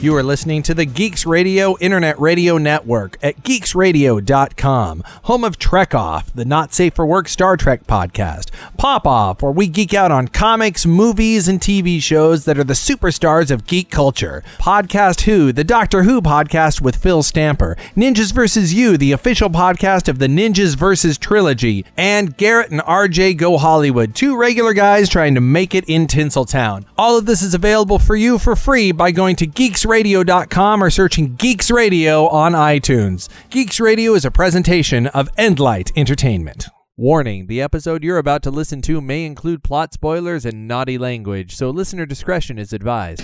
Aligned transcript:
You 0.00 0.16
are 0.16 0.22
listening 0.22 0.62
to 0.62 0.72
the 0.72 0.86
Geeks 0.86 1.26
Radio 1.26 1.76
Internet 1.76 2.18
Radio 2.18 2.56
Network 2.56 3.18
at 3.22 3.42
geeksradio.com, 3.42 5.02
home 5.24 5.44
of 5.44 5.58
Trek 5.58 5.94
Off, 5.94 6.32
the 6.32 6.46
not 6.46 6.72
safe 6.72 6.94
for 6.94 7.04
work 7.04 7.28
Star 7.28 7.58
Trek 7.58 7.86
podcast, 7.86 8.48
Pop 8.78 9.06
Off, 9.06 9.42
where 9.42 9.52
we 9.52 9.66
geek 9.66 9.92
out 9.92 10.10
on 10.10 10.28
comics, 10.28 10.86
movies, 10.86 11.48
and 11.48 11.60
TV 11.60 12.00
shows 12.02 12.46
that 12.46 12.56
are 12.56 12.64
the 12.64 12.72
superstars 12.72 13.50
of 13.50 13.66
geek 13.66 13.90
culture, 13.90 14.42
Podcast 14.58 15.20
Who, 15.22 15.52
the 15.52 15.64
Doctor 15.64 16.04
Who 16.04 16.22
podcast 16.22 16.80
with 16.80 16.96
Phil 16.96 17.22
Stamper, 17.22 17.76
Ninjas 17.94 18.32
vs. 18.32 18.72
You, 18.72 18.96
the 18.96 19.12
official 19.12 19.50
podcast 19.50 20.08
of 20.08 20.18
the 20.18 20.28
Ninjas 20.28 20.76
vs. 20.76 21.18
trilogy, 21.18 21.84
and 21.98 22.38
Garrett 22.38 22.70
and 22.70 22.80
RJ 22.80 23.36
Go 23.36 23.58
Hollywood, 23.58 24.14
two 24.14 24.34
regular 24.34 24.72
guys 24.72 25.10
trying 25.10 25.34
to 25.34 25.42
make 25.42 25.74
it 25.74 25.84
in 25.86 26.06
Tinseltown. 26.06 26.86
All 26.96 27.18
of 27.18 27.26
this 27.26 27.42
is 27.42 27.52
available 27.52 27.98
for 27.98 28.16
you 28.16 28.38
for 28.38 28.56
free 28.56 28.92
by 28.92 29.10
going 29.10 29.36
to 29.36 29.46
geeksradio.com 29.90 30.84
or 30.84 30.90
searching 30.90 31.34
Geeks 31.34 31.68
Radio 31.68 32.28
on 32.28 32.52
iTunes. 32.52 33.28
Geeks 33.50 33.80
Radio 33.80 34.14
is 34.14 34.24
a 34.24 34.30
presentation 34.30 35.08
of 35.08 35.28
Endlight 35.36 35.90
Entertainment. 35.96 36.68
Warning 36.96 37.48
the 37.48 37.60
episode 37.60 38.04
you're 38.04 38.18
about 38.18 38.44
to 38.44 38.52
listen 38.52 38.82
to 38.82 39.00
may 39.00 39.24
include 39.24 39.64
plot 39.64 39.92
spoilers 39.92 40.46
and 40.46 40.68
naughty 40.68 40.96
language, 40.96 41.56
so 41.56 41.70
listener 41.70 42.06
discretion 42.06 42.56
is 42.56 42.72
advised. 42.72 43.22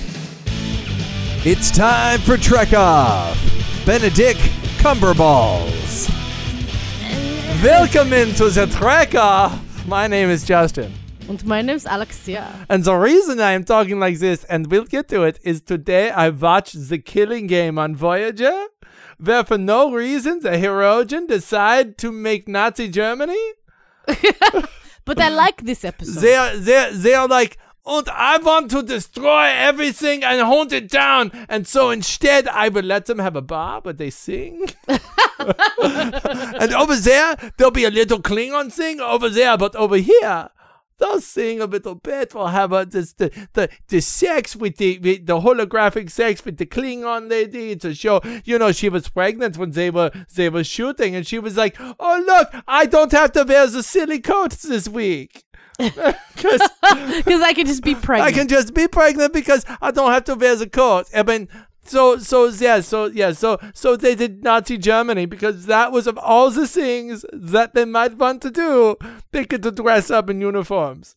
It's 1.46 1.70
time 1.70 2.18
for 2.20 2.36
Trek 2.36 2.72
Off! 2.72 3.38
Benedict 3.86 4.40
Cumberballs! 4.78 6.10
Welcome 7.62 8.12
into 8.12 8.50
the 8.50 8.66
Trek 8.66 9.14
Off! 9.14 9.86
My 9.86 10.08
name 10.08 10.30
is 10.30 10.44
Justin. 10.44 10.92
Und 11.28 11.44
my 11.44 11.60
name's 11.60 11.86
Alexia. 11.86 12.66
And 12.68 12.84
the 12.84 12.94
reason 12.94 13.40
I 13.40 13.52
am 13.52 13.64
talking 13.64 13.98
like 13.98 14.18
this, 14.18 14.44
and 14.44 14.70
we'll 14.70 14.84
get 14.84 15.08
to 15.08 15.24
it, 15.24 15.40
is 15.42 15.60
today 15.60 16.10
I 16.10 16.28
watched 16.30 16.88
the 16.88 16.98
killing 16.98 17.48
game 17.48 17.78
on 17.78 17.96
Voyager, 17.96 18.66
where 19.18 19.44
for 19.44 19.58
no 19.58 19.92
reason 19.92 20.40
the 20.40 20.50
Hirogen 20.50 21.26
decide 21.26 21.98
to 21.98 22.12
make 22.12 22.46
Nazi 22.48 22.88
Germany. 22.88 23.44
But 25.06 25.20
I 25.20 25.28
like 25.28 25.62
this 25.62 25.84
episode. 25.84 26.20
They 26.20 26.34
are 26.34 26.56
they 26.56 26.76
are, 26.76 26.90
they 26.90 27.14
are 27.14 27.28
like, 27.28 27.58
and 27.86 28.08
I 28.08 28.38
want 28.38 28.72
to 28.72 28.82
destroy 28.82 29.44
everything 29.54 30.24
and 30.24 30.40
hunt 30.42 30.72
it 30.72 30.90
down. 30.90 31.30
And 31.48 31.64
so 31.66 31.90
instead, 31.90 32.48
I 32.48 32.68
will 32.68 32.82
let 32.82 33.06
them 33.06 33.20
have 33.20 33.36
a 33.36 33.40
bar 33.40 33.80
where 33.82 33.94
they 33.94 34.10
sing. 34.10 34.66
and 35.38 36.74
over 36.74 36.96
there, 36.96 37.36
there'll 37.56 37.70
be 37.70 37.84
a 37.84 37.90
little 37.90 38.20
Klingon 38.20 38.72
thing 38.72 39.00
over 39.00 39.28
there, 39.28 39.56
but 39.56 39.76
over 39.76 39.96
here. 39.96 40.50
They'll 40.98 41.20
sing 41.20 41.60
a 41.60 41.66
little 41.66 41.94
bit. 41.94 42.34
We'll 42.34 42.46
have 42.46 42.72
a, 42.72 42.86
this, 42.86 43.12
the, 43.12 43.30
the 43.52 43.68
the 43.88 44.00
sex 44.00 44.56
with 44.56 44.76
the 44.76 44.98
with 44.98 45.26
the 45.26 45.40
holographic 45.40 46.10
sex 46.10 46.44
with 46.44 46.56
the 46.56 46.66
Klingon 46.66 47.28
lady 47.28 47.76
to 47.76 47.94
show. 47.94 48.20
You 48.44 48.58
know, 48.58 48.72
she 48.72 48.88
was 48.88 49.08
pregnant 49.08 49.58
when 49.58 49.72
they 49.72 49.90
were 49.90 50.10
they 50.34 50.48
were 50.48 50.64
shooting, 50.64 51.14
and 51.14 51.26
she 51.26 51.38
was 51.38 51.56
like, 51.56 51.76
"Oh 51.78 52.22
look, 52.26 52.62
I 52.66 52.86
don't 52.86 53.12
have 53.12 53.32
to 53.32 53.44
wear 53.44 53.66
the 53.66 53.82
silly 53.82 54.20
coats 54.20 54.62
this 54.62 54.88
week." 54.88 55.44
Because 56.36 56.60
Because 57.16 57.40
I 57.42 57.52
can 57.54 57.66
just 57.66 57.82
be 57.82 57.94
pregnant. 57.94 58.28
I 58.28 58.38
can 58.38 58.48
just 58.48 58.74
be 58.74 58.88
pregnant 58.88 59.32
because 59.32 59.64
I 59.80 59.90
don't 59.90 60.12
have 60.12 60.24
to 60.24 60.34
wear 60.34 60.56
the 60.56 60.68
coat. 60.68 61.06
I 61.14 61.22
mean, 61.22 61.48
so 61.86 62.18
so 62.18 62.46
yeah, 62.46 62.80
so 62.80 63.06
yeah, 63.06 63.32
so 63.32 63.58
so 63.74 63.96
they 63.96 64.14
did 64.14 64.42
Nazi 64.42 64.78
Germany 64.78 65.26
because 65.26 65.66
that 65.66 65.92
was 65.92 66.06
of 66.06 66.18
all 66.18 66.50
the 66.50 66.66
things 66.68 67.24
that 67.32 67.74
they 67.74 67.84
might 67.84 68.16
want 68.16 68.42
to 68.42 68.50
do, 68.50 68.96
they 69.32 69.44
could 69.44 69.74
dress 69.74 70.10
up 70.10 70.30
in 70.30 70.40
uniforms 70.40 71.16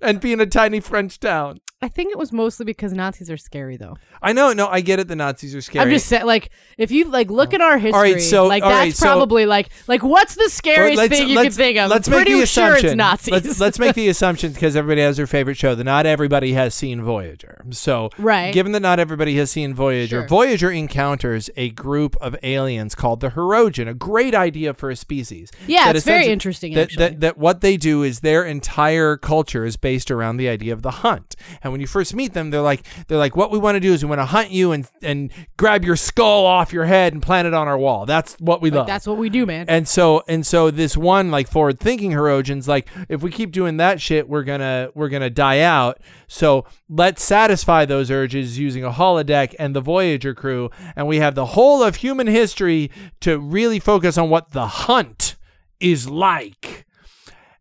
and 0.00 0.20
be 0.20 0.32
in 0.32 0.40
a 0.40 0.46
tiny 0.46 0.80
French 0.80 1.18
town. 1.20 1.60
I 1.80 1.86
think 1.86 2.10
it 2.10 2.18
was 2.18 2.32
mostly 2.32 2.64
because 2.64 2.92
Nazis 2.92 3.30
are 3.30 3.36
scary, 3.36 3.76
though. 3.76 3.96
I 4.20 4.32
know, 4.32 4.52
no, 4.52 4.66
I 4.66 4.80
get 4.80 4.98
it. 4.98 5.06
The 5.06 5.14
Nazis 5.14 5.54
are 5.54 5.60
scary. 5.60 5.84
I'm 5.84 5.90
just 5.92 6.06
saying, 6.06 6.26
like, 6.26 6.50
if 6.76 6.90
you 6.90 7.04
like 7.04 7.30
look 7.30 7.54
at 7.54 7.60
our 7.60 7.78
history, 7.78 8.14
right, 8.14 8.20
so- 8.20 8.48
like 8.48 8.64
all 8.64 8.68
that's 8.70 8.80
right, 8.80 8.94
so- 8.96 9.06
probably 9.06 9.46
like 9.46 9.68
like 9.86 10.02
what's 10.02 10.34
the 10.34 10.48
scariest 10.48 10.96
Let's- 10.96 11.16
thing 11.16 11.28
you 11.28 11.36
can 11.38 11.52
think 11.52 11.78
of? 11.78 11.88
Let's 11.88 12.08
I'm 12.08 12.14
make 12.16 12.24
the 12.26 12.32
sure 12.46 12.74
assumption. 12.74 12.86
it's 12.88 12.96
Nazis. 12.96 13.32
Let's, 13.32 13.60
let's 13.60 13.78
make 13.78 13.94
the 13.94 14.08
assumption 14.14 14.52
because 14.52 14.74
everybody 14.74 15.02
has 15.02 15.18
their 15.18 15.28
favorite 15.28 15.54
show 15.56 15.76
that 15.76 15.84
not 15.84 16.04
everybody 16.04 16.52
has 16.54 16.74
seen 16.74 17.00
Voyager. 17.00 17.62
So, 17.70 18.10
Right. 18.18 18.52
given 18.52 18.72
that 18.72 18.80
not 18.82 18.98
everybody 18.98 19.36
has 19.36 19.48
seen 19.52 19.72
Voyager, 19.72 20.22
Sure. 20.22 20.26
Voyager 20.26 20.72
encounters 20.72 21.48
a 21.56 21.70
group 21.70 22.16
of 22.20 22.34
aliens 22.42 22.96
called 22.96 23.20
the 23.20 23.28
Hirogen. 23.30 23.88
A 23.88 23.94
great 23.94 24.34
idea 24.34 24.74
for 24.74 24.90
a 24.90 24.96
species. 24.96 25.52
Yeah, 25.68 25.84
That 25.84 25.96
it's 25.96 26.04
very 26.04 26.26
interesting, 26.26 26.74
That, 26.74 26.80
actually. 26.82 27.04
that 27.10 27.20
that 27.20 27.38
what 27.38 27.60
they 27.60 27.76
do 27.76 28.02
is 28.02 28.18
their 28.20 28.44
entire 28.44 29.16
culture 29.16 29.64
is 29.64 29.76
based 29.76 30.10
around 30.10 30.38
the 30.38 30.48
idea 30.48 30.72
of 30.72 30.82
the 30.82 30.90
hunt. 30.90 31.36
And 31.62 31.67
when 31.72 31.80
you 31.80 31.86
first 31.86 32.14
meet 32.14 32.32
them, 32.34 32.50
they're 32.50 32.60
like 32.60 32.86
they're 33.06 33.18
like, 33.18 33.36
what 33.36 33.50
we 33.50 33.58
want 33.58 33.76
to 33.76 33.80
do 33.80 33.92
is 33.92 34.02
we 34.02 34.08
want 34.08 34.20
to 34.20 34.24
hunt 34.26 34.50
you 34.50 34.72
and 34.72 34.88
and 35.02 35.30
grab 35.56 35.84
your 35.84 35.96
skull 35.96 36.46
off 36.46 36.72
your 36.72 36.84
head 36.84 37.12
and 37.12 37.22
plant 37.22 37.46
it 37.46 37.54
on 37.54 37.68
our 37.68 37.78
wall. 37.78 38.06
That's 38.06 38.34
what 38.40 38.60
we 38.60 38.70
Like, 38.70 38.78
love. 38.78 38.86
that's 38.86 39.06
what 39.06 39.18
we 39.18 39.28
do, 39.30 39.46
man. 39.46 39.66
And 39.68 39.86
so 39.88 40.22
and 40.28 40.46
so 40.46 40.70
this 40.70 40.96
one 40.96 41.30
like 41.30 41.48
forward 41.48 41.80
thinking 41.80 42.12
Hirogens 42.12 42.66
like 42.68 42.88
if 43.08 43.22
we 43.22 43.30
keep 43.30 43.52
doing 43.52 43.76
that 43.78 44.00
shit 44.00 44.28
we're 44.28 44.44
gonna 44.44 44.90
we're 44.94 45.08
gonna 45.08 45.30
die 45.30 45.60
out. 45.60 46.00
So 46.26 46.66
let's 46.90 47.22
satisfy 47.22 47.84
those 47.86 48.10
urges 48.10 48.58
using 48.58 48.84
a 48.84 48.90
holodeck 48.90 49.54
and 49.58 49.74
the 49.74 49.80
Voyager 49.80 50.34
crew, 50.34 50.70
and 50.94 51.06
we 51.06 51.18
have 51.18 51.34
the 51.34 51.46
whole 51.46 51.82
of 51.82 51.96
human 51.96 52.26
history 52.26 52.90
to 53.20 53.38
really 53.38 53.78
focus 53.78 54.18
on 54.18 54.28
what 54.28 54.50
the 54.50 54.66
hunt 54.66 55.36
is 55.80 56.08
like. 56.08 56.84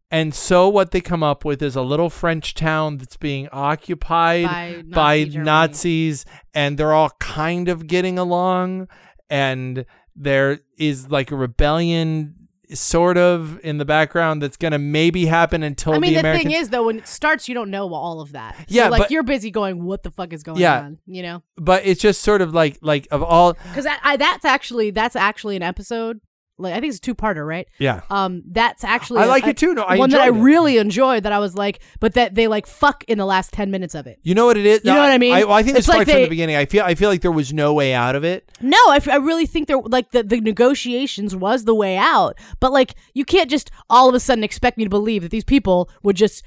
And 0.10 0.34
so 0.34 0.70
what 0.70 0.92
they 0.92 1.02
come 1.02 1.22
up 1.22 1.44
with 1.44 1.62
is 1.62 1.76
a 1.76 1.82
little 1.82 2.10
French 2.10 2.54
town 2.54 2.98
that's 2.98 3.18
being 3.18 3.50
occupied 3.52 4.46
By 4.46 4.82
by 4.88 5.24
Nazi. 5.26 5.38
Nazis 5.40 6.26
and 6.54 6.78
they're 6.78 6.94
all 6.94 7.12
kind 7.20 7.68
of 7.68 7.88
getting 7.88 8.18
along 8.18 8.88
and 9.30 9.86
there 10.16 10.60
is 10.78 11.10
like 11.12 11.32
a 11.32 11.36
rebellion 11.36 12.36
sort 12.74 13.18
of 13.18 13.60
in 13.64 13.78
the 13.78 13.86
background 13.86 14.42
that's 14.42 14.58
going 14.58 14.74
to 14.74 14.80
maybe 14.80 15.26
happen 15.26 15.64
until 15.64 15.94
I 15.94 16.00
mean, 16.00 16.12
the 16.12 16.16
the, 16.16 16.20
American 16.20 16.52
thing 16.52 16.60
is, 16.60 16.70
though, 16.70 16.88
when 16.88 16.98
it 16.98 17.08
starts, 17.08 17.48
you 17.48 17.56
don't 17.56 17.70
know 17.72 17.94
all 17.94 18.20
of 18.20 18.34
that. 18.34 18.56
So, 18.58 18.66
Yeah, 18.68 18.90
like 18.90 19.04
but- 19.04 19.12
you're 19.12 19.24
busy 19.24 19.52
going, 19.52 19.86
"What 19.86 20.04
the 20.04 20.12
fuck 20.12 20.34
is 20.34 20.44
going 20.44 20.60
Yeah. 20.60 20.82
on?" 20.82 20.98
You 21.06 21.22
know, 21.24 21.44
but 21.56 21.86
it's 21.86 22.02
just 22.02 22.22
sort 22.22 22.42
of 22.42 22.54
like 22.54 22.78
like 22.82 23.08
of 23.10 23.24
all 23.24 23.54
because 23.54 23.86
I, 23.86 23.96
I, 24.04 24.18
that's 24.18 24.44
actually 24.44 24.92
that's 24.92 25.16
actually 25.16 25.56
an 25.56 25.64
episode. 25.64 26.20
Like 26.60 26.74
I 26.74 26.80
think 26.80 26.90
it's 26.90 26.98
a 26.98 27.02
two 27.02 27.14
parter, 27.14 27.46
right? 27.48 27.68
yeah. 27.78 28.02
Um, 28.10 28.42
that's 28.48 28.84
actually 28.84 29.20
I 29.20 29.26
like 29.26 29.46
a- 29.46 29.50
it 29.50 29.58
too. 29.58 29.74
No, 29.76 29.84
I 29.84 29.98
one 29.98 30.10
that 30.10 30.22
I 30.22 30.28
it. 30.28 30.32
really 30.32 30.78
enjoyed. 30.78 31.24
That 31.24 31.32
I 31.32 31.40
was 31.40 31.56
like, 31.56 31.82
but 32.00 32.14
that 32.14 32.34
they 32.34 32.48
like 32.48 32.66
fuck 32.66 33.04
in 33.08 33.18
the 33.20 33.26
last 33.26 33.54
ten 33.54 33.70
minutes 33.70 33.94
of 33.94 34.08
it. 34.08 34.20
You 34.24 34.34
know 34.34 34.46
what 34.48 34.58
it 34.58 34.66
is? 34.66 34.82
You 34.84 34.92
know 34.94 35.00
what 35.00 35.12
I 35.12 35.18
mean? 35.20 35.34
I, 35.34 35.44
well, 35.44 35.54
I 35.54 35.62
think 35.62 35.76
this 35.76 35.86
It's 35.86 35.88
like 35.90 36.08
starts 36.08 36.12
from 36.12 36.22
the 36.24 36.30
beginning. 36.30 36.56
I 36.56 36.66
feel 36.66 36.84
I 36.84 36.96
feel 36.96 37.10
like 37.10 37.22
there 37.22 37.32
was 37.32 37.54
no 37.54 37.74
way 37.74 37.94
out 37.94 38.16
of 38.16 38.24
it. 38.24 38.52
No, 38.60 38.78
I, 38.90 38.96
f- 38.98 39.08
I 39.08 39.18
really 39.18 39.46
think 39.46 39.68
there 39.68 39.78
like 39.78 40.12
the 40.12 40.24
the 40.24 40.42
negotiations 40.42 41.36
was 41.36 41.66
the 41.66 41.76
way 41.76 41.96
out. 41.98 42.38
But 42.60 42.72
like 42.72 42.96
you 43.14 43.24
can't 43.24 43.50
just 43.50 43.70
all 43.90 44.10
of 44.10 44.16
a 44.16 44.20
sudden 44.20 44.44
expect 44.44 44.78
me 44.78 44.84
to 44.84 44.90
believe 44.90 45.22
that 45.22 45.32
these 45.32 45.44
people 45.44 45.90
would 46.04 46.16
just 46.16 46.44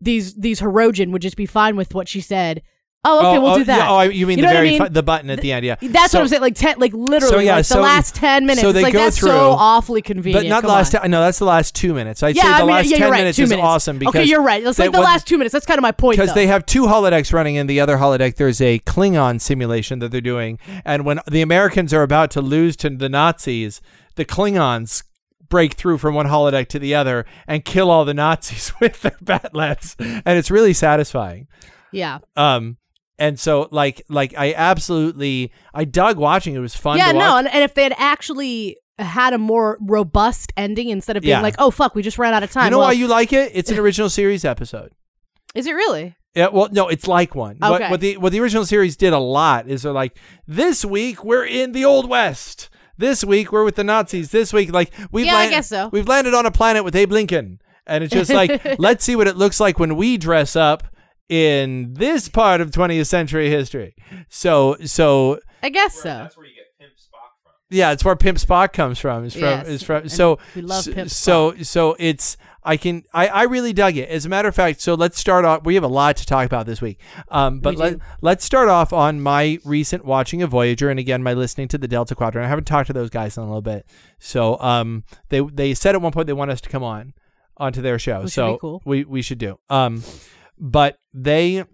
these 0.00 0.34
these 0.34 0.60
Hirogen 0.60 1.10
would 1.12 1.22
just 1.22 1.36
be 1.36 1.46
fine 1.46 1.76
with 1.76 1.94
what 1.94 2.08
she 2.08 2.20
said. 2.20 2.62
Oh, 3.02 3.18
okay, 3.18 3.38
oh, 3.38 3.40
we'll 3.40 3.50
oh, 3.52 3.58
do 3.58 3.64
that. 3.64 3.78
yeah, 3.78 3.90
oh, 3.90 4.00
you 4.02 4.26
mean 4.26 4.36
You 4.38 4.42
the 4.42 4.48
what 4.48 4.56
I 4.58 4.62
mean? 4.62 4.92
the 4.92 5.02
button 5.02 5.30
at 5.30 5.40
the 5.40 5.52
end? 5.52 5.64
Yeah. 5.64 5.76
That's 5.80 6.12
So- 6.12 6.18
what 6.18 6.24
I'm 6.24 6.28
saying. 6.28 6.42
Like 6.42 6.54
ten, 6.54 6.78
like 6.78 6.92
literally, 6.92 7.32
So, 7.34 7.38
yeah, 7.38 7.54
like 7.56 7.64
so- 7.64 7.76
the 7.76 7.80
last 7.80 8.14
ten 8.14 8.44
minutes. 8.44 8.60
so 8.60 8.72
they 8.72 8.82
like 8.82 8.92
go 8.92 8.98
that's 8.98 9.18
through- 9.18 9.30
so 9.30 9.52
awfully 9.52 10.02
convenient. 10.02 10.44
But 10.44 10.48
not 10.50 10.60
Come 10.60 10.68
the 10.68 10.74
last. 10.74 10.92
Ten, 10.92 11.10
no, 11.10 11.20
that's 11.22 11.38
the 11.38 11.46
last 11.46 11.74
two 11.74 11.94
minutes. 11.94 12.22
I'd 12.22 12.36
yeah, 12.36 12.42
say 12.42 12.48
the 12.48 12.54
I 12.54 12.58
mean, 12.60 12.66
last 12.68 12.86
yeah, 12.90 12.98
ten 12.98 13.10
right. 13.10 13.18
minutes 13.20 13.38
is 13.38 13.48
minutes. 13.48 13.64
awesome 13.66 13.98
because 13.98 14.14
okay, 14.16 14.24
you're 14.24 14.42
right. 14.42 14.62
It's 14.62 14.76
they- 14.76 14.84
like 14.84 14.92
the 14.92 15.00
last 15.00 15.26
two 15.26 15.38
minutes. 15.38 15.54
That's 15.54 15.64
kind 15.64 15.78
of 15.78 15.82
my 15.82 15.92
point. 15.92 16.18
because 16.18 16.34
they 16.34 16.46
have 16.46 16.66
two 16.66 16.82
holodecks 16.82 17.32
running 17.32 17.54
in 17.54 17.66
the 17.68 17.80
other 17.80 17.96
holodeck 17.96 18.36
there's 18.36 18.60
a 18.60 18.80
klingon 18.80 19.40
simulation 19.40 20.00
that 20.00 20.10
they're 20.10 20.20
doing 20.20 20.58
and 20.84 21.06
when 21.06 21.20
the 21.30 21.40
americans 21.40 21.94
are 21.94 22.02
about 22.02 22.30
to 22.32 22.40
lose 22.42 22.76
to 22.76 22.90
the 22.90 23.08
nazis 23.08 23.80
the 24.16 24.24
klingons 24.26 25.04
break 25.48 25.74
through 25.74 25.96
from 25.98 26.14
one 26.14 26.26
holodeck 26.26 26.66
to 26.68 26.78
the 26.78 26.94
other 26.94 27.24
and 27.46 27.64
kill 27.64 27.90
all 27.90 28.04
the 28.04 28.14
nazis 28.14 28.72
with 28.80 29.00
their 29.02 29.16
bat'leths 29.24 29.94
and 29.98 30.38
it's 30.38 30.50
really 30.50 30.72
satisfying 30.72 31.46
yeah, 31.92 32.18
um 32.36 32.76
and 33.20 33.38
so 33.38 33.68
like 33.70 34.02
like 34.08 34.34
i 34.36 34.52
absolutely 34.54 35.52
i 35.74 35.84
dug 35.84 36.16
watching 36.18 36.54
it 36.54 36.58
was 36.58 36.74
fun 36.74 36.98
yeah, 36.98 37.12
to 37.12 37.18
no, 37.18 37.36
and, 37.36 37.46
and 37.46 37.62
if 37.62 37.74
they 37.74 37.84
had 37.84 37.94
actually 37.96 38.76
had 38.98 39.32
a 39.32 39.38
more 39.38 39.78
robust 39.80 40.52
ending 40.56 40.88
instead 40.88 41.16
of 41.16 41.22
being 41.22 41.30
Yeah. 41.30 41.40
like, 41.40 41.54
oh 41.58 41.70
fuck, 41.70 41.94
we 41.94 42.02
just 42.02 42.18
ran 42.18 42.34
out 42.34 42.42
of 42.42 42.50
time. 42.50 42.64
you 42.66 42.70
know 42.72 42.78
well, 42.78 42.88
why 42.88 42.92
you 42.92 43.06
like 43.06 43.32
it 43.32 43.52
it's 43.54 43.70
an 43.70 43.78
original 43.78 44.10
series 44.10 44.44
episode 44.44 44.92
is 45.54 45.66
it 45.66 45.72
really? 45.72 46.16
Yeah, 46.34 46.48
well, 46.52 46.68
no, 46.70 46.86
it's 46.88 47.08
like 47.08 47.34
one. 47.34 47.56
What, 47.58 47.80
Okay. 47.82 47.90
what 47.90 48.00
the 48.00 48.16
what 48.18 48.30
the 48.32 48.38
original 48.40 48.64
series 48.64 48.96
did 48.96 49.12
a 49.12 49.18
lot 49.18 49.68
is 49.68 49.82
they're 49.82 49.90
like, 49.92 50.16
this 50.46 50.84
week 50.84 51.24
we're 51.24 51.44
in 51.44 51.72
the 51.72 51.84
old 51.84 52.08
west. 52.08 52.68
This 52.96 53.24
week 53.24 53.50
we're 53.50 53.64
with 53.64 53.74
the 53.74 53.82
Nazis. 53.82 54.30
This 54.30 54.52
week, 54.52 54.72
like 54.72 54.92
we've 55.10 55.26
Yeah, 55.26 55.32
I 55.32 55.38
land- 55.38 55.50
guess 55.50 55.68
so. 55.68 55.88
We've 55.88 56.06
landed 56.06 56.34
on 56.34 56.46
a 56.46 56.52
planet 56.52 56.84
with 56.84 56.94
Abe 56.94 57.10
Lincoln, 57.10 57.60
and 57.84 58.04
it's 58.04 58.12
just 58.14 58.32
like, 58.32 58.64
let's 58.78 59.02
see 59.04 59.16
what 59.16 59.26
it 59.26 59.36
looks 59.36 59.58
like 59.58 59.80
when 59.80 59.96
we 59.96 60.18
dress 60.18 60.54
up 60.54 60.84
in 61.30 61.94
this 61.94 62.28
part 62.28 62.60
of 62.60 62.70
20th 62.72 63.06
century 63.06 63.48
history. 63.48 63.94
So, 64.28 64.76
so 64.84 65.38
I 65.62 65.68
guess 65.70 65.94
so. 65.94 66.02
That's 66.08 66.36
where 66.36 66.46
you 66.46 66.52
get 66.54 66.66
Pimp 66.78 66.92
Spock 66.94 67.30
from. 67.42 67.52
yeah, 67.70 67.92
it's 67.92 68.04
where 68.04 68.16
Pimp 68.16 68.36
Spock 68.38 68.72
comes 68.72 68.98
from. 68.98 69.24
Is 69.24 69.34
from 69.34 69.42
Yes, 69.42 69.68
is 69.68 69.82
from. 69.84 70.02
and 70.02 70.12
So 70.12 70.38
we 70.56 70.62
love 70.62 70.86
s- 70.88 70.92
Pimp 70.94 71.08
so 71.10 71.54
so 71.62 71.94
it's 72.00 72.36
I 72.64 72.76
can 72.76 73.04
I, 73.14 73.28
I 73.28 73.42
really 73.44 73.72
dug 73.72 73.96
it. 73.96 74.08
As 74.10 74.26
a 74.26 74.28
matter 74.28 74.48
of 74.48 74.54
fact, 74.56 74.80
so 74.80 74.94
let's 74.94 75.18
start 75.20 75.44
off. 75.44 75.64
We 75.64 75.76
have 75.76 75.84
a 75.84 75.88
lot 75.88 76.16
to 76.16 76.26
talk 76.26 76.44
about 76.46 76.66
this 76.66 76.82
week, 76.82 76.98
um, 77.28 77.60
but 77.60 77.74
We 77.74 77.76
let 77.76 77.92
do. 77.94 78.04
let's 78.22 78.44
start 78.44 78.68
off 78.68 78.92
on 78.92 79.20
my 79.20 79.58
recent 79.64 80.04
watching 80.04 80.42
of 80.42 80.50
Voyager, 80.50 80.90
and 80.90 80.98
again 80.98 81.22
my 81.22 81.32
listening 81.32 81.68
to 81.68 81.78
the 81.78 81.86
Delta 81.88 82.14
Quadrant. 82.16 82.44
I 82.44 82.48
haven't 82.48 82.64
talked 82.66 82.88
to 82.88 82.92
those 82.92 83.08
guys 83.08 83.36
in 83.36 83.44
a 83.44 83.46
little 83.46 83.62
bit, 83.62 83.86
so 84.18 84.60
um 84.60 85.04
they 85.28 85.40
they 85.40 85.74
said 85.74 85.94
at 85.94 86.02
one 86.02 86.10
point 86.12 86.26
they 86.26 86.32
want 86.32 86.50
us 86.50 86.60
to 86.62 86.68
come 86.68 86.82
on 86.82 87.14
onto 87.56 87.80
their 87.80 87.98
show, 88.00 88.22
Which 88.24 88.32
so 88.32 88.54
be 88.54 88.58
cool. 88.58 88.82
we 88.84 89.04
we 89.04 89.22
should 89.22 89.38
do. 89.38 89.58
Um, 89.70 90.02
but 90.60 90.98
they 91.14 91.64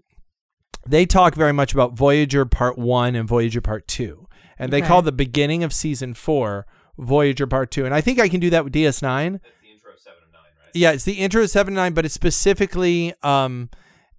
they 0.87 1.05
talk 1.05 1.35
very 1.35 1.51
much 1.51 1.73
about 1.73 1.93
Voyager 1.97 2.45
Part 2.45 2.77
One 2.77 3.13
and 3.15 3.27
Voyager 3.27 3.61
Part 3.61 3.87
Two, 3.87 4.27
and 4.57 4.71
they 4.71 4.77
Okay. 4.79 4.87
call 4.87 5.01
the 5.01 5.11
beginning 5.11 5.63
of 5.63 5.73
season 5.73 6.13
four 6.13 6.65
Voyager 6.97 7.45
Part 7.45 7.69
Two, 7.71 7.85
and 7.85 7.93
I 7.93 8.01
think 8.01 8.19
I 8.19 8.29
can 8.29 8.39
do 8.39 8.49
that 8.49 8.63
with 8.63 8.73
DS 8.73 9.01
Nine. 9.01 9.33
The 9.61 9.69
intro 9.71 9.91
of 9.93 9.99
seven 9.99 10.19
of 10.25 10.31
nine, 10.33 10.41
right? 10.63 10.71
Yeah, 10.73 10.91
it's 10.91 11.03
the 11.03 11.13
intro 11.13 11.43
of 11.43 11.49
seven 11.49 11.71
and 11.73 11.75
nine, 11.75 11.93
but 11.93 12.05
it's 12.05 12.13
specifically 12.13 13.13
um 13.21 13.69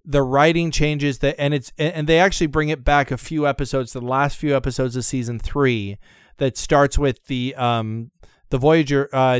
the 0.05 0.21
writing 0.23 0.71
changes 0.71 1.19
that 1.19 1.35
and 1.39 1.53
it's 1.53 1.71
and 1.77 2.07
they 2.07 2.19
actually 2.19 2.47
bring 2.47 2.69
it 2.69 2.83
back 2.85 3.11
a 3.11 3.17
few 3.17 3.45
episodes 3.47 3.91
the 3.93 4.01
last 4.01 4.37
few 4.37 4.55
episodes 4.55 4.95
of 4.95 5.03
season 5.05 5.37
three 5.39 5.97
that 6.37 6.57
starts 6.57 6.97
with 6.97 7.25
the 7.25 7.53
um 7.55 8.09
the 8.49 8.57
Voyager 8.57 9.09
uh 9.13 9.39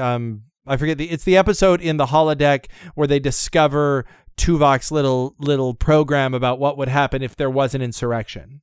um 0.00 0.42
I 0.66 0.76
forget 0.76 0.98
the 0.98 1.10
it's 1.10 1.24
the 1.24 1.36
episode 1.36 1.80
in 1.80 1.98
the 1.98 2.06
holodeck 2.06 2.66
where 2.94 3.06
they 3.06 3.20
discover 3.20 4.06
Tuvok's 4.36 4.90
little 4.90 5.34
little 5.38 5.74
program 5.74 6.34
about 6.34 6.58
what 6.58 6.76
would 6.76 6.88
happen 6.88 7.22
if 7.22 7.36
there 7.36 7.50
was 7.50 7.74
an 7.74 7.82
insurrection. 7.82 8.60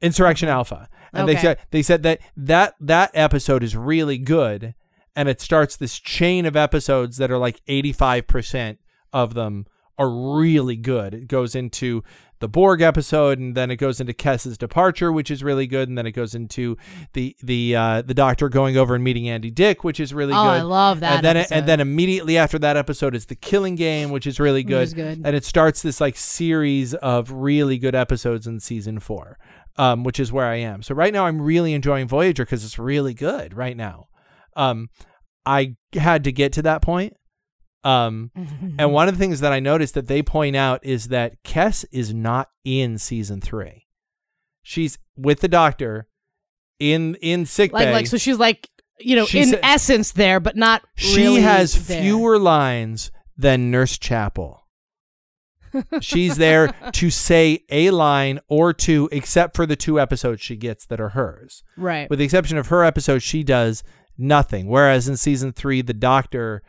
Insurrection 0.00 0.48
mm-hmm. 0.48 0.56
Alpha. 0.56 0.88
And 1.12 1.28
they 1.28 1.36
said 1.36 1.58
they 1.70 1.82
said 1.82 2.02
that 2.02 2.20
that 2.36 2.74
that 2.80 3.10
episode 3.14 3.62
is 3.62 3.76
really 3.76 4.18
good 4.18 4.74
and 5.16 5.28
it 5.28 5.40
starts 5.40 5.76
this 5.76 5.98
chain 5.98 6.44
of 6.44 6.56
episodes 6.56 7.18
that 7.18 7.30
are 7.30 7.38
like 7.38 7.64
85% 7.66 8.78
of 9.12 9.34
them 9.34 9.66
are 9.98 10.10
really 10.10 10.76
good. 10.76 11.14
It 11.14 11.28
goes 11.28 11.54
into 11.54 12.02
the 12.40 12.48
Borg 12.48 12.82
episode 12.82 13.38
and 13.38 13.54
then 13.54 13.70
it 13.70 13.76
goes 13.76 14.00
into 14.00 14.12
Kes's 14.12 14.58
departure 14.58 15.10
which 15.12 15.30
is 15.30 15.42
really 15.42 15.66
good 15.66 15.88
and 15.88 15.96
then 15.96 16.06
it 16.06 16.12
goes 16.12 16.34
into 16.34 16.76
the 17.14 17.34
the 17.42 17.74
uh 17.74 18.02
the 18.02 18.12
doctor 18.12 18.48
going 18.48 18.76
over 18.76 18.94
and 18.94 19.02
meeting 19.02 19.28
Andy 19.28 19.50
Dick 19.50 19.84
which 19.84 19.98
is 20.00 20.12
really 20.12 20.32
good. 20.32 20.38
Oh, 20.38 20.44
good. 20.44 20.50
I 20.50 20.62
love 20.62 21.00
that 21.00 21.16
And 21.16 21.24
then 21.24 21.36
it, 21.38 21.52
and 21.52 21.66
then 21.66 21.80
immediately 21.80 22.36
after 22.36 22.58
that 22.58 22.76
episode 22.76 23.14
is 23.14 23.26
the 23.26 23.34
Killing 23.36 23.76
Game 23.76 24.10
which 24.10 24.26
is 24.26 24.38
really 24.40 24.62
good. 24.62 24.82
is 24.82 24.94
good. 24.94 25.22
And 25.24 25.34
it 25.34 25.44
starts 25.44 25.80
this 25.80 26.00
like 26.00 26.16
series 26.16 26.92
of 26.94 27.30
really 27.30 27.78
good 27.78 27.94
episodes 27.94 28.46
in 28.46 28.60
season 28.60 28.98
4. 29.00 29.38
Um, 29.76 30.04
which 30.04 30.20
is 30.20 30.30
where 30.30 30.46
I 30.46 30.56
am. 30.56 30.82
So 30.82 30.94
right 30.94 31.12
now 31.12 31.26
I'm 31.26 31.42
really 31.42 31.72
enjoying 31.74 32.06
Voyager 32.06 32.44
because 32.44 32.64
it's 32.64 32.78
really 32.78 33.12
good 33.12 33.56
right 33.56 33.76
now. 33.76 34.06
Um, 34.54 34.88
I 35.44 35.74
had 35.94 36.24
to 36.24 36.32
get 36.32 36.52
to 36.52 36.62
that 36.62 36.80
point. 36.80 37.16
Um, 37.84 38.30
and 38.78 38.92
one 38.92 39.08
of 39.08 39.14
the 39.14 39.18
things 39.18 39.40
that 39.40 39.52
I 39.52 39.60
noticed 39.60 39.94
that 39.94 40.06
they 40.08 40.22
point 40.22 40.56
out 40.56 40.84
is 40.84 41.08
that 41.08 41.42
Kes 41.44 41.84
is 41.92 42.12
not 42.14 42.48
in 42.64 42.98
season 42.98 43.40
three. 43.40 43.86
She's 44.62 44.98
with 45.16 45.40
the 45.40 45.48
doctor 45.48 46.08
in 46.80 47.14
in 47.16 47.44
sick 47.46 47.72
like 47.72 47.86
bay. 47.86 47.92
like 47.92 48.06
so 48.06 48.16
she's 48.16 48.38
like 48.38 48.68
you 48.98 49.14
know 49.16 49.26
She 49.26 49.40
in 49.42 49.48
said- 49.50 49.60
essence 49.62 50.12
there, 50.12 50.40
but 50.40 50.56
not. 50.56 50.82
she 50.96 51.22
really 51.24 51.40
has 51.42 51.86
there. 51.86 52.02
fewer 52.02 52.38
lines 52.38 53.10
than 53.36 53.70
Nurse 53.70 53.98
Chapel. 53.98 54.62
She's 56.00 56.36
there 56.36 56.68
to 56.92 57.10
say 57.10 57.64
a 57.68 57.90
line 57.90 58.38
or 58.48 58.72
two, 58.72 59.08
except 59.10 59.56
for 59.56 59.66
the 59.66 59.74
two 59.74 59.98
episodes 59.98 60.40
she 60.40 60.54
gets 60.56 60.86
that 60.86 61.00
are 61.00 61.10
hers. 61.10 61.64
right. 61.76 62.08
With 62.08 62.20
the 62.20 62.24
exception 62.24 62.58
of 62.58 62.68
her 62.68 62.84
episode, 62.84 63.22
she 63.22 63.42
does 63.42 63.82
nothing. 64.16 64.68
Whereas 64.68 65.08
in 65.08 65.16
season 65.16 65.52
three, 65.52 65.82
the 65.82 65.92
Doctor 65.92 66.62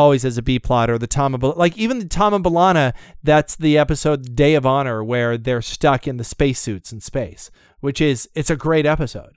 always 0.00 0.22
has 0.24 0.38
a 0.38 0.42
B 0.42 0.58
plot, 0.58 0.90
or 0.90 0.98
the 0.98 1.06
Tom 1.06 1.34
and 1.34 1.40
Bal- 1.40 1.54
like 1.56 1.76
even 1.78 1.98
the 1.98 2.04
Tom 2.06 2.34
and 2.34 2.44
B'Elanna. 2.44 2.94
That's 3.22 3.54
the 3.56 3.78
episode 3.78 4.34
Day 4.34 4.54
of 4.54 4.66
Honor 4.66 5.02
where 5.04 5.36
they're 5.38 5.62
stuck 5.62 6.08
in 6.08 6.16
the 6.16 6.24
spacesuits 6.24 6.92
in 6.92 7.00
space, 7.00 7.50
which 7.80 8.00
is 8.00 8.28
it's 8.34 8.50
a 8.50 8.56
great 8.56 8.86
episode. 8.86 9.34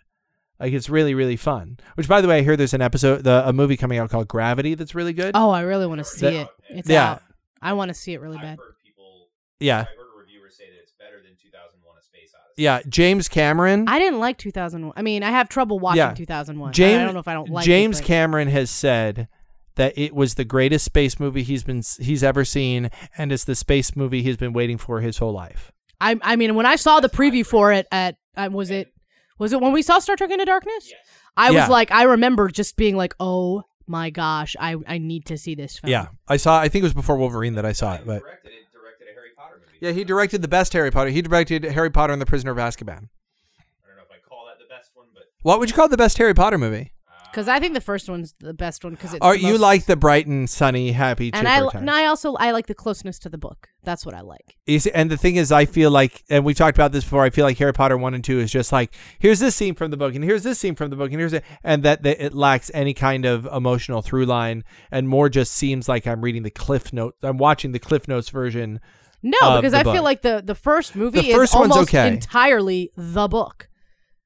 Like 0.60 0.74
it's 0.74 0.89
really 0.89 1.13
really 1.13 1.36
fun. 1.36 1.77
Which 1.95 2.07
by 2.07 2.21
the 2.21 2.27
way, 2.27 2.39
I 2.39 2.42
hear 2.42 2.56
there's 2.56 2.74
an 2.74 2.81
episode, 2.81 3.24
the, 3.24 3.44
a 3.48 3.51
movie 3.54 3.75
coming 3.77 3.98
out 4.00 4.10
called 4.10 4.27
Gravity 4.27 4.75
that's 4.75 4.95
really 4.95 5.13
good. 5.13 5.31
Oh, 5.36 5.50
I 5.50 5.62
really 5.62 5.88
want 5.88 6.00
to 6.00 6.06
see 6.06 6.21
That- 6.27 6.33
it. 6.33 6.48
It's 6.69 6.89
yeah. 6.89 7.12
out. 7.12 7.21
I 7.62 7.74
want 7.74 7.89
to 7.89 7.94
see 7.94 8.13
it 8.13 8.21
really 8.21 8.38
I've 8.38 8.44
bad. 8.44 8.57
heard 8.60 8.75
people. 8.83 9.27
yeah, 9.60 9.80
I've 9.81 9.88
heard 9.88 9.98
reviewers 10.19 10.56
say 10.57 10.65
that 10.69 10.80
it's 10.81 10.94
better 11.00 11.18
than 11.24 11.31
2001: 11.42 11.98
A 11.98 12.01
Space 12.04 12.31
Odyssey. 12.36 12.62
yeah. 12.62 12.81
James 12.88 13.27
Cameron. 13.30 13.86
I 13.88 14.00
didn't 14.00 14.19
like 14.19 14.38
2001. 14.38 14.94
I 14.98 15.01
mean, 15.01 15.24
I 15.24 15.31
have 15.31 15.50
trouble 15.50 15.80
watching 15.80 15.98
Yeah. 16.00 16.13
2001. 16.13 16.74
James, 16.74 17.01
I 17.01 17.04
don't 17.06 17.13
know 17.13 17.19
if 17.19 17.27
I 17.27 17.33
don't 17.33 17.50
like 17.50 17.65
James 17.65 18.00
it, 18.00 18.06
Cameron 18.06 18.48
has 18.50 18.69
said 18.69 19.27
that 19.75 19.98
it 19.98 20.14
was 20.16 20.36
the 20.36 20.46
greatest 20.46 20.86
space 20.86 21.20
movie 21.20 21.44
he's 21.44 21.64
been 21.64 21.81
he's 22.00 22.24
ever 22.24 22.46
seen, 22.46 22.90
and 23.18 23.31
it's 23.31 23.44
the 23.44 23.56
space 23.56 23.96
movie 23.96 24.22
he's 24.22 24.38
been 24.38 24.54
waiting 24.54 24.78
for 24.78 25.02
his 25.02 25.18
whole 25.18 25.34
life. 25.34 25.72
I, 26.02 26.18
I 26.22 26.36
mean, 26.36 26.56
when 26.56 26.66
I 26.66 26.75
saw 26.75 27.00
the 27.00 27.10
preview 27.10 27.46
for 27.46 27.72
it 27.72 27.88
at 27.92 28.18
uh, 28.36 28.50
was 28.52 28.70
it 28.72 28.94
was 29.40 29.54
it 29.54 29.62
when 29.62 29.72
we 29.72 29.81
saw 29.81 30.00
Star 30.00 30.16
Trek 30.16 30.31
Into 30.31 30.46
Darkness? 30.46 30.90
Yes. 30.90 31.00
I 31.36 31.50
Yeah. 31.50 31.62
was 31.62 31.70
like, 31.70 31.92
I 31.92 32.04
remember 32.04 32.50
just 32.50 32.75
being 32.75 32.96
like, 32.96 33.16
oh 33.20 33.64
my 33.88 34.10
gosh, 34.10 34.56
I 34.60 34.75
I 34.88 34.98
need 34.98 35.25
to 35.25 35.38
see 35.38 35.56
this 35.56 35.80
film. 35.80 35.92
Yeah, 35.92 36.08
I 36.28 36.38
saw. 36.38 36.60
I 36.60 36.68
think 36.70 36.84
it 36.84 36.86
was 36.86 36.94
before 36.94 37.18
Wolverine 37.18 37.56
that 37.56 37.66
I 37.66 37.72
saw 37.74 37.96
it, 37.96 38.04
but 38.06 38.20
directed 38.22 38.52
it. 38.52 38.72
Directed 38.74 39.08
a 39.10 39.14
Harry 39.16 39.30
Potter 39.36 39.56
movie. 39.60 39.78
yeah, 39.81 39.92
he 39.92 40.04
directed 40.04 40.42
the 40.42 40.48
best 40.48 40.72
Harry 40.74 40.92
Potter. 40.92 41.10
He 41.10 41.22
directed 41.22 41.64
Harry 41.66 41.90
Potter 41.90 42.14
and 42.14 42.22
the 42.22 42.25
Prisoner 42.25 42.52
of 42.52 42.58
Azkaban. 42.58 43.10
I 43.10 43.88
don't 43.88 43.98
know 43.98 44.04
if 44.04 44.12
I 44.12 44.20
call 44.30 44.46
that 44.48 44.60
the 44.60 44.74
best 44.74 44.92
one, 44.94 45.08
but 45.14 45.24
What 45.42 45.60
would 45.60 45.70
you 45.70 45.75
call 45.75 45.90
the 45.90 45.98
best 45.98 46.18
Harry 46.18 46.34
Potter 46.34 46.58
movie? 46.58 46.93
Because 47.34 47.48
I 47.48 47.60
think 47.60 47.74
the 47.74 47.82
first 47.82 48.08
one's 48.08 48.36
the 48.40 48.54
best 48.54 48.84
one 48.84 48.94
because 48.94 49.16
it's. 49.16 49.26
The 49.26 49.40
you 49.40 49.54
most- 49.54 49.60
like 49.62 49.86
the 49.86 49.96
bright 49.96 50.28
and 50.28 50.48
sunny, 50.48 50.92
happy, 50.92 51.32
and 51.34 51.48
I 51.48 51.60
no, 51.80 51.94
I 51.94 52.06
also 52.06 52.36
I 52.36 52.52
like 52.52 52.68
the 52.68 52.76
closeness 52.76 53.18
to 53.20 53.30
the 53.30 53.40
book. 53.40 53.70
That's 53.84 54.06
what 54.06 54.14
I 54.14 54.22
like. 54.22 54.56
See- 54.68 54.92
and 54.94 55.10
the 55.10 55.18
thing 55.18 55.38
is, 55.38 55.52
I 55.52 55.66
feel 55.66 55.90
like, 55.90 56.24
and 56.30 56.46
we've 56.46 56.56
talked 56.56 56.78
about 56.78 56.92
this 56.92 57.04
before. 57.04 57.24
I 57.24 57.32
feel 57.32 57.44
like 57.44 57.58
Harry 57.58 57.74
Potter 57.74 57.98
one 57.98 58.14
and 58.14 58.24
two 58.24 58.40
is 58.40 58.52
just 58.52 58.72
like 58.72 58.94
here's 59.18 59.40
this 59.40 59.56
scene 59.56 59.74
from 59.74 59.90
the 59.90 59.98
book, 59.98 60.14
and 60.14 60.24
here's 60.24 60.44
this 60.44 60.60
scene 60.60 60.76
from 60.76 60.92
the 60.92 60.96
book, 60.96 61.12
and 61.12 61.20
here's 61.20 61.34
it, 61.34 61.44
and 61.64 61.82
that, 61.82 62.04
that 62.04 62.24
it 62.24 62.36
lacks 62.36 62.70
any 62.74 62.94
kind 62.94 63.26
of 63.26 63.48
emotional 63.48 64.04
through 64.04 64.28
line, 64.28 64.64
and 64.92 65.10
more 65.10 65.28
just 65.28 65.54
seems 65.54 65.90
like 65.90 66.06
I'm 66.06 66.22
reading 66.22 66.44
the 66.44 66.52
Cliff 66.52 66.94
Note. 66.94 67.16
I'm 67.24 67.38
watching 67.38 67.72
the 67.72 67.80
Cliff 67.80 68.08
Notes 68.08 68.30
version. 68.30 68.80
No, 69.24 69.56
because 69.56 69.74
I 69.74 69.82
book. 69.82 69.96
feel 69.96 70.04
like 70.04 70.22
the 70.22 70.44
the 70.46 70.56
first 70.56 70.96
movie 70.96 71.22
The 71.22 71.34
first 71.34 71.54
is 71.54 71.56
almost 71.56 71.90
okay. 71.90 72.10
entirely 72.10 72.92
the 72.96 73.28
book, 73.28 73.70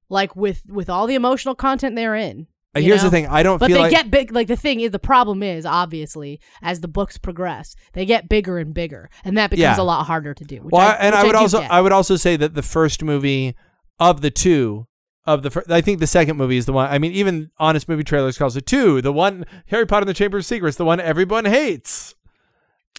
like 0.09 0.35
with 0.35 0.63
with 0.67 0.89
all 0.89 1.07
the 1.07 1.15
emotional 1.15 1.55
content 1.55 1.95
therein. 1.95 2.47
And 2.75 2.83
you 2.83 2.91
here's 2.91 3.01
know? 3.03 3.09
the 3.09 3.15
thing: 3.15 3.27
I 3.27 3.43
don't 3.43 3.57
But 3.59 3.67
feel 3.67 3.77
they 3.77 3.83
like 3.83 3.91
get 3.91 4.11
big. 4.11 4.31
Like 4.31 4.47
the 4.47 4.55
thing 4.55 4.81
is, 4.81 4.91
the 4.91 4.99
problem 4.99 5.41
is 5.41 5.65
obviously 5.65 6.39
as 6.61 6.81
the 6.81 6.87
books 6.87 7.17
progress, 7.17 7.75
they 7.93 8.05
get 8.05 8.29
bigger 8.29 8.59
and 8.59 8.73
bigger, 8.73 9.09
and 9.23 9.37
that 9.37 9.49
becomes 9.49 9.77
Yeah. 9.77 9.81
a 9.81 9.85
lot 9.85 10.05
harder 10.05 10.33
to 10.33 10.43
do. 10.43 10.57
Which 10.57 10.71
Well, 10.73 10.81
I, 10.87 10.93
and 10.95 11.13
which 11.15 11.19
I 11.19 11.23
would 11.25 11.31
do 11.33 11.37
also 11.39 11.61
get. 11.61 11.71
I 11.71 11.81
would 11.81 11.91
also 11.91 12.15
say 12.17 12.35
that 12.35 12.53
the 12.53 12.61
first 12.61 13.01
movie 13.03 13.55
of 13.99 14.21
the 14.21 14.29
two 14.29 14.85
of 15.25 15.41
the 15.43 15.49
fir- 15.49 15.63
I 15.69 15.81
think 15.81 15.99
the 15.99 16.07
second 16.07 16.37
movie 16.37 16.57
is 16.57 16.65
the 16.67 16.73
one. 16.73 16.89
I 16.89 16.99
mean, 16.99 17.13
even 17.13 17.49
Honest 17.57 17.89
Movie 17.89 18.03
Trailers 18.03 18.37
calls 18.37 18.55
it 18.55 18.65
two. 18.65 19.01
The 19.01 19.11
one 19.13 19.45
Harry 19.67 19.85
Potter 19.85 20.03
and 20.03 20.09
the 20.09 20.13
Chamber 20.13 20.37
of 20.37 20.45
Secrets, 20.45 20.77
the 20.77 20.85
one 20.85 20.99
everyone 20.99 21.45
hates. 21.45 22.13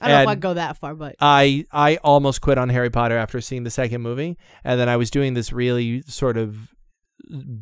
I 0.00 0.08
don't 0.08 0.10
know 0.10 0.14
if 0.16 0.20
and- 0.22 0.30
I'd 0.30 0.40
go 0.40 0.54
that 0.54 0.76
far, 0.78 0.94
but 0.94 1.14
I 1.20 1.64
I 1.72 1.96
almost 2.02 2.40
quit 2.40 2.58
on 2.58 2.68
Harry 2.70 2.90
Potter 2.90 3.16
after 3.16 3.40
seeing 3.40 3.64
the 3.64 3.70
second 3.70 4.00
movie, 4.02 4.36
and 4.64 4.78
then 4.80 4.88
I 4.88 4.96
was 4.96 5.10
doing 5.10 5.34
this 5.34 5.52
really 5.52 6.02
sort 6.02 6.36
of 6.36 6.68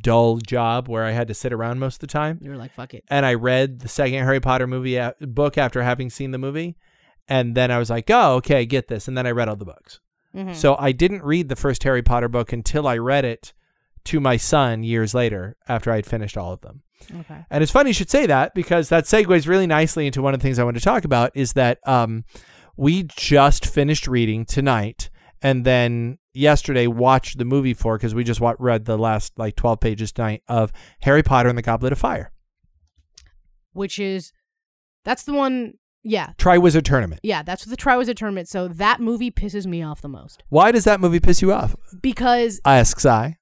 dull 0.01 0.39
job 0.39 0.89
where 0.89 1.05
I 1.05 1.11
had 1.13 1.29
to 1.29 1.35
sit 1.35 1.53
around 1.53 1.79
most 1.79 1.97
of 1.97 2.01
the 2.01 2.07
time, 2.07 2.39
you 2.43 2.51
were 2.51 2.57
like, 2.57 2.73
"Fuck 2.75 2.95
it." 2.95 3.05
and 3.09 3.25
I 3.27 3.35
read 3.35 3.81
the 3.81 3.89
second 3.89 4.23
Harry 4.25 4.41
Potter 4.41 4.67
movie 4.67 4.97
a- 4.97 5.15
book 5.21 5.59
after 5.59 5.83
having 5.83 6.11
seen 6.11 6.31
the 6.31 6.39
movie, 6.39 6.77
and 7.29 7.55
then 7.55 7.71
I 7.71 7.79
was 7.79 7.91
like, 7.91 8.11
oh 8.11 8.35
okay, 8.37 8.59
I 8.61 8.65
get 8.65 8.89
this, 8.89 9.09
and 9.09 9.17
then 9.19 9.27
I 9.27 9.31
read 9.33 9.49
all 9.49 9.57
the 9.57 9.65
books. 9.65 10.01
Mhm. 10.35 10.55
So 10.55 10.77
I 10.79 10.93
didn't 10.93 11.23
read 11.25 11.49
the 11.49 11.57
first 11.57 11.83
Harry 11.85 12.03
Potter 12.03 12.29
book 12.29 12.53
until 12.53 12.87
I 12.87 12.99
read 12.99 13.25
it 13.25 13.53
to 14.05 14.21
my 14.21 14.37
son 14.37 14.83
years 14.85 15.15
later 15.15 15.57
after 15.69 15.91
I 15.91 15.97
had 15.97 16.07
finished 16.07 16.37
all 16.37 16.53
of 16.53 16.61
them. 16.61 16.83
Okay. 17.21 17.45
And 17.51 17.63
it's 17.63 17.73
funny 17.73 17.91
you 17.91 17.95
should 17.95 18.11
say 18.11 18.27
that 18.27 18.55
because 18.55 18.89
that 18.89 19.05
segues 19.05 19.49
really 19.49 19.67
nicely 19.67 20.07
into 20.07 20.23
one 20.23 20.33
of 20.35 20.41
the 20.41 20.45
things 20.45 20.59
I 20.59 20.65
want 20.65 20.77
to 20.77 20.83
talk 20.83 21.05
about 21.05 21.33
is 21.35 21.55
that 21.55 21.79
um, 21.89 22.25
we 22.77 23.03
just 23.17 23.67
finished 23.67 24.07
reading 24.07 24.45
tonight 24.45 25.11
and 25.43 25.65
then 25.65 26.19
yesterday 26.35 26.87
watched 26.87 27.39
the 27.39 27.45
movie 27.45 27.75
for 27.75 27.97
because 27.97 28.15
we 28.15 28.25
just 28.25 28.41
wa- 28.41 28.55
read 28.59 28.85
the 28.85 28.97
last 28.99 29.33
like 29.39 29.57
12 29.57 29.81
pages 29.81 30.13
tonight 30.13 30.43
of 30.49 30.73
Harry 31.03 31.23
Potter 31.23 31.49
and 31.49 31.57
the 31.59 31.63
Goblet 31.63 31.93
of 31.93 31.99
Fire. 31.99 32.31
Which 33.73 33.99
is, 33.99 34.33
that's 35.05 35.23
the 35.25 35.33
one. 35.35 35.75
Yeah, 36.09 36.35
Triwizard 36.39 36.85
Tournament. 36.85 37.21
yeah, 37.25 37.43
that's 37.43 37.65
the 37.65 37.77
Triwizard 37.77 38.15
Tournament. 38.17 38.49
So 38.49 38.69
that 38.69 39.01
movie 39.01 39.33
pisses 39.33 39.67
me 39.67 39.83
off 39.83 40.01
the 40.03 40.09
most 40.09 40.45
Why 40.51 40.71
does 40.71 40.85
that 40.85 41.01
movie 41.01 41.19
piss 41.19 41.43
you 41.43 41.53
off? 41.53 41.75
because 42.01 42.61
Asks 42.65 43.05
I. 43.05 43.39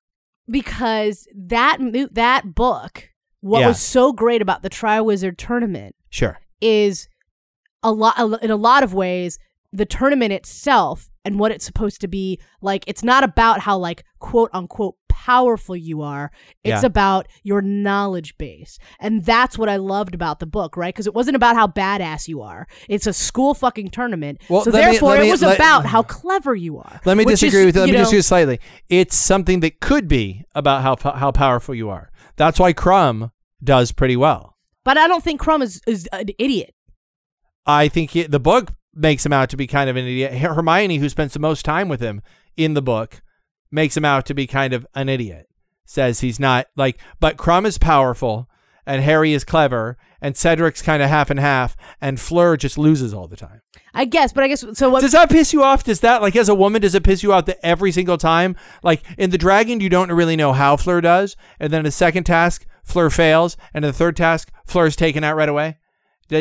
because 0.51 1.29
that 1.37 1.77
that 2.13 2.55
book, 2.55 3.11
what 3.41 3.61
Yeah. 3.61 3.69
was 3.69 3.81
so 3.83 4.15
great 4.15 4.41
about 4.41 4.63
the 4.63 4.71
Triwizard 4.71 5.37
Tournament 5.37 5.95
Sure. 6.09 6.39
is 6.63 7.07
a 7.83 7.93
lot 7.93 8.19
in 8.43 8.51
a 8.51 8.57
lot 8.57 8.83
of 8.83 8.95
ways 8.95 9.39
the 9.75 9.85
tournament 9.87 10.33
itself 10.33 11.11
and 11.25 11.39
what 11.39 11.51
it's 11.53 11.65
supposed 11.65 12.01
to 12.01 12.09
be 12.09 12.39
like 12.63 12.85
it's 12.87 13.03
not 13.03 13.25
about 13.25 13.61
how 13.61 13.77
like 13.77 14.05
quote 14.21 14.51
unquote 14.53 14.95
powerful 15.09 15.75
you 15.77 16.03
are. 16.03 16.31
It's 16.65 16.83
Yeah. 16.83 16.87
about 16.87 17.29
your 17.43 17.63
knowledge 17.63 18.37
base. 18.37 18.79
And 19.01 19.25
that's 19.25 19.57
what 19.57 19.69
I 19.71 19.77
loved 19.77 20.15
about 20.15 20.39
the 20.39 20.47
book, 20.47 20.77
right? 20.77 20.93
Because 20.95 21.07
it 21.07 21.15
wasn't 21.15 21.37
about 21.37 21.57
how 21.57 21.67
badass 21.67 22.29
you 22.29 22.43
are. 22.43 22.67
It's 22.89 23.07
a 23.07 23.13
school 23.13 23.55
fucking 23.55 23.89
tournament. 23.91 24.43
Well, 24.51 24.63
so 24.65 24.71
therefore, 24.71 25.17
me- 25.19 25.29
it 25.29 25.31
was 25.31 25.41
let- 25.43 25.57
about 25.57 25.87
how 25.87 26.03
clever 26.03 26.55
you 26.55 26.79
are. 26.79 27.01
Let 27.07 27.17
me 27.17 27.25
disagree 27.25 27.61
is, 27.61 27.67
with 27.67 27.77
let 27.77 27.87
you 27.87 27.93
me 27.93 27.99
know- 27.99 28.05
disagree 28.05 28.23
slightly. 28.23 28.61
It's 28.91 29.17
something 29.17 29.61
that 29.61 29.81
could 29.81 30.09
be 30.09 30.45
about 30.55 30.83
how 30.83 30.97
how 31.13 31.31
powerful 31.33 31.75
you 31.75 31.89
are. 31.89 32.11
That's 32.37 32.59
why 32.59 32.73
Krum 32.75 33.31
does 33.63 33.93
pretty 33.93 34.17
well. 34.17 34.57
But 34.85 34.99
I 34.99 35.09
don't 35.09 35.25
think 35.25 35.41
Krum 35.41 35.63
is, 35.63 35.81
is 35.87 36.07
an 36.13 36.27
idiot. 36.39 36.75
I 37.67 37.89
think 37.89 38.11
he, 38.11 38.25
the 38.25 38.41
book 38.41 38.73
makes 38.95 39.25
him 39.25 39.33
out 39.33 39.51
to 39.51 39.57
be 39.57 39.67
kind 39.67 39.91
of 39.91 39.97
an 39.97 40.05
idiot. 40.05 40.35
Hermione, 40.35 40.99
who 40.99 41.09
spends 41.09 41.33
the 41.33 41.39
most 41.39 41.65
time 41.65 41.89
with 41.89 42.01
him 42.01 42.23
in 42.57 42.75
the 42.75 42.83
book, 42.83 43.23
makes 43.71 43.97
him 43.97 44.05
out 44.05 44.27
to 44.27 44.35
be 44.35 44.47
kind 44.47 44.73
of 44.73 44.87
an 44.95 45.09
idiot. 45.09 45.49
Says 45.85 46.21
he's 46.21 46.41
not 46.41 46.69
like, 46.77 46.99
but 47.21 47.37
Krum 47.37 47.67
is 47.67 47.77
powerful 47.77 48.49
and 48.87 49.03
Harry 49.03 49.33
is 49.33 49.45
clever 49.45 49.97
and 50.21 50.35
Cedric's 50.35 50.81
kind 50.81 51.03
of 51.03 51.11
half 51.11 51.29
and 51.29 51.39
half 51.39 51.77
and 52.01 52.19
Fleur 52.19 52.57
just 52.57 52.79
loses 52.79 53.13
all 53.13 53.29
the 53.29 53.37
time. 53.37 53.61
I 53.93 54.07
guess, 54.07 54.33
but 54.33 54.45
I 54.45 54.49
guess 54.49 54.65
so. 54.73 54.89
What 54.89 55.03
Does 55.03 55.13
that 55.13 55.29
piss 55.29 55.53
you 55.53 55.63
off? 55.63 55.85
Does 55.85 56.01
that 56.01 56.23
like 56.23 56.37
as 56.37 56.49
a 56.49 56.55
woman 56.55 56.81
does 56.81 56.95
it 56.95 57.05
piss 57.05 57.23
you 57.23 57.33
off 57.33 57.45
that 57.47 57.65
every 57.65 57.93
single 57.93 58.17
time 58.17 58.57
like 58.83 59.03
in 59.19 59.31
the 59.31 59.39
dragon 59.39 59.81
you 59.81 59.91
don't 59.91 60.11
really 60.11 60.37
know 60.37 60.53
how 60.53 60.77
Fleur 60.77 61.01
does 61.01 61.37
and 61.61 61.73
then 61.73 61.85
the 61.85 61.91
second 61.91 62.25
task 62.25 62.67
Fleur 62.83 63.11
fails 63.11 63.57
and 63.75 63.85
in 63.85 63.91
the 63.91 63.97
third 63.97 64.17
task 64.17 64.51
Fleur's 64.65 64.97
taken 64.97 65.25
out 65.25 65.37
right 65.37 65.49
away? 65.49 65.77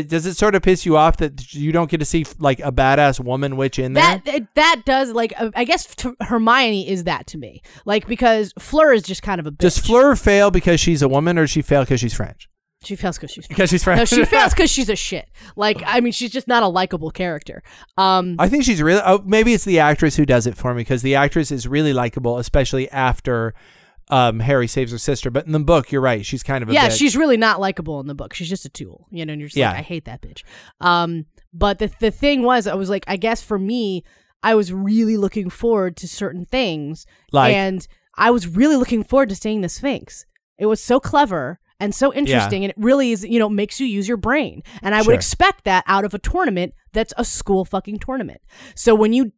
Does 0.02 0.26
it 0.26 0.36
sort 0.36 0.56
of 0.56 0.62
piss 0.64 0.86
you 0.86 0.98
off 0.98 1.18
that 1.18 1.54
you 1.54 1.72
don't 1.72 1.90
get 1.90 2.00
to 2.00 2.06
see 2.06 2.26
like 2.40 2.60
a 2.60 2.72
badass 2.72 3.20
woman 3.20 3.56
witch 3.58 3.78
in 3.80 3.94
there? 3.94 4.22
that 4.26 4.48
that 4.56 4.82
does 4.86 5.12
like 5.12 5.34
uh, 5.40 5.52
I 5.56 5.64
guess 5.64 5.94
Hermione 6.22 6.90
is 6.90 7.04
that 7.06 7.28
to 7.28 7.38
me, 7.38 7.62
like 7.86 8.08
because 8.08 8.54
Fleur 8.60 8.94
is 8.94 9.04
just 9.04 9.22
kind 9.22 9.40
of 9.40 9.48
a 9.48 9.52
bitch. 9.52 9.58
Does 9.60 9.78
Fleur 9.78 10.16
fail 10.16 10.52
because 10.52 10.80
she's 10.80 11.02
a 11.02 11.08
woman 11.08 11.38
or 11.38 11.44
does 11.44 11.52
she 11.52 11.62
fail 11.62 11.84
because 11.84 12.00
she's 12.00 12.14
French? 12.14 12.50
she 12.84 12.98
fails 12.98 13.18
because 13.18 13.32
she's 13.32 13.48
Because 13.48 13.70
she's 13.70 13.82
French. 13.82 14.00
no, 14.00 14.04
she 14.18 14.26
fails 14.26 14.54
because 14.54 14.70
she's 14.76 14.90
a 14.90 14.96
shit. 14.98 15.30
Like 15.56 15.82
I 15.86 16.02
mean, 16.02 16.12
she's 16.12 16.32
just 16.32 16.50
not 16.50 16.64
a 16.64 16.68
likable 16.68 17.12
character. 17.12 17.64
Um, 17.98 18.36
I 18.40 18.50
think 18.50 18.66
she's 18.66 18.82
really. 18.82 19.02
Oh, 19.06 19.24
maybe 19.26 19.54
it's 19.54 19.64
the 19.64 19.80
actress 19.80 20.18
who 20.18 20.26
does 20.26 20.48
it 20.48 20.58
for 20.58 20.74
me 20.74 20.82
because 20.82 21.02
the 21.02 21.16
actress 21.16 21.50
is 21.50 21.66
really 21.66 21.94
likable, 21.94 22.38
especially 22.40 22.90
after 22.90 23.54
um, 24.10 24.40
Harry 24.40 24.68
saves 24.68 24.92
her 24.92 24.98
sister. 24.98 25.30
But 25.32 25.46
in 25.46 25.52
the 25.52 25.60
book, 25.60 25.92
you're 25.92 26.02
right. 26.02 26.26
She's 26.26 26.44
kind 26.44 26.62
of 26.64 26.70
a 26.70 26.74
yeah, 26.74 26.90
bitch. 26.90 26.98
she's 26.98 27.16
really 27.16 27.38
not 27.38 27.60
likable 27.60 28.00
in 28.00 28.08
the 28.08 28.16
book. 28.16 28.34
She's 28.34 28.50
just 28.50 28.66
a 28.66 28.70
tool, 28.70 29.08
you 29.12 29.26
know. 29.26 29.34
And 29.34 29.40
you're 29.40 29.48
just 29.48 29.58
Yeah. 29.58 29.70
like, 29.70 29.80
I 29.80 29.82
hate 29.84 30.06
that 30.06 30.22
bitch. 30.22 30.44
Um, 30.82 31.26
but 31.54 31.80
the 31.80 31.92
the 32.00 32.12
thing 32.12 32.44
was, 32.44 32.68
I 32.68 32.76
was 32.76 32.90
like, 32.90 33.06
I 33.08 33.18
guess 33.18 33.42
for 33.42 33.58
me, 33.60 34.04
I 34.44 34.56
was 34.56 34.74
really 34.74 35.18
looking 35.18 35.50
forward 35.50 35.96
to 35.98 36.08
certain 36.08 36.46
things, 36.46 37.06
Like? 37.32 37.54
and 37.56 37.88
I 38.18 38.30
was 38.32 38.48
really 38.48 38.76
looking 38.76 39.04
forward 39.04 39.30
to 39.30 39.36
seeing 39.36 39.62
the 39.62 39.70
Sphinx. 39.70 40.26
It 40.58 40.66
was 40.66 40.82
so 40.82 41.00
clever 41.00 41.60
and 41.80 41.96
so 41.96 42.14
interesting, 42.14 42.64
and 42.64 42.70
it 42.72 42.78
really 42.78 43.12
is, 43.12 43.24
you 43.24 43.40
know, 43.40 43.50
makes 43.50 43.80
you 43.80 43.88
use 43.88 44.08
your 44.08 44.18
brain. 44.18 44.62
And 44.82 44.94
I 44.94 45.02
Sure. 45.02 45.08
would 45.12 45.16
expect 45.16 45.64
that 45.66 45.84
out 45.88 46.06
of 46.06 46.14
a 46.14 46.20
tournament 46.20 46.74
that's 46.94 47.14
a 47.18 47.26
school 47.26 47.66
fucking 47.66 48.00
tournament. 48.00 48.42
So 48.76 48.94
when 48.96 49.14
you 49.14 49.32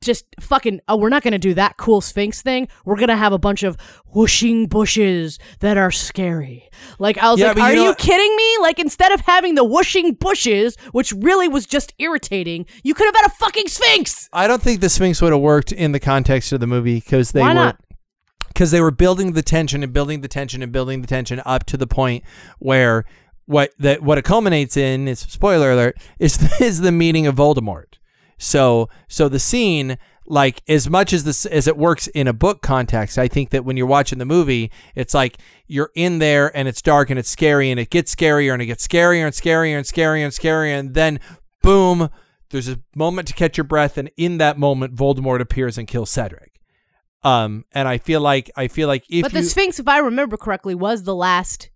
just 0.00 0.26
fucking 0.40 0.80
oh 0.88 0.96
we're 0.96 1.08
not 1.08 1.22
gonna 1.22 1.38
do 1.38 1.54
that 1.54 1.76
cool 1.76 2.00
sphinx 2.00 2.40
thing. 2.42 2.68
We're 2.84 2.96
gonna 2.96 3.16
have 3.16 3.32
a 3.32 3.38
bunch 3.38 3.62
of 3.62 3.76
whooshing 4.14 4.66
bushes 4.66 5.38
that 5.60 5.76
are 5.76 5.90
scary. 5.90 6.68
Like 6.98 7.18
i 7.18 7.30
was 7.30 7.40
Yeah, 7.40 7.48
like 7.48 7.58
are 7.58 7.70
you 7.72 7.76
know 7.76 7.88
you 7.90 7.94
kidding 7.96 8.36
me? 8.36 8.56
Like 8.60 8.78
instead 8.78 9.12
of 9.12 9.20
having 9.20 9.54
the 9.54 9.64
whooshing 9.64 10.14
bushes 10.14 10.76
which 10.92 11.12
really 11.12 11.48
was 11.48 11.66
just 11.66 11.92
irritating 11.98 12.66
you 12.82 12.94
could 12.94 13.06
have 13.06 13.16
had 13.16 13.26
a 13.26 13.30
fucking 13.34 13.66
sphinx! 13.68 14.28
I 14.32 14.46
don't 14.46 14.62
think 14.62 14.80
the 14.80 14.88
Sphinx 14.88 15.20
would 15.22 15.32
have 15.32 15.40
worked 15.42 15.72
in 15.72 15.92
the 15.92 16.00
context 16.00 16.52
of 16.52 16.60
the 16.60 16.66
movie 16.66 16.96
because 17.00 17.32
they 17.32 17.40
Why 17.40 17.48
were 17.48 17.54
not? 17.54 17.80
because 18.48 18.70
they 18.70 18.80
were 18.80 18.90
building 18.90 19.32
the 19.32 19.42
tension 19.42 19.82
and 19.82 19.92
building 19.92 20.20
the 20.20 20.28
tension 20.28 20.62
and 20.62 20.72
building 20.72 21.00
the 21.00 21.06
tension 21.06 21.40
up 21.44 21.64
to 21.66 21.76
the 21.76 21.86
point 21.86 22.24
where 22.58 23.04
what 23.46 23.70
that 23.78 24.02
what 24.02 24.18
it 24.18 24.24
culminates 24.24 24.76
in 24.76 25.08
is 25.08 25.20
spoiler 25.20 25.72
alert 25.72 25.96
is 26.18 26.38
is 26.60 26.80
the 26.80 26.92
meeting 26.92 27.26
of 27.26 27.34
Voldemort. 27.36 27.94
So 28.38 28.88
so 29.08 29.28
the 29.28 29.38
scene 29.38 29.98
like 30.28 30.62
as 30.68 30.88
much 30.90 31.12
as 31.12 31.24
this 31.24 31.46
as 31.46 31.66
it 31.66 31.76
works 31.76 32.06
in 32.08 32.28
a 32.28 32.32
book 32.32 32.62
context, 32.62 33.18
I 33.18 33.28
think 33.28 33.50
that 33.50 33.64
when 33.64 33.76
you're 33.76 33.86
watching 33.86 34.18
the 34.18 34.24
movie, 34.24 34.70
it's 34.94 35.14
like 35.14 35.38
you're 35.66 35.90
in 35.94 36.18
there 36.18 36.54
and 36.56 36.68
it's 36.68 36.82
dark 36.82 37.10
and 37.10 37.18
it's 37.18 37.30
scary 37.30 37.70
and 37.70 37.80
it 37.80 37.90
gets 37.90 38.14
scarier 38.14 38.52
and 38.52 38.62
it 38.62 38.66
gets 38.66 38.86
scarier 38.86 39.24
and 39.24 39.34
scarier 39.34 39.76
and 39.76 39.86
scarier 39.86 40.24
and 40.24 40.32
scarier 40.32 40.78
and 40.78 40.94
then 40.94 41.18
boom, 41.62 42.10
there's 42.50 42.68
a 42.68 42.78
moment 42.94 43.28
to 43.28 43.34
catch 43.34 43.56
your 43.56 43.64
breath 43.64 43.98
and 43.98 44.10
in 44.16 44.38
that 44.38 44.58
moment 44.58 44.94
Voldemort 44.94 45.40
appears 45.40 45.78
and 45.78 45.88
kills 45.88 46.10
Cedric. 46.10 46.60
Um 47.22 47.64
and 47.72 47.88
I 47.88 47.98
feel 47.98 48.20
like 48.20 48.50
I 48.54 48.68
feel 48.68 48.86
like 48.86 49.04
if 49.08 49.22
but 49.22 49.32
you 49.32 49.40
the 49.40 49.48
sphinx 49.48 49.80
if 49.80 49.88
i 49.88 49.98
remember 49.98 50.36
correctly 50.36 50.74
was 50.74 51.02
the 51.02 51.14
last 51.14 51.70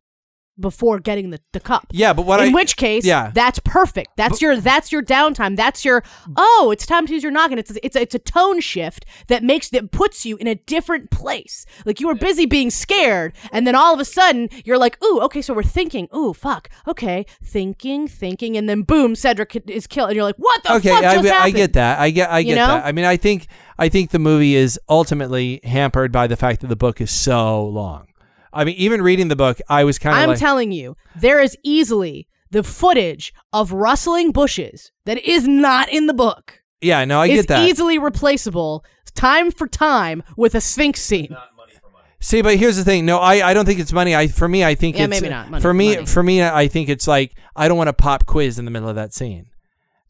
before 0.61 0.99
getting 1.01 1.31
the, 1.31 1.41
the 1.53 1.61
cup 1.61 1.87
Yeah, 1.91 2.13
but 2.13 2.27
what 2.27 2.41
in 2.41 2.51
I 2.51 2.53
which 2.53 2.77
case, 2.77 3.05
yeah. 3.05 3.31
that's 3.35 3.59
perfect. 3.61 4.11
That's 4.17 4.43
your 4.43 4.57
that's 4.57 4.93
your 4.93 5.03
downtime. 5.03 5.57
That's 5.57 5.85
your 5.85 6.03
oh, 6.37 6.71
it's 6.73 6.87
time 6.87 7.07
to 7.07 7.13
use 7.15 7.23
your 7.23 7.33
noggin. 7.33 7.59
It's 7.59 7.71
it's 7.83 7.97
it's 7.97 8.15
a 8.15 8.19
tone 8.19 8.61
shift 8.61 9.05
that 9.29 9.43
makes 9.43 9.71
that 9.71 9.91
puts 9.91 10.27
you 10.27 10.37
in 10.37 10.47
a 10.47 10.55
different 10.55 11.11
place. 11.11 11.65
Like 11.87 12.01
you 12.01 12.07
were 12.07 12.15
busy 12.15 12.47
being 12.47 12.71
scared, 12.71 13.33
and 13.51 13.67
then 13.67 13.75
all 13.75 13.95
of 13.95 14.01
a 14.01 14.05
sudden 14.05 14.49
you're 14.65 14.79
like, 14.79 15.03
ooh, 15.03 15.21
okay, 15.23 15.43
so 15.43 15.55
we're 15.55 15.63
thinking, 15.63 16.09
ooh, 16.15 16.33
fuck, 16.33 16.69
okay, 16.87 17.25
thinking, 17.43 18.07
thinking, 18.07 18.57
and 18.57 18.69
then 18.69 18.83
boom, 18.83 19.15
Cedric 19.15 19.57
is 19.69 19.87
killed, 19.87 20.11
and 20.11 20.17
you're 20.17 20.25
like, 20.25 20.37
what 20.37 20.63
the 20.65 20.75
okay, 20.77 20.91
fuck 20.91 21.05
I, 21.05 21.15
just 21.15 21.29
I 21.29 21.33
happened? 21.35 21.55
get 21.57 21.73
that. 21.75 21.99
I 21.99 22.11
get 22.11 22.31
I 22.31 22.39
You 22.41 22.55
know? 22.57 22.67
that. 22.67 22.85
I 22.85 22.93
mean, 22.93 23.05
I 23.05 23.17
think 23.17 23.47
I 23.79 23.89
think 23.89 24.11
the 24.11 24.19
movie 24.19 24.55
is 24.55 24.79
ultimately 24.89 25.61
hampered 25.65 26.13
by 26.13 26.27
the 26.27 26.37
fact 26.37 26.61
that 26.61 26.69
the 26.69 26.77
book 26.77 27.01
is 27.01 27.11
so 27.11 27.65
long. 27.65 28.07
I 28.53 28.65
mean, 28.65 28.77
even 28.77 29.03
reading 29.03 29.29
the 29.29 29.37
book, 29.37 29.61
I 29.69 29.85
was 29.85 29.99
kind 29.99 30.17
of 30.17 30.23
I'm 30.23 30.29
like, 30.31 30.39
telling 30.39 30.73
you, 30.73 30.97
there 31.17 31.41
is 31.41 31.57
easily 31.63 32.29
the 32.51 32.63
footage 32.63 33.33
of 33.53 33.73
rustling 33.73 34.31
bushes 34.33 34.93
that 35.07 35.19
is 35.19 35.49
not 35.49 35.89
in 35.89 36.07
the 36.07 36.15
book. 36.15 36.61
yeah, 36.81 37.05
no, 37.05 37.21
I 37.21 37.29
get 37.29 37.49
that. 37.49 37.67
easily 37.69 37.99
replaceable 37.99 38.85
time 39.15 39.51
for 39.51 39.67
time 39.69 40.23
with 40.37 40.55
a 40.55 40.61
sphinx 40.61 41.01
scene. 41.03 41.29
Not 41.31 41.49
money 41.57 41.73
for 41.81 41.91
money. 41.91 42.05
See, 42.21 42.41
but 42.43 42.57
here's 42.57 42.77
the 42.77 42.85
thing. 42.85 43.05
No, 43.07 43.19
I, 43.19 43.51
I 43.51 43.55
don't 43.55 43.67
think 43.67 43.79
it's 43.79 43.93
money. 43.93 44.15
I 44.17 44.27
for 44.29 44.49
me, 44.49 44.65
I 44.65 44.75
think 44.75 44.97
Yeah, 44.97 45.05
it's 45.05 45.11
maybe 45.11 45.29
not. 45.29 45.51
Money 45.51 45.61
for 45.61 45.69
for 45.69 45.75
me. 45.75 45.95
money. 45.95 46.07
For 46.07 46.23
me, 46.23 46.43
I 46.43 46.69
think 46.69 46.89
it's 46.89 47.07
like 47.07 47.33
I 47.57 47.69
don't 47.69 47.77
want 47.79 47.89
a 47.91 47.93
pop 47.95 48.27
quiz 48.27 48.59
in 48.59 48.65
the 48.65 48.71
middle 48.71 48.89
of 48.89 48.97
that 48.97 49.13
scene, 49.15 49.47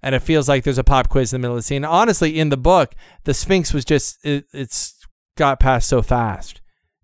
and 0.02 0.14
it 0.14 0.20
feels 0.20 0.49
like 0.49 0.62
there's 0.64 0.78
a 0.78 0.84
pop 0.84 1.08
quiz 1.08 1.32
in 1.32 1.40
the 1.40 1.44
middle 1.44 1.56
of 1.56 1.62
the 1.62 1.66
scene. 1.66 1.84
Honestly, 1.84 2.38
in 2.38 2.49
the 2.49 2.56
book, 2.56 2.94
the 3.25 3.34
Sphinx 3.34 3.75
was 3.75 3.84
just 3.84 4.18
it, 4.25 4.44
it's 4.52 4.94
got 5.37 5.58
past 5.61 5.88
so 5.88 6.00
fast. 6.00 6.61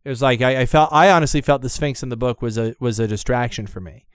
It 0.08 0.10
was 0.10 0.22
like 0.22 0.40
I, 0.40 0.62
I 0.62 0.64
felt 0.66 0.88
I 0.90 1.10
honestly 1.10 1.42
felt 1.42 1.60
the 1.60 1.68
Sphinx 1.68 2.02
in 2.02 2.08
the 2.08 2.16
book 2.16 2.40
was 2.40 2.56
a 2.56 2.74
was 2.80 2.98
a 2.98 3.06
distraction 3.06 3.66
for 3.66 3.78
me. 3.78 4.06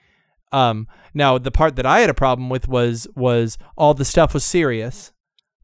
Um, 0.50 0.88
now 1.14 1.38
the 1.38 1.52
part 1.52 1.76
that 1.76 1.86
I 1.86 2.00
had 2.00 2.10
a 2.10 2.14
problem 2.14 2.48
with 2.48 2.66
was 2.66 3.06
was 3.14 3.58
all 3.76 3.94
the 3.94 4.04
stuff 4.04 4.34
was 4.34 4.42
Sirius, 4.42 5.12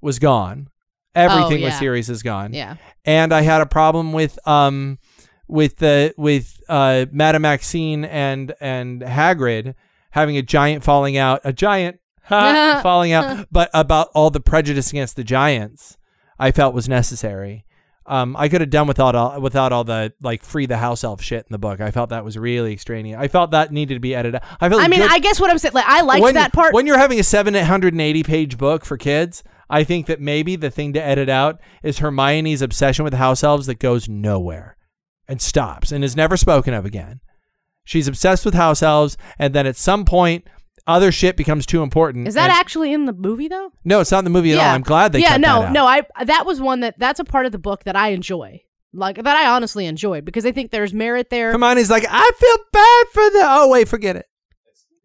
was 0.00 0.20
gone. 0.20 0.68
Everything 1.16 1.62
was 1.62 1.72
yeah. 1.72 1.78
Sirius 1.80 2.08
is 2.08 2.22
gone 2.22 2.52
Yeah. 2.52 2.76
and 3.04 3.32
I 3.32 3.40
had 3.40 3.60
a 3.60 3.66
problem 3.66 4.12
with 4.12 4.38
um 4.46 5.00
with 5.48 5.78
the 5.78 6.14
with 6.16 6.62
uh 6.68 7.06
Madame 7.10 7.42
Maxime 7.42 8.04
and 8.04 8.54
and 8.60 9.02
Hagrid 9.02 9.74
having 10.12 10.36
a 10.36 10.42
giant 10.42 10.84
falling 10.84 11.16
out, 11.16 11.40
a 11.42 11.52
giant 11.52 11.98
ha, 12.22 12.78
falling 12.84 13.10
out, 13.10 13.48
but 13.50 13.68
about 13.74 14.10
all 14.14 14.30
the 14.30 14.38
prejudice 14.38 14.90
against 14.90 15.16
the 15.16 15.24
giants, 15.24 15.96
I 16.38 16.52
felt 16.52 16.72
was 16.72 16.88
necessary. 16.88 17.64
Um, 18.10 18.34
I 18.36 18.48
could 18.48 18.60
have 18.60 18.70
done 18.70 18.88
without 18.88 19.14
all 19.14 19.40
without 19.40 19.70
all 19.70 19.84
the 19.84 20.12
like 20.20 20.42
free 20.42 20.66
the 20.66 20.76
house 20.76 21.04
elf 21.04 21.22
shit 21.22 21.46
in 21.48 21.52
the 21.52 21.60
book. 21.60 21.80
I 21.80 21.92
felt 21.92 22.10
that 22.10 22.24
was 22.24 22.36
really 22.36 22.72
extraneous. 22.72 23.16
I 23.16 23.28
felt 23.28 23.52
that 23.52 23.70
needed 23.70 23.94
to 23.94 24.00
be 24.00 24.16
edited. 24.16 24.40
I 24.60 24.68
felt 24.68 24.82
I 24.82 24.88
mean, 24.88 24.98
good- 24.98 25.12
I 25.12 25.20
guess 25.20 25.38
what 25.38 25.48
I'm 25.48 25.58
saying, 25.58 25.74
like, 25.74 25.86
I 25.86 26.00
liked 26.00 26.20
when, 26.20 26.34
that 26.34 26.52
part. 26.52 26.74
When 26.74 26.88
you're 26.88 26.98
having 26.98 27.20
a 27.20 27.22
780 27.22 28.22
page 28.24 28.58
book 28.58 28.84
for 28.84 28.96
kids, 28.96 29.44
I 29.70 29.84
think 29.84 30.06
that 30.06 30.20
maybe 30.20 30.56
the 30.56 30.72
thing 30.72 30.92
to 30.94 31.02
edit 31.02 31.28
out 31.28 31.60
is 31.84 32.00
Hermione's 32.00 32.62
obsession 32.62 33.04
with 33.04 33.14
house 33.14 33.44
elves 33.44 33.66
that 33.66 33.78
goes 33.78 34.08
nowhere 34.08 34.76
and 35.28 35.40
stops 35.40 35.92
and 35.92 36.02
is 36.02 36.16
never 36.16 36.36
spoken 36.36 36.74
of 36.74 36.84
again. 36.84 37.20
She's 37.84 38.08
obsessed 38.08 38.44
with 38.44 38.54
house 38.54 38.82
elves, 38.82 39.16
and 39.38 39.54
then 39.54 39.68
at 39.68 39.76
some 39.76 40.04
point, 40.04 40.48
other 40.86 41.12
shit 41.12 41.36
becomes 41.36 41.66
too 41.66 41.82
important. 41.82 42.28
Is 42.28 42.34
that 42.34 42.50
and- 42.50 42.58
actually 42.58 42.92
in 42.92 43.06
the 43.06 43.12
movie 43.12 43.48
though? 43.48 43.72
No, 43.84 44.00
it's 44.00 44.10
not 44.10 44.18
in 44.20 44.24
the 44.24 44.30
movie 44.30 44.52
at 44.52 44.58
all. 44.58 44.74
I'm 44.74 44.82
glad 44.82 45.12
they 45.12 45.20
Yeah, 45.20 45.32
cut 45.32 45.40
no, 45.40 45.60
that 45.60 45.66
out. 45.68 45.72
no. 45.72 45.86
I 45.86 46.02
that 46.24 46.46
was 46.46 46.60
one 46.60 46.80
that 46.80 46.98
that's 46.98 47.20
a 47.20 47.24
part 47.24 47.46
of 47.46 47.52
the 47.52 47.58
book 47.58 47.84
that 47.84 47.96
I 47.96 48.08
enjoy, 48.08 48.62
like 48.92 49.16
that 49.16 49.26
I 49.36 49.48
honestly 49.50 49.86
enjoy 49.86 50.20
because 50.20 50.44
I 50.46 50.52
think 50.52 50.70
there's 50.70 50.92
merit 50.94 51.30
there. 51.30 51.52
Hermione's 51.52 51.90
like, 51.90 52.06
I 52.08 52.30
feel 52.38 52.56
bad 52.72 53.06
for 53.12 53.30
the. 53.30 53.44
Oh 53.46 53.68
wait, 53.68 53.88
forget 53.88 54.16
it. 54.16 54.26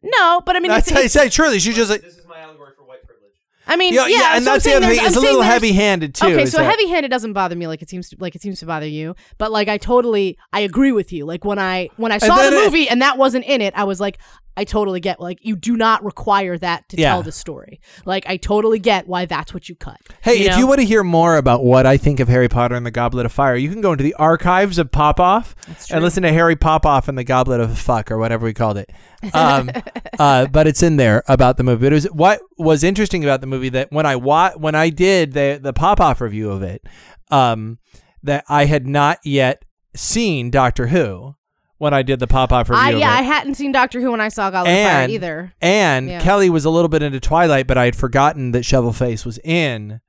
No, 0.03 0.41
but 0.45 0.55
I 0.55 0.59
mean, 0.59 0.69
That's 0.69 0.87
it's, 0.87 0.93
how 0.93 0.99
you 1.01 1.05
it's- 1.05 1.13
say. 1.13 1.29
Truly, 1.29 1.59
she 1.59 1.73
just 1.73 1.89
like. 1.89 2.01
This 2.01 2.17
is 2.17 2.27
my 2.27 2.39
allegory 2.39 2.73
for 2.77 2.83
white 2.85 3.03
privilege. 3.03 3.31
I 3.67 3.75
mean, 3.75 3.91
Yeah, 3.95 4.05
yeah, 4.05 4.17
yeah, 4.19 4.35
and 4.35 4.43
so 4.45 4.51
I'm 4.51 4.55
that's 4.55 4.63
the 4.63 4.69
saying 4.69 4.77
other 4.83 4.85
there's- 4.85 4.97
thing. 4.99 5.07
It's 5.07 5.17
I'm 5.17 5.23
a 5.23 5.25
little 5.25 5.41
there's- 5.41 5.53
heavy-handed 5.53 6.13
too. 6.15 6.25
Okay, 6.27 6.43
is 6.43 6.51
so 6.51 6.59
that- 6.59 6.69
heavy-handed 6.69 7.09
doesn't 7.09 7.33
bother 7.33 7.55
me 7.55 7.65
like 7.65 7.81
it 7.81 7.89
seems 7.89 8.09
to, 8.09 8.17
like 8.19 8.35
it 8.35 8.41
seems 8.43 8.59
to 8.59 8.67
bother 8.67 8.85
you, 8.87 9.15
but 9.39 9.51
like 9.51 9.67
I 9.67 9.79
totally 9.79 10.37
I 10.53 10.59
agree 10.59 10.91
with 10.91 11.11
you. 11.11 11.25
Like 11.25 11.43
when 11.43 11.57
I 11.57 11.89
when 11.97 12.11
I 12.11 12.19
saw 12.19 12.35
the 12.35 12.41
then 12.43 12.53
it- 12.53 12.65
movie 12.65 12.87
and 12.87 13.01
that 13.01 13.17
wasn't 13.17 13.45
in 13.45 13.61
it, 13.61 13.73
I 13.75 13.85
was 13.85 13.99
like, 13.99 14.19
I 14.57 14.63
totally 14.63 14.99
get. 14.99 15.19
Like, 15.19 15.39
you 15.41 15.55
do 15.55 15.75
not 15.77 16.03
require 16.03 16.57
that 16.57 16.87
to 16.89 16.97
Yeah. 16.97 17.11
tell 17.11 17.23
the 17.23 17.31
story. 17.31 17.79
Like, 18.05 18.25
I 18.27 18.37
totally 18.37 18.79
get 18.79 19.07
why 19.07 19.25
that's 19.25 19.53
what 19.53 19.67
you 19.69 19.75
cut. 19.75 19.97
Hey, 20.21 20.45
if 20.45 20.51
know? 20.51 20.57
you 20.59 20.67
want 20.67 20.79
to 20.79 20.85
hear 20.85 21.03
more 21.03 21.37
about 21.37 21.63
what 21.63 21.85
I 21.85 21.97
think 21.97 22.19
of 22.19 22.27
Harry 22.27 22.47
Potter 22.47 22.75
and 22.75 22.85
the 22.85 22.91
Goblet 22.91 23.25
of 23.25 23.31
Fire, 23.31 23.55
you 23.55 23.69
can 23.69 23.81
go 23.81 23.91
into 23.91 24.03
the 24.03 24.13
archives 24.15 24.77
of 24.77 24.91
Pop 24.91 25.19
Off 25.19 25.55
and 25.91 26.03
listen 26.03 26.23
to 26.23 26.31
Harry 26.31 26.55
Pop 26.55 26.85
Off 26.85 27.07
and 27.07 27.17
the 27.17 27.23
Goblet 27.23 27.59
of 27.59 27.77
Fuck 27.77 28.11
or 28.11 28.17
whatever 28.17 28.45
we 28.45 28.53
called 28.53 28.77
it. 28.77 28.89
Um, 29.33 29.71
uh, 30.19 30.45
but 30.47 30.67
it's 30.67 30.83
in 30.83 30.97
there 30.97 31.23
about 31.27 31.57
the 31.57 31.63
movie. 31.63 31.87
It 31.87 31.93
was 31.93 32.05
what 32.11 32.41
was 32.59 32.83
interesting 32.83 33.23
about 33.23 33.41
the 33.41 33.47
movie 33.47 33.69
that 33.69 33.91
when 33.91 34.05
I 34.05 34.15
wa- 34.15 34.51
when 34.55 34.75
I 34.75 34.89
did 34.89 35.33
the 35.33 35.59
the 35.59 35.73
Pop 35.73 35.99
Off 35.99 36.21
review 36.21 36.51
of 36.51 36.61
it, 36.61 36.85
um, 37.31 37.79
that 38.21 38.43
I 38.47 38.65
had 38.65 38.85
not 38.85 39.17
yet 39.23 39.65
seen 39.95 40.51
Doctor 40.51 40.87
Who 40.87 41.35
when 41.77 41.93
I 41.93 42.01
did 42.03 42.19
the 42.19 42.27
Pop 42.27 42.51
Off 42.51 42.69
review. 42.69 42.83
I 42.83 42.89
yeah. 42.91 43.11
I 43.11 43.21
hadn't 43.21 43.55
seen 43.55 43.71
Doctor 43.71 43.99
Who 44.01 44.11
when 44.11 44.21
I 44.21 44.29
saw 44.29 44.49
Goblet 44.49 44.73
of 44.75 44.83
Fire 44.91 45.09
either. 45.09 45.53
and 45.61 46.07
Yeah. 46.09 46.21
Kelly 46.21 46.49
was 46.49 46.65
a 46.65 46.69
little 46.69 46.89
bit 46.89 47.01
into 47.03 47.19
Twilight, 47.19 47.67
but 47.67 47.77
I 47.77 47.85
had 47.85 47.95
forgotten 47.95 48.51
that 48.51 48.63
Shovelface 48.63 49.25
was 49.25 49.39
in. 49.43 49.99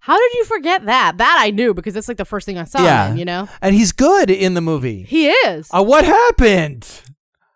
How 0.00 0.18
did 0.18 0.32
you 0.34 0.44
forget 0.46 0.86
that? 0.86 1.18
That 1.18 1.38
I 1.40 1.50
knew 1.50 1.74
because 1.74 1.94
it's 1.94 2.08
like 2.08 2.16
the 2.16 2.24
first 2.24 2.44
thing 2.46 2.58
I 2.58 2.64
saw. 2.64 2.82
Yeah. 2.82 3.10
him 3.10 3.18
you 3.18 3.24
know, 3.24 3.48
And 3.60 3.74
he's 3.74 3.92
good 3.92 4.30
in 4.30 4.54
the 4.54 4.60
movie. 4.60 5.04
he 5.04 5.28
is 5.28 5.68
Uh, 5.70 5.82
what 5.82 6.04
happened? 6.04 6.88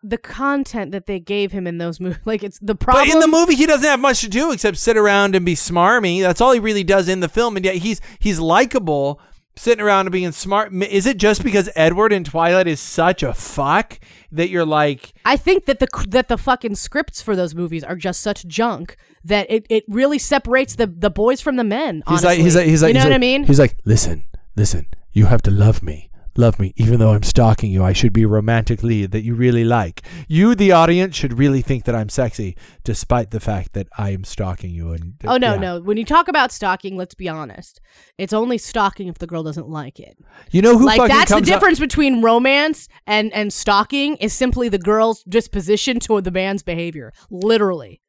the 0.02 0.18
content 0.18 0.92
that 0.92 1.06
they 1.06 1.18
gave 1.18 1.50
him 1.50 1.66
in 1.66 1.78
those 1.78 1.98
movies. 1.98 2.18
Like 2.24 2.44
it's 2.44 2.60
the 2.60 2.76
problem. 2.76 3.06
But 3.08 3.12
in 3.12 3.18
the 3.20 3.26
movie, 3.26 3.56
he 3.56 3.66
doesn't 3.66 3.88
have 3.88 3.98
much 3.98 4.20
to 4.20 4.28
do 4.28 4.52
except 4.52 4.76
sit 4.76 4.96
around 4.96 5.34
and 5.34 5.44
be 5.44 5.56
smarmy. 5.56 6.22
That's 6.22 6.40
all 6.40 6.52
he 6.52 6.60
really 6.60 6.84
does 6.84 7.08
in 7.08 7.18
the 7.18 7.28
film, 7.28 7.56
and 7.56 7.64
yet 7.64 7.76
he's 7.76 8.00
he's 8.20 8.38
likable, 8.38 9.20
sitting 9.56 9.84
around 9.84 10.06
and 10.06 10.12
being 10.12 10.32
smart. 10.32 10.72
Is 10.72 11.06
it 11.06 11.16
just 11.16 11.42
because 11.42 11.68
Edward 11.74 12.12
in 12.12 12.24
Twilight 12.24 12.66
is 12.66 12.78
such 12.80 13.22
a 13.22 13.32
fuck 13.34 13.98
that 14.32 14.50
you're 14.50 14.66
like, 14.66 15.12
I 15.24 15.36
think 15.36 15.64
that 15.66 15.78
the 15.78 15.88
that 16.08 16.28
the 16.28 16.36
fucking 16.38 16.74
scripts 16.74 17.22
for 17.22 17.34
those 17.34 17.54
movies 17.54 17.82
are 17.82 17.96
just 17.96 18.20
such 18.20 18.46
junk 18.46 18.96
that 19.24 19.46
it, 19.50 19.66
it 19.70 19.84
really 19.88 20.18
separates 20.18 20.76
the 20.76 20.86
the 20.86 21.10
boys 21.10 21.40
from 21.40 21.56
the 21.56 21.64
men. 21.64 22.02
he's 22.08 22.24
like, 22.24 22.38
he's 22.38 22.54
like, 22.56 22.66
he's 22.66 22.82
like, 22.82 22.88
you 22.90 22.94
know 22.94 23.00
he's 23.00 23.04
what 23.06 23.10
like- 23.10 23.16
I 23.16 23.18
mean? 23.18 23.44
He's 23.44 23.58
like, 23.58 23.76
listen, 23.84 24.24
listen, 24.56 24.86
you 25.12 25.26
have 25.26 25.42
to 25.42 25.50
love 25.50 25.82
me. 25.82 26.10
Love 26.36 26.58
me, 26.58 26.72
even 26.76 26.98
though 26.98 27.10
I'm 27.12 27.22
stalking 27.22 27.70
you. 27.70 27.82
I 27.82 27.92
should 27.92 28.12
be 28.12 28.24
a 28.24 28.28
romantic 28.28 28.82
lead 28.82 29.10
that 29.12 29.22
you 29.22 29.34
really 29.34 29.64
like. 29.64 30.02
You, 30.28 30.54
the 30.54 30.72
audience, 30.72 31.16
should 31.16 31.38
really 31.38 31.62
think 31.62 31.84
that 31.84 31.94
I'm 31.94 32.08
sexy, 32.08 32.56
despite 32.84 33.30
the 33.30 33.40
fact 33.40 33.72
that 33.72 33.88
I 33.96 34.10
am 34.10 34.24
stalking 34.24 34.70
you. 34.70 34.92
And 34.92 35.14
Oh 35.24 35.36
no, 35.38 35.54
yeah. 35.54 35.60
no. 35.60 35.80
When 35.80 35.96
you 35.96 36.04
talk 36.04 36.28
about 36.28 36.52
stalking, 36.52 36.96
let's 36.96 37.14
be 37.14 37.28
honest. 37.28 37.80
It's 38.18 38.32
only 38.32 38.58
stalking 38.58 39.08
if 39.08 39.18
the 39.18 39.26
girl 39.26 39.42
doesn't 39.42 39.68
like 39.68 39.98
it. 39.98 40.18
You 40.50 40.62
know 40.62 40.76
who 40.78 40.86
like 40.86 41.08
that's 41.08 41.30
the 41.30 41.36
comes 41.36 41.50
up- 41.50 41.54
difference 41.54 41.78
between 41.78 42.22
romance 42.22 42.88
and 43.06 43.32
and 43.32 43.52
stalking 43.52 44.16
is 44.16 44.32
simply 44.32 44.68
the 44.68 44.78
girl's 44.78 45.22
disposition 45.24 46.00
toward 46.00 46.24
the 46.24 46.30
man's 46.30 46.62
behavior. 46.62 47.12
Literally. 47.30 48.00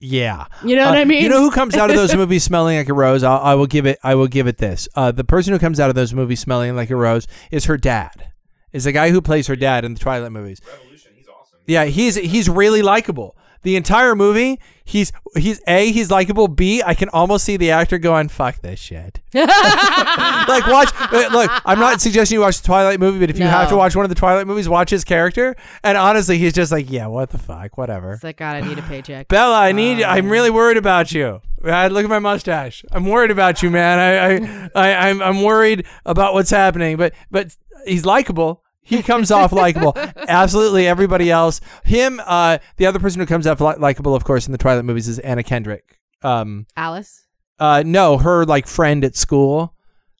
Yeah. 0.00 0.46
You 0.64 0.76
know 0.76 0.86
what 0.86 0.98
Uh, 0.98 1.00
I 1.00 1.04
mean? 1.04 1.22
You 1.22 1.28
know 1.28 1.40
who 1.40 1.50
comes 1.50 1.74
out 1.74 1.90
of 1.90 1.96
those 1.96 2.14
movies 2.22 2.44
smelling 2.44 2.76
like 2.76 2.88
a 2.88 2.94
rose? 2.94 3.22
I'll, 3.22 3.40
I 3.40 3.54
will 3.54 3.66
give 3.66 3.86
it. 3.86 3.98
I 4.02 4.14
will 4.14 4.26
give 4.26 4.46
it 4.46 4.58
this. 4.58 4.88
Uh, 4.94 5.10
the 5.12 5.24
person 5.24 5.52
who 5.52 5.58
comes 5.58 5.80
out 5.80 5.88
of 5.88 5.94
those 5.96 6.12
movies 6.12 6.40
smelling 6.40 6.76
like 6.76 6.90
a 6.90 6.96
rose 6.96 7.26
is 7.50 7.64
her 7.64 7.76
dad. 7.76 8.32
Is 8.72 8.84
the 8.84 8.92
guy 8.92 9.10
who 9.10 9.22
plays 9.22 9.46
her 9.46 9.56
dad 9.56 9.84
in 9.84 9.94
the 9.94 10.00
Twilight 10.00 10.32
movies. 10.32 10.60
Revolution, 10.66 11.12
he's 11.16 11.26
awesome. 11.28 11.58
Yeah, 11.66 11.84
he's 11.86 12.16
he's 12.16 12.48
really 12.48 12.82
likable. 12.82 13.36
The 13.62 13.76
entire 13.76 14.14
movie, 14.14 14.60
he's 14.84 15.12
he's 15.36 15.60
a 15.66 15.90
he's 15.90 16.10
likable. 16.10 16.48
B 16.48 16.82
I 16.84 16.94
can 16.94 17.08
almost 17.10 17.44
see 17.44 17.56
the 17.56 17.70
actor 17.70 17.98
going 17.98 18.28
fuck 18.28 18.60
this 18.60 18.78
shit. 18.80 19.20
like 19.34 20.66
watch 20.66 20.90
uh, 21.12 21.28
look. 21.32 21.50
I'm 21.64 21.78
not 21.78 22.00
suggesting 22.00 22.36
you 22.36 22.40
watch 22.40 22.60
the 22.60 22.66
Twilight 22.66 23.00
movie, 23.00 23.18
but 23.18 23.30
if 23.30 23.38
you 23.38 23.44
have 23.44 23.68
to 23.68 23.76
watch 23.76 23.96
one 23.96 24.04
of 24.04 24.08
the 24.08 24.14
Twilight 24.14 24.46
movies, 24.46 24.68
watch 24.68 24.90
his 24.90 25.04
character. 25.04 25.56
And 25.82 25.98
honestly, 25.98 26.38
he's 26.38 26.52
just 26.52 26.72
like 26.72 26.90
yeah, 26.90 27.06
what 27.06 27.30
the 27.30 27.38
fuck, 27.38 27.76
whatever. 27.76 28.12
It's 28.12 28.24
like 28.24 28.38
God, 28.38 28.56
I 28.56 28.66
need 28.66 28.78
a 28.78 28.82
paycheck. 28.82 29.28
Bella, 29.36 29.58
I 29.58 29.72
need. 29.72 30.02
Um, 30.02 30.10
I'm 30.10 30.30
really 30.30 30.50
worried 30.50 30.76
about 30.76 31.12
you. 31.12 31.40
Uh, 31.64 31.88
look 31.88 32.04
at 32.04 32.10
my 32.10 32.18
mustache. 32.18 32.84
I'm 32.92 33.06
worried 33.06 33.30
about 33.30 33.62
you, 33.62 33.70
man. 33.70 33.98
I, 33.98 34.80
I, 34.80 34.88
I 34.92 35.08
I'm, 35.08 35.22
I'm 35.22 35.42
worried 35.42 35.86
about 36.04 36.34
what's 36.34 36.50
happening. 36.50 36.96
But, 36.96 37.12
but 37.30 37.56
he's 37.86 38.04
likable. 38.04 38.62
He 38.86 39.02
comes 39.02 39.30
off 39.30 39.52
likable. 39.52 39.92
Absolutely, 40.28 40.86
everybody 40.86 41.30
else. 41.30 41.60
Him. 41.84 42.20
Uh, 42.24 42.58
the 42.76 42.86
other 42.86 42.98
person 43.00 43.20
who 43.20 43.26
comes 43.26 43.46
off 43.46 43.60
li- 43.60 43.74
likable, 43.78 44.14
of 44.14 44.24
course, 44.24 44.46
in 44.46 44.52
the 44.52 44.58
Twilight 44.58 44.84
movies 44.84 45.08
is 45.08 45.18
Anna 45.18 45.42
Kendrick. 45.42 45.98
Um, 46.22 46.66
Alice. 46.76 47.26
uh, 47.58 47.82
no, 47.84 48.16
her 48.18 48.44
like 48.46 48.66
friend 48.66 49.04
at 49.04 49.16
school. 49.16 49.74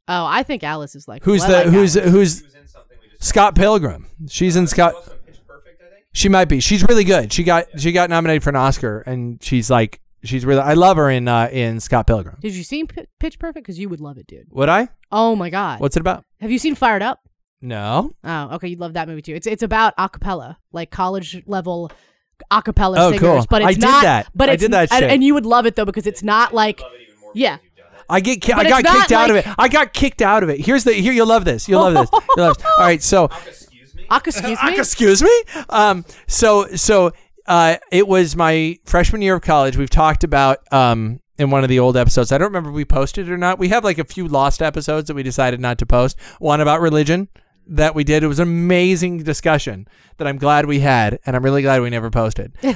Oh, 0.08 0.24
I 0.26 0.42
think 0.42 0.62
Alice 0.62 0.94
is 0.94 1.08
like 1.08 1.24
Who's 1.24 1.44
the 1.44 1.52
like 1.52 1.66
who's 1.66 1.96
Alice. 1.96 2.10
who's 2.12 2.40
in 2.42 2.66
something 2.68 2.96
we 3.02 3.08
just 3.08 3.24
Scott 3.24 3.54
Pilgrim? 3.56 4.06
She's 4.28 4.54
in 4.56 4.66
Scott. 4.66 4.94
also 4.94 5.12
in 5.12 5.18
Pitch 5.18 5.40
Perfect, 5.46 5.82
I 5.82 5.88
think. 5.94 6.04
She 6.12 6.28
might 6.28 6.44
be. 6.44 6.60
She's 6.60 6.82
really 6.88 7.04
good. 7.04 7.32
She 7.32 7.42
got 7.44 7.66
she 7.80 7.90
got 7.92 8.10
nominated 8.10 8.42
for 8.44 8.50
an 8.50 8.56
Oscar, 8.56 9.00
and 9.00 9.42
she's 9.42 9.68
like 9.70 10.00
she's 10.22 10.44
really. 10.44 10.60
I 10.60 10.74
love 10.74 10.96
her 10.96 11.10
in 11.10 11.26
uh, 11.28 11.48
in 11.50 11.80
Scott 11.80 12.06
Pilgrim. 12.06 12.36
Did 12.40 12.54
you 12.54 12.62
see 12.62 12.84
P- 12.84 13.06
Pitch 13.18 13.38
Perfect? 13.38 13.64
Because 13.66 13.78
you 13.78 13.88
would 13.88 14.00
love 14.00 14.16
it, 14.18 14.26
dude. 14.28 14.46
Would 14.50 14.68
I? 14.68 14.88
Oh 15.10 15.34
my 15.34 15.50
God. 15.50 15.80
What's 15.80 15.96
it 15.96 16.00
about? 16.00 16.24
Have 16.40 16.50
you 16.52 16.58
seen 16.58 16.74
Fired 16.76 17.02
Up? 17.02 17.20
No. 17.66 18.12
Oh, 18.24 18.54
okay. 18.54 18.68
You'd 18.68 18.80
love 18.80 18.92
that 18.94 19.08
movie 19.08 19.22
too. 19.22 19.34
It's 19.34 19.46
it's 19.46 19.62
about 19.62 19.96
acapella, 19.96 20.56
like 20.72 20.90
college 20.90 21.42
level 21.46 21.90
acapella 22.52 22.96
Oh, 22.98 23.10
singers. 23.10 23.20
cool. 23.20 23.46
But 23.50 23.62
it's 23.62 23.68
I 23.68 23.72
did 23.72 23.80
not. 23.82 24.02
that. 24.02 24.26
But 24.34 24.48
I 24.48 24.52
it's, 24.52 24.62
did 24.62 24.72
that 24.72 24.92
and, 24.92 25.00
shit. 25.00 25.10
and 25.10 25.24
you 25.24 25.34
would 25.34 25.46
love 25.46 25.66
it 25.66 25.74
though 25.76 25.84
because 25.84 26.06
it's 26.06 26.22
not 26.22 26.54
like 26.54 26.80
Love 26.80 26.92
it 26.94 27.00
even 27.08 27.20
more 27.20 27.32
Yeah. 27.34 27.58
you've 27.62 27.74
done 27.76 27.86
that. 27.92 28.04
I 28.08 28.20
get 28.20 28.40
ki- 28.40 28.52
I 28.52 28.64
got 28.68 28.80
it's 28.80 28.88
not 28.88 28.98
kicked 29.00 29.12
out 29.12 29.30
of 29.30 29.36
it. 29.36 29.46
I 29.58 29.68
got 29.68 29.92
kicked 29.92 30.22
out 30.22 30.42
of 30.42 30.48
it. 30.48 30.60
Here's 30.60 30.84
the 30.84 30.92
here 30.92 31.12
you'll 31.12 31.26
love 31.26 31.44
this. 31.44 31.68
You'll 31.68 31.80
love 31.90 31.94
this. 31.94 32.20
You'll 32.36 32.46
love 32.46 32.56
this. 32.58 32.66
All 32.78 32.84
right, 32.84 33.02
so 33.02 33.24
Excuse 33.46 33.94
me? 33.94 34.06
Excuse 34.14 34.42
me. 34.62 34.78
excuse 34.78 35.22
me. 35.22 35.42
Um 35.70 36.04
so 36.28 36.68
so 36.76 37.10
uh 37.46 37.76
it 37.90 38.06
was 38.06 38.36
my 38.36 38.78
freshman 38.84 39.22
year 39.22 39.34
of 39.34 39.42
college. 39.42 39.76
We've 39.76 39.90
talked 39.90 40.22
about 40.22 40.58
um 40.72 41.20
in 41.38 41.50
one 41.50 41.62
of 41.62 41.68
the 41.68 41.78
old 41.78 41.96
episodes. 41.96 42.32
I 42.32 42.38
don't 42.38 42.46
remember 42.48 42.70
if 42.70 42.76
we 42.76 42.84
posted 42.86 43.28
it 43.28 43.32
or 43.32 43.36
not. 43.36 43.58
We 43.58 43.68
have 43.68 43.82
like 43.84 43.98
a 43.98 44.04
few 44.04 44.26
lost 44.28 44.62
episodes 44.62 45.08
that 45.08 45.14
we 45.14 45.22
decided 45.22 45.60
not 45.60 45.76
to 45.78 45.86
post. 45.86 46.18
One 46.38 46.60
about 46.60 46.80
religion 46.80 47.28
that 47.68 47.94
we 47.94 48.04
did. 48.04 48.22
It 48.22 48.26
was 48.28 48.38
an 48.38 48.48
amazing 48.48 49.22
discussion 49.22 49.86
that 50.18 50.26
I'm 50.26 50.38
glad 50.38 50.66
we 50.66 50.80
had, 50.80 51.18
and 51.26 51.34
I'm 51.36 51.42
really 51.44 51.62
glad 51.62 51.80
we 51.82 51.90
never 51.90 52.10
posted. 52.10 52.52
Um, 52.62 52.72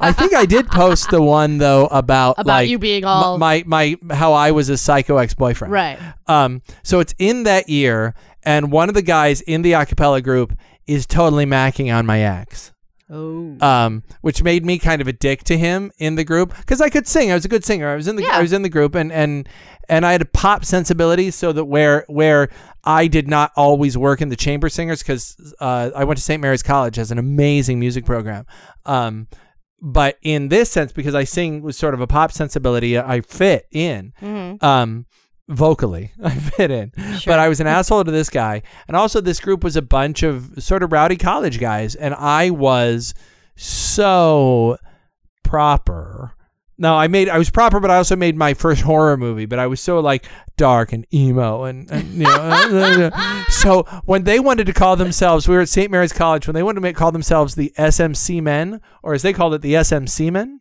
I 0.00 0.12
think 0.16 0.34
I 0.34 0.44
did 0.46 0.68
post 0.68 1.10
the 1.10 1.22
one 1.22 1.58
though 1.58 1.86
about 1.86 2.36
About 2.38 2.46
like 2.46 2.68
you 2.68 2.78
being 2.78 3.04
all- 3.04 3.38
my 3.38 3.64
my 3.66 3.96
how 4.10 4.32
I 4.32 4.50
was 4.50 4.68
a 4.68 4.76
psycho 4.76 5.16
ex 5.16 5.34
boyfriend. 5.34 5.72
Right. 5.72 5.98
Um, 6.26 6.62
so 6.82 7.00
it's 7.00 7.14
in 7.18 7.42
that 7.44 7.68
year, 7.68 8.14
and 8.42 8.70
one 8.70 8.88
of 8.88 8.94
the 8.94 9.02
guys 9.02 9.40
in 9.40 9.62
the 9.62 9.72
acapella 9.72 10.22
group 10.22 10.56
is 10.86 11.06
totally 11.06 11.46
macking 11.46 11.94
on 11.94 12.06
my 12.06 12.20
ex. 12.20 12.70
Oh. 13.14 13.58
Um, 13.60 14.04
which 14.22 14.42
made 14.42 14.64
me 14.64 14.78
kind 14.78 15.02
of 15.02 15.06
a 15.08 15.12
dick 15.12 15.44
to 15.44 15.58
him 15.58 15.92
in 15.98 16.14
the 16.14 16.24
group 16.24 16.56
because 16.56 16.80
I 16.80 16.88
could 16.88 17.06
sing. 17.06 17.30
I 17.30 17.34
was 17.34 17.44
a 17.44 17.48
good 17.48 17.62
singer. 17.62 17.88
I 17.90 17.94
was 17.94 18.08
in 18.08 18.16
the 18.16 18.22
Yeah. 18.22 18.38
I 18.38 18.40
was 18.40 18.54
in 18.54 18.62
the 18.62 18.70
group, 18.70 18.94
and 18.94 19.12
and 19.12 19.46
and 19.88 20.04
I 20.06 20.12
had 20.12 20.22
a 20.22 20.26
pop 20.26 20.64
sensibility, 20.64 21.30
so 21.30 21.52
that 21.52 21.64
where 21.64 22.04
where 22.08 22.48
I 22.84 23.06
did 23.06 23.28
not 23.28 23.52
always 23.56 23.96
work 23.96 24.20
in 24.20 24.28
the 24.28 24.36
chamber 24.36 24.68
singers 24.68 25.00
because 25.02 25.54
uh, 25.60 25.90
I 25.94 26.04
went 26.04 26.18
to 26.18 26.22
St. 26.22 26.40
Mary's 26.40 26.62
College 26.62 26.96
has 26.96 27.10
an 27.10 27.18
amazing 27.18 27.78
music 27.78 28.04
program. 28.04 28.46
Um, 28.86 29.28
but 29.80 30.16
in 30.22 30.48
this 30.48 30.70
sense, 30.70 30.92
because 30.92 31.14
I 31.14 31.24
sing 31.24 31.62
with 31.62 31.74
sort 31.76 31.94
of 31.94 32.00
a 32.00 32.06
pop 32.06 32.30
sensibility, 32.32 32.98
I 32.98 33.20
fit 33.20 33.66
in. 33.72 34.12
Mhm. 34.22 34.62
Um, 34.62 35.06
vocally, 35.48 36.12
I 36.22 36.30
fit 36.30 36.70
in. 36.70 36.92
Sure. 37.18 37.32
But 37.32 37.38
I 37.40 37.48
was 37.48 37.60
an 37.60 37.66
asshole 37.66 38.04
to 38.04 38.10
this 38.12 38.30
guy, 38.30 38.62
and 38.88 38.96
also 38.96 39.20
this 39.20 39.40
group 39.40 39.64
was 39.64 39.76
a 39.76 39.82
bunch 39.82 40.22
of 40.22 40.62
sort 40.62 40.82
of 40.82 40.92
rowdy 40.92 41.16
college 41.16 41.58
guys, 41.60 41.94
and 41.94 42.14
I 42.14 42.50
was 42.50 43.12
so 43.56 44.78
proper. 45.42 46.32
No, 46.78 46.96
I 46.96 47.06
made 47.06 47.28
I 47.28 47.38
was 47.38 47.50
proper, 47.50 47.78
but 47.80 47.90
I 47.90 47.96
also 47.96 48.16
made 48.16 48.36
my 48.36 48.54
first 48.54 48.82
horror 48.82 49.16
movie. 49.16 49.46
But 49.46 49.58
I 49.58 49.66
was 49.66 49.80
so 49.80 50.00
like 50.00 50.24
dark 50.56 50.92
and 50.92 51.06
emo, 51.14 51.64
and, 51.64 51.90
and 51.90 52.12
you 52.14 52.24
know. 52.24 53.10
so 53.48 53.82
when 54.04 54.24
they 54.24 54.40
wanted 54.40 54.66
to 54.66 54.72
call 54.72 54.96
themselves, 54.96 55.46
we 55.46 55.54
were 55.54 55.60
at 55.60 55.68
St. 55.68 55.90
Mary's 55.90 56.12
College. 56.12 56.46
When 56.46 56.54
they 56.54 56.62
wanted 56.62 56.76
to 56.76 56.80
make, 56.80 56.96
call 56.96 57.12
themselves 57.12 57.54
the 57.54 57.72
SMC 57.78 58.42
Men, 58.42 58.80
or 59.02 59.14
as 59.14 59.22
they 59.22 59.32
called 59.32 59.54
it, 59.54 59.62
the 59.62 59.74
SMC 59.74 60.32
Men. 60.32 60.60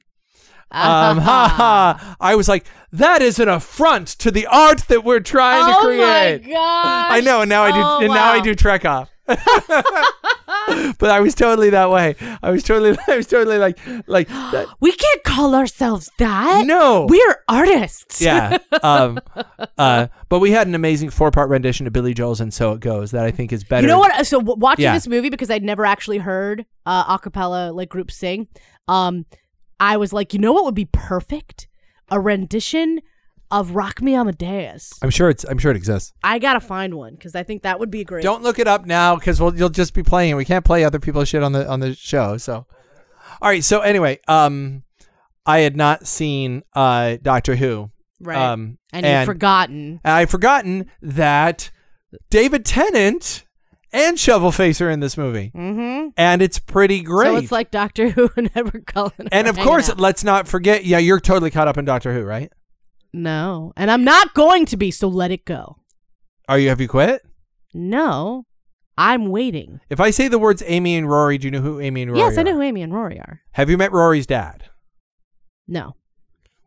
Um, 0.74 1.18
ha 1.18 1.54
ha! 1.58 2.16
I 2.22 2.36
was 2.36 2.48
like, 2.48 2.66
that 2.94 3.22
is 3.22 3.40
an 3.40 3.50
affront 3.50 4.08
to 4.20 4.32
the 4.32 4.48
art 4.48 4.88
that 4.88 5.04
we're 5.04 5.20
trying 5.20 5.74
to 5.74 5.80
create. 5.82 6.42
oh 6.46 6.48
my 6.48 6.54
god. 6.54 7.12
I 7.12 7.20
know, 7.20 7.42
and 7.42 7.50
now 7.50 7.64
I 7.64 7.72
do, 7.72 7.82
Oh, 7.84 8.00
and 8.00 8.14
now 8.14 8.32
I 8.32 8.40
do 8.40 8.56
Trek 8.56 8.86
off. 8.86 9.10
but 11.00 11.10
I 11.10 11.20
was 11.20 11.36
totally 11.36 11.70
that 11.72 11.90
way. 11.90 12.16
I 12.42 12.52
was 12.52 12.64
totally, 12.64 12.98
I 13.08 13.18
was 13.18 13.28
totally 13.28 13.58
like, 13.58 13.78
like 14.08 14.28
that. 14.28 14.68
We 14.80 14.92
can't 14.92 15.24
call 15.24 15.56
ourselves 15.56 16.10
that. 16.18 16.66
No. 16.66 17.06
We're 17.10 17.44
artists. 17.48 18.22
yeah. 18.22 18.58
Um. 18.84 19.20
Uh. 19.78 20.08
But 20.30 20.40
we 20.40 20.52
had 20.52 20.68
an 20.68 20.76
amazing 20.76 21.10
four-part 21.12 21.50
rendition 21.50 21.86
of 21.88 21.94
Billy 21.94 22.14
Joel's 22.14 22.42
"And 22.42 22.54
So 22.54 22.72
It 22.74 22.80
Goes" 22.80 23.12
that 23.12 23.26
I 23.26 23.32
think 23.32 23.52
is 23.54 23.64
better. 23.64 23.82
You 23.84 23.88
know 23.88 24.00
what? 24.00 24.26
So 24.26 24.40
w- 24.40 24.58
watching 24.60 24.84
Yeah. 24.84 24.94
this 24.94 25.08
movie 25.08 25.30
because 25.30 25.50
I'd 25.52 25.64
never 25.64 25.86
actually 25.86 26.18
heard 26.18 26.66
uh, 26.86 27.18
acapella 27.18 27.74
like 27.74 27.90
groups 27.90 28.16
sing, 28.16 28.48
um, 28.88 29.26
I 29.80 29.98
was 29.98 30.14
like, 30.14 30.34
you 30.34 30.40
know 30.40 30.52
what 30.54 30.66
would 30.66 30.76
be 30.76 30.86
perfect? 30.92 31.68
A 32.10 32.20
rendition 32.20 33.00
of 33.52 33.72
"Rock 33.72 34.02
Me 34.02 34.16
Amadeus." 34.16 34.94
I'm 35.02 35.10
sure 35.10 35.30
it's. 35.30 35.44
I'm 35.44 35.58
sure 35.58 35.72
it 35.72 35.78
exists. 35.78 36.14
I 36.24 36.40
gotta 36.40 36.60
find 36.60 36.96
one 36.96 37.16
because 37.16 37.36
I 37.36 37.44
think 37.44 37.64
that 37.64 37.80
would 37.80 37.92
be 37.92 38.04
great. 38.04 38.24
Don't 38.24 38.44
look 38.44 38.60
it 38.60 38.68
up 38.68 38.86
now 38.86 39.16
because 39.16 39.40
we'll, 39.42 39.56
you'll 39.56 39.70
just 39.70 39.94
be 39.94 40.04
playing. 40.04 40.36
We 40.36 40.46
can't 40.46 40.66
play 40.66 40.84
other 40.84 41.00
people's 41.00 41.28
shit 41.30 41.44
on 41.44 41.52
the 41.52 41.68
on 41.70 41.80
the 41.80 41.94
show. 41.96 42.38
So 42.38 42.66
All 43.42 43.50
right. 43.50 43.64
So 43.64 43.82
anyway, 43.82 44.20
um, 44.28 44.84
I 45.46 45.60
had 45.60 45.76
not 45.76 46.08
seen 46.08 46.64
uh 46.74 47.18
Doctor 47.22 47.56
Who. 47.56 47.92
Right. 48.20 48.38
Um, 48.38 48.78
and 48.94 49.06
you've 49.06 49.26
forgotten. 49.26 50.00
and 50.04 50.14
I'd 50.14 50.30
forgotten 50.30 50.92
that 51.02 51.72
David 52.30 52.66
Tennant 52.66 53.46
and 53.94 54.16
Shovelface 54.16 54.80
are 54.80 54.90
in 54.90 55.00
this 55.02 55.18
movie, 55.18 55.52
Mm-hmm. 55.56 56.10
and 56.16 56.42
it's 56.42 56.60
pretty 56.60 57.02
great. 57.02 57.28
So 57.28 57.36
it's 57.38 57.52
like 57.52 57.72
Doctor 57.72 58.10
Who 58.12 58.30
and 58.38 58.50
Edward 58.56 58.86
Cullen. 58.86 59.28
and 59.32 59.48
of 59.48 59.58
course, 59.58 59.90
out. 59.90 60.00
let's 60.00 60.24
not 60.24 60.48
forget. 60.48 60.86
Yeah, 60.86 61.00
you're 61.00 61.20
totally 61.20 61.50
caught 61.52 61.68
up 61.68 61.78
in 61.78 61.84
Doctor 61.86 62.14
Who, 62.14 62.22
right? 62.24 62.52
No, 63.14 63.74
and 63.76 63.92
I'm 63.92 64.04
not 64.04 64.34
going 64.34 64.66
to 64.68 64.78
be. 64.78 64.92
So 64.92 65.08
let 65.08 65.32
it 65.32 65.46
go. 65.46 65.78
Are 66.48 66.60
you? 66.60 66.70
Have 66.70 66.82
you 66.82 66.88
quit? 66.88 67.22
No, 67.74 68.46
I'm 68.98 69.30
waiting. 69.30 69.80
If 69.90 70.00
I 70.00 70.12
say 70.12 70.28
the 70.28 70.40
words 70.40 70.64
Amy 70.66 70.96
and 70.96 71.10
Rory, 71.10 71.38
do 71.38 71.48
you 71.48 71.52
know 71.52 71.62
who 71.62 71.80
Amy 71.80 72.04
and 72.04 72.12
Rory 72.12 72.22
are? 72.22 72.28
yes, 72.28 72.38
are? 72.38 72.42
I 72.42 72.44
know 72.44 72.56
who 72.56 72.62
Amy 72.62 72.82
and 72.82 72.94
Rory 72.94 73.20
are. 73.20 73.42
Have 73.54 73.70
you 73.70 73.78
met 73.78 73.92
Rory's 73.92 74.26
dad? 74.26 74.66
No, 75.68 75.96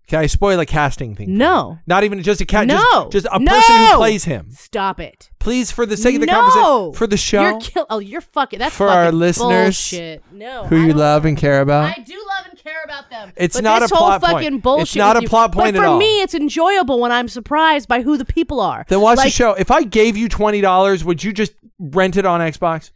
Can 0.06 0.18
I 0.20 0.26
spoil 0.26 0.60
a 0.60 0.66
casting 0.66 1.14
thing? 1.14 1.38
No. 1.38 1.78
Not 1.86 2.04
even 2.04 2.22
just 2.22 2.40
a 2.40 2.44
cat. 2.44 2.66
no, 2.66 2.76
Just, 3.10 3.24
just 3.24 3.26
a 3.32 3.38
no! 3.38 3.50
person 3.52 3.76
who 3.86 3.96
plays 3.96 4.24
him. 4.24 4.50
Stop 4.50 5.00
it. 5.00 5.30
Please, 5.38 5.70
for 5.70 5.86
the 5.86 5.96
sake 5.96 6.14
of 6.14 6.20
the 6.20 6.26
no! 6.26 6.32
conversation, 6.32 6.92
for 6.98 7.06
the 7.06 7.16
show, 7.16 7.42
You're 7.42 7.60
kill. 7.60 7.86
Oh, 7.88 7.98
you're 8.00 8.20
fucking. 8.20 8.58
That's 8.58 8.76
For 8.76 8.86
fucking 8.88 8.98
our 9.06 9.12
listeners 9.12 9.90
bullshit. 9.90 10.22
No, 10.30 10.64
who 10.64 10.82
I 10.82 10.86
you 10.86 10.92
love 10.92 11.24
and 11.24 11.38
care 11.38 11.60
about. 11.62 11.96
I 11.96 12.02
do 12.02 12.14
love 12.14 12.46
and 12.50 12.58
care 12.58 12.82
about 12.84 13.08
them. 13.08 13.32
It's 13.36 13.60
not 13.60 13.82
a 13.82 13.88
plot 13.88 14.20
point. 14.22 14.62
fucking 14.62 14.80
It's 14.82 14.94
not 14.96 15.16
a 15.16 15.22
you- 15.22 15.28
plot 15.28 15.52
point 15.52 15.74
but 15.74 15.82
at 15.82 15.88
for 15.92 15.96
me, 15.98 16.20
it's 16.20 16.34
enjoyable 16.34 17.00
when 17.00 17.10
I'm 17.10 17.28
surprised 17.28 17.88
by 17.88 18.02
who 18.02 18.16
the 18.18 18.24
people 18.26 18.60
are. 18.60 18.84
then 18.88 19.00
watch 19.00 19.22
the 19.22 19.30
show. 19.30 19.52
If 19.54 19.70
I 19.70 19.84
gave 19.84 20.16
you 20.18 20.28
twenty 20.28 20.60
dollars, 20.60 21.02
would 21.04 21.24
you 21.24 21.32
just 21.32 21.52
rent 21.78 22.16
it 22.18 22.26
on 22.26 22.40
Xbox? 22.40 22.90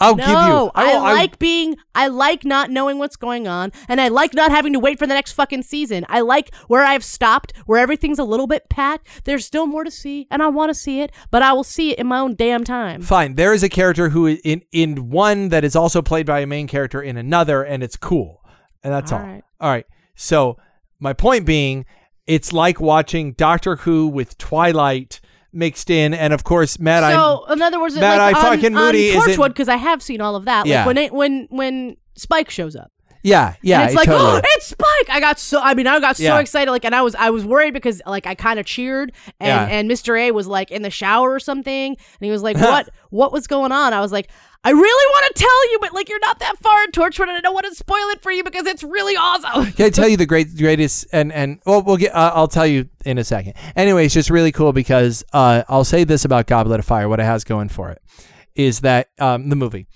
I'll 0.00 0.16
No, 0.16 0.24
give 0.24 0.28
you. 0.30 0.70
I, 0.74 0.92
oh, 0.92 0.94
will- 0.94 1.02
like 1.02 1.38
being. 1.38 1.76
I 1.94 2.08
like 2.08 2.44
not 2.44 2.70
knowing 2.70 2.98
what's 2.98 3.16
going 3.16 3.46
on, 3.46 3.70
and 3.88 4.00
I 4.00 4.08
like 4.08 4.32
not 4.34 4.50
having 4.50 4.72
to 4.72 4.78
wait 4.78 4.98
for 4.98 5.06
the 5.06 5.14
next 5.14 5.32
fucking 5.32 5.62
season. 5.62 6.06
I 6.08 6.20
like 6.20 6.54
where 6.68 6.82
I've 6.84 7.04
stopped, 7.04 7.52
where 7.66 7.78
everything's 7.78 8.18
a 8.18 8.24
little 8.24 8.46
bit 8.46 8.68
pat. 8.70 9.00
There's 9.24 9.44
still 9.44 9.66
more 9.66 9.84
to 9.84 9.90
see, 9.90 10.26
and 10.30 10.42
I 10.42 10.48
want 10.48 10.70
to 10.70 10.74
see 10.74 11.00
it, 11.00 11.12
but 11.30 11.42
I 11.42 11.52
will 11.52 11.64
see 11.64 11.90
it 11.92 11.98
in 11.98 12.06
my 12.06 12.18
own 12.18 12.34
damn 12.34 12.64
time. 12.64 13.02
Fine. 13.02 13.34
There 13.34 13.52
is 13.52 13.62
a 13.62 13.68
character 13.68 14.08
who 14.08 14.26
in 14.28 14.62
in 14.72 15.10
one 15.10 15.50
that 15.50 15.64
is 15.64 15.76
also 15.76 16.00
played 16.02 16.26
by 16.26 16.40
a 16.40 16.46
main 16.46 16.66
character 16.66 17.02
in 17.02 17.16
another, 17.16 17.62
and 17.62 17.82
it's 17.82 17.96
cool. 17.96 18.42
And 18.82 18.92
that's 18.92 19.12
all. 19.12 19.18
All 19.20 19.26
right. 19.26 19.44
All 19.60 19.70
right. 19.70 19.86
So 20.14 20.56
my 20.98 21.12
point 21.12 21.44
being, 21.44 21.84
it's 22.26 22.52
like 22.52 22.80
watching 22.80 23.32
Doctor 23.32 23.76
Who 23.76 24.06
with 24.08 24.38
Twilight 24.38 25.20
mixed 25.52 25.90
in, 25.90 26.14
and 26.14 26.32
of 26.32 26.44
course, 26.44 26.78
Matt. 26.78 27.04
I'm 27.04 27.14
so, 27.14 27.44
in 27.52 27.62
other 27.62 27.80
words, 27.80 27.94
Matt, 27.96 28.18
like 28.18 28.36
I 28.36 28.38
on, 28.38 28.56
fucking 28.56 28.76
on 28.76 28.84
Moody 28.86 29.08
is 29.08 29.26
in- 29.26 29.36
Torchwood, 29.36 29.48
because 29.48 29.68
I 29.68 29.76
have 29.76 30.02
seen 30.02 30.20
all 30.20 30.36
of 30.36 30.44
that. 30.44 30.66
Yeah. 30.66 30.78
Like 30.78 30.86
when 30.86 30.98
it, 30.98 31.12
when 31.12 31.46
when 31.50 31.96
Spike 32.16 32.50
shows 32.50 32.76
up. 32.76 32.92
Yeah, 33.22 33.54
yeah. 33.62 33.80
and 33.80 33.88
it's 33.90 33.96
like, 33.96 34.06
totally. 34.06 34.38
oh, 34.38 34.40
it's 34.44 34.66
Spike! 34.66 35.10
I 35.10 35.20
got 35.20 35.38
so, 35.38 35.60
I 35.60 35.74
mean, 35.74 35.86
I 35.86 36.00
got 36.00 36.16
so 36.16 36.22
Yeah. 36.22 36.38
excited, 36.38 36.70
like, 36.70 36.84
and 36.84 36.94
I 36.94 37.02
was, 37.02 37.14
I 37.14 37.30
was 37.30 37.44
worried 37.44 37.74
because, 37.74 38.00
like, 38.06 38.26
I 38.26 38.34
kind 38.34 38.58
of 38.58 38.66
cheered, 38.66 39.12
and 39.38 39.48
Yeah. 39.48 39.76
and 39.78 39.90
Mr. 39.90 40.18
A 40.20 40.30
was 40.32 40.46
like 40.46 40.70
in 40.70 40.82
the 40.82 40.90
shower 40.90 41.32
or 41.32 41.40
something, 41.40 41.90
and 41.96 41.96
he 42.20 42.30
was 42.30 42.42
like, 42.42 42.56
what, 42.58 42.88
what 43.10 43.32
was 43.32 43.46
going 43.46 43.72
on? 43.72 43.92
I 43.92 44.00
was 44.00 44.12
like, 44.12 44.30
I 44.62 44.70
really 44.72 44.82
want 45.14 45.34
to 45.34 45.40
tell 45.42 45.70
you, 45.72 45.78
but 45.80 45.94
like, 45.94 46.08
you're 46.10 46.18
not 46.20 46.38
that 46.40 46.58
far 46.62 46.84
in 46.84 46.90
Torchwood, 46.90 47.28
and 47.28 47.32
I 47.36 47.40
don't 47.40 47.54
want 47.54 47.64
to 47.66 47.74
spoil 47.74 48.08
it 48.10 48.22
for 48.22 48.30
you 48.30 48.44
because 48.44 48.66
it's 48.66 48.82
really 48.82 49.16
awesome. 49.16 49.72
Can 49.72 49.86
I 49.86 49.90
tell 49.90 50.06
you 50.08 50.18
the 50.18 50.26
great, 50.26 50.54
greatest, 50.56 51.06
and 51.12 51.32
and 51.32 51.60
well, 51.64 51.82
we'll 51.82 51.96
get. 51.96 52.14
Uh, 52.14 52.32
I'll 52.34 52.48
tell 52.48 52.66
you 52.66 52.88
in 53.06 53.16
a 53.16 53.24
second. 53.24 53.54
Anyway, 53.74 54.04
it's 54.04 54.12
just 54.14 54.28
really 54.28 54.52
cool 54.52 54.72
because 54.74 55.24
uh, 55.32 55.62
I'll 55.68 55.84
say 55.84 56.04
this 56.04 56.26
about 56.26 56.46
Goblet 56.46 56.78
of 56.80 56.84
Fire. 56.84 57.08
What 57.08 57.20
it 57.20 57.24
has 57.24 57.42
going 57.42 57.70
for 57.70 57.90
it 57.90 58.02
is 58.54 58.80
that 58.80 59.08
um, 59.18 59.48
the 59.48 59.56
movie 59.56 59.86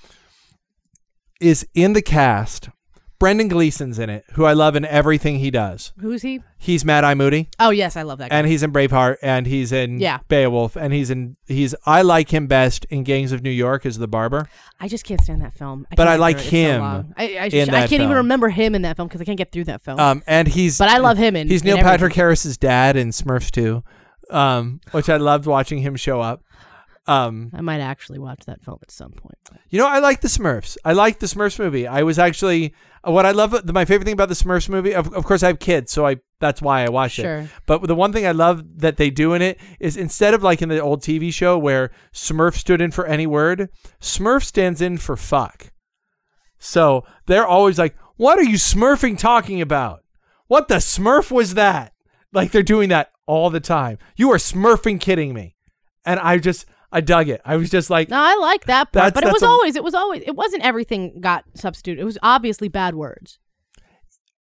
is 1.40 1.66
in 1.74 1.92
the 1.92 2.02
cast. 2.02 2.70
Brendan 3.18 3.48
Gleeson's 3.48 3.98
in 3.98 4.10
it, 4.10 4.24
who 4.32 4.44
I 4.44 4.52
love 4.52 4.76
in 4.76 4.84
everything 4.84 5.38
he 5.38 5.50
does. 5.50 5.92
Who's 6.00 6.22
he? 6.22 6.40
He's 6.58 6.84
Mad 6.84 7.04
Eye 7.04 7.14
Moody, 7.14 7.48
Oh 7.58 7.70
yes, 7.70 7.96
I 7.96 8.02
love 8.02 8.18
that. 8.18 8.30
Guy. 8.30 8.36
and 8.36 8.46
he's 8.46 8.62
in 8.62 8.72
Braveheart, 8.72 9.16
and 9.22 9.46
he's 9.46 9.70
in 9.72 9.98
Yeah. 10.00 10.18
Beowulf, 10.28 10.76
and 10.76 10.92
he's 10.92 11.10
in 11.10 11.36
he's. 11.46 11.74
I 11.86 12.02
like 12.02 12.30
him 12.34 12.46
best 12.46 12.84
in 12.86 13.02
Gangs 13.04 13.32
of 13.32 13.42
New 13.42 13.50
York 13.50 13.86
as 13.86 13.98
the 13.98 14.08
barber. 14.08 14.48
I 14.80 14.88
just 14.88 15.04
can't 15.04 15.20
stand 15.20 15.40
that 15.42 15.54
film. 15.54 15.86
I 15.90 15.94
But 15.94 16.04
can't 16.04 16.10
I 16.10 16.16
like. 16.16 16.36
It's 16.36 16.44
so 16.46 16.50
him 16.50 16.80
long. 16.80 17.14
I, 17.16 17.22
I, 17.24 17.44
in 17.46 17.68
I 17.70 17.80
that 17.80 17.88
can't 17.90 18.02
even 18.02 18.16
remember 18.16 18.48
him 18.48 18.74
in 18.74 18.82
that 18.82 18.96
film 18.96 19.08
because 19.08 19.20
I 19.20 19.24
can't 19.24 19.38
get 19.38 19.52
through 19.52 19.64
that 19.64 19.82
film. 19.82 19.98
Um, 20.00 20.22
and 20.26 20.48
he's 20.48 20.78
But 20.78 20.88
I 20.90 20.98
love 20.98 21.16
him 21.16 21.36
in- 21.36 21.48
he's 21.48 21.62
in 21.62 21.66
Neil 21.66 21.76
everything. 21.78 21.90
Patrick 21.92 22.12
Harris's 22.14 22.56
dad 22.58 22.96
in 22.96 23.08
Smurfs 23.10 23.50
2, 23.50 23.82
um, 24.30 24.80
which 24.90 25.08
I 25.08 25.16
loved 25.18 25.46
watching 25.46 25.78
him 25.78 25.96
show 25.96 26.20
up. 26.20 26.42
Um, 27.06 27.50
I 27.52 27.60
might 27.60 27.80
actually 27.80 28.18
watch 28.18 28.44
that 28.46 28.62
film 28.64 28.78
at 28.82 28.90
some 28.90 29.12
point. 29.12 29.36
you 29.68 29.78
know, 29.78 29.86
I 29.86 29.98
like 29.98 30.22
the 30.22 30.28
Smurfs. 30.28 30.78
I 30.86 30.94
like 30.94 31.18
the 31.18 31.26
Smurfs 31.26 31.58
movie. 31.58 31.86
I 31.86 32.02
was 32.02 32.18
actually 32.18 32.74
what 33.02 33.26
I 33.26 33.32
love. 33.32 33.62
My 33.70 33.84
favorite 33.84 34.06
thing 34.06 34.14
about 34.14 34.30
the 34.30 34.34
Smurfs 34.34 34.70
movie, 34.70 34.94
of, 34.94 35.12
of 35.12 35.24
course, 35.26 35.42
I 35.42 35.48
have 35.48 35.58
kids, 35.58 35.92
so 35.92 36.06
I 36.06 36.16
that's 36.40 36.62
why 36.62 36.82
I 36.82 36.88
watch 36.88 37.12
Sure. 37.12 37.40
it. 37.40 37.48
But 37.66 37.82
the 37.86 37.94
one 37.94 38.12
thing 38.12 38.26
I 38.26 38.32
love 38.32 38.62
that 38.80 38.96
they 38.96 39.10
do 39.10 39.34
in 39.34 39.42
it 39.42 39.60
is 39.80 39.96
instead 39.98 40.32
of 40.32 40.42
like 40.42 40.62
in 40.62 40.70
the 40.70 40.80
old 40.80 41.02
TV 41.02 41.30
show 41.32 41.58
where 41.58 41.90
Smurf 42.14 42.54
stood 42.54 42.80
in 42.80 42.90
for 42.90 43.04
any 43.06 43.26
word, 43.26 43.68
Smurf 44.00 44.42
stands 44.44 44.80
in 44.80 44.96
for 44.96 45.14
fuck. 45.16 45.72
So 46.58 47.04
they're 47.26 47.46
always 47.46 47.78
like, 47.78 47.94
"What 48.16 48.38
are 48.38 48.44
you 48.44 48.56
Smurfing 48.56 49.18
talking 49.18 49.60
about? 49.60 50.00
What 50.46 50.68
the 50.68 50.76
Smurf 50.76 51.30
was 51.30 51.54
that?" 51.54 51.92
Like 52.32 52.50
they're 52.50 52.62
doing 52.62 52.88
that 52.88 53.10
all 53.26 53.50
the 53.50 53.60
time. 53.60 53.98
You 54.16 54.32
are 54.32 54.38
Smurfing 54.38 55.00
kidding 55.00 55.34
me, 55.34 55.56
and 56.06 56.18
I 56.20 56.38
just 56.38 56.64
I 56.94 57.00
dug 57.00 57.28
it. 57.28 57.40
I 57.44 57.56
was 57.56 57.68
just 57.70 57.90
like, 57.90 58.08
No, 58.08 58.16
I 58.18 58.36
like 58.36 58.64
that 58.66 58.92
part, 58.92 59.12
but 59.14 59.24
it 59.24 59.32
was 59.32 59.42
a- 59.42 59.46
always, 59.46 59.74
it 59.76 59.82
was 59.84 59.94
always, 59.94 60.22
it 60.24 60.36
wasn't 60.36 60.62
everything 60.64 61.20
got 61.20 61.44
substituted. 61.54 62.00
It 62.00 62.04
was 62.04 62.18
obviously 62.22 62.68
bad 62.68 62.94
words. 62.94 63.38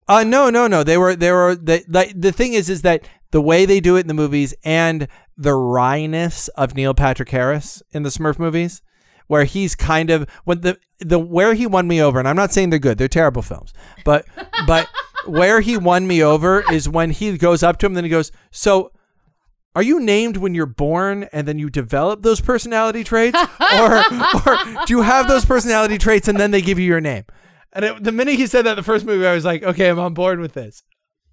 Uh 0.09 0.25
no, 0.25 0.51
no, 0.51 0.67
no. 0.67 0.83
They 0.83 0.99
were 0.99 1.15
they 1.15 1.31
were 1.31 1.55
the 1.55 1.85
like 1.89 2.13
the 2.21 2.33
thing 2.33 2.53
is 2.55 2.69
is 2.69 2.83
that 2.83 3.07
the 3.31 3.41
way 3.41 3.65
they 3.65 3.79
do 3.79 3.97
it 3.97 4.01
in 4.01 4.09
the 4.09 4.15
movies 4.15 4.53
and 4.65 5.07
the 5.37 5.51
wryness 5.51 6.49
of 6.57 6.75
Neil 6.75 6.93
Patrick 6.95 7.29
Harris 7.29 7.83
in 7.93 8.03
the 8.03 8.09
Smurf 8.11 8.37
movies, 8.39 8.83
where 9.29 9.45
he's 9.45 9.77
kind 9.77 10.11
of 10.11 10.29
when 10.45 10.63
the 10.63 10.79
the 10.99 11.21
where 11.21 11.55
he 11.55 11.65
won 11.67 11.87
me 11.87 12.03
over, 12.03 12.19
and 12.19 12.27
I'm 12.27 12.35
not 12.35 12.53
saying 12.53 12.71
they're 12.71 12.81
good, 12.81 12.99
they're 12.99 13.07
terrible 13.09 13.43
films, 13.43 13.73
but 14.05 14.27
but 14.67 14.89
where 15.27 15.61
he 15.61 15.77
won 15.77 16.09
me 16.09 16.21
over 16.25 16.65
is 16.73 16.89
when 16.89 17.13
he 17.13 17.39
goes 17.39 17.63
up 17.63 17.79
to 17.79 17.87
him, 17.87 17.95
then 17.95 18.05
he 18.05 18.11
goes, 18.11 18.33
so. 18.51 18.91
Are 19.77 19.83
you 19.83 20.01
named 20.01 20.37
when 20.37 20.55
you're 20.55 20.67
born 20.67 21.29
and 21.33 21.47
then 21.47 21.59
you 21.59 21.71
develop 21.71 22.23
those 22.23 22.41
personality 22.41 23.05
traits? 23.05 23.39
Or, 23.73 23.99
or 23.99 24.57
do 24.87 24.95
you 24.95 25.03
have 25.03 25.29
those 25.29 25.45
personality 25.45 25.97
traits 25.97 26.27
and 26.29 26.39
then 26.39 26.51
they 26.51 26.61
give 26.61 26.79
you 26.79 26.87
your 26.87 27.01
name? 27.01 27.25
And 27.73 27.85
it, 27.85 28.03
the 28.03 28.11
minute 28.11 28.35
he 28.35 28.47
said 28.49 28.65
that 28.67 28.71
in 28.73 28.77
the 28.77 28.83
first 28.83 29.05
movie, 29.07 29.25
I 29.27 29.33
was 29.35 29.45
like, 29.45 29.63
okay, 29.63 29.89
I'm 29.89 29.99
on 30.01 30.13
board 30.13 30.41
with 30.41 30.55
this. 30.55 30.83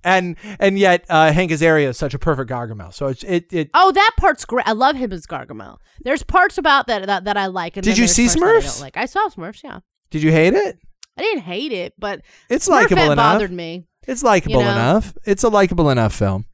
And 0.03 0.37
and 0.59 0.77
yet 0.77 1.03
uh, 1.09 1.31
Hank 1.33 1.49
Azaria 1.51 1.87
is 1.87 1.97
such 1.97 2.13
a 2.13 2.19
perfect 2.19 2.49
Gargamel. 2.51 2.93
So 2.93 3.07
it's, 3.07 3.23
it 3.23 3.51
it 3.51 3.71
Oh, 3.73 3.91
that 3.91 4.11
part's 4.17 4.45
great. 4.45 4.67
I 4.67 4.73
love 4.73 4.95
him 4.95 5.11
as 5.11 5.25
Gargamel. 5.25 5.77
There's 6.01 6.21
parts 6.21 6.59
about 6.59 6.85
that 6.87 7.07
that, 7.07 7.23
that 7.23 7.35
I 7.37 7.47
like. 7.47 7.75
And 7.75 7.83
Did 7.83 7.97
you 7.97 8.07
see 8.07 8.27
parts 8.27 8.35
that 8.35 8.43
I 8.45 8.59
Smurfs? 8.59 8.81
like 8.81 8.97
I 8.97 9.05
saw 9.07 9.27
Smurfs. 9.29 9.63
Yeah, 9.63 9.79
did 10.11 10.21
you 10.21 10.31
hate 10.31 10.53
it? 10.53 10.77
I 11.17 11.21
didn't 11.23 11.41
hate 11.41 11.71
it, 11.71 11.93
but 11.97 12.21
It's 12.49 12.67
Smurfette 12.69 12.71
likable 12.91 13.03
enough. 13.11 13.15
bothered 13.17 13.51
me. 13.51 13.87
It's 14.07 14.21
likable 14.23 14.59
You 14.59 14.65
know? 14.65 14.71
enough. 14.71 15.17
It's 15.25 15.43
a 15.43 15.49
likable 15.49 15.89
enough 15.89 16.13
film. 16.13 16.45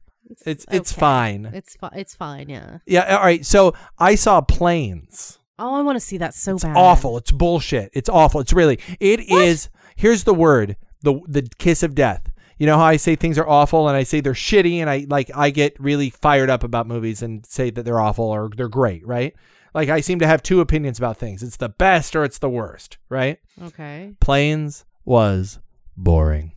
It's 0.46 0.66
it's 0.70 0.92
okay. 0.92 1.00
fine. 1.00 1.50
It's 1.52 1.76
fi- 1.76 1.92
it's 1.94 2.14
fine. 2.14 2.48
Yeah. 2.48 2.78
Yeah. 2.86 3.16
All 3.16 3.24
right. 3.24 3.44
So 3.44 3.74
I 3.98 4.14
saw 4.14 4.40
Planes. 4.40 5.38
Oh, 5.58 5.74
I 5.74 5.82
want 5.82 5.96
to 5.96 6.00
see 6.00 6.18
that 6.18 6.34
so 6.34 6.58
bad. 6.58 6.76
Awful. 6.76 7.16
It's 7.16 7.30
bullshit. 7.30 7.90
It's 7.94 8.08
awful. 8.08 8.40
It's 8.40 8.52
really. 8.52 8.78
It 9.00 9.20
is. 9.20 9.68
Here's 9.96 10.24
the 10.24 10.34
word. 10.34 10.76
The 11.02 11.20
the 11.26 11.48
kiss 11.58 11.82
of 11.82 11.94
death. 11.94 12.30
You 12.58 12.66
know 12.66 12.76
how 12.76 12.84
I 12.84 12.96
say 12.96 13.16
things 13.16 13.36
are 13.38 13.48
awful 13.48 13.88
and 13.88 13.96
I 13.96 14.04
say 14.04 14.20
they're 14.20 14.32
shitty 14.32 14.76
and 14.76 14.88
I 14.88 15.06
like 15.08 15.30
I 15.34 15.50
get 15.50 15.78
really 15.80 16.10
fired 16.10 16.50
up 16.50 16.62
about 16.62 16.86
movies 16.86 17.20
and 17.22 17.44
say 17.44 17.70
that 17.70 17.84
they're 17.84 18.00
awful 18.00 18.26
or 18.26 18.50
they're 18.56 18.68
great, 18.68 19.06
right? 19.06 19.34
Like 19.74 19.88
I 19.88 20.00
seem 20.00 20.20
to 20.20 20.26
have 20.26 20.42
two 20.42 20.60
opinions 20.60 20.98
about 20.98 21.16
things. 21.18 21.42
It's 21.42 21.56
the 21.56 21.68
best 21.68 22.14
or 22.14 22.22
it's 22.24 22.38
the 22.38 22.48
worst, 22.48 22.98
right? 23.08 23.38
Okay. 23.60 24.14
Planes 24.20 24.84
was 25.04 25.58
boring. 25.96 26.52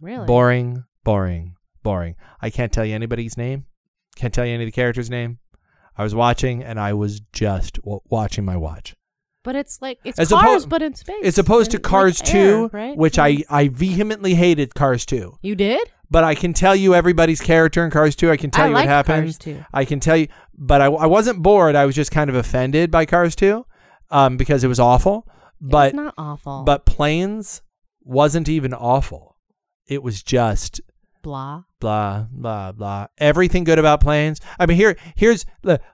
Really. 0.00 0.26
Boring, 0.26 0.84
boring, 1.04 1.55
boring. 1.86 2.16
I 2.42 2.50
can't 2.50 2.72
tell 2.72 2.84
you 2.84 2.94
anybody's 2.94 3.36
name. 3.36 3.64
Can't 4.16 4.34
tell 4.34 4.44
you 4.44 4.54
any 4.54 4.64
of 4.64 4.68
the 4.68 4.72
characters' 4.72 5.08
name. 5.08 5.38
I 5.96 6.02
was 6.02 6.14
watching 6.14 6.62
and 6.62 6.78
I 6.80 6.92
was 6.92 7.20
just 7.32 7.76
w- 7.76 8.00
watching 8.10 8.44
my 8.44 8.56
watch. 8.56 8.94
But 9.44 9.54
it's 9.54 9.80
like 9.80 9.98
it's 10.04 10.18
As 10.18 10.30
cars, 10.30 10.66
oppo- 10.66 10.68
but 10.68 10.82
in 10.82 10.94
space. 10.94 11.22
It's 11.22 11.38
opposed 11.38 11.70
to 11.70 11.78
Cars 11.78 12.20
like, 12.20 12.34
air, 12.34 12.68
2, 12.68 12.70
right? 12.72 12.96
which 12.96 13.18
Yeah. 13.18 13.24
I, 13.24 13.44
I 13.48 13.68
vehemently 13.68 14.34
hated 14.34 14.74
Cars 14.74 15.06
2. 15.06 15.38
You 15.42 15.54
did? 15.54 15.88
But 16.10 16.24
I 16.24 16.34
can 16.34 16.52
tell 16.52 16.74
you 16.74 16.94
everybody's 16.94 17.40
character 17.40 17.84
in 17.84 17.90
Cars 17.92 18.16
2. 18.16 18.30
I 18.30 18.36
can 18.36 18.50
tell 18.50 18.64
I 18.64 18.68
you 18.68 18.74
what 18.74 18.84
happened. 18.86 19.24
Cars 19.26 19.38
2. 19.38 19.64
I 19.72 19.84
can 19.84 20.00
tell 20.00 20.16
you, 20.16 20.26
but 20.54 20.80
I, 20.80 20.86
I 20.86 21.06
wasn't 21.06 21.42
bored. 21.42 21.76
I 21.76 21.86
was 21.86 21.94
just 21.94 22.10
kind 22.10 22.28
of 22.28 22.34
offended 22.34 22.90
by 22.90 23.06
Cars 23.06 23.36
2 23.36 23.64
um, 24.10 24.36
because 24.36 24.64
it 24.64 24.68
was 24.68 24.80
awful. 24.80 25.26
But 25.60 25.88
it's 25.88 25.96
not 25.96 26.14
awful. 26.18 26.64
but 26.64 26.84
Planes 26.84 27.62
wasn't 28.02 28.48
even 28.48 28.74
awful. 28.74 29.36
It 29.86 30.02
was 30.02 30.22
just 30.22 30.80
blah. 31.22 31.62
blah 31.80 32.26
blah 32.30 32.72
blah. 32.72 33.06
Everything 33.18 33.64
good 33.64 33.78
about 33.78 34.00
Planes. 34.00 34.40
I 34.58 34.66
mean, 34.66 34.76
here 34.76 34.96
here's 35.14 35.44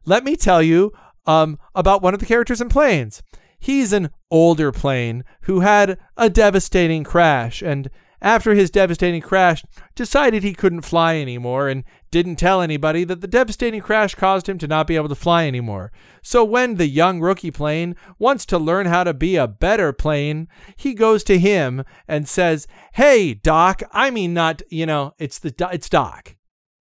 let 0.04 0.24
me 0.24 0.36
tell 0.36 0.62
you 0.62 0.92
um, 1.26 1.58
about 1.74 2.02
one 2.02 2.14
of 2.14 2.20
the 2.20 2.26
characters 2.26 2.60
in 2.60 2.68
Planes. 2.68 3.22
he's 3.58 3.92
an 3.92 4.10
older 4.30 4.72
plane 4.72 5.24
who 5.42 5.60
had 5.60 5.98
a 6.16 6.28
devastating 6.28 7.04
crash 7.04 7.62
and 7.62 7.88
after 8.22 8.54
his 8.54 8.70
devastating 8.70 9.20
crash 9.20 9.62
decided 9.94 10.42
he 10.42 10.54
couldn't 10.54 10.82
fly 10.82 11.16
anymore 11.16 11.68
and 11.68 11.84
didn't 12.10 12.36
tell 12.36 12.62
anybody 12.62 13.04
that 13.04 13.20
the 13.20 13.26
devastating 13.26 13.80
crash 13.82 14.14
caused 14.14 14.48
him 14.48 14.56
to 14.58 14.66
not 14.68 14.86
be 14.86 14.96
able 14.96 15.08
to 15.08 15.14
fly 15.14 15.46
anymore. 15.46 15.92
So 16.22 16.44
when 16.44 16.76
the 16.76 16.86
young 16.86 17.20
rookie 17.20 17.50
plane 17.50 17.96
wants 18.18 18.46
to 18.46 18.58
learn 18.58 18.86
how 18.86 19.04
to 19.04 19.12
be 19.12 19.36
a 19.36 19.48
better 19.48 19.92
plane, 19.92 20.46
he 20.76 20.94
goes 20.94 21.24
to 21.24 21.38
him 21.38 21.84
and 22.06 22.28
says, 22.28 22.66
"Hey, 22.94 23.34
Doc, 23.34 23.82
I 23.92 24.10
mean 24.10 24.32
not, 24.32 24.62
you 24.70 24.86
know, 24.86 25.12
it's 25.18 25.38
the 25.38 25.52
it's 25.72 25.88
Doc. 25.88 26.36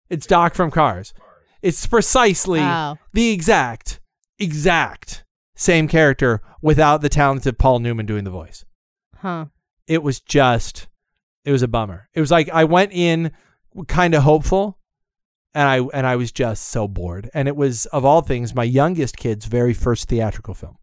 It's 0.09 0.27
Doc 0.27 0.55
from 0.55 0.71
Cars. 0.71 1.13
It's 1.63 1.87
precisely 1.87 2.61
Wow. 2.61 2.99
the 3.13 3.31
exact 3.33 4.01
exact 4.39 5.25
same 5.57 5.89
character 5.89 6.41
without 6.63 7.01
the 7.01 7.09
talented 7.09 7.59
Paul 7.59 7.79
Newman 7.81 8.07
doing 8.07 8.25
the 8.25 8.31
voice. 8.31 8.65
Huh. 9.17 9.47
It 9.87 10.03
was 10.03 10.21
just 10.21 10.87
it 11.45 11.53
was 11.53 11.63
a 11.63 11.69
bummer. 11.69 12.09
It 12.15 12.21
was 12.21 12.31
like 12.31 12.49
I 12.51 12.65
went 12.65 12.93
in 12.93 13.33
kind 13.89 14.15
of 14.15 14.23
hopeful 14.23 14.79
and 15.55 15.69
I 15.69 15.79
and 15.93 16.07
I 16.07 16.17
was 16.17 16.33
just 16.33 16.69
so 16.69 16.89
bored. 16.89 17.31
And 17.35 17.49
it 17.49 17.57
was 17.57 17.87
of 17.87 18.05
all 18.05 18.23
things 18.23 18.55
my 18.55 18.65
youngest 18.65 19.17
kid's 19.17 19.47
very 19.47 19.75
first 19.75 20.09
theatrical 20.09 20.55
film. 20.55 20.79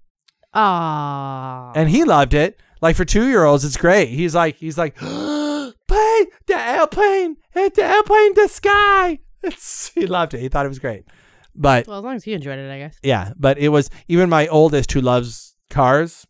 Ah. 0.54 1.72
And 1.76 1.90
he 1.90 2.04
loved 2.04 2.34
it. 2.34 2.62
Like 2.82 2.96
for 2.96 3.06
2-year-olds 3.06 3.66
it's 3.66 3.78
great. 3.78 4.10
He's 4.10 4.36
like 4.36 4.56
he's 4.58 4.78
like 4.78 4.96
plane 4.98 6.26
the 6.48 6.58
airplane, 6.58 7.38
it's 7.54 7.76
the 7.76 7.86
airplane 7.86 8.34
the 8.36 8.48
sky. 8.48 9.20
It's, 9.44 9.90
he 9.96 10.06
loved 10.06 10.36
it. 10.36 10.40
He 10.40 10.50
thought 10.50 10.68
it 10.68 10.70
was 10.70 10.78
great. 10.78 11.06
But 11.56 11.88
well, 11.88 11.98
as 11.98 12.04
long 12.04 12.16
as 12.16 12.24
he 12.24 12.34
enjoyed 12.34 12.60
it, 12.60 12.72
I 12.72 12.78
guess. 12.78 12.96
yeah, 13.02 13.34
but 13.36 13.58
it 13.58 13.70
was 13.70 13.90
even 14.08 14.30
my 14.30 14.48
oldest 14.48 14.92
who 14.92 15.02
loves 15.02 15.56
cars 15.72 16.28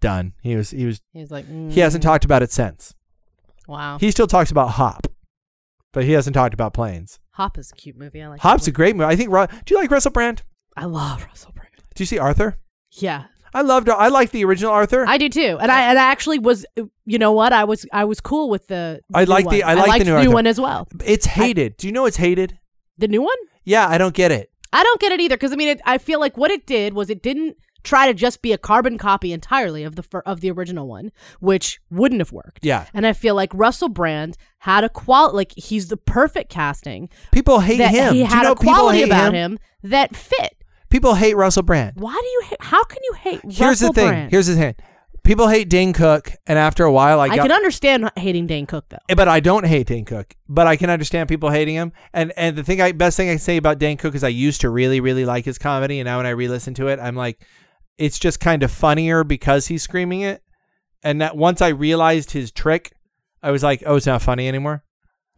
done. 0.00 0.32
He 0.42 0.56
was 0.56 0.70
he 0.70 0.86
was 0.86 1.00
He 1.12 1.20
was 1.20 1.30
like, 1.30 1.46
he 1.70 1.78
hasn't 1.78 2.02
mm, 2.02 2.06
talked 2.06 2.24
about 2.24 2.42
it 2.42 2.50
since. 2.50 2.94
Wow. 3.66 3.98
He 3.98 4.10
still 4.10 4.26
talks 4.26 4.50
about 4.50 4.70
Hop, 4.70 5.06
but 5.92 6.04
he 6.04 6.12
hasn't 6.12 6.34
talked 6.34 6.54
about 6.54 6.72
planes. 6.74 7.18
Hop 7.32 7.58
is 7.58 7.70
a 7.72 7.74
cute 7.74 7.96
movie. 7.98 8.22
I 8.22 8.28
like. 8.28 8.40
Hop's 8.40 8.66
a 8.66 8.72
great 8.72 8.96
movie. 8.96 9.08
I 9.12 9.16
think. 9.16 9.30
Ru- 9.30 9.46
Do 9.46 9.74
you 9.74 9.80
like 9.80 9.90
Russell 9.90 10.10
Brand? 10.12 10.42
I 10.76 10.84
love 10.86 11.24
Russell 11.26 11.52
Brand. 11.54 11.70
Do 11.94 12.02
you 12.02 12.06
see 12.06 12.18
Arthur? 12.18 12.58
Yeah, 12.92 13.24
I 13.52 13.62
loved. 13.62 13.88
I 13.88 14.08
like 14.08 14.30
the 14.30 14.44
original 14.44 14.72
Arthur. 14.72 15.04
I 15.06 15.18
do 15.18 15.28
too. 15.28 15.58
And 15.60 15.70
I 15.70 15.90
and 15.90 15.98
I 15.98 16.04
actually 16.04 16.38
was. 16.38 16.64
You 17.04 17.18
know 17.18 17.32
what? 17.32 17.52
I 17.52 17.64
was 17.64 17.84
I 17.92 18.04
was 18.04 18.20
cool 18.20 18.48
with 18.48 18.68
the. 18.68 19.00
I 19.12 19.24
like 19.24 19.48
the-. 19.50 19.62
I 19.62 19.74
like 19.74 19.98
the 19.98 20.04
new 20.06 20.14
Arthur. 20.16 20.30
one 20.30 20.46
as 20.46 20.60
well. 20.60 20.88
it's 21.04 21.26
hated. 21.26 21.76
Do 21.76 21.86
you 21.86 21.92
know 21.92 22.06
it's 22.06 22.16
hated? 22.16 22.58
The 22.98 23.08
new 23.08 23.20
one. 23.22 23.36
Yeah, 23.64 23.86
I 23.88 23.98
don't 23.98 24.14
get 24.14 24.32
it. 24.32 24.50
I 24.72 24.82
don't 24.82 25.00
get 25.00 25.12
it 25.12 25.20
either 25.20 25.36
because 25.36 25.52
I 25.52 25.56
mean, 25.56 25.68
it, 25.68 25.80
I 25.84 25.98
feel 25.98 26.20
like 26.20 26.36
what 26.38 26.50
it 26.50 26.66
did 26.66 26.94
was 26.94 27.10
it 27.10 27.22
didn't 27.22 27.56
try 27.86 28.06
to 28.08 28.12
just 28.14 28.42
be 28.42 28.52
a 28.52 28.58
carbon 28.58 28.98
copy 28.98 29.32
entirely 29.32 29.84
of 29.84 29.96
the 29.96 30.02
fir- 30.02 30.22
of 30.26 30.40
the 30.42 30.50
original 30.50 30.86
one, 30.88 31.12
which 31.40 31.80
wouldn't 31.90 32.20
have 32.20 32.32
worked. 32.32 32.64
Yeah, 32.64 32.86
And 32.92 33.06
I 33.06 33.12
feel 33.12 33.34
like 33.34 33.50
Russell 33.54 33.88
Brand 33.88 34.36
had 34.58 34.84
a 34.84 34.88
qual 34.88 35.32
like 35.34 35.52
he's 35.56 35.88
the 35.88 35.96
perfect 35.96 36.50
casting. 36.50 37.08
people 37.32 37.60
hate 37.60 37.80
him. 37.80 38.12
he 38.14 38.18
Do 38.18 38.18
you 38.18 38.26
had 38.26 38.42
know 38.42 38.52
a 38.52 38.56
people 38.56 38.72
quality 38.74 38.98
hate 38.98 39.06
about 39.08 39.32
him? 39.34 39.52
him? 39.52 39.58
that 39.84 40.14
fit. 40.16 40.52
People 40.90 41.14
hate 41.14 41.34
Russell 41.36 41.62
Brand. 41.62 41.92
Why 41.96 42.12
do 42.20 42.26
you? 42.26 42.42
Ha- 42.50 42.56
how 42.60 42.84
can 42.84 42.98
you 43.04 43.12
hate? 43.14 43.40
Here's 43.44 43.60
Russell 43.60 43.92
the 43.92 44.00
thing. 44.00 44.08
Brand? 44.08 44.30
Here's 44.30 44.46
the 44.46 44.54
thing. 44.54 44.74
People 45.24 45.48
hate 45.48 45.68
Dane 45.68 45.92
Cook, 45.92 46.30
and 46.46 46.56
after 46.56 46.84
a 46.84 46.92
while, 46.92 47.18
I 47.18 47.24
I 47.26 47.36
can 47.38 47.50
understand 47.50 48.08
hating 48.16 48.46
Dane 48.46 48.64
Cook 48.66 48.84
though. 48.88 48.98
but 49.16 49.26
I 49.26 49.40
don't 49.40 49.66
hate 49.66 49.88
Dane 49.88 50.04
Cook. 50.04 50.34
But 50.48 50.68
I 50.68 50.76
can 50.76 50.88
understand 50.88 51.28
people 51.28 51.50
hating 51.50 51.74
him. 51.74 51.92
And 52.12 52.32
and 52.36 52.54
the 52.56 52.62
thing 52.62 52.80
I 52.80 52.92
best 52.92 53.16
thing 53.16 53.28
I 53.28 53.32
can 53.32 53.40
say 53.40 53.56
about 53.56 53.78
Dane 53.80 53.96
Cook 53.96 54.14
is 54.14 54.22
I 54.22 54.28
used 54.28 54.60
to 54.60 54.70
really 54.70 55.00
really 55.00 55.24
like 55.24 55.44
his 55.44 55.58
comedy, 55.58 55.98
and 55.98 56.06
now 56.06 56.18
when 56.18 56.26
I 56.26 56.30
re-listen 56.30 56.74
to 56.74 56.86
it, 56.86 57.00
I'm 57.00 57.16
like, 57.16 57.44
it's 57.98 58.18
just 58.18 58.40
kind 58.40 58.62
of 58.62 58.70
funnier 58.70 59.24
because 59.24 59.66
he's 59.68 59.82
screaming 59.82 60.20
it. 60.22 60.42
And 61.02 61.20
that 61.20 61.36
once 61.36 61.62
I 61.62 61.68
realized 61.68 62.32
his 62.32 62.50
trick, 62.50 62.92
I 63.42 63.50
was 63.50 63.62
like, 63.62 63.82
oh, 63.86 63.96
it's 63.96 64.06
not 64.06 64.22
funny 64.22 64.48
anymore. 64.48 64.82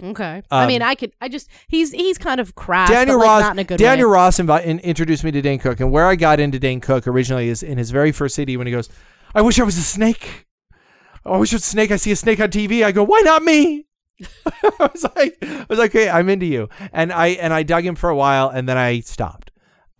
Okay. 0.02 0.42
I 0.50 0.62
Um, 0.62 0.68
mean, 0.68 0.80
I 0.80 0.94
could. 0.94 1.12
I 1.20 1.28
just 1.28 1.48
he's 1.66 1.90
he's 1.90 2.18
kind 2.18 2.40
of 2.40 2.54
crass. 2.54 2.88
Daniel 2.88 3.18
like, 3.18 3.26
Ross. 3.26 3.40
not 3.42 3.52
in 3.52 3.58
a 3.58 3.64
good 3.64 3.78
Daniel 3.78 4.08
way. 4.08 4.14
Ross 4.14 4.38
invi- 4.38 4.64
in, 4.64 4.78
introduced 4.80 5.24
me 5.24 5.32
to 5.32 5.42
Dane 5.42 5.58
Cook, 5.58 5.80
and 5.80 5.90
where 5.90 6.06
I 6.06 6.14
got 6.14 6.38
into 6.38 6.58
Dane 6.60 6.80
Cook 6.80 7.06
originally 7.08 7.48
is 7.48 7.62
in 7.64 7.78
his 7.78 7.90
very 7.90 8.12
first 8.12 8.36
CD 8.36 8.56
when 8.56 8.68
he 8.68 8.72
goes, 8.72 8.88
"I 9.34 9.42
wish 9.42 9.58
I 9.58 9.64
was 9.64 9.76
a 9.76 9.82
snake. 9.82 10.46
I 11.26 11.36
wish 11.36 11.52
I 11.52 11.56
was 11.56 11.64
a 11.64 11.66
snake. 11.66 11.90
I 11.90 11.96
see 11.96 12.12
a 12.12 12.16
snake 12.16 12.38
on 12.40 12.48
TV. 12.50 12.84
I 12.84 12.92
go, 12.92 13.02
why 13.02 13.20
not 13.24 13.42
me?" 13.42 13.86
I 14.46 14.88
was 14.92 15.04
like, 15.16 15.36
I 15.42 15.66
was 15.68 15.78
like, 15.80 15.92
hey, 15.92 16.08
I'm 16.08 16.28
into 16.28 16.46
you, 16.46 16.68
and 16.92 17.12
I 17.12 17.28
and 17.28 17.52
I 17.52 17.64
dug 17.64 17.84
him 17.84 17.96
for 17.96 18.08
a 18.08 18.16
while, 18.16 18.48
and 18.48 18.68
then 18.68 18.78
I 18.78 19.00
stopped. 19.00 19.47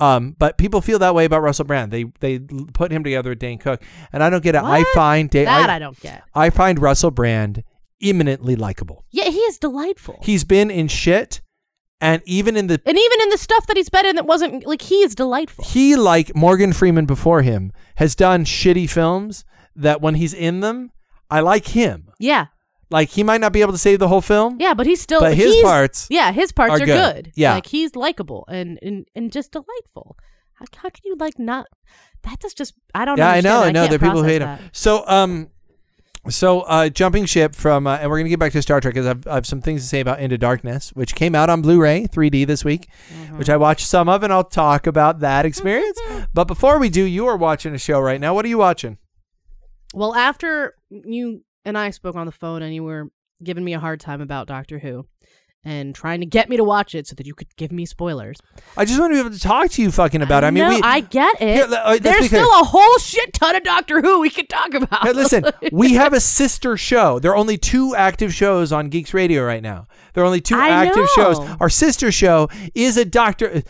Um, 0.01 0.37
but 0.39 0.59
people 0.59 0.81
feel 0.81 0.99
that 1.01 1.15
way 1.15 1.25
about 1.25 1.43
Russell 1.43 1.65
Brand. 1.65 1.91
They 1.91 2.05
they 2.21 2.39
put 2.39 2.93
him 2.93 3.03
together 3.05 3.31
with 3.31 3.39
Dane 3.41 3.59
Cook, 3.59 3.83
and 4.13 4.23
I 4.23 4.31
don't 4.31 4.43
get 4.45 4.55
it. 4.55 4.63
I 4.63 4.85
find 4.95 5.29
Da- 5.29 5.45
That 5.45 5.71
I, 5.71 5.77
I 5.77 5.79
don't 5.79 5.99
get. 6.01 6.23
I 6.35 6.51
find 6.51 6.79
Russell 6.79 7.11
Brand 7.11 7.65
eminently 8.03 8.55
likable. 8.57 9.05
Yeah, 9.11 9.25
he 9.31 9.39
is 9.41 9.59
delightful. 9.59 10.21
He's 10.23 10.45
been 10.45 10.71
in 10.71 10.87
shit, 10.89 11.41
and 12.01 12.23
even 12.27 12.57
in 12.57 12.69
the 12.69 12.81
and 12.87 12.97
even 12.97 13.21
in 13.23 13.29
the 13.31 13.39
stuff 13.39 13.67
that 13.67 13.77
he's 13.77 13.89
been 13.89 14.07
in 14.07 14.15
that 14.17 14.27
wasn't 14.27 14.65
like 14.67 14.83
he 14.83 15.03
is 15.03 15.15
delightful. 15.17 15.65
he 15.65 15.97
like 15.97 16.35
Morgan 16.37 16.73
Freeman 16.73 17.07
before 17.07 17.43
him 17.43 17.73
has 17.97 18.15
done 18.15 18.45
shitty 18.45 18.89
films 18.89 19.45
that 19.75 20.01
when 20.01 20.15
he's 20.15 20.33
in 20.35 20.61
them, 20.61 20.93
I 21.29 21.41
like 21.41 21.69
him. 21.69 22.09
Yeah, 22.21 22.47
Like 22.91 23.11
he 23.11 23.23
might 23.23 23.41
not 23.41 23.53
be 23.53 23.61
able 23.61 23.73
to 23.73 23.79
save 23.79 23.99
the 23.99 24.09
whole 24.09 24.23
film. 24.23 24.57
yeah, 24.61 24.73
but 24.75 24.87
he's 24.87 25.01
still. 25.01 25.21
But 25.21 25.35
his 25.35 25.53
he's- 25.55 25.63
parts 25.65 26.07
yeah, 26.11 26.33
his 26.33 26.53
parts 26.53 26.73
are 26.73 26.83
are, 26.83 26.87
good. 26.87 27.25
good. 27.25 27.33
Yeah. 27.37 27.55
like 27.55 27.67
he's 27.67 27.95
likable 27.95 28.45
and, 28.49 28.79
and 28.83 29.07
and 29.15 29.31
just 29.31 29.53
delightful. 29.53 30.17
How, 30.55 30.65
how 30.77 30.89
can 30.89 31.03
you 31.05 31.17
like 31.19 31.39
not? 31.39 31.67
That's 32.23 32.55
just 32.55 32.75
I 32.95 33.05
don't. 33.05 33.19
Yeah, 33.19 33.31
I 33.31 33.41
know. 33.41 33.63
I 33.63 33.71
know. 33.73 33.87
There 33.87 33.97
are 33.97 33.99
people 33.99 34.23
who 34.23 34.29
hate 34.29 34.41
process 34.43 34.61
him. 34.65 34.71
So 34.73 35.05
um 35.07 35.49
so 36.31 36.63
uh 36.63 36.89
jumping 36.89 37.27
ship 37.27 37.55
from 37.55 37.87
uh, 37.87 37.97
and 37.99 38.11
we're 38.11 38.19
gonna 38.19 38.29
get 38.29 38.39
back 38.41 38.53
to 38.53 38.61
Star 38.63 38.81
Trek 38.81 38.95
because 38.95 39.07
I've, 39.07 39.27
I 39.27 39.35
have 39.35 39.47
some 39.47 39.61
things 39.61 39.83
to 39.83 39.87
say 39.89 40.01
about 40.01 40.21
Into 40.21 40.37
Darkness, 40.39 40.91
which 40.95 41.15
came 41.15 41.35
out 41.35 41.49
on 41.49 41.63
Blu-ray 41.63 42.07
3D 42.07 42.47
this 42.47 42.65
week, 42.65 42.89
Mm-hmm. 43.13 43.39
which 43.39 43.49
I 43.49 43.57
watched 43.57 43.87
some 43.87 44.09
of 44.09 44.23
and 44.23 44.33
I'll 44.33 44.45
talk 44.45 44.87
about 44.87 45.21
that 45.21 45.47
experience. 45.47 45.99
but 46.35 46.45
before 46.45 46.79
we 46.79 46.89
do, 46.89 47.05
you 47.05 47.27
are 47.27 47.37
watching 47.37 47.75
a 47.75 47.79
show 47.79 48.01
right 48.01 48.21
now. 48.21 48.35
What 48.35 48.45
are 48.45 48.49
you 48.49 48.59
watching? 48.59 48.99
Well, 49.95 50.15
after 50.15 50.75
you 50.91 51.45
and 51.65 51.77
I 51.77 51.91
spoke 51.91 52.17
on 52.17 52.27
the 52.27 52.33
phone 52.33 52.63
and 52.63 52.75
you 52.75 52.85
were 52.85 53.11
giving 53.43 53.65
me 53.65 53.75
a 53.75 53.81
hard 53.81 54.01
time 54.01 54.21
about 54.21 54.47
Doctor 54.47 54.79
Who 54.79 55.07
and 55.65 55.95
trying 55.95 56.21
to 56.21 56.27
get 56.27 56.49
me 56.49 56.57
to 56.57 56.65
watch 56.65 56.95
it 56.95 57.07
so 57.07 57.15
that 57.17 57.27
you 57.27 57.35
could 57.35 57.55
give 57.57 57.73
me 57.73 57.85
spoilers. 57.85 58.39
I 58.77 58.85
just 58.85 58.99
want 58.99 59.11
to 59.13 59.17
be 59.17 59.21
able 59.21 59.37
to 59.37 59.41
talk 59.41 59.71
to 59.73 59.83
you 59.83 59.91
fucking 59.91 60.23
about 60.23 60.45
it. 60.45 60.47
I 60.47 60.51
mean, 60.51 60.65
no, 60.65 60.71
we 60.71 60.81
I 60.83 61.01
get 61.01 61.41
it. 61.41 61.55
Here, 61.55 61.67
uh, 61.71 61.99
There's 61.99 62.27
still 62.27 62.49
a 62.49 62.65
whole 62.65 62.99
shit 62.99 63.33
ton 63.35 63.57
of 63.57 63.65
Doctor 63.65 64.01
Who 64.01 64.21
we 64.21 64.31
could 64.31 64.49
talk 64.49 64.73
about. 64.75 65.03
Hey, 65.03 65.13
listen, 65.13 65.45
we 65.73 65.95
have 65.95 66.13
a 66.13 66.21
sister 66.21 66.77
show. 66.77 67.19
There 67.19 67.33
are 67.33 67.37
only 67.37 67.59
two 67.59 67.95
active 67.95 68.33
shows 68.33 68.73
on 68.73 68.89
Geeks 68.89 69.13
Radio 69.13 69.45
right 69.45 69.63
now. 69.63 69.89
There 70.15 70.23
are 70.23 70.27
only 70.27 70.41
two 70.41 70.57
I 70.57 70.69
active 70.87 71.09
shows. 71.15 71.39
Our 71.61 71.69
sister 71.69 72.11
show 72.13 72.49
is 72.75 72.97
a 72.97 73.05
Doctor 73.05 73.63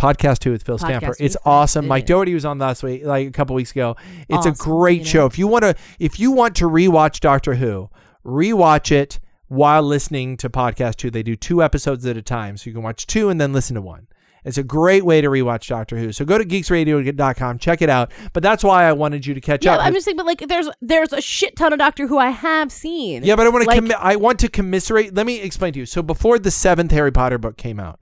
podcast 0.00 0.38
two 0.38 0.52
with 0.52 0.62
Phil 0.62 0.78
Podcast 0.78 0.86
Stamper. 0.86 1.16
It's 1.20 1.36
awesome. 1.44 1.86
Mike. 1.86 2.06
Doherty 2.06 2.34
was 2.34 2.44
on 2.44 2.58
last 2.58 2.82
week, 2.82 3.04
like 3.04 3.28
a 3.28 3.30
couple 3.30 3.54
weeks 3.54 3.70
ago. 3.70 3.96
It's 4.28 4.46
a 4.46 4.52
great 4.52 5.00
you 5.00 5.06
show. 5.06 5.26
If 5.26 5.38
you 5.38 5.46
want 5.46 5.62
to, 5.62 5.74
if 5.98 6.18
you 6.18 6.30
want 6.30 6.56
to 6.56 6.64
rewatch 6.64 7.20
Doctor 7.20 7.54
Who, 7.54 7.90
rewatch 8.24 8.90
it 8.90 9.20
while 9.48 9.82
listening 9.82 10.36
to 10.38 10.48
Podcast 10.48 11.02
Who. 11.02 11.10
They 11.10 11.22
do 11.22 11.36
two 11.36 11.62
episodes 11.62 12.06
at 12.06 12.16
a 12.16 12.22
time, 12.22 12.56
so 12.56 12.70
you 12.70 12.74
can 12.74 12.82
watch 12.82 13.06
two 13.06 13.28
and 13.28 13.40
then 13.40 13.52
listen 13.52 13.74
to 13.74 13.82
one. 13.82 14.06
It's 14.44 14.56
a 14.56 14.62
great 14.62 15.04
way 15.04 15.20
to 15.20 15.28
rewatch 15.28 15.68
Doctor 15.68 15.98
Who. 15.98 16.12
So 16.12 16.24
go 16.24 16.38
to 16.38 16.44
geeksradio.com, 16.44 17.58
check 17.58 17.82
it 17.82 17.90
out. 17.90 18.10
But 18.32 18.42
that's 18.42 18.64
why 18.64 18.84
I 18.84 18.92
wanted 18.92 19.26
you 19.26 19.34
to 19.34 19.40
catch 19.40 19.64
yeah, 19.64 19.74
up. 19.74 19.84
I'm 19.84 19.92
just 19.92 20.06
saying, 20.06 20.16
but 20.16 20.24
like, 20.24 20.40
there's 20.48 20.68
there's 20.80 21.12
a 21.12 21.20
shit 21.20 21.56
ton 21.56 21.72
of 21.72 21.78
Doctor 21.78 22.06
Who 22.06 22.16
I 22.16 22.30
have 22.30 22.72
seen. 22.72 23.22
Yeah, 23.22 23.36
but 23.36 23.46
I 23.46 23.50
want 23.50 23.64
to 23.64 23.68
Like- 23.68 23.82
commi- 23.82 23.98
I 23.98 24.16
want 24.16 24.38
to 24.40 24.48
commiserate. 24.48 25.14
Let 25.14 25.26
me 25.26 25.40
explain 25.40 25.74
to 25.74 25.80
you. 25.80 25.86
So 25.86 26.02
before 26.02 26.38
the 26.38 26.50
seventh 26.50 26.90
Harry 26.92 27.12
Potter 27.12 27.36
book 27.36 27.58
came 27.58 27.78
out, 27.78 28.00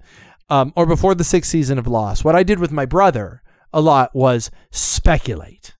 um, 0.50 0.72
or 0.76 0.86
before 0.86 1.14
the 1.14 1.24
sixth 1.24 1.50
season 1.50 1.78
of 1.78 1.86
Lost, 1.86 2.24
what 2.24 2.34
I 2.36 2.42
did 2.42 2.58
with 2.58 2.72
my 2.72 2.86
brother 2.86 3.42
a 3.72 3.80
lot 3.80 4.14
was 4.14 4.50
speculate. 4.70 5.74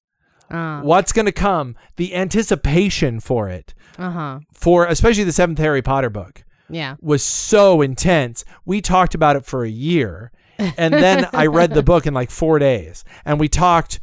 Uh 0.51 0.81
What's 0.81 1.13
going 1.13 1.27
to 1.27 1.33
come? 1.33 1.75
The 1.97 2.15
anticipation 2.15 3.21
for 3.21 3.49
it, 3.49 3.75
huh. 3.97 4.41
for 4.53 4.87
especially 4.87 5.25
the 5.25 5.33
seventh 5.33 5.59
Harry 5.59 5.83
Potter 5.83 6.11
book, 6.11 6.45
Yeah. 6.71 6.97
was 7.01 7.23
so 7.23 7.83
intense. 7.83 8.45
We 8.65 8.81
talked 8.81 9.15
about 9.15 9.37
it 9.37 9.45
for 9.45 9.65
a 9.65 9.69
year, 9.71 10.33
and 10.59 10.95
then 10.95 11.27
I 11.33 11.47
read 11.59 11.75
the 11.75 11.83
book 11.83 12.07
in 12.07 12.15
like 12.15 12.31
four 12.31 12.59
days, 12.59 13.05
and 13.25 13.39
we 13.41 13.49
talked. 13.49 14.01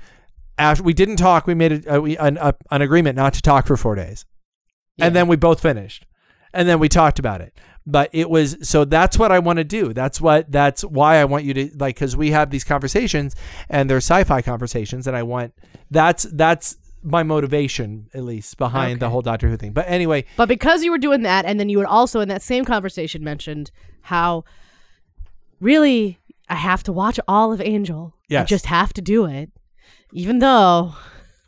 After 0.57 0.83
we 0.83 0.93
didn't 0.93 1.17
talk, 1.17 1.47
we 1.47 1.53
made 1.53 1.85
a, 1.85 1.95
a, 1.95 2.01
we- 2.01 2.15
an, 2.17 2.37
a, 2.39 2.53
an 2.71 2.81
agreement 2.81 3.17
not 3.17 3.33
to 3.33 3.41
talk 3.41 3.67
for 3.67 3.75
four 3.75 3.95
days 3.95 4.23
Yeah. 4.95 5.07
and 5.07 5.15
then 5.15 5.27
we 5.27 5.35
both 5.35 5.59
finished 5.59 6.05
and 6.53 6.65
then 6.69 6.79
we 6.79 6.87
talked 6.87 7.19
about 7.19 7.41
it 7.41 7.53
but 7.87 8.09
it 8.13 8.29
was 8.29 8.57
so 8.61 8.83
that's 8.85 9.17
what 9.19 9.31
i 9.31 9.39
want 9.39 9.57
to 9.57 9.63
do 9.63 9.93
that's 9.93 10.19
what 10.19 10.51
that's 10.51 10.83
why 10.83 11.17
i 11.17 11.25
want 11.25 11.43
you 11.43 11.53
to 11.53 11.69
like 11.77 11.95
because 11.95 12.17
we 12.17 12.31
have 12.31 12.49
these 12.49 12.63
conversations 12.63 13.35
and 13.69 13.89
they're 13.89 13.97
sci-fi 13.97 14.41
conversations 14.41 15.05
and 15.07 15.15
i 15.15 15.21
want 15.23 15.53
that's 15.91 16.23
that's 16.33 16.77
my 17.03 17.21
motivation 17.21 18.09
at 18.15 18.23
least 18.23 18.57
behind 18.57 18.99
the 18.99 19.09
whole 19.09 19.21
doctor 19.21 19.47
who 19.47 19.55
thing 19.55 19.71
but 19.71 19.85
anyway 19.87 20.25
But 20.37 20.49
because 20.49 20.83
you 20.83 20.89
were 20.89 20.97
doing 20.97 21.21
that, 21.21 21.45
and 21.45 21.59
then 21.59 21.69
you 21.69 21.77
had 21.77 21.85
also 21.87 22.19
in 22.19 22.29
that 22.29 22.41
same 22.41 22.65
conversation 22.65 23.23
mentioned 23.23 23.69
how 24.01 24.43
really 25.59 26.19
I 26.49 26.55
have 26.55 26.81
to 26.83 26.91
watch 26.93 27.19
all 27.27 27.53
of 27.53 27.61
Angel. 27.61 28.15
I 28.31 28.43
just 28.43 28.65
have 28.65 28.91
to 28.93 29.01
do 29.01 29.25
it, 29.25 29.51
even 30.13 30.39
though 30.39 30.95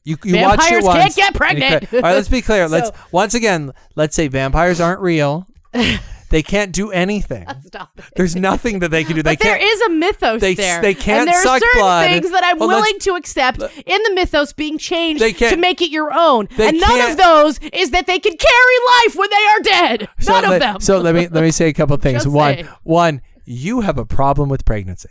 You, 0.03 0.17
you 0.23 0.37
watch 0.41 0.59
it 0.59 0.83
Vampires 0.83 0.83
can't 0.85 1.15
get 1.15 1.33
pregnant. 1.33 1.93
All 1.93 2.01
right, 2.01 2.13
let's 2.13 2.29
be 2.29 2.41
clear. 2.41 2.67
let's 2.75 2.89
So- 2.89 2.95
once 3.11 3.33
again. 3.33 3.71
Let's 3.95 4.15
say 4.15 4.27
vampires 4.27 4.79
aren't 4.79 5.01
real. 5.01 5.47
they 6.29 6.43
can't 6.43 6.71
do 6.71 6.91
anything. 6.91 7.45
Stop 7.65 7.91
it. 7.97 8.05
There's 8.15 8.35
nothing 8.35 8.79
that 8.79 8.91
they 8.91 9.03
can 9.03 9.15
do. 9.15 9.23
They 9.23 9.33
But 9.35 9.39
there 9.43 9.57
can't. 9.57 9.69
is 9.71 9.81
a 9.81 9.89
mythos 9.89 10.41
they- 10.41 10.53
there. 10.55 10.81
they 10.81 10.93
can't 10.93 11.21
and 11.21 11.27
there 11.29 11.39
are 11.39 11.59
certain 11.59 11.69
blood. 11.81 12.07
things 12.09 12.31
that 12.31 12.43
I'm 12.43 12.59
willing 12.59 12.99
to 12.99 13.15
accept 13.15 13.61
in 13.61 14.03
the 14.03 14.11
mythos 14.13 14.53
being 14.53 14.77
changed 14.77 15.21
to 15.39 15.57
make 15.57 15.81
it 15.81 15.89
your 15.91 16.11
own. 16.13 16.47
And 16.57 16.79
none 16.79 17.11
of 17.11 17.17
those 17.17 17.59
is 17.73 17.91
that 17.91 18.07
they 18.07 18.19
can 18.19 18.35
carry 18.35 18.75
life 19.05 19.15
when 19.15 19.29
they 19.29 19.45
are 19.47 19.59
dead. 19.61 20.09
so 20.19 20.33
none 20.33 20.53
of 20.53 20.59
them. 20.59 20.79
So 20.81 20.99
let 20.99 21.15
me 21.15 21.27
let 21.27 21.43
me 21.43 21.51
say 21.51 21.67
a 21.69 21.73
couple 21.73 21.95
things. 22.07 22.23
Just 22.23 22.27
one, 22.35 22.55
say. 22.55 22.69
one. 22.83 23.21
You 23.45 23.81
have 23.81 23.97
a 23.97 24.05
problem 24.05 24.49
with 24.49 24.65
pregnancy. 24.65 25.09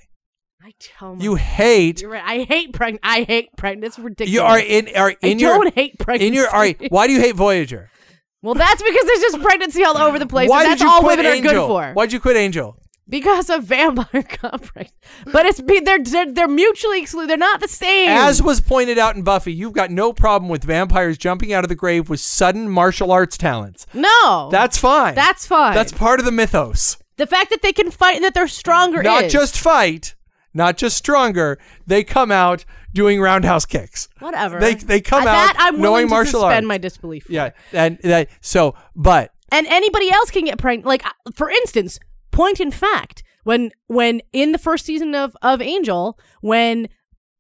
I 0.63 0.73
tell 0.81 1.17
You 1.19 1.37
hate. 1.37 2.03
You're 2.03 2.11
right. 2.11 2.23
I 2.27 2.43
hate 2.43 2.73
pregnant. 2.73 3.01
I 3.05 3.23
hate 3.23 3.49
pregnant. 3.57 3.85
It's 3.85 3.99
ridiculous. 3.99 4.33
You 4.35 4.43
are 4.43 4.59
in 4.59 4.89
are 4.97 5.11
I 5.23 5.27
in 5.27 5.39
your 5.39 5.55
don't 5.55 5.75
hate 5.75 5.99
pregnancy. 5.99 6.27
in 6.27 6.35
your. 6.35 6.49
All 6.53 6.59
right. 6.61 6.77
Why 6.91 7.07
do 7.07 7.13
you 7.13 7.21
hate 7.21 7.37
Voyager? 7.37 7.89
Well, 8.47 8.55
that's 8.55 8.83
because 8.83 9.05
there's 9.07 9.21
just 9.21 9.43
pregnancy 9.43 9.83
all 9.85 9.99
over 9.99 10.19
the 10.19 10.27
place. 10.27 10.49
Why 10.49 10.63
and 10.63 10.71
that's 10.71 10.81
did 10.81 10.87
you 10.87 10.91
all 10.93 11.01
quit 11.01 11.19
women 11.19 11.33
Angel? 11.33 11.51
are 11.51 11.55
good 11.55 11.67
for. 11.67 11.93
Why'd 11.95 12.13
you 12.13 12.21
quit 12.21 12.37
Angel? 12.37 12.79
Because 13.09 13.51
a 13.51 13.59
vampire 13.59 14.23
pregnant. 14.23 14.93
But 15.33 15.47
it's 15.47 15.61
be- 15.61 15.81
they're, 15.81 16.03
they're 16.03 16.33
they're 16.33 16.49
mutually 16.49 17.01
exclusive. 17.01 17.29
They're 17.29 17.37
not 17.37 17.61
the 17.61 17.69
same. 17.69 18.09
As 18.09 18.43
was 18.43 18.61
pointed 18.61 18.99
out 18.99 19.15
in 19.17 19.23
Buffy, 19.23 19.53
you've 19.53 19.73
got 19.75 19.91
no 19.93 20.13
problem 20.13 20.49
with 20.49 20.65
vampires 20.65 21.17
jumping 21.19 21.53
out 21.53 21.65
of 21.65 21.69
the 21.69 21.77
grave 21.77 22.09
with 22.09 22.19
sudden 22.21 22.69
martial 22.69 23.13
arts 23.13 23.37
talents. 23.37 23.87
no, 23.95 24.49
That's 24.51 24.77
fine. 24.79 25.15
that's 25.15 25.47
fine. 25.47 25.75
That's 25.75 25.93
part 25.93 26.19
of 26.21 26.27
the 26.27 26.33
mythos. 26.33 26.97
the 27.17 27.27
fact 27.27 27.51
that 27.51 27.63
they 27.63 27.73
can 27.73 27.91
fight 27.93 28.17
and 28.17 28.25
that 28.25 28.35
they're 28.35 28.49
stronger. 28.49 29.03
Not 29.03 29.25
is. 29.25 29.33
just 29.33 29.57
fight, 29.59 30.15
not 30.57 30.77
just 30.77 30.97
stronger. 30.97 31.59
They 31.87 32.03
come 32.03 32.33
out 32.33 32.65
doing 32.93 33.21
roundhouse 33.21 33.67
kicks. 33.67 34.09
whatever. 34.19 34.59
They 34.59 34.75
they 34.75 35.01
come 35.01 35.21
out 35.21 35.25
that, 35.25 35.55
I'm 35.59 35.81
knowing 35.81 36.09
martial 36.09 36.41
suspend 36.41 36.65
arts. 36.65 36.67
my 36.67 36.79
disbelief. 36.79 37.25
for. 37.27 37.33
yeah, 37.33 37.51
and 37.73 37.99
that 38.03 38.29
so 38.41 38.75
but 38.97 39.33
and 39.53 39.67
anybody 39.69 40.11
else 40.11 40.31
can 40.31 40.45
get 40.47 40.59
pregnant. 40.59 40.87
Like 40.87 41.05
for 41.35 41.51
instance, 41.51 42.01
point 42.31 42.59
in 42.59 42.71
fact, 42.71 43.23
when 43.45 43.71
when 43.87 44.23
in 44.33 44.53
the 44.53 44.59
first 44.59 44.87
season 44.87 45.15
of 45.15 45.37
of 45.43 45.61
Angel, 45.61 46.19
when 46.41 46.89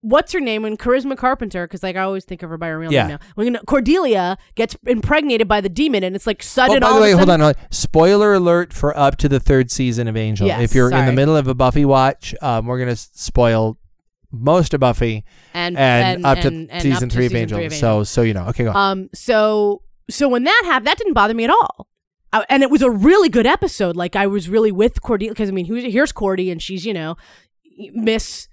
what's 0.02 0.32
her 0.32 0.40
name 0.40 0.62
when 0.62 0.76
Charisma 0.76 1.16
Carpenter, 1.16 1.66
because 1.66 1.82
like 1.82 1.96
I 1.96 2.00
always 2.02 2.24
think 2.24 2.42
of 2.42 2.50
her 2.50 2.56
by 2.58 2.68
her 2.68 2.78
real 2.78 2.92
Yeah. 2.92 3.06
name 3.06 3.18
now. 3.20 3.26
When 3.34 3.56
Cordelia 3.66 4.36
gets 4.54 4.76
impregnated 4.86 5.48
by 5.48 5.60
the 5.60 5.68
demon, 5.68 6.04
and 6.04 6.14
it's 6.14 6.26
like 6.26 6.42
sudden. 6.42 6.76
Oh, 6.76 6.80
by 6.80 6.86
all 6.86 6.92
the 6.94 6.98
of 6.98 7.02
way, 7.02 7.12
a 7.12 7.16
hold 7.16 7.28
sudden- 7.28 7.40
on, 7.40 7.54
hold 7.54 7.56
on. 7.56 7.62
Spoiler 7.72 8.34
alert 8.34 8.72
for 8.72 8.96
up 8.96 9.16
to 9.16 9.28
the 9.28 9.40
third 9.40 9.70
season 9.70 10.06
of 10.08 10.16
Angel. 10.16 10.46
Yes, 10.46 10.60
if 10.62 10.74
you're 10.74 10.86
in 10.88 10.92
the 10.96 10.98
sorry. 11.04 11.14
middle 11.16 11.36
of 11.36 11.48
a 11.48 11.54
Buffy 11.54 11.84
watch, 11.84 12.34
um, 12.42 12.66
we're 12.66 12.78
gonna 12.78 12.92
s- 12.92 13.10
spoil 13.14 13.78
most 14.32 14.74
of 14.74 14.80
Buffy 14.80 15.24
and 15.54 15.76
and, 15.78 16.24
up 16.26 16.38
to 16.40 16.48
and- 16.48 16.70
and 16.70 16.82
season, 16.82 17.04
up 17.04 17.10
to 17.10 17.14
three, 17.16 17.26
of 17.26 17.34
Angel. 17.34 17.70
So 17.70 18.04
so 18.04 18.22
you 18.22 18.34
know. 18.34 18.46
Okay, 18.48 18.64
go 18.64 18.70
on. 18.70 18.76
Um. 18.98 19.08
So 19.14 19.82
so 20.10 20.28
when 20.28 20.44
that 20.44 20.62
happened, 20.66 20.86
that 20.86 20.98
didn't 20.98 21.14
bother 21.14 21.34
me 21.34 21.44
at 21.44 21.50
all. 21.50 21.88
Uh, 22.32 22.42
and 22.50 22.62
it 22.62 22.70
was 22.70 22.82
a 22.82 22.90
really 22.90 23.28
good 23.28 23.46
episode. 23.46 23.96
Like 23.96 24.14
I 24.14 24.26
was 24.26 24.48
really 24.48 24.70
with 24.72 25.00
Cordelia 25.00 25.30
because 25.32 25.48
I 25.48 25.52
mean, 25.52 25.66
who's, 25.66 25.84
here's 25.84 26.12
Cordy, 26.12 26.50
and 26.50 26.60
she's 26.60 26.84
you 26.84 26.92
know 26.92 27.16
Miss 27.94 28.48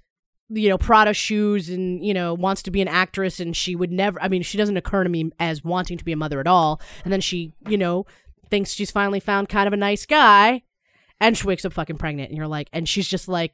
you 0.48 0.68
know 0.68 0.78
Prada 0.78 1.14
shoes, 1.14 1.68
and 1.68 2.04
you 2.04 2.14
know 2.14 2.34
wants 2.34 2.62
to 2.62 2.70
be 2.70 2.82
an 2.82 2.88
actress, 2.88 3.40
and 3.40 3.56
she 3.56 3.74
would 3.74 3.90
never. 3.90 4.20
I 4.22 4.28
mean, 4.28 4.42
she 4.42 4.58
doesn't 4.58 4.76
occur 4.76 5.04
to 5.04 5.10
me 5.10 5.30
as 5.38 5.64
wanting 5.64 5.98
to 5.98 6.04
be 6.04 6.12
a 6.12 6.16
mother 6.16 6.40
at 6.40 6.46
all. 6.46 6.80
And 7.04 7.12
then 7.12 7.20
she 7.20 7.52
you 7.68 7.78
know 7.78 8.06
thinks 8.50 8.72
she's 8.72 8.90
finally 8.90 9.20
found 9.20 9.48
kind 9.48 9.66
of 9.66 9.72
a 9.72 9.78
nice 9.78 10.06
guy, 10.06 10.62
and 11.20 11.36
she 11.36 11.46
wakes 11.46 11.64
up 11.64 11.72
fucking 11.72 11.98
pregnant, 11.98 12.30
and 12.30 12.36
you're 12.36 12.46
like, 12.46 12.68
and 12.72 12.88
she's 12.88 13.08
just 13.08 13.28
like 13.28 13.52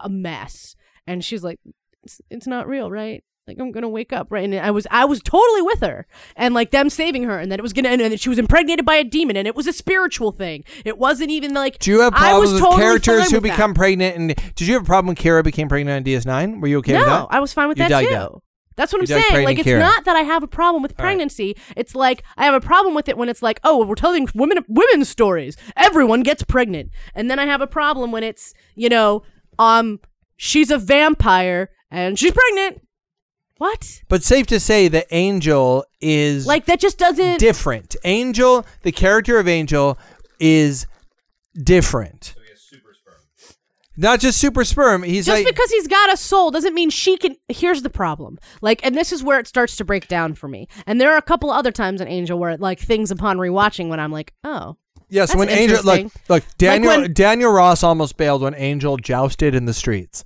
a 0.00 0.08
mess, 0.08 0.76
and 1.06 1.24
she's 1.24 1.42
like, 1.42 1.58
it's, 2.02 2.20
it's 2.30 2.46
not 2.46 2.68
real, 2.68 2.90
right? 2.90 3.24
Like 3.46 3.60
I'm 3.60 3.70
gonna 3.70 3.88
wake 3.88 4.12
up, 4.12 4.26
right? 4.30 4.42
And 4.42 4.54
I 4.56 4.72
was 4.72 4.88
I 4.90 5.04
was 5.04 5.20
totally 5.22 5.62
with 5.62 5.80
her, 5.80 6.08
and 6.34 6.52
like 6.52 6.72
them 6.72 6.90
saving 6.90 7.22
her, 7.24 7.38
and 7.38 7.52
that 7.52 7.60
it 7.60 7.62
was 7.62 7.72
gonna, 7.72 7.90
and 7.90 8.00
that 8.00 8.18
she 8.18 8.28
was 8.28 8.40
impregnated 8.40 8.84
by 8.84 8.96
a 8.96 9.04
demon, 9.04 9.36
and 9.36 9.46
it 9.46 9.54
was 9.54 9.68
a 9.68 9.72
spiritual 9.72 10.32
thing. 10.32 10.64
It 10.84 10.98
wasn't 10.98 11.30
even 11.30 11.54
like. 11.54 11.78
Do 11.78 11.92
you 11.92 12.00
have 12.00 12.12
I 12.14 12.30
problems 12.30 12.42
was 12.42 12.52
with 12.54 12.62
totally 12.62 12.82
characters 12.82 13.30
who 13.30 13.36
with 13.36 13.44
that. 13.44 13.50
become 13.50 13.72
pregnant? 13.72 14.16
And 14.16 14.34
did 14.56 14.66
you 14.66 14.74
have 14.74 14.82
a 14.82 14.84
problem 14.84 15.06
when 15.06 15.14
Kira 15.16 15.44
became 15.44 15.68
pregnant 15.68 15.96
on 16.08 16.12
DS9? 16.12 16.60
Were 16.60 16.66
you 16.66 16.78
okay 16.78 16.94
with 16.94 17.02
that? 17.06 17.08
No, 17.08 17.28
I 17.30 17.38
was 17.38 17.52
fine 17.52 17.68
with 17.68 17.78
You 17.78 17.88
that 17.88 18.00
too. 18.00 18.08
that. 18.08 18.32
That's 18.74 18.92
what 18.92 19.00
I'm 19.00 19.06
saying. 19.06 19.44
Like, 19.44 19.60
it's 19.60 19.68
Kira. 19.68 19.78
not 19.78 20.04
that 20.06 20.16
I 20.16 20.22
have 20.22 20.42
a 20.42 20.48
problem 20.48 20.82
with 20.82 20.92
All 20.98 21.04
right. 21.04 21.10
pregnancy. 21.12 21.56
It's 21.76 21.94
like 21.94 22.24
I 22.36 22.46
have 22.46 22.54
a 22.54 22.60
problem 22.60 22.96
with 22.96 23.08
it 23.08 23.16
when 23.16 23.28
it's 23.28 23.42
like, 23.42 23.60
oh, 23.62 23.86
we're 23.86 23.94
telling 23.94 24.28
women 24.34 24.58
women's 24.66 25.08
stories. 25.08 25.56
Everyone 25.76 26.24
gets 26.24 26.42
pregnant, 26.42 26.90
and 27.14 27.30
then 27.30 27.38
I 27.38 27.46
have 27.46 27.60
a 27.60 27.68
problem 27.68 28.10
when 28.10 28.24
it's 28.24 28.54
you 28.74 28.88
know, 28.88 29.22
um, 29.56 30.00
she's 30.36 30.72
a 30.72 30.78
vampire 30.78 31.70
and 31.92 32.18
she's 32.18 32.32
pregnant. 32.32 32.82
What? 33.58 34.02
But 34.08 34.22
safe 34.22 34.46
to 34.48 34.60
say 34.60 34.88
that 34.88 35.06
Angel 35.10 35.84
is 36.00 36.46
Like 36.46 36.66
that 36.66 36.78
just 36.80 36.98
doesn't. 36.98 37.38
different. 37.38 37.96
Angel, 38.04 38.66
the 38.82 38.92
character 38.92 39.38
of 39.38 39.48
Angel, 39.48 39.98
is 40.38 40.86
different. 41.54 42.24
So 42.34 42.40
he 42.42 42.50
has 42.50 42.60
super 42.60 42.92
sperm. 42.94 43.54
Not 43.96 44.20
just 44.20 44.38
super 44.38 44.64
sperm. 44.64 45.02
He's 45.02 45.26
just 45.26 45.36
like 45.44 45.46
because 45.46 45.70
he's 45.70 45.86
got 45.88 46.12
a 46.12 46.16
soul 46.16 46.50
doesn't 46.50 46.74
mean 46.74 46.90
she 46.90 47.16
can 47.16 47.36
here's 47.48 47.82
the 47.82 47.88
problem 47.90 48.38
like 48.60 48.84
and 48.84 48.94
this 48.94 49.10
is 49.12 49.22
where 49.24 49.38
it 49.40 49.46
starts 49.46 49.76
to 49.76 49.84
break 49.84 50.06
down 50.08 50.34
for 50.34 50.48
me 50.48 50.68
and 50.86 51.00
there 51.00 51.12
are 51.12 51.16
a 51.16 51.22
couple 51.22 51.50
other 51.50 51.72
times 51.72 52.00
in 52.00 52.08
angel 52.08 52.38
where 52.38 52.56
like 52.58 52.78
things 52.78 53.10
upon 53.10 53.38
rewatching 53.38 53.88
when 53.88 53.98
i'm 53.98 54.12
like 54.12 54.34
oh 54.44 54.76
yes. 55.08 55.28
that's 55.30 55.38
When 55.38 55.48
Angel 55.48 55.82
look 55.82 55.98
interesting. 56.00 56.22
look 56.28 56.44
Daniel 56.58 57.00
when- 57.00 57.12
Daniel 57.14 57.52
Ross 57.52 57.82
almost 57.82 58.16
bailed 58.18 58.42
when 58.42 58.54
Angel 58.54 58.96
jousted 58.98 59.54
in 59.54 59.64
the 59.64 59.72
streets. 59.74 60.24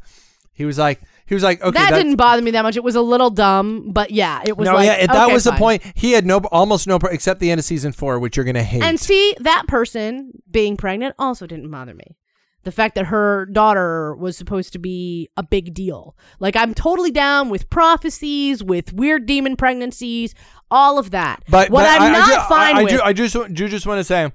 He 0.53 0.65
was 0.65 0.79
like 0.79 1.01
he 1.31 1.35
was 1.35 1.43
like 1.43 1.63
okay 1.63 1.79
that 1.79 1.95
didn't 1.95 2.17
bother 2.17 2.43
me 2.43 2.51
that 2.51 2.63
much 2.63 2.77
it 2.77 2.85
was 2.85 2.97
a 2.97 3.01
little 3.01 3.31
dumb 3.31 3.91
but 3.93 4.11
yeah 4.11 4.43
it 4.45 4.57
was 4.57 4.67
no 4.67 4.75
like 4.75 4.87
yeah 4.87 5.07
that 5.07 5.25
okay, 5.25 5.33
was 5.33 5.45
the 5.45 5.53
point. 5.53 5.83
He 5.95 6.13
had 6.13 6.27
no 6.27 6.39
almost 6.53 6.87
no 6.87 6.97
except 6.97 7.41
the 7.41 7.51
end 7.51 7.59
of 7.59 7.65
season 7.65 7.93
four, 7.93 8.19
which 8.19 8.37
you're 8.37 8.45
gonna 8.45 8.63
hate. 8.63 8.83
and 8.83 9.01
see 9.01 9.35
that 9.41 9.65
person 9.67 10.33
being 10.51 10.77
pregnant 10.77 11.15
also 11.19 11.47
didn't 11.47 11.71
bother 11.71 11.95
me 11.95 12.17
the 12.63 12.73
fact 12.73 12.95
that 12.97 13.07
her 13.07 13.47
daughter 13.47 14.15
was 14.15 14.37
supposed 14.37 14.75
to 14.75 14.79
be 14.79 15.31
a 15.39 15.43
big 15.43 15.73
deal 15.73 16.15
like 16.41 16.55
i'm 16.57 16.75
totally 16.75 17.11
down 17.11 17.49
with 17.49 17.71
prophecies 17.71 18.63
with 18.63 18.93
weird 18.93 19.25
demon 19.25 19.57
pregnancies 19.57 20.35
all 20.71 20.99
of 20.99 21.11
that 21.11 21.43
But 21.49 21.71
what 21.71 21.85
but 21.85 22.01
i'm 22.03 22.15
I, 22.15 22.19
not 22.19 22.29
I, 22.29 22.49
fine 22.49 22.77
I, 22.77 22.81
I, 22.81 22.83
with 22.83 22.93
do, 22.93 23.01
I 23.03 23.13
just 23.15 23.35
do 23.55 23.69
just 23.69 23.87
want 23.87 23.99
to 23.99 24.05
say 24.05 24.31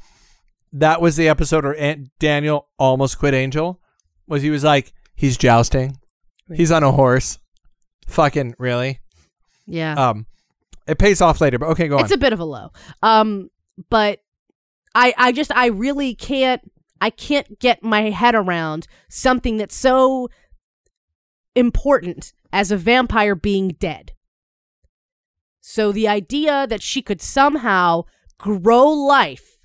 that 0.75 1.01
was 1.01 1.15
the 1.15 1.29
episode 1.29 1.63
where 1.63 1.77
Aunt 1.77 2.09
Daniel 2.19 2.67
almost 2.77 3.17
quit 3.17 3.33
Angel. 3.33 3.79
Was 4.27 4.41
he 4.41 4.49
was 4.49 4.63
like 4.63 4.93
he's 5.15 5.37
jousting, 5.37 5.97
he's 6.53 6.71
on 6.71 6.83
a 6.83 6.91
horse, 6.91 7.39
fucking 8.07 8.55
really. 8.59 8.99
yeah 9.65 9.93
Um, 10.09 10.25
it 10.87 10.97
pays 10.99 11.21
off 11.21 11.41
later, 11.41 11.57
but 11.57 11.69
okay, 11.69 11.87
go 11.87 11.97
it's 11.97 12.11
on. 12.11 12.17
a 12.17 12.19
bit 12.19 12.33
of 12.33 12.39
a 12.39 12.45
low 12.45 12.71
um 13.01 13.49
but 13.89 14.19
i 14.93 15.13
i 15.17 15.31
just 15.33 15.51
i 15.51 15.65
really 15.65 16.15
can't 16.15 16.61
i 17.01 17.09
can't 17.09 17.59
get 17.59 17.83
my 17.83 18.09
head 18.09 18.35
around 18.35 18.87
something 19.09 19.57
that's 19.57 19.75
so 19.75 20.29
important 21.55 22.31
as 22.53 22.71
a 22.71 22.77
vampire 22.77 23.35
being 23.35 23.69
dead 23.79 24.13
so 25.61 25.91
the 25.91 26.07
idea 26.07 26.65
that 26.67 26.81
she 26.81 27.01
could 27.01 27.21
somehow 27.21 28.03
grow 28.37 28.87
life 28.87 29.57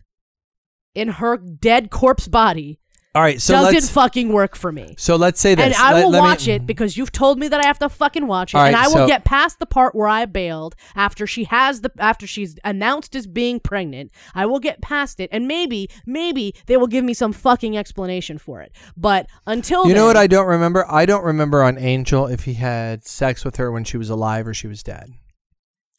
in 0.95 1.09
her 1.09 1.37
dead 1.37 1.90
corpse 1.90 2.27
body 2.27 2.80
All 3.12 3.23
right, 3.23 3.40
so 3.40 3.55
doesn't 3.55 3.75
let's 3.75 3.90
fucking 3.90 4.33
work 4.33 4.55
for 4.55 4.70
me 4.70 4.94
so 4.96 5.16
let's 5.16 5.40
say 5.40 5.57
this. 5.57 5.64
and 5.64 5.75
I 5.75 5.94
Let- 5.94 6.05
will 6.05 6.11
let 6.12 6.18
me- 6.23 6.29
watch 6.29 6.46
it 6.46 6.64
because 6.64 6.96
you've 6.96 7.11
told 7.11 7.40
me 7.40 7.49
that 7.49 7.59
I 7.59 7.66
have 7.66 7.79
to 7.81 7.88
fucking 7.88 8.29
watch 8.29 8.55
it, 8.55 8.57
All 8.57 8.62
right, 8.62 8.68
and 8.68 8.77
I 8.77 8.87
will 8.87 8.94
so- 8.94 9.07
get 9.09 9.25
past 9.25 9.59
the 9.59 9.66
part 9.66 9.96
where 9.96 10.07
I 10.07 10.27
bailed 10.27 10.77
after 10.94 11.27
she 11.27 11.42
has 11.44 11.81
the 11.81 11.90
after 11.99 12.25
she's 12.29 12.57
announced 12.64 13.16
as 13.16 13.27
being 13.27 13.59
pregnant. 13.59 14.12
I 14.33 14.46
will 14.46 14.61
get 14.61 14.81
past 14.81 15.18
it, 15.18 15.29
and 15.33 15.49
maybe 15.49 15.90
maybe 16.07 16.55
they 16.66 16.77
will 16.77 16.87
give 16.87 17.05
me 17.05 17.12
some 17.12 17.33
fucking 17.33 17.77
explanation 17.77 18.38
for 18.38 18.61
it. 18.61 18.70
But 18.96 19.27
until 19.44 19.88
You 19.88 19.94
know 19.94 20.07
what 20.07 20.12
then- 20.14 20.23
I 20.23 20.27
don't 20.29 20.46
remember? 20.46 20.87
I 20.88 21.05
don't 21.05 21.25
remember 21.25 21.64
on 21.64 21.79
Angel 21.79 22.27
if 22.27 22.44
he 22.44 22.55
had 22.55 23.05
sex 23.05 23.44
with 23.44 23.57
her 23.57 23.73
when 23.73 23.83
she 23.83 23.96
was 23.96 24.09
alive 24.09 24.46
or 24.46 24.55
she 24.55 24.68
was 24.68 24.85
dead. 24.85 25.11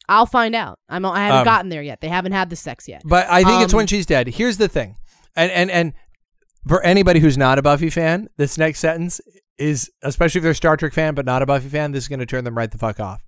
I'll 0.08 0.24
find 0.26 0.54
out. 0.54 0.78
I'm 0.88 1.04
I 1.04 1.20
haven't 1.24 1.38
Um, 1.40 1.44
gotten 1.44 1.68
there 1.68 1.82
yet. 1.82 2.00
They 2.00 2.08
haven't 2.08 2.32
had 2.32 2.48
the 2.48 2.56
sex 2.56 2.88
yet. 2.88 3.02
But 3.04 3.26
I 3.28 3.44
think 3.44 3.62
it's 3.62 3.74
Um, 3.74 3.76
when 3.78 3.86
she's 3.86 4.06
dead. 4.06 4.28
Here's 4.28 4.56
the 4.56 4.68
thing, 4.68 4.96
and 5.36 5.50
and 5.52 5.70
and 5.70 5.92
for 6.66 6.82
anybody 6.82 7.20
who's 7.20 7.38
not 7.38 7.58
a 7.58 7.62
Buffy 7.62 7.90
fan, 7.90 8.28
this 8.36 8.58
next 8.58 8.80
sentence 8.80 9.20
is, 9.58 9.90
especially 10.02 10.38
if 10.38 10.42
they're 10.42 10.52
a 10.52 10.54
Star 10.54 10.76
Trek 10.76 10.92
fan 10.92 11.14
but 11.14 11.24
not 11.26 11.42
a 11.42 11.46
Buffy 11.46 11.68
fan, 11.68 11.92
this 11.92 12.04
is 12.04 12.08
going 12.08 12.20
to 12.20 12.26
turn 12.26 12.44
them 12.44 12.56
right 12.56 12.70
the 12.70 12.78
fuck 12.78 13.00
off. 13.00 13.22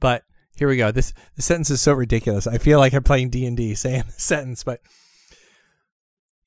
But 0.00 0.22
here 0.56 0.68
we 0.68 0.76
go. 0.76 0.90
This 0.90 1.12
the 1.36 1.42
sentence 1.42 1.70
is 1.70 1.80
so 1.80 1.92
ridiculous. 1.92 2.46
I 2.46 2.58
feel 2.58 2.78
like 2.78 2.92
I'm 2.92 3.02
playing 3.02 3.30
D 3.30 3.46
and 3.46 3.56
D 3.56 3.74
saying 3.74 4.04
the 4.06 4.12
sentence, 4.20 4.62
but 4.64 4.80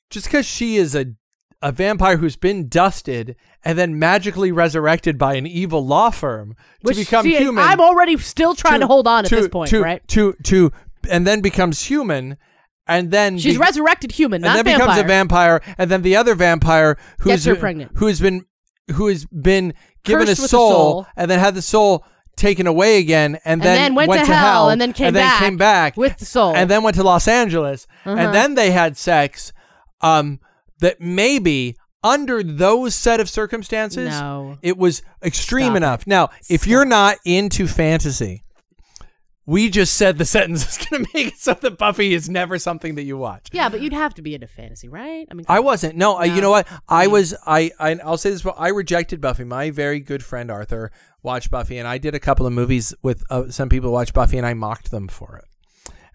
just 0.10 0.26
because 0.28 0.45
she 0.45 0.78
is 0.78 0.95
a 0.95 1.14
a 1.62 1.72
vampire 1.74 2.16
who's 2.18 2.38
been 2.38 2.70
dusted 2.70 3.36
and 3.66 3.78
then 3.78 3.99
magically 3.99 4.49
resurrected 4.51 5.18
by 5.18 5.34
an 5.36 5.45
evil 5.45 5.86
law 5.86 6.10
firm 6.10 6.56
Which 6.84 6.95
to 6.95 7.01
become 7.04 7.24
see, 7.24 7.36
human. 7.36 7.62
I'm 7.62 7.82
already 7.82 8.18
still 8.18 8.56
trying 8.56 8.80
to, 8.80 8.88
hold 8.88 9.08
on 9.08 9.26
at 9.26 9.30
to- 9.30 9.36
this 9.36 9.49
point, 9.49 9.70
to, 9.72 9.82
right? 9.82 10.08
To 10.10 10.34
to 10.45 10.72
and 11.10 11.28
then 11.28 11.41
becomes 11.41 11.84
human, 11.84 12.38
and 12.90 13.12
then 13.12 13.38
She's 13.38 13.54
be- 13.54 13.60
resurrected 13.60 14.12
human, 14.12 14.44
and 14.44 14.54
not 14.54 14.56
then 14.56 14.66
vampire. 14.66 14.88
becomes 14.88 15.00
a 15.00 15.08
vampire, 15.08 15.62
and 15.78 15.90
then 15.90 16.02
the 16.02 16.16
other 16.18 16.36
vampire 16.36 16.98
who's 17.20 17.32
Gets 17.34 17.46
her 17.46 17.56
pregnant. 17.56 17.92
who 17.96 18.08
has 18.08 18.20
been 18.20 18.46
who 18.96 19.08
has 19.08 19.26
been 19.28 19.74
given 20.04 20.24
a 20.24 20.32
Cursed 20.36 20.50
soul, 20.50 20.68
with 20.70 20.74
a 20.74 20.76
soul. 20.76 21.08
and 21.16 21.32
then 21.32 21.40
had 21.40 21.56
the 21.56 21.62
soul 21.62 22.04
taken 22.36 22.66
away 22.68 22.98
again, 22.98 23.36
and, 23.46 23.62
And 23.62 23.62
then 23.62 23.96
went 23.96 24.12
to 24.14 24.26
hell, 24.34 24.70
and 24.70 24.80
then 24.82 24.94
came 24.94 25.14
back 25.14 25.40
came 25.40 25.58
back 25.58 25.96
with 25.98 26.18
the 26.18 26.26
soul. 26.26 26.56
and 26.56 26.70
then 26.70 26.84
went 26.84 26.96
to 26.96 27.04
Los 27.04 27.28
Angeles, 27.28 27.86
Uh-huh. 28.06 28.18
and 28.18 28.34
then 28.34 28.56
they 28.56 28.72
had 28.72 28.98
sex. 28.98 29.54
Um, 30.02 30.40
that 30.80 31.02
maybe 31.02 31.76
under 32.02 32.42
those 32.42 32.96
set 32.96 33.20
of 33.20 33.30
circumstances, 33.30 34.10
No. 34.10 34.58
it 34.62 34.78
was 34.78 35.02
extreme 35.22 35.66
Stop 35.74 35.78
enough. 35.78 36.08
Now, 36.08 36.30
if 36.50 36.66
you're 36.66 36.86
not 36.86 37.18
into 37.26 37.68
fantasy, 37.68 38.44
we 39.50 39.70
just 39.70 39.95
said 39.95 40.18
the 40.20 40.26
sentence 40.38 40.68
is 40.80 40.86
going 40.86 41.04
to 41.04 41.12
make 41.14 41.28
it 41.28 41.38
so 41.39 41.54
that 41.56 41.78
Buffy 41.78 42.14
is 42.14 42.30
never 42.30 42.60
something 42.60 42.95
that 42.95 43.04
you 43.04 43.18
watch. 43.18 43.47
Yeah, 43.52 43.70
but 43.70 43.82
you'd 43.82 43.93
have 43.93 44.14
to 44.16 44.22
be 44.22 44.36
into 44.36 44.47
fantasy, 44.47 44.88
right? 44.88 45.28
I 45.30 45.34
mean, 45.34 45.45
I 45.50 45.60
wasn't. 45.60 45.95
No, 45.95 46.16
I, 46.16 46.26
you 46.26 46.41
know 46.41 46.52
what? 46.52 46.68
I 46.88 47.08
was. 47.08 47.34
I, 47.47 47.72
I. 47.80 47.95
I'll 48.04 48.18
say 48.18 48.30
this. 48.30 48.45
I 48.58 48.68
rejected 48.70 49.22
Buffy. 49.22 49.43
My 49.43 49.72
very 49.72 50.00
good 50.00 50.24
friend 50.24 50.52
Arthur 50.52 50.91
watched 51.24 51.50
Buffy, 51.50 51.78
and 51.80 51.88
I 51.88 51.97
did 51.97 52.14
a 52.14 52.20
couple 52.20 52.45
of 52.45 52.54
movies 52.54 52.93
with 53.02 53.24
uh, 53.32 53.50
some 53.50 53.70
people 53.70 53.89
who 53.89 53.93
watched 53.93 54.14
Buffy, 54.14 54.38
and 54.38 54.45
I 54.45 54.54
mocked 54.54 54.91
them 54.91 55.08
for 55.08 55.38
it. 55.38 55.45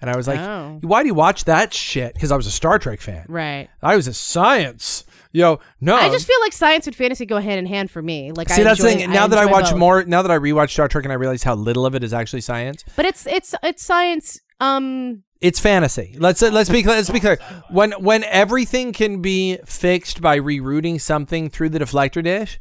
And 0.01 0.11
I 0.11 0.17
was 0.17 0.29
like, 0.29 0.39
Oh. 0.41 0.79
"Why 0.83 1.03
do 1.03 1.09
you 1.09 1.15
watch 1.15 1.45
that 1.45 1.73
shit?" 1.75 2.15
Because 2.15 2.31
I 2.31 2.37
was 2.37 2.47
a 2.47 2.51
Star 2.51 2.79
Trek 2.79 3.01
fan. 3.01 3.27
right. 3.29 3.69
I 3.83 3.97
was 3.97 4.07
a 4.07 4.15
science. 4.15 5.05
Yo, 5.37 5.59
no. 5.81 5.97
I 5.97 6.09
just 6.11 6.27
feel 6.29 6.39
like 6.43 6.53
science 6.53 6.87
and 6.87 6.95
fantasy 6.95 7.27
go 7.27 7.39
hand 7.41 7.59
in 7.59 7.67
hand 7.67 7.91
for 7.91 8.01
me. 8.01 8.31
Like, 8.31 8.49
see 8.49 8.61
I 8.61 8.65
that's 8.65 8.81
the 8.81 8.87
enjoy- 8.89 9.01
thing. 9.03 9.11
Now 9.11 9.27
that 9.27 9.39
I 9.39 9.47
watch 9.47 9.71
both. 9.71 9.79
more, 9.81 10.05
now 10.05 10.23
that 10.23 10.31
I 10.31 10.39
rewatch 10.39 10.71
Star 10.71 10.87
Trek, 10.87 11.05
and 11.05 11.11
I 11.13 11.17
realize 11.17 11.43
how 11.43 11.57
little 11.57 11.85
of 11.85 11.97
it 11.97 12.05
is 12.05 12.15
actually 12.15 12.41
science. 12.43 12.85
but 12.95 13.05
it's 13.05 13.27
it's 13.27 13.53
it's 13.63 13.83
science. 13.85 14.41
Um, 14.61 15.25
It's 15.41 15.59
fantasy. 15.59 16.15
Let's 16.19 16.41
let's 16.41 16.71
be 16.71 16.85
clear. 16.85 16.95
Let's 16.97 17.11
be 17.11 17.19
clear. 17.19 17.39
When 17.69 17.91
when 17.93 18.23
everything 18.25 18.93
can 18.93 19.21
be 19.21 19.59
fixed 19.67 20.23
by 20.23 20.39
rerouting 20.39 21.01
something 21.01 21.51
through 21.51 21.71
the 21.71 21.81
deflector 21.81 22.23
dish, 22.23 22.61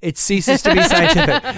it 0.00 0.16
ceases 0.16 0.62
to 0.62 0.74
be 0.74 0.82
scientific. 0.94 1.28
Like, 1.44 1.54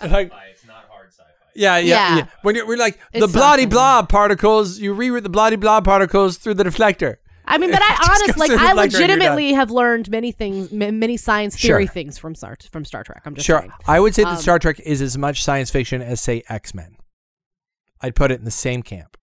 Sci-fi, 0.00 0.30
It's 0.50 0.66
not 0.66 0.84
hard 0.90 1.10
sci-fi. 1.12 1.28
yeah, 1.54 1.76
yeah, 1.76 1.84
yeah, 1.84 2.16
Yeah. 2.16 2.26
When 2.40 2.54
you're 2.56 2.66
we're 2.66 2.78
like 2.78 2.98
the 3.12 3.28
bloody 3.28 3.64
something. 3.64 3.68
blah 3.68 4.02
particles, 4.06 4.78
you 4.78 4.94
reroute 4.94 5.22
the 5.22 5.28
bloody 5.28 5.56
blah 5.56 5.82
particles 5.82 6.38
through 6.38 6.54
the 6.54 6.64
deflector. 6.64 7.16
I 7.44 7.58
mean, 7.58 7.70
but 7.70 7.80
I 7.82 7.96
honestly, 8.08 8.48
like, 8.48 8.50
I 8.50 8.54
deflector 8.54 8.58
and 8.84 8.92
you're 8.92 9.00
done. 9.00 9.08
legitimately 9.08 9.52
have 9.54 9.70
learned 9.70 10.10
many 10.10 10.32
things, 10.32 10.72
m- 10.72 10.98
many 10.98 11.16
science 11.16 11.56
theory 11.60 11.86
Sure. 11.86 11.92
things 11.92 12.18
from 12.18 12.34
Star 12.34 12.56
from 12.70 12.84
Star 12.84 13.02
Trek. 13.04 13.22
I'm 13.24 13.34
just 13.34 13.46
Sure, 13.46 13.58
saying. 13.60 13.72
I 13.86 13.98
would 14.00 14.14
say 14.14 14.22
that 14.24 14.30
Um, 14.30 14.36
Star 14.38 14.58
Trek 14.58 14.78
is 14.80 15.02
as 15.02 15.18
much 15.18 15.42
science 15.42 15.70
fiction 15.70 16.00
as 16.02 16.20
say 16.20 16.42
X 16.48 16.74
Men. 16.74 16.96
I'd 18.00 18.14
put 18.14 18.30
it 18.30 18.38
in 18.38 18.44
the 18.44 18.50
same 18.50 18.82
camp. 18.82 19.16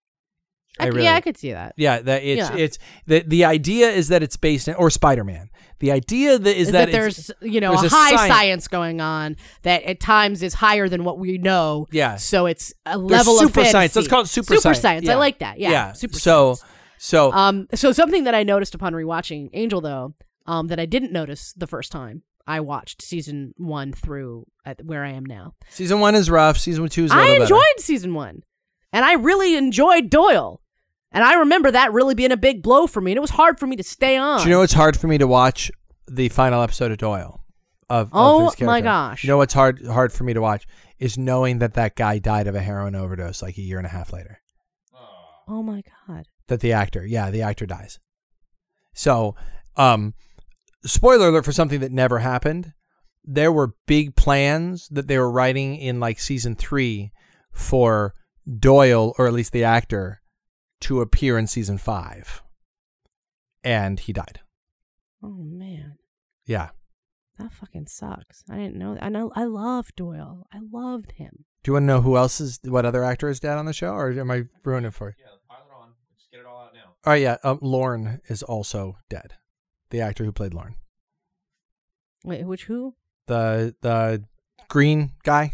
I, 0.80 0.86
I 0.86 0.88
really- 0.88 1.03
yeah, 1.03 1.15
I 1.15 1.22
could 1.22 1.38
see 1.38 1.51
that. 1.51 1.74
Yeah, 1.76 1.99
that 2.01 2.24
it's 2.24 2.49
Yeah. 2.49 2.55
it's 2.55 2.78
the 3.05 3.24
the 3.26 3.43
idea 3.45 3.89
is 3.89 4.07
that 4.09 4.24
it's 4.24 4.38
based 4.38 4.67
in 4.67 4.76
or 4.76 4.89
Spider 4.89 5.24
Man. 5.26 5.49
The 5.80 5.91
idea 5.91 6.38
that 6.38 6.55
is, 6.57 6.67
Is 6.67 6.72
that, 6.74 6.86
that, 6.86 6.91
there's 6.91 7.32
you 7.41 7.59
know 7.61 7.72
there's 7.80 7.91
a 7.91 7.95
high 7.95 8.15
science- 8.15 8.34
science. 8.34 8.67
going 8.67 9.01
on 9.01 9.36
that 9.63 9.84
at 9.84 9.99
times 9.99 10.41
is 10.43 10.53
higher 10.55 10.88
than 10.89 11.03
what 11.03 11.17
we 11.20 11.38
know. 11.38 11.88
Yeah. 11.91 12.15
So 12.17 12.45
it's 12.45 12.74
a 12.86 12.91
There's 12.97 13.01
level 13.01 13.36
super 13.38 13.45
of 13.47 13.53
fantasy. 13.53 13.72
science. 13.72 13.95
Let's 13.95 14.07
call 14.07 14.22
it 14.22 14.28
super, 14.28 14.55
super 14.55 14.61
science. 14.74 14.80
science. 14.82 15.05
Yeah. 15.05 15.13
I 15.13 15.15
like 15.15 15.39
that. 15.39 15.59
Yeah. 15.59 15.91
Super 15.93 16.17
so 16.20 16.53
science. 16.55 16.74
So 17.00 17.32
Um, 17.34 17.68
so 17.74 17.91
something 17.91 18.26
that 18.26 18.36
I 18.36 18.43
noticed 18.43 18.76
upon 18.76 18.93
rewatching 18.93 19.50
Angel 19.54 19.82
though, 19.82 20.14
um, 20.45 20.68
that 20.68 20.80
I 20.80 20.86
didn't 20.86 21.12
notice 21.12 21.54
the 21.54 21.66
first 21.68 21.91
time 21.91 22.22
I 22.45 22.60
watched 22.60 23.02
season 23.02 23.54
one 23.58 23.93
through 23.93 24.45
at 24.66 24.84
where 24.86 25.04
I 25.04 25.12
am 25.12 25.26
now. 25.26 25.54
season 25.70 26.00
one 26.00 26.14
is 26.16 26.30
rough. 26.30 26.58
Season 26.58 26.88
two 26.89 27.06
is 27.06 27.12
I 27.12 27.26
better. 27.28 27.41
enjoyed 27.43 27.80
season 27.80 28.14
one, 28.14 28.43
and 28.93 29.04
I 29.06 29.14
really 29.14 29.56
enjoyed 29.56 30.10
Doyle, 30.10 30.62
and 31.12 31.24
I 31.24 31.36
remember 31.36 31.72
that 31.72 31.93
really 31.93 32.16
being 32.16 32.32
a 32.32 32.38
big 32.38 32.62
blow 32.62 32.86
for 32.88 33.02
me, 33.02 33.12
and 33.12 33.18
it 33.18 33.22
was 33.22 33.32
hard 33.32 33.60
for 33.60 33.66
me 33.68 33.76
to 33.78 33.84
stay 33.84 34.18
on. 34.18 34.39
Do 34.41 34.45
you 34.45 34.52
know 34.52 34.62
it's 34.62 34.74
hard 34.74 34.97
for 34.97 35.08
me 35.08 35.18
to 35.20 35.28
watch 35.28 35.72
the 36.08 36.30
final 36.30 36.62
episode 36.62 36.91
of 36.91 36.97
Doyle? 36.97 37.43
Of, 37.91 38.08
of 38.08 38.12
Oh 38.14 38.50
his 38.50 38.62
my 38.62 38.82
gosh. 38.82 39.24
You 39.24 39.30
know 39.30 39.38
what's 39.38 39.54
hard 39.54 39.84
hard 39.88 40.12
for 40.14 40.24
me 40.24 40.34
to 40.34 40.41
watch 40.41 40.68
is 41.00 41.18
knowing 41.18 41.58
that 41.60 41.74
that 41.74 41.95
guy 41.95 42.20
died 42.20 42.45
of 42.47 42.54
a 42.54 42.60
heroin 42.62 42.93
overdose 42.93 43.41
like 43.41 43.58
a 43.58 43.62
year 43.62 43.78
and 43.80 43.86
a 43.88 43.89
half 43.89 44.12
later. 44.14 44.41
oh 45.47 45.64
my 45.64 45.82
god. 46.08 46.26
That 46.50 46.60
the 46.60 46.74
actor, 46.74 47.06
yeah, 47.06 47.32
the 47.32 47.41
actor 47.41 47.66
dies. 47.66 48.00
So, 48.93 49.36
um, 49.76 50.14
spoiler 50.84 51.30
alert 51.30 51.45
for 51.45 51.52
something 51.52 51.80
that 51.80 51.91
never 51.91 52.20
happened. 52.20 52.74
There 53.24 53.52
were 53.52 53.76
big 53.86 54.16
plans 54.16 54.89
that 54.89 55.08
they 55.08 55.18
were 55.18 55.32
writing 55.32 55.78
in 55.78 56.00
like 56.00 56.20
season 56.20 56.56
three 56.56 57.12
for 57.52 58.14
Doyle, 58.60 59.14
or 59.18 59.28
at 59.28 59.34
least 59.34 59.52
the 59.52 59.64
actor, 59.64 60.22
to 60.82 61.02
appear 61.02 61.38
in 61.38 61.47
season 61.47 61.78
five. 61.78 62.43
And 63.64 64.00
he 64.00 64.12
died. 64.12 64.39
Oh 65.24 65.43
man. 65.43 65.97
Yeah. 66.45 66.70
That 67.38 67.54
fucking 67.54 67.88
sucks. 67.88 68.43
I 68.50 68.56
didn't 68.56 68.78
know. 68.78 68.97
I 69.02 69.10
know. 69.10 69.32
I 69.36 69.45
love 69.45 69.95
Doyle. 69.95 70.47
I 70.52 70.60
loved 70.72 71.14
him. 71.14 71.45
Do 71.64 71.70
you 71.70 71.74
want 71.74 71.84
to 71.84 71.88
know 71.88 72.02
who 72.02 72.18
else 72.18 72.41
is, 72.41 72.60
what 72.64 72.86
other 72.86 73.04
actor 73.04 73.30
is 73.30 73.39
dead 73.39 73.58
on 73.58 73.66
the 73.66 73.74
show, 73.74 73.91
or 73.91 74.12
am 74.12 74.32
I 74.32 74.45
ruining 74.64 74.88
it 74.88 74.93
for 74.93 75.10
you? 75.10 75.16
Yeah, 75.20 75.38
pile 75.47 75.66
it 75.66 75.74
on. 75.74 75.89
Just 76.18 76.32
get 76.32 76.39
it 76.39 76.45
all 76.45 76.64
out 76.64 76.74
now. 76.74 76.89
Oh 77.06 77.14
yeah, 77.14 77.38
um, 77.43 77.60
Lorne 77.62 78.22
is 78.28 78.43
also 78.43 78.97
dead. 79.10 79.34
The 79.89 80.02
actor 80.02 80.24
who 80.24 80.32
played 80.32 80.54
Lorne, 80.54 80.76
Wait, 82.24 82.43
which 82.45 82.66
who? 82.66 82.95
the 83.28 83.76
the 83.82 84.24
green 84.68 85.12
guy. 85.24 85.54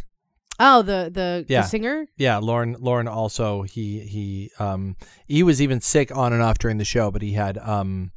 Oh, 0.60 0.82
the 0.82 1.10
the, 1.14 1.46
Yeah. 1.50 1.62
the 1.62 1.68
singer. 1.68 2.08
Yeah, 2.18 2.38
Lorne. 2.38 2.76
Lorne 2.80 3.08
also 3.10 3.64
he 3.64 4.00
he 4.00 4.52
um 4.60 4.96
he 5.28 5.44
was 5.44 5.62
even 5.62 5.82
sick 5.82 6.16
on 6.16 6.32
and 6.34 6.42
off 6.42 6.58
during 6.58 6.78
the 6.78 6.86
show, 6.86 7.12
but 7.12 7.22
he 7.22 7.34
had 7.34 7.58
um 7.58 8.12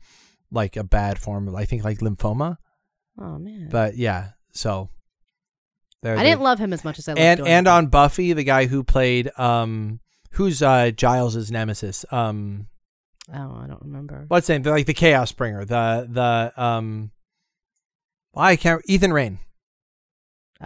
like 0.50 0.76
a 0.76 0.84
bad 0.84 1.18
form 1.18 1.48
of 1.48 1.54
I 1.54 1.64
think 1.64 1.84
like 1.84 1.98
lymphoma. 1.98 2.56
Oh 3.20 3.38
man. 3.38 3.68
But 3.70 3.96
yeah, 3.96 4.30
so 4.52 4.88
there. 6.02 6.16
I 6.16 6.22
didn't 6.22 6.42
love 6.42 6.58
him 6.60 6.72
as 6.72 6.84
much 6.84 6.98
as 7.00 7.08
I 7.08 7.12
loved 7.12 7.20
and 7.20 7.38
Doyle. 7.38 7.46
and 7.48 7.68
on 7.68 7.86
Buffy, 7.88 8.32
the 8.32 8.44
guy 8.44 8.66
who 8.66 8.84
played 8.84 9.30
um 9.36 9.98
who's 10.32 10.62
uh 10.62 10.90
Giles's 10.92 11.50
nemesis 11.50 12.04
um 12.12 12.68
Oh, 13.32 13.60
I 13.62 13.66
don't 13.66 13.82
remember. 13.82 14.24
what's 14.28 14.46
his 14.46 14.58
name 14.64 14.72
like 14.72 14.86
the 14.86 14.94
Chaos 14.94 15.32
Bringer 15.32 15.64
the 15.64 16.06
the 16.10 16.52
um 16.62 17.10
I 18.34 18.56
can't 18.56 18.82
Ethan 18.86 19.12
Rayne. 19.12 19.38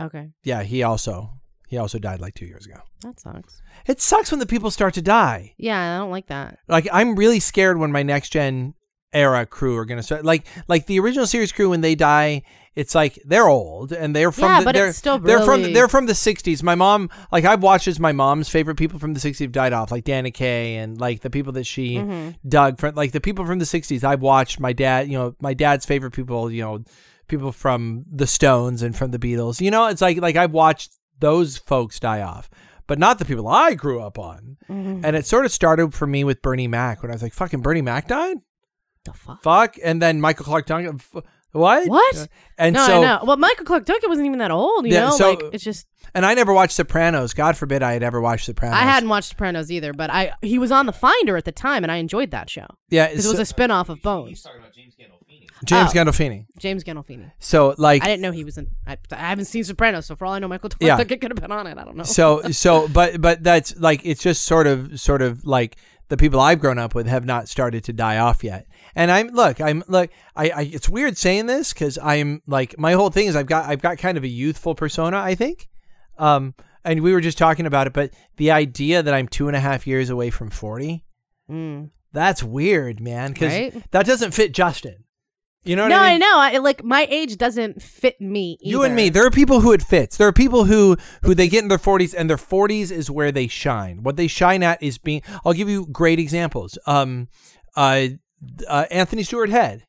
Okay, 0.00 0.30
Yeah, 0.42 0.62
he 0.62 0.82
also 0.82 1.30
he 1.68 1.76
also 1.78 1.98
died 1.98 2.20
like 2.20 2.34
two 2.34 2.46
years 2.46 2.66
ago. 2.66 2.80
that 3.02 3.18
sucks. 3.20 3.60
It 3.86 4.00
sucks 4.00 4.30
when 4.30 4.40
the 4.40 4.46
people 4.46 4.70
start 4.70 4.94
to 4.94 5.02
die. 5.02 5.54
Yeah, 5.58 5.96
I 5.96 5.98
don't 5.98 6.10
like 6.10 6.26
that. 6.28 6.58
like 6.68 6.86
I'm 6.92 7.14
really 7.16 7.40
scared 7.40 7.78
when 7.78 7.92
my 7.92 8.02
next 8.02 8.30
gen 8.30 8.74
era 9.12 9.44
crew 9.46 9.76
are 9.76 9.84
gonna 9.84 10.02
start 10.02 10.24
like 10.24 10.46
like 10.68 10.86
the 10.86 10.98
original 11.00 11.26
series 11.26 11.52
crew 11.52 11.70
when 11.70 11.80
they 11.82 11.94
die 11.94 12.42
it's 12.74 12.94
like 12.94 13.18
they're 13.26 13.48
old 13.48 13.92
and 13.92 14.16
they're 14.16 14.32
from 14.32 14.44
Yeah, 14.44 14.58
the, 14.60 14.64
but 14.64 14.74
they're, 14.74 14.86
it's 14.88 14.96
still 14.98 15.18
they're 15.18 15.42
from 15.44 15.62
they're 15.74 15.88
from 15.88 16.06
the 16.06 16.14
60s 16.14 16.62
my 16.62 16.74
mom 16.74 17.10
like 17.30 17.44
I've 17.44 17.62
watched 17.62 17.86
as 17.88 18.00
my 18.00 18.12
mom's 18.12 18.48
favorite 18.48 18.76
people 18.76 18.98
from 18.98 19.12
the 19.12 19.20
60s 19.20 19.40
have 19.40 19.52
died 19.52 19.72
off 19.74 19.90
like 19.90 20.04
Dana 20.04 20.30
Kay 20.30 20.76
and 20.76 20.98
like 20.98 21.20
the 21.20 21.28
people 21.30 21.52
that 21.52 21.66
she 21.66 21.96
Mm-hmm. 21.96 22.48
dug 22.48 22.78
from 22.80 22.94
like 22.94 23.12
the 23.12 23.20
people 23.20 23.44
from 23.44 23.58
the 23.58 23.66
60s 23.66 24.02
I've 24.04 24.22
watched 24.22 24.58
my 24.60 24.72
dad 24.72 25.08
you 25.08 25.18
know 25.18 25.34
my 25.40 25.52
dad's 25.52 25.84
favorite 25.84 26.12
people 26.12 26.50
you 26.50 26.62
know 26.62 26.82
people 27.28 27.52
from 27.52 28.04
the 28.10 28.26
Stones 28.26 28.82
and 28.82 28.96
from 28.96 29.10
the 29.10 29.18
Beatles 29.18 29.60
you 29.60 29.70
know 29.70 29.86
it's 29.88 30.00
like 30.00 30.18
like 30.22 30.36
I've 30.36 30.52
watched 30.52 30.92
those 31.20 31.58
folks 31.58 32.00
die 32.00 32.22
off 32.22 32.48
but 32.86 32.98
not 32.98 33.18
the 33.18 33.24
people 33.26 33.46
I 33.48 33.74
grew 33.74 34.00
up 34.00 34.18
on 34.18 34.56
Mm-hmm. 34.70 35.04
and 35.04 35.14
it 35.16 35.26
sort 35.26 35.44
of 35.44 35.52
started 35.52 35.92
for 35.92 36.06
me 36.06 36.24
with 36.24 36.40
Bernie 36.40 36.68
Mac 36.68 37.02
when 37.02 37.10
I 37.10 37.14
was 37.14 37.22
like, 37.22 37.34
fucking 37.34 37.60
Bernie 37.60 37.82
Mac 37.82 38.08
died? 38.08 38.38
The 39.04 39.12
fuck. 39.12 39.42
Fuck. 39.42 39.76
And 39.82 40.00
then 40.00 40.20
Michael 40.20 40.44
Clarke 40.44 40.66
Duncan. 40.66 40.96
f- 40.96 41.22
What? 41.52 41.86
What? 41.88 42.28
And 42.56 42.74
no, 42.74 42.86
so, 42.86 42.98
I 42.98 43.00
know. 43.02 43.24
Well, 43.24 43.36
Michael 43.36 43.64
Clarke 43.66 43.84
Duncan 43.84 44.08
wasn't 44.08 44.26
even 44.26 44.38
that 44.38 44.50
old. 44.50 44.86
You 44.86 44.92
Yeah, 44.94 45.06
know, 45.10 45.16
so- 45.16 45.30
like 45.30 45.42
it's 45.52 45.64
just 45.64 45.86
and 46.14 46.24
I 46.26 46.34
never 46.34 46.52
watched 46.52 46.74
Sopranos. 46.76 47.34
God 47.34 47.56
forbid 47.56 47.82
I 47.82 47.92
had 47.92 48.02
ever 48.02 48.20
watched 48.20 48.46
Sopranos. 48.46 48.76
I 48.76 48.82
hadn't 48.82 49.08
watched 49.08 49.30
Sopranos 49.30 49.70
either, 49.70 49.92
but 49.92 50.08
I 50.10 50.32
he 50.42 50.58
was 50.58 50.70
on 50.72 50.86
The 50.86 50.92
Finder 50.92 51.36
at 51.36 51.44
the 51.44 51.52
time, 51.52 51.82
and 51.84 51.90
I 51.92 51.96
enjoyed 51.96 52.30
that 52.30 52.48
show 52.48 52.66
Yeah. 52.90 53.08
because 53.08 53.26
it 53.26 53.30
was 53.30 53.38
a 53.40 53.44
spin 53.46 53.70
off 53.70 53.88
of 53.88 53.98
He's 53.98 54.02
Bones. 54.04 54.42
talking 54.42 54.60
about 54.60 54.72
James 54.74 54.94
Gandolfini. 54.94 55.46
James 55.64 55.90
Oh. 55.90 55.94
Gandolfini. 55.94 56.46
James 56.58 56.84
Gandolfini. 56.84 57.30
So, 57.38 57.74
like, 57.78 58.02
I 58.02 58.06
didn't 58.06 58.22
know 58.22 58.32
he 58.32 58.42
was 58.44 58.58
in. 58.58 58.68
I, 58.86 58.96
I 59.12 59.16
haven't 59.16 59.44
seen 59.44 59.62
Sopranos, 59.64 60.06
so 60.06 60.16
for 60.16 60.26
all 60.26 60.32
I 60.32 60.38
know, 60.38 60.48
Michael 60.48 60.70
Clarke 60.70 60.82
Yeah. 60.82 60.96
Duncan 60.96 61.18
could 61.20 61.30
have 61.30 61.40
been 61.40 61.52
on 61.52 61.66
it. 61.66 61.78
I 61.78 61.84
don't 61.84 61.96
know. 61.96 62.02
so, 62.04 62.42
so, 62.50 62.88
but, 62.92 63.20
but 63.20 63.42
that's 63.42 63.76
like, 63.78 64.00
it's 64.04 64.22
just 64.22 64.42
sort 64.44 64.66
of, 64.66 64.98
sort 65.00 65.22
of 65.22 65.44
like 65.44 65.76
the 66.12 66.18
people 66.18 66.40
I've 66.40 66.60
grown 66.60 66.78
up 66.78 66.94
with 66.94 67.06
have 67.06 67.24
not 67.24 67.48
started 67.48 67.84
to 67.84 67.92
die 67.94 68.18
off 68.18 68.44
yet. 68.44 68.66
And 68.94 69.10
I'm, 69.10 69.28
look, 69.28 69.62
I'm, 69.62 69.82
look, 69.88 70.10
I, 70.36 70.50
I 70.50 70.60
it's 70.64 70.86
weird 70.86 71.16
saying 71.16 71.46
this 71.46 71.72
because 71.72 71.96
I'm 72.02 72.42
like, 72.46 72.78
my 72.78 72.92
whole 72.92 73.08
thing 73.08 73.28
is 73.28 73.34
I've 73.34 73.46
got, 73.46 73.64
I've 73.64 73.80
got 73.80 73.96
kind 73.96 74.18
of 74.18 74.22
a 74.24 74.28
youthful 74.28 74.74
persona, 74.74 75.16
I 75.16 75.34
think. 75.34 75.70
Um, 76.18 76.54
and 76.84 77.00
we 77.00 77.14
were 77.14 77.22
just 77.22 77.38
talking 77.38 77.64
about 77.64 77.86
it, 77.86 77.94
but 77.94 78.10
the 78.36 78.50
idea 78.50 79.02
that 79.02 79.14
I'm 79.14 79.26
two 79.26 79.46
and 79.46 79.56
a 79.56 79.60
half 79.60 79.86
years 79.86 80.10
away 80.10 80.28
from 80.28 80.50
40, 80.50 81.02
Mm. 81.50 81.90
that's 82.12 82.42
weird, 82.42 83.00
man. 83.00 83.32
Because 83.32 83.52
Right? 83.54 83.90
that 83.92 84.04
doesn't 84.04 84.32
fit 84.32 84.52
Justin. 84.52 85.04
You 85.64 85.76
know 85.76 85.84
what 85.84 85.90
no, 85.90 86.00
I 86.00 86.10
I, 86.10 86.18
know. 86.18 86.38
I, 86.38 86.58
like 86.58 86.82
my 86.82 87.06
age 87.08 87.36
doesn't 87.36 87.80
fit 87.80 88.20
me. 88.20 88.58
You 88.60 88.82
and 88.82 88.96
me. 88.96 89.08
There 89.08 89.24
are 89.24 89.30
people 89.30 89.60
who 89.60 89.72
it 89.72 89.82
fits. 89.82 90.16
There 90.16 90.26
are 90.26 90.32
people 90.32 90.64
who 90.64 90.96
who 91.22 91.34
they 91.34 91.48
get 91.48 91.62
in 91.62 91.68
their 91.68 91.78
40s 91.78 92.14
and 92.16 92.28
their 92.28 92.36
40s 92.36 92.90
is 92.90 93.10
where 93.10 93.30
they 93.30 93.46
shine. 93.46 94.02
What 94.02 94.16
they 94.16 94.26
shine 94.26 94.62
at 94.62 94.82
is 94.82 94.98
being. 94.98 95.22
I'll 95.44 95.52
give 95.52 95.68
you 95.68 95.86
great 95.86 96.18
examples. 96.18 96.78
Um, 96.86 97.28
uh, 97.76 98.08
uh 98.68 98.86
Anthony 98.90 99.22
Stewart 99.22 99.50
Head, 99.50 99.86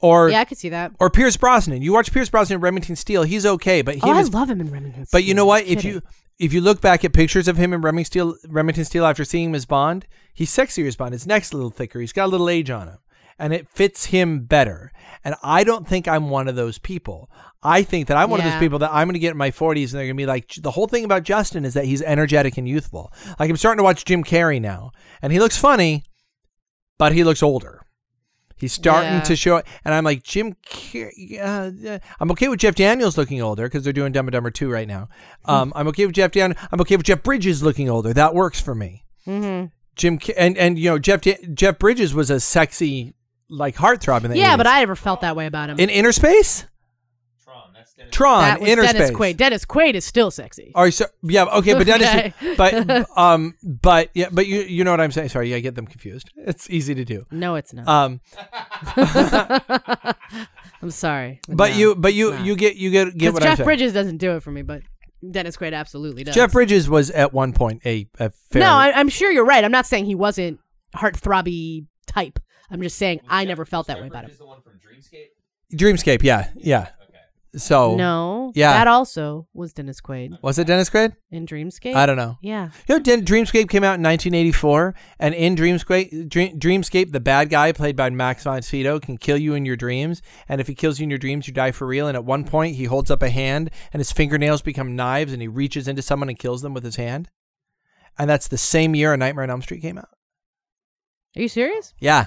or 0.00 0.30
Yeah, 0.30 0.40
I 0.40 0.44
could 0.44 0.58
see 0.58 0.70
that. 0.70 0.92
or 0.98 1.10
Pierce 1.10 1.36
Brosnan. 1.36 1.82
You 1.82 1.92
watch 1.92 2.12
Pierce 2.12 2.28
Brosnan 2.28 2.56
in 2.56 2.60
Remington 2.60 2.96
Steele. 2.96 3.22
He's 3.22 3.46
okay, 3.46 3.82
but 3.82 3.96
he 3.96 4.00
oh, 4.02 4.16
was. 4.16 4.34
I 4.34 4.38
love 4.38 4.50
him 4.50 4.60
in 4.60 4.70
Remington. 4.70 5.06
but 5.12 5.22
you 5.22 5.32
know 5.32 5.42
Steele. 5.42 5.46
what? 5.46 5.66
If 5.66 5.84
you 5.84 6.02
if 6.38 6.52
you 6.52 6.60
look 6.60 6.80
back 6.80 7.04
at 7.04 7.12
pictures 7.12 7.48
of 7.48 7.56
him 7.56 7.72
in 7.72 7.82
Remington 7.82 8.04
Steele, 8.04 8.36
Remington 8.48 8.84
Steele 8.84 9.06
after 9.06 9.24
seeing 9.24 9.50
him 9.50 9.54
as 9.54 9.66
Bond, 9.66 10.06
he's 10.34 10.50
sexier 10.50 10.86
as 10.86 10.96
Bond. 10.96 11.12
His 11.12 11.26
neck's 11.26 11.52
a 11.52 11.56
little 11.56 11.70
thicker. 11.70 12.00
He's 12.00 12.12
got 12.12 12.26
a 12.26 12.28
little 12.28 12.48
age 12.48 12.70
on 12.70 12.88
him, 12.88 12.98
and 13.38 13.52
it 13.52 13.68
fits 13.68 14.06
him 14.06 14.40
better. 14.44 14.92
And 15.24 15.34
I 15.42 15.64
don't 15.64 15.86
think 15.86 16.06
I'm 16.08 16.30
one 16.30 16.48
of 16.48 16.56
those 16.56 16.78
people. 16.78 17.30
I 17.62 17.82
think 17.82 18.06
that 18.08 18.16
I'm 18.16 18.30
one 18.30 18.40
of 18.40 18.46
those 18.46 18.58
people 18.60 18.78
that 18.80 18.90
I'm 18.92 19.08
going 19.08 19.14
to 19.14 19.18
get 19.18 19.32
in 19.32 19.36
my 19.36 19.50
40s 19.50 19.84
and 19.86 19.94
they're 19.94 20.04
going 20.06 20.16
to 20.16 20.22
be 20.22 20.26
like, 20.26 20.54
the 20.60 20.70
whole 20.70 20.86
thing 20.86 21.04
about 21.04 21.24
Justin 21.24 21.64
is 21.64 21.74
that 21.74 21.86
he's 21.86 22.02
energetic 22.02 22.56
and 22.56 22.68
youthful. 22.68 23.12
Like 23.38 23.50
I'm 23.50 23.56
starting 23.56 23.78
to 23.78 23.84
watch 23.84 24.04
Jim 24.04 24.22
Carrey 24.22 24.60
now, 24.60 24.92
and 25.22 25.32
he 25.32 25.38
looks 25.40 25.56
funny, 25.58 26.04
but 26.98 27.12
he 27.12 27.24
looks 27.24 27.42
older. 27.42 27.82
He's 28.56 28.72
starting 28.72 29.12
Yeah. 29.12 29.20
to 29.20 29.36
show, 29.36 29.62
and 29.84 29.94
I'm 29.94 30.02
like 30.04 30.24
Jim. 30.24 30.56
Uh, 30.94 31.70
uh, 31.86 31.98
I'm 32.18 32.30
okay 32.32 32.48
with 32.48 32.58
Jeff 32.58 32.74
Daniels 32.74 33.16
looking 33.16 33.40
older 33.40 33.64
because 33.64 33.84
they're 33.84 33.92
doing 33.92 34.10
Dumb 34.12 34.26
and 34.26 34.32
Dumber 34.32 34.50
two 34.50 34.68
right 34.68 34.88
now. 34.88 35.08
Um, 35.44 35.72
I'm 35.76 35.86
okay 35.88 36.06
with 36.06 36.14
Jeff 36.16 36.32
Dan. 36.32 36.56
I'm 36.72 36.80
okay 36.80 36.96
with 36.96 37.06
Jeff 37.06 37.22
Bridges 37.22 37.62
looking 37.62 37.88
older. 37.88 38.12
That 38.12 38.34
works 38.34 38.60
for 38.60 38.74
me. 38.74 39.04
Mm-hmm. 39.28 39.66
Jim 39.94 40.18
and 40.36 40.58
and 40.58 40.76
you 40.78 40.90
know 40.90 40.98
Jeff 40.98 41.20
Jeff 41.54 41.78
Bridges 41.78 42.14
was 42.14 42.30
a 42.30 42.40
sexy 42.40 43.14
like 43.48 43.76
heartthrob 43.76 44.24
in 44.24 44.30
the 44.30 44.38
Yeah, 44.38 44.54
80s. 44.54 44.56
but 44.58 44.66
I 44.66 44.80
never 44.80 44.96
felt 44.96 45.20
that 45.22 45.36
way 45.36 45.46
about 45.46 45.70
him. 45.70 45.78
in 45.80 45.88
Inner 45.90 46.12
Space, 46.12 46.66
Tron. 47.44 47.70
That's 47.74 47.94
Dennis. 47.94 48.14
Tron, 48.14 48.42
that 48.42 48.60
was 48.60 48.68
Inner 48.70 48.82
Dennis 48.82 49.08
Space. 49.08 49.16
Quaid. 49.16 49.36
Dennis 49.36 49.64
Quaid 49.64 49.94
is 49.94 50.04
still 50.04 50.30
sexy. 50.30 50.72
Are 50.74 50.86
you 50.86 50.92
so, 50.92 51.06
yeah 51.22 51.44
okay, 51.44 51.74
but 51.74 51.86
Dennis, 51.86 52.08
Okay. 52.08 52.54
but 52.56 53.06
um, 53.18 53.54
but 53.62 54.10
yeah, 54.14 54.28
but 54.30 54.46
you 54.46 54.60
you 54.60 54.84
know 54.84 54.90
what 54.90 55.00
I'm 55.00 55.10
saying? 55.12 55.30
Sorry, 55.30 55.54
I 55.54 55.60
get 55.60 55.74
them 55.74 55.86
confused. 55.86 56.30
It's 56.36 56.68
easy 56.70 56.94
to 56.94 57.04
do. 57.04 57.24
No, 57.30 57.54
it's 57.56 57.72
not. 57.72 57.88
Um, 57.88 58.20
I'm 60.82 60.90
sorry. 60.90 61.40
but 61.48 61.70
no, 61.72 61.76
you 61.76 61.94
but 61.96 62.14
you 62.14 62.28
it's 62.28 62.38
not. 62.38 62.46
you 62.46 62.56
get 62.56 62.76
you 62.76 62.90
get 62.90 63.04
get 63.06 63.14
Because 63.18 63.34
what 63.34 63.42
I'm 63.42 63.48
Jeff 63.50 63.56
saying. 63.58 63.64
Bridges 63.66 63.92
doesn't 63.92 64.18
do 64.18 64.36
it 64.36 64.42
for 64.42 64.50
me, 64.50 64.62
but 64.62 64.82
Dennis 65.28 65.56
Quaid 65.56 65.72
absolutely 65.74 66.24
does. 66.24 66.34
Jeff 66.34 66.52
Bridges 66.52 66.88
was 66.88 67.10
at 67.10 67.32
one 67.32 67.52
point 67.52 67.82
a 67.84 68.08
a 68.18 68.30
fair. 68.50 68.60
No, 68.60 68.70
I, 68.72 68.92
I'm 68.94 69.08
sure 69.08 69.30
you're 69.30 69.44
right. 69.44 69.64
I'm 69.64 69.72
not 69.72 69.86
saying 69.86 70.04
he 70.04 70.14
wasn't 70.14 70.60
heartthrobby 70.96 71.86
type. 72.06 72.38
I'm 72.70 72.82
just 72.82 72.98
saying 72.98 73.20
I 73.28 73.44
never 73.44 73.64
felt 73.64 73.86
that 73.88 74.00
way 74.00 74.06
about 74.08 74.24
him. 74.24 74.30
Is 74.30 74.38
the 74.38 74.46
one 74.46 74.60
from 74.62 74.74
Dreamscape? 74.78 75.28
Dreamscape, 75.76 76.22
yeah, 76.22 76.50
yeah. 76.56 76.88
Okay. 77.08 77.18
So 77.58 77.96
No, 77.96 78.52
yeah. 78.54 78.72
that 78.74 78.86
also 78.88 79.48
was 79.54 79.72
Dennis 79.72 80.00
Quaid 80.02 80.36
was 80.42 80.58
it 80.58 80.66
Dennis 80.66 80.90
Quaid? 80.90 81.14
in 81.30 81.46
Dreamscape. 81.46 81.94
I 81.94 82.04
don't 82.04 82.16
know. 82.18 82.36
Yeah, 82.42 82.70
You 82.88 82.96
know, 82.96 83.02
Den- 83.02 83.24
Dreamscape 83.24 83.68
came 83.70 83.82
out 83.84 83.94
in 83.96 84.02
1984, 84.02 84.94
and 85.18 85.34
in 85.34 85.56
Dreamscape, 85.56 86.28
Dream- 86.28 86.58
Dreamscape, 86.60 87.12
the 87.12 87.20
bad 87.20 87.48
guy 87.48 87.72
played 87.72 87.96
by 87.96 88.10
Max 88.10 88.44
von 88.44 88.60
Sydow 88.60 89.00
can 89.00 89.16
kill 89.16 89.38
you 89.38 89.54
in 89.54 89.64
your 89.64 89.76
dreams, 89.76 90.20
and 90.48 90.60
if 90.60 90.66
he 90.66 90.74
kills 90.74 90.98
you 91.00 91.04
in 91.04 91.10
your 91.10 91.18
dreams, 91.18 91.48
you 91.48 91.54
die 91.54 91.70
for 91.72 91.86
real. 91.86 92.06
And 92.06 92.16
at 92.16 92.24
one 92.24 92.44
point, 92.44 92.76
he 92.76 92.84
holds 92.84 93.10
up 93.10 93.22
a 93.22 93.30
hand, 93.30 93.70
and 93.94 94.00
his 94.00 94.12
fingernails 94.12 94.60
become 94.62 94.94
knives, 94.94 95.32
and 95.32 95.40
he 95.40 95.48
reaches 95.48 95.88
into 95.88 96.02
someone 96.02 96.28
and 96.28 96.38
kills 96.38 96.60
them 96.62 96.74
with 96.74 96.84
his 96.84 96.96
hand. 96.96 97.30
And 98.18 98.28
that's 98.28 98.48
the 98.48 98.58
same 98.58 98.94
year 98.94 99.12
A 99.14 99.16
Nightmare 99.16 99.44
on 99.44 99.50
Elm 99.50 99.62
Street 99.62 99.80
came 99.80 99.96
out. 99.96 100.08
are 101.36 101.42
you 101.42 101.48
serious? 101.48 101.94
Yeah, 101.98 102.26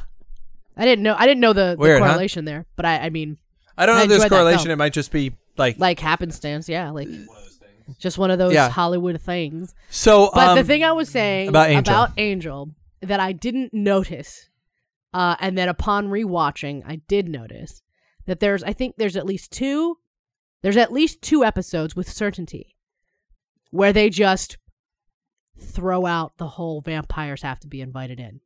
I 0.82 0.86
didn't 0.86 1.04
know. 1.04 1.16
I 1.16 1.28
didn't 1.28 1.42
know 1.42 1.54
the, 1.54 1.76
the 1.76 1.78
Weird, 1.78 2.02
huh? 2.02 2.08
correlation 2.08 2.46
there. 2.46 2.66
But 2.76 2.86
I, 2.86 2.98
I 3.06 3.10
mean, 3.12 3.38
I 3.78 3.86
don't 3.86 3.96
know 3.96 4.02
I 4.02 4.04
if 4.06 4.10
there's 4.10 4.22
that 4.24 4.30
correlation. 4.30 4.72
It 4.72 4.78
might 4.78 4.94
just 4.94 5.12
be 5.12 5.34
like, 5.58 5.78
like 5.78 6.00
happenstance. 6.00 6.68
Yeah, 6.68 6.90
like 6.90 7.08
One 7.08 7.20
of 7.20 7.28
those 7.28 7.60
things. 7.62 7.98
just 8.00 8.18
one 8.18 8.32
of 8.32 8.40
those 8.40 8.54
Yeah. 8.54 8.70
Hollywood 8.70 9.22
things. 9.22 9.76
so. 9.92 10.32
But 10.34 10.56
the 10.56 10.62
um, 10.62 10.66
thing 10.68 10.84
I 10.84 10.92
was 10.94 11.08
saying 11.10 11.50
about 11.50 11.70
Angel. 11.70 11.94
about 11.94 12.10
Angel 12.18 12.72
that 13.02 13.20
I 13.20 13.32
didn't 13.32 13.74
notice, 13.74 14.50
uh, 15.14 15.36
and 15.40 15.56
then 15.58 15.70
upon 15.70 16.08
rewatching, 16.08 16.82
I 16.86 16.96
did 17.08 17.30
notice 17.30 17.82
that 18.26 18.40
there's, 18.40 18.64
I 18.64 18.74
think 18.74 18.96
there's 18.98 19.16
at 19.16 19.26
least 19.26 19.52
two, 19.52 19.98
there's 20.64 20.78
at 20.78 20.92
least 20.92 21.22
two 21.22 21.44
episodes 21.44 21.96
with 21.96 22.10
certainty 22.10 22.76
where 23.70 23.94
they 23.94 24.10
just 24.10 24.58
throw 25.60 26.06
out 26.08 26.38
the 26.38 26.48
whole 26.48 26.82
vampires 26.82 27.44
have 27.44 27.60
to 27.60 27.68
be 27.68 27.82
invited 27.82 28.20
in. 28.20 28.42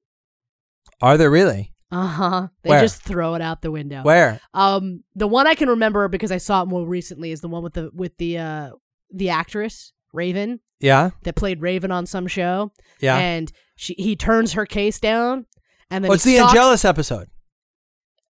are 1.02 1.18
there 1.18 1.32
really? 1.32 1.72
Uh 1.96 2.08
huh. 2.08 2.48
They 2.64 2.72
Where? 2.72 2.82
just 2.82 3.02
throw 3.02 3.36
it 3.36 3.41
out 3.41 3.62
the 3.62 3.72
window. 3.72 4.02
Where? 4.04 4.41
Um, 4.54 5.04
the 5.16 5.28
one 5.28 5.48
I 5.48 5.56
can 5.56 5.70
remember 5.70 6.08
because 6.10 6.32
I 6.32 6.38
saw 6.38 6.62
it 6.64 6.66
more 6.66 6.86
recently 6.86 7.32
is 7.32 7.41
the 7.41 7.48
one 7.48 7.64
with 7.64 7.74
the 7.74 7.89
with 7.93 8.18
the 8.18 8.38
uh 8.38 8.70
the 9.14 9.30
actress 9.30 9.93
Raven 10.12 10.60
Yeah, 10.80 11.12
that 11.24 11.36
played 11.36 11.62
Raven 11.62 11.91
on 11.91 12.06
some 12.06 12.28
show. 12.28 12.72
yeah. 13.00 13.18
and 13.18 13.52
she 13.78 13.93
he 13.98 14.16
turns 14.16 14.54
her 14.54 14.66
case 14.66 15.00
down 15.00 15.46
and 15.89 16.04
then 16.04 16.12
oh, 16.12 16.16
it's 16.16 16.24
the 16.24 16.36
stalks- 16.36 16.54
Angelus 16.54 16.84
episode. 16.86 17.28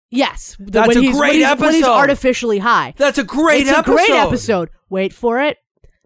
yes 0.10 0.56
the- 0.60 0.72
That's 0.72 0.96
a 0.96 1.02
he's, 1.02 1.10
when 1.12 1.20
great 1.20 1.36
he's- 1.36 1.60
when 1.60 1.74
he's 1.74 1.84
artificially 1.86 2.60
high 2.60 2.94
That's 2.98 3.18
a 3.18 3.24
great 3.24 3.62
it's 3.68 3.72
episode. 3.72 3.92
a 3.94 3.96
great 3.96 4.10
episode 4.12 4.70
wait 4.90 5.14
for 5.14 5.40
it 5.42 5.58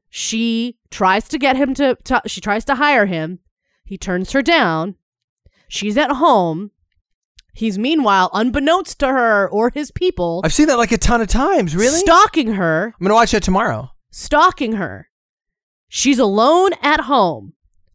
she 0.10 0.78
tries 0.91 1.28
to 1.30 1.38
get 1.38 1.55
him 1.55 1.74
to, 1.76 1.97
to 2.05 2.22
she 2.28 2.39
tries 2.41 2.66
to 2.66 2.76
hire 2.76 3.05
him 3.05 3.39
he 3.84 3.97
turns 3.97 4.32
her 4.32 4.41
down 4.41 4.95
she's 5.68 5.97
at 5.97 6.12
home 6.12 6.72
he's 7.58 7.78
meanwhile 7.78 8.30
unbeknownst 8.34 8.99
to 8.99 9.08
her 9.08 9.47
or 9.49 9.72
his 9.74 9.91
people 9.91 10.41
I've 10.43 10.53
seen 10.53 10.68
that 10.68 10.78
like 10.78 10.91
a 10.91 10.97
ton 10.97 11.22
of 11.22 11.28
times. 11.28 11.76
Really? 11.76 11.99
stalking 11.99 12.53
her 12.53 12.93
I'm 12.99 13.03
gonna 13.05 13.16
watch 13.16 13.32
that 13.32 13.43
tomorrow. 13.43 13.91
stalking 14.12 14.74
her. 14.74 15.10
She's 15.89 16.20
alone 16.20 16.72
at 16.82 17.01
home. 17.01 17.53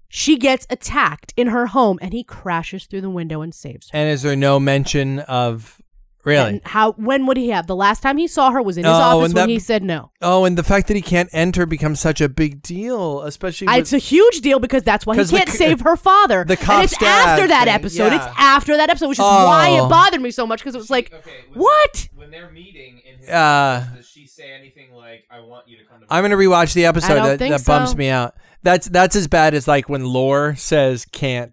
She 0.09 0.37
gets 0.37 0.67
attacked 0.71 1.33
in 1.37 1.49
her 1.49 1.67
home 1.69 1.99
and 2.01 2.13
he 2.13 2.23
crashes 2.25 2.87
through 2.87 3.01
the 3.03 3.11
window 3.11 3.43
and 3.43 3.55
saves 3.55 3.91
her. 3.91 3.99
And 3.99 4.09
is 4.11 4.23
there 4.23 4.37
no 4.37 4.59
mention 4.61 5.19
of 5.21 5.81
really? 6.25 6.49
And 6.51 6.61
how 6.65 6.93
when 6.93 7.27
would 7.27 7.37
he 7.37 7.49
have? 7.51 7.67
The 7.67 7.77
last 7.77 8.03
time 8.03 8.17
he 8.17 8.27
saw 8.29 8.51
her 8.51 8.63
was 8.63 8.77
in 8.79 8.85
his 8.85 8.91
Oh, 8.93 8.95
office 8.95 9.27
and 9.27 9.35
when 9.35 9.49
that- 9.49 9.53
he 9.53 9.59
said 9.59 9.83
no. 9.83 10.11
oh, 10.21 10.45
and 10.45 10.57
the 10.57 10.63
fact 10.63 10.89
that 10.89 10.95
he 10.95 11.03
can't 11.03 11.29
enter 11.33 11.67
becomes 11.67 12.01
such 12.01 12.21
a 12.21 12.29
big 12.29 12.63
deal, 12.63 13.23
especially 13.23 13.69
I- 13.69 13.77
with, 13.79 13.81
It's 13.83 13.93
a 13.93 13.99
huge 13.99 14.41
deal 14.41 14.59
because 14.59 14.83
that's 14.83 15.05
why 15.07 15.15
he 15.15 15.21
'Cause 15.21 15.31
the 15.31 15.37
can't 15.39 15.49
c- 15.51 15.57
save 15.59 15.81
her 15.81 15.97
father. 15.97 16.45
the 16.45 16.53
and 16.55 16.61
cop's 16.61 16.93
it's 16.93 17.03
after 17.03 17.47
dad 17.47 17.51
that 17.51 17.65
thing, 17.65 17.75
episode. 17.75 18.13
yeah. 18.13 18.17
It's 18.29 18.35
after 18.39 18.77
that 18.77 18.91
episode, 18.91 19.09
which 19.09 19.19
is 19.19 19.23
why 19.25 19.77
Oh. 19.81 19.87
it 19.87 19.89
bothered 19.89 20.21
me 20.23 20.31
so 20.31 20.47
much 20.47 20.61
because 20.61 20.75
it 20.75 20.79
was 20.79 20.91
like, 20.91 21.13
Okay, 21.13 21.31
when 21.51 21.61
what? 21.61 21.93
They're, 21.95 22.19
when 22.21 22.31
they're 22.31 22.51
meeting 22.51 23.01
in 23.05 23.19
his 23.21 23.29
Uh, 23.29 23.85
office, 23.89 23.97
does 23.99 24.09
she 24.09 24.27
say 24.27 24.45
anything 24.59 24.93
like, 24.95 25.25
"I 25.31 25.41
want 25.41 25.69
you 25.69 25.77
to 25.79 25.85
come 25.85 26.01
to"? 26.01 26.07
I'm 26.09 26.23
gonna 26.23 26.37
rewatch 26.37 26.73
the 26.75 26.85
episode 26.87 27.15
don't 27.17 27.27
that, 27.27 27.39
think 27.39 27.55
that 27.55 27.65
bumps 27.67 27.93
so. 27.93 27.97
me 27.97 28.09
out. 28.09 28.35
That's 28.63 28.87
that's 28.89 29.17
as 29.17 29.27
bad 29.29 29.55
as 29.55 29.67
like 29.67 29.89
when 29.89 30.05
Lore 30.05 30.55
says 30.57 31.05
can't, 31.11 31.53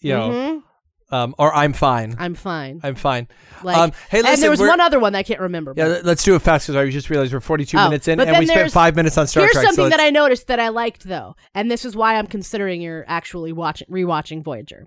you 0.00 0.12
know, 0.12 0.28
Mhm. 0.30 0.62
Um, 1.10 1.34
or 1.38 1.54
I'm 1.54 1.72
fine. 1.72 2.14
I'm 2.18 2.34
fine. 2.34 2.80
I'm 2.82 2.94
fine. 2.94 3.28
Like, 3.62 3.76
um, 3.76 3.92
hey, 4.10 4.18
listen, 4.18 4.34
and 4.34 4.42
there 4.42 4.50
was 4.50 4.60
one 4.60 4.80
other 4.80 4.98
one 5.00 5.12
that 5.14 5.20
I 5.20 5.22
can't 5.22 5.40
remember. 5.40 5.72
Yeah, 5.76 5.88
but- 5.88 6.04
let's 6.04 6.22
do 6.22 6.34
it 6.34 6.42
fast 6.42 6.66
because 6.66 6.76
I 6.76 6.88
just 6.90 7.10
realized 7.10 7.32
we're 7.32 7.40
42 7.40 7.76
Oh, 7.78 7.84
minutes 7.84 8.08
in, 8.08 8.20
and 8.20 8.38
we 8.38 8.46
spent 8.46 8.72
five 8.72 8.94
minutes 8.96 9.16
on 9.16 9.26
Star 9.26 9.42
Here's 9.44 9.52
Trek. 9.52 9.62
Here's 9.64 9.76
something 9.76 9.90
so 9.92 9.96
that 9.96 10.00
I 10.02 10.10
noticed 10.10 10.46
that 10.48 10.60
I 10.60 10.68
liked 10.68 11.04
though, 11.04 11.34
and 11.54 11.70
this 11.70 11.84
is 11.84 11.96
why 11.96 12.16
I'm 12.16 12.26
considering 12.26 12.80
you're 12.82 13.04
actually 13.08 13.52
watching 13.52 13.88
rewatching 13.88 14.42
Voyager. 14.44 14.86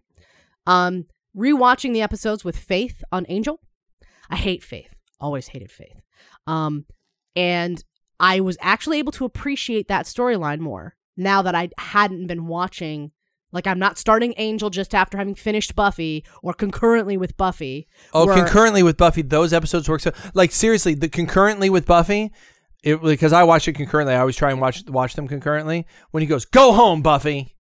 Um, 0.68 1.06
rewatching 1.36 1.94
the 1.94 2.02
episodes 2.02 2.44
with 2.46 2.58
Faith 2.58 3.04
on 3.12 3.26
Angel. 3.30 3.60
I 4.30 4.36
hate 4.36 4.64
Faith. 4.64 4.94
Always 5.20 5.48
hated 5.48 5.72
Faith. 5.72 6.00
Um, 6.48 6.86
and 7.36 7.84
I 8.20 8.40
was 8.42 8.58
actually 8.62 9.00
able 9.00 9.12
to 9.14 9.26
appreciate 9.26 9.88
that 9.88 10.06
storyline 10.06 10.60
more 10.60 10.96
now 11.18 11.42
that 11.42 11.56
I 11.56 11.70
hadn't 11.78 12.28
been 12.28 12.48
watching. 12.48 13.12
Like 13.52 13.68
I'm 13.68 13.80
not 13.80 13.98
starting 13.98 14.34
Angel 14.38 14.70
just 14.70 14.96
after 14.96 15.18
having 15.18 15.36
finished 15.36 15.76
Buffy 15.76 16.24
or 16.42 16.54
concurrently 16.54 17.18
with 17.18 17.36
Buffy. 17.38 17.88
Oh, 18.14 18.26
where- 18.26 18.36
concurrently 18.36 18.84
with 18.84 18.98
Buffy, 18.98 19.22
those 19.22 19.54
episodes 19.54 19.90
work 19.90 20.02
so. 20.02 20.12
Like 20.34 20.52
seriously, 20.52 20.94
the 20.94 21.10
concurrently 21.10 21.70
with 21.70 21.86
Buffy, 21.86 22.32
it 22.84 23.02
because 23.02 23.34
I 23.34 23.44
watch 23.44 23.68
it 23.68 23.74
concurrently. 23.74 24.14
I 24.16 24.20
always 24.20 24.36
try 24.36 24.52
and 24.52 24.62
watch 24.62 24.84
watch 24.88 25.16
them 25.16 25.28
concurrently. 25.28 25.86
When 26.12 26.22
he 26.22 26.28
goes, 26.28 26.46
"Go 26.46 26.72
home, 26.74 27.02
Buffy," 27.02 27.56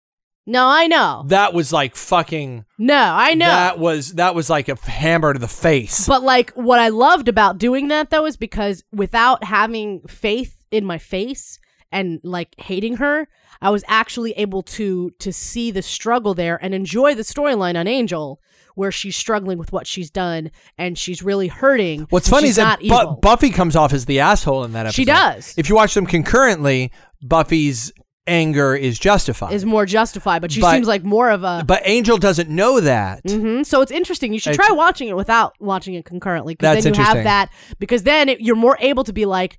No, 0.47 0.67
I 0.67 0.87
know. 0.87 1.25
that 1.29 1.55
was 1.55 1.73
like 1.73 1.97
fucking. 1.97 2.65
No, 2.79 2.95
I 2.95 3.35
know. 3.35 3.47
That 3.47 3.79
was 3.79 4.13
that 4.15 4.35
was 4.35 4.51
like 4.51 4.69
a 4.69 4.77
hammer 4.89 5.33
to 5.33 5.39
the 5.39 5.49
face. 5.49 6.07
But 6.07 6.23
like 6.23 6.51
what 6.53 6.79
I 6.79 6.89
loved 6.89 7.29
about 7.29 7.59
doing 7.59 7.89
that 7.89 8.11
though 8.11 8.27
is 8.27 8.37
because 8.37 8.85
without 8.93 9.45
having 9.45 10.03
faith 10.09 10.57
in 10.71 10.85
my 10.85 10.99
face 10.99 11.59
and 11.93 12.21
like 12.23 12.55
hating 12.59 12.97
her, 12.97 13.29
I 13.63 13.71
was 13.71 13.85
actually 13.89 14.33
able 14.33 14.63
to 14.63 15.11
to 15.19 15.33
see 15.33 15.71
the 15.71 15.83
struggle 15.83 16.35
there 16.35 16.59
and 16.63 16.75
enjoy 16.75 17.15
the 17.15 17.23
storyline 17.23 17.79
on 17.79 17.87
Angel 17.87 18.41
where 18.75 18.93
she's 18.93 19.17
struggling 19.17 19.57
with 19.57 19.73
what 19.73 19.87
she's 19.87 20.11
done 20.11 20.51
and 20.77 20.99
she's 20.99 21.23
really 21.23 21.49
hurting. 21.49 22.07
What's 22.11 22.29
funny 22.29 22.49
is 22.49 22.57
that 22.57 22.81
Bu- 22.81 23.17
Buffy 23.23 23.49
comes 23.51 23.75
off 23.75 23.93
as 23.95 24.05
the 24.05 24.21
asshole 24.21 24.65
in 24.65 24.73
that 24.73 24.85
episode. 24.87 24.95
She 24.97 25.05
does. 25.07 25.55
If 25.57 25.71
you 25.71 25.75
watch 25.75 25.95
them 25.95 26.05
concurrently, 26.05 26.93
Buffy's 27.23 27.91
anger 28.29 28.75
is 28.75 28.99
justified. 28.99 29.53
is 29.53 29.65
more 29.65 29.87
justified, 29.87 30.43
but 30.43 30.51
she 30.53 30.61
But- 30.61 30.73
seems 30.75 30.89
like 30.89 31.05
more 31.05 31.31
of 31.31 31.45
a 31.45 31.63
but 31.67 31.81
Angel 31.85 32.19
doesn't 32.19 32.51
know 32.51 32.81
that. 32.81 33.21
hmm 33.27 33.63
So 33.63 33.81
it's 33.83 33.93
interesting. 33.93 34.33
You 34.33 34.41
should 34.41 34.53
It's- 34.55 34.67
try 34.67 34.75
watching 34.75 35.09
it 35.09 35.17
without 35.17 35.55
watching 35.61 35.95
it 35.95 36.05
concurrently 36.05 36.55
because 36.57 36.85
then 36.85 36.93
you 36.95 37.03
have 37.03 37.23
that. 37.25 37.51
Because 37.79 38.03
then 38.03 38.29
it, 38.29 38.41
you're 38.41 38.57
more 38.57 38.77
able 38.81 39.05
to 39.05 39.13
be 39.13 39.25
like, 39.27 39.59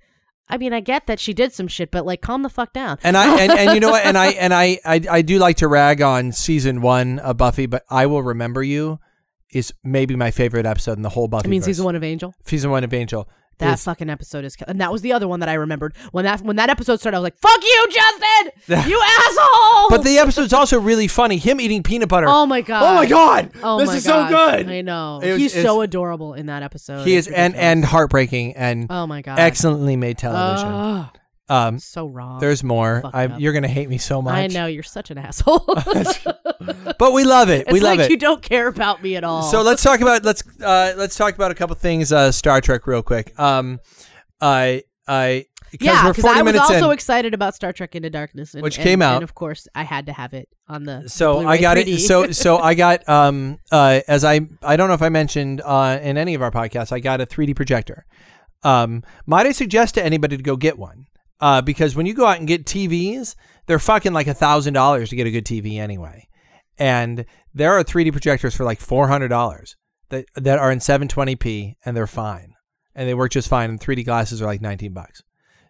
I 0.50 0.58
mean, 0.58 0.74
I 0.74 0.80
get 0.80 1.08
that 1.08 1.20
she 1.20 1.34
did 1.34 1.54
some 1.54 1.68
shit, 1.68 1.92
but 1.92 2.06
like, 2.06 2.22
calm 2.22 2.44
the 2.44 2.50
fuck 2.50 2.74
down. 2.74 2.98
And 3.04 3.18
I 3.18 3.42
and, 3.42 3.52
and 3.52 3.74
you 3.74 3.80
know 3.80 3.90
what? 3.90 4.06
And 4.06 4.18
I 4.18 4.28
and 4.32 4.54
I, 4.54 4.80
I 4.86 5.02
I 5.10 5.22
do 5.22 5.40
like 5.40 5.58
to 5.58 5.68
rag 5.68 6.02
on 6.02 6.32
season 6.32 6.82
one 6.82 7.20
of 7.20 7.38
Buffy, 7.38 7.66
but 7.66 7.84
I 7.90 8.06
will 8.06 8.24
remember 8.24 8.64
you 8.64 9.00
is 9.52 9.74
maybe 9.84 10.16
my 10.16 10.32
favorite 10.32 10.66
episode 10.66 10.98
in 10.98 11.04
the 11.04 11.10
whole 11.10 11.28
Buffy. 11.28 11.48
I 11.48 11.50
mean, 11.50 11.62
season 11.62 11.86
one 11.86 11.96
of 11.96 12.04
Angel. 12.04 12.34
season 12.46 12.72
one 12.72 12.84
of 12.84 12.94
Angel. 12.94 13.28
That 13.60 13.74
is- 13.76 13.84
fucking 13.84 14.10
episode 14.10 14.46
is, 14.46 14.56
and 14.68 14.80
that 14.82 14.92
was 14.92 15.02
the 15.02 15.14
other 15.14 15.28
one 15.28 15.40
that 15.40 15.50
I 15.50 15.54
remembered 15.56 15.96
when 16.12 16.26
that 16.26 16.42
when 16.42 16.58
that 16.58 16.70
episode 16.70 17.00
started. 17.00 17.18
I 17.18 17.20
was 17.20 17.24
like, 17.26 17.38
"Fuck 17.40 17.62
you, 17.64 17.88
Justin, 17.92 18.88
you 18.90 19.02
asshole!" 19.04 19.90
But 19.90 20.04
the 20.04 20.18
episode's 20.20 20.54
also 20.54 20.80
really 20.80 21.08
funny. 21.08 21.38
Him 21.38 21.60
eating 21.60 21.82
peanut 21.84 22.08
butter. 22.10 22.28
oh 22.30 22.46
my 22.46 22.62
god, 22.62 22.84
Oh 22.84 22.96
my 22.96 23.06
god! 23.08 23.52
oh 23.64 23.80
this 23.80 23.88
my 23.90 23.96
is 23.96 24.06
God. 24.06 24.30
so 24.30 24.36
good. 24.58 24.70
I 24.70 24.82
know 24.82 25.20
was- 25.24 25.38
he's 25.38 25.54
so 25.54 25.82
adorable 25.82 26.34
in 26.36 26.46
that 26.48 26.62
episode. 26.64 27.06
He 27.08 27.16
is 27.16 27.28
and 27.28 27.56
and 27.56 27.84
heartbreaking 27.84 28.56
and 28.56 28.88
oh 28.90 29.08
my 29.08 29.22
god, 29.22 29.40
excellently 29.40 29.96
made 29.96 30.18
television. 30.18 30.68
Ugh, 30.70 31.08
um, 31.50 31.80
so 31.80 32.08
wrong. 32.08 32.40
there's 32.40 32.64
more. 32.64 33.02
fucked 33.02 33.16
I, 33.16 33.26
up. 33.26 33.40
you're 33.40 33.54
gonna 33.54 33.68
hate 33.68 33.90
me 33.90 33.98
so 33.98 34.22
much. 34.22 34.34
I 34.36 34.48
know 34.48 34.66
you're 34.66 34.84
such 34.84 35.12
an 35.12 35.18
asshole. 35.18 35.60
but 37.00 37.14
we 37.14 37.24
love 37.24 37.50
it. 37.50 37.62
it's 37.62 37.72
we 37.72 37.80
love 37.80 37.98
like 37.98 38.06
it. 38.08 38.12
you 38.12 38.18
don't 38.18 38.42
care 38.42 38.68
about 38.68 39.02
me 39.02 39.16
at 39.16 39.24
all. 39.24 39.44
So 39.44 39.62
let's 39.62 39.84
talk 39.84 40.02
about 40.02 40.24
let's 40.24 40.44
uh, 40.62 40.94
let's 40.98 41.16
talk 41.16 41.36
about 41.36 41.52
a 41.52 41.56
couple 41.56 41.76
things. 41.76 42.12
Uh, 42.12 42.32
Star 42.32 42.62
Trek, 42.62 42.88
real 42.88 43.02
quick. 43.04 43.38
Um, 43.40 43.80
I 44.42 44.84
I 45.08 45.46
because 45.72 45.86
yeah, 45.86 46.08
because 46.08 46.26
I 46.26 46.42
was 46.42 46.56
also 46.56 46.88
in. 46.88 46.94
excited 46.94 47.34
about 47.34 47.54
Star 47.56 47.74
Trek 47.74 47.96
Into 47.96 48.10
Darkness, 48.10 48.54
and, 48.54 48.64
Which 48.64 48.78
and- 48.78 48.84
came 48.84 49.02
out. 49.02 49.16
and 49.16 49.24
of 49.24 49.36
course 49.36 49.68
I 49.76 49.84
had 49.84 50.06
to 50.06 50.14
have 50.14 50.34
it 50.34 50.48
on 50.68 50.84
the. 50.86 51.10
so 51.10 51.46
I 51.48 51.58
got 51.58 51.78
3D. 51.78 51.88
it. 51.88 52.00
So 52.00 52.32
so 52.32 52.58
I 52.58 52.74
got 52.74 53.08
um 53.08 53.60
uh 53.72 54.00
as 54.08 54.24
I 54.24 54.42
I 54.64 54.76
don't 54.78 54.88
know 54.88 54.94
if 54.94 55.02
I 55.02 55.10
mentioned 55.10 55.62
uh 55.64 56.00
in 56.02 56.18
any 56.18 56.36
of 56.36 56.42
our 56.42 56.52
podcasts 56.52 56.92
I 56.92 57.00
got 57.00 57.22
a 57.22 57.26
3D 57.26 57.56
projector. 57.56 58.06
Um, 58.64 59.04
might 59.26 59.46
I 59.46 59.52
suggest 59.52 59.96
to 59.96 60.04
anybody 60.04 60.36
to 60.36 60.44
go 60.44 60.56
get 60.56 60.78
one? 60.80 61.06
Uh, 61.40 61.62
because 61.62 61.96
when 61.96 62.06
you 62.06 62.14
go 62.14 62.26
out 62.26 62.40
and 62.40 62.48
get 62.48 62.66
TVs, 62.66 63.36
they're 63.68 63.80
fucking 63.80 64.14
like 64.14 64.28
a 64.28 64.34
thousand 64.34 64.74
dollars 64.74 65.10
to 65.10 65.16
get 65.16 65.28
a 65.28 65.32
good 65.32 65.46
TV 65.46 65.78
anyway, 65.78 66.28
and 66.78 67.26
there 67.54 67.74
are 67.74 67.84
3D 67.84 68.12
projectors 68.12 68.56
for 68.56 68.64
like 68.64 68.80
four 68.80 69.08
hundred 69.08 69.28
dollars 69.30 69.76
that 70.10 70.26
that 70.36 70.58
are 70.60 70.72
in 70.72 70.80
720p 70.80 71.76
and 71.86 71.96
they're 71.98 72.08
fine 72.08 72.54
and 72.96 73.08
they 73.08 73.14
work 73.14 73.32
just 73.32 73.48
fine. 73.50 73.70
And 73.70 73.80
3D 73.80 74.06
glasses 74.06 74.42
are 74.42 74.46
like 74.46 74.62
19 74.62 74.94
bucks. 74.94 75.22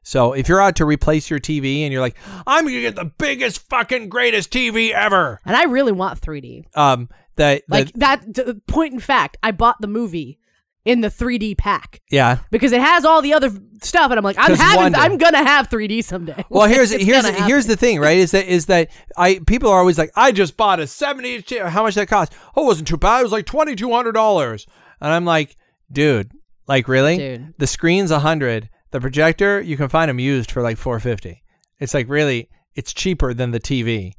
So 0.03 0.31
if 0.33 0.47
you're 0.47 0.61
out 0.61 0.77
to 0.77 0.85
replace 0.85 1.29
your 1.29 1.39
TV 1.39 1.81
and 1.81 1.91
you're 1.91 2.01
like, 2.01 2.15
I'm 2.45 2.63
gonna 2.65 2.79
get 2.79 2.95
the 2.95 3.11
biggest 3.17 3.67
fucking 3.67 4.07
greatest 4.09 4.51
TV 4.51 4.91
ever, 4.91 5.41
and 5.45 5.55
I 5.55 5.63
really 5.63 5.91
want 5.91 6.21
3D. 6.21 6.65
um, 6.77 7.09
that 7.35 7.63
Like 7.67 7.91
that 7.93 8.31
d- 8.31 8.53
point 8.67 8.93
in 8.93 8.99
fact, 8.99 9.37
I 9.43 9.51
bought 9.51 9.81
the 9.81 9.87
movie 9.87 10.39
in 10.87 11.01
the 11.01 11.09
3D 11.09 11.57
pack 11.57 12.01
yeah. 12.09 12.39
because 12.49 12.71
it 12.71 12.79
has 12.79 13.03
all 13.03 13.21
the 13.21 13.33
other 13.33 13.51
stuff, 13.83 14.09
and 14.09 14.17
I'm 14.17 14.23
like, 14.23 14.37
I'm 14.39 14.55
having, 14.55 14.83
wonder. 14.83 14.97
I'm 14.97 15.17
gonna 15.17 15.43
have 15.43 15.69
3D 15.69 16.01
someday. 16.01 16.45
Well, 16.49 16.65
here's 16.69 16.93
It's 16.93 17.03
here's 17.03 17.23
gonna 17.23 17.33
happen. 17.33 17.47
here's 17.47 17.65
the 17.65 17.75
thing, 17.75 17.99
right? 17.99 18.17
Is 18.17 18.31
that 18.31 18.45
is 18.45 18.67
that 18.67 18.89
I 19.17 19.41
people 19.45 19.69
are 19.69 19.79
always 19.79 19.97
like, 19.97 20.11
I 20.15 20.31
just 20.31 20.55
bought 20.55 20.79
a 20.79 20.87
seventy. 20.87 21.35
inch 21.35 21.45
TV. 21.45 21.67
How 21.67 21.83
much 21.83 21.95
that 21.95 22.07
cost? 22.07 22.33
Oh, 22.55 22.63
it 22.63 22.67
wasn't 22.67 22.87
too 22.87 22.95
bad. 22.97 23.19
It 23.19 23.23
was 23.23 23.33
like 23.33 23.45
twenty 23.45 23.75
two 23.75 23.91
hundred 23.91 24.13
dollars. 24.13 24.65
And 25.01 25.11
I'm 25.11 25.25
like, 25.25 25.57
dude, 25.91 26.31
like 26.67 26.87
really? 26.87 27.17
Dude. 27.17 27.53
The 27.57 27.67
screen's 27.67 28.09
a 28.09 28.19
hundred. 28.19 28.69
The 28.91 29.01
projector, 29.01 29.59
you 29.59 29.75
can 29.75 29.89
find 29.89 30.07
them 30.07 30.19
used 30.19 30.49
for 30.49 30.61
like 30.61 30.77
four 30.77 30.99
fifty. 31.01 31.43
It's 31.79 31.93
like 31.93 32.07
really, 32.07 32.49
it's 32.75 32.93
cheaper 32.93 33.33
than 33.33 33.51
the 33.51 33.59
TV 33.59 34.13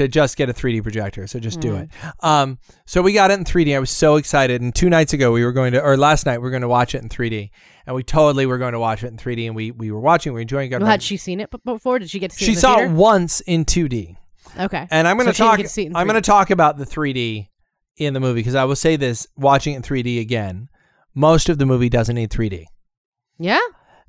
to 0.00 0.08
just 0.08 0.36
get 0.36 0.48
a 0.48 0.52
3D 0.52 0.82
projector. 0.82 1.26
So 1.26 1.38
just 1.38 1.60
do 1.60 1.76
it. 1.76 1.90
Um, 2.20 2.58
so 2.86 3.02
we 3.02 3.12
got 3.12 3.30
it 3.30 3.38
in 3.38 3.44
3D. 3.44 3.76
I 3.76 3.78
was 3.78 3.90
so 3.90 4.16
excited. 4.16 4.60
And 4.60 4.74
two 4.74 4.88
nights 4.90 5.12
ago, 5.12 5.30
we 5.30 5.44
were 5.44 5.52
going 5.52 5.72
to, 5.72 5.80
or 5.82 5.96
last 5.96 6.26
night, 6.26 6.38
we 6.38 6.42
were 6.44 6.50
going 6.50 6.62
to 6.62 6.68
watch 6.68 6.94
it 6.94 7.02
in 7.02 7.08
3D. 7.08 7.50
And 7.86 7.94
we 7.94 8.02
totally 8.02 8.46
were 8.46 8.58
going 8.58 8.72
to 8.72 8.78
watch 8.80 9.04
it 9.04 9.08
in 9.08 9.16
3D. 9.16 9.46
And 9.46 9.54
we 9.54 9.70
we 9.70 9.90
were 9.90 10.00
watching, 10.00 10.32
we 10.32 10.38
were 10.38 10.42
enjoying 10.42 10.72
it. 10.72 10.80
Well, 10.80 10.88
had 10.90 11.02
she 11.02 11.16
seen 11.16 11.40
it 11.40 11.50
before? 11.64 11.98
Did 11.98 12.10
she 12.10 12.18
get 12.18 12.30
to 12.30 12.36
see 12.36 12.44
she 12.46 12.52
it? 12.52 12.58
saw 12.58 12.78
it 12.80 12.90
once 12.90 13.40
in 13.42 13.64
2D. 13.64 14.16
Okay. 14.58 14.88
And 14.90 15.06
I'm 15.06 15.16
going 15.16 15.26
So 15.26 15.32
to 15.32 15.38
talk 15.38 15.60
to 15.60 15.86
I'm 15.94 16.06
going 16.06 16.14
to 16.14 16.20
talk 16.20 16.50
about 16.50 16.76
the 16.76 16.86
3D 16.86 17.48
in 17.96 18.14
the 18.14 18.20
movie 18.20 18.40
because 18.40 18.54
I 18.54 18.64
will 18.64 18.76
say 18.76 18.96
this, 18.96 19.26
watching 19.36 19.74
it 19.74 19.76
in 19.76 19.82
3D 19.82 20.20
again, 20.20 20.68
most 21.14 21.48
of 21.48 21.58
the 21.58 21.66
movie 21.66 21.88
doesn't 21.88 22.14
need 22.14 22.30
3D. 22.30 22.64
Yeah. 23.38 23.60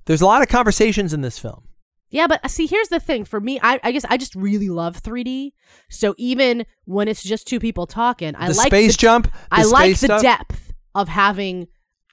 There's 0.06 0.22
a 0.22 0.26
lot 0.26 0.42
of 0.42 0.48
conversations 0.48 1.14
in 1.14 1.22
this 1.22 1.38
film. 1.38 1.64
Yeah, 2.12 2.28
but 2.28 2.42
uh, 2.44 2.48
see, 2.50 2.68
here's 2.68 2.90
the 2.90 3.00
thing. 3.00 3.26
For 3.26 3.40
me, 3.40 3.60
I, 3.64 3.80
I 3.84 3.92
guess 3.92 4.06
I 4.10 4.18
just 4.18 4.36
really 4.36 4.70
love 4.70 5.02
3D. 5.02 5.54
So 5.90 6.14
even 6.18 6.66
when 6.86 7.08
it's 7.08 7.24
just 7.24 7.48
two 7.48 7.60
people 7.60 7.88
talking, 7.88 8.36
I 8.36 8.50
the 8.50 8.54
like 8.56 8.68
space 8.68 8.92
the, 8.94 8.98
jump, 9.00 9.32
I 9.50 9.64
like 9.64 9.92
the 10.00 10.08
stuff, 10.08 10.22
depth 10.22 10.74
of 10.94 11.08
having 11.08 11.68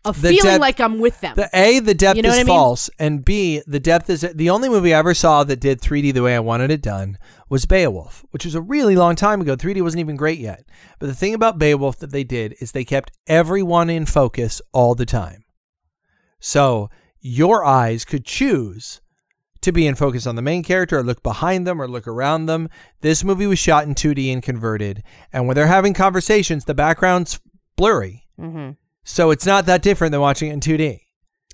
a 0.04 0.12
The 0.12 0.28
feeling 0.30 0.44
depth- 0.44 0.60
like 0.60 0.78
I'm 0.80 1.00
with 1.00 1.20
them. 1.20 1.34
The 1.34 1.50
A, 1.52 1.80
the 1.80 1.94
depth 1.94 2.16
You 2.16 2.22
know 2.22 2.28
is 2.28 2.36
I 2.36 2.38
mean? 2.38 2.46
false, 2.46 2.88
and 3.00 3.24
B, 3.24 3.60
the 3.66 3.80
depth 3.80 4.08
is 4.08 4.20
the 4.34 4.48
only 4.50 4.68
movie 4.68 4.94
I 4.94 4.98
ever 5.00 5.14
saw 5.14 5.42
that 5.42 5.58
did 5.58 5.80
3D 5.80 6.14
the 6.14 6.22
way 6.22 6.36
I 6.36 6.40
wanted 6.40 6.70
it 6.70 6.80
done 6.80 7.18
was 7.50 7.66
Beowulf, 7.66 8.24
which 8.30 8.44
was 8.44 8.54
a 8.54 8.60
really 8.60 8.94
long 8.94 9.16
time 9.16 9.40
ago. 9.40 9.56
3D 9.56 9.82
wasn't 9.82 10.00
even 10.00 10.14
great 10.16 10.38
yet. 10.38 10.64
But 11.00 11.08
the 11.08 11.14
thing 11.14 11.34
about 11.34 11.58
Beowulf 11.58 11.98
that 11.98 12.12
they 12.12 12.22
did 12.22 12.54
is 12.60 12.70
they 12.70 12.84
kept 12.84 13.10
everyone 13.26 13.90
in 13.90 14.06
focus 14.06 14.62
all 14.72 14.94
the 14.94 15.04
time. 15.06 15.42
So 16.38 16.88
your 17.20 17.64
eyes 17.64 18.04
could 18.04 18.24
choose 18.24 19.00
to 19.60 19.72
be 19.72 19.86
in 19.86 19.94
focus 19.94 20.26
on 20.26 20.36
the 20.36 20.42
main 20.42 20.62
character 20.62 20.98
or 20.98 21.02
look 21.02 21.22
behind 21.22 21.66
them 21.66 21.80
or 21.80 21.88
look 21.88 22.06
around 22.06 22.46
them. 22.46 22.68
This 23.00 23.24
movie 23.24 23.46
was 23.46 23.58
shot 23.58 23.84
in 23.84 23.94
2D 23.94 24.32
and 24.32 24.42
converted, 24.42 25.02
and 25.32 25.46
when 25.46 25.54
they're 25.54 25.66
having 25.66 25.94
conversations, 25.94 26.64
the 26.64 26.74
background's 26.74 27.40
blurry. 27.76 28.26
mm-hmm. 28.38 28.70
So 29.04 29.30
it's 29.30 29.46
not 29.46 29.64
that 29.64 29.80
different 29.80 30.12
than 30.12 30.20
watching 30.20 30.50
it 30.50 30.52
in 30.52 30.60
2D. 30.60 31.00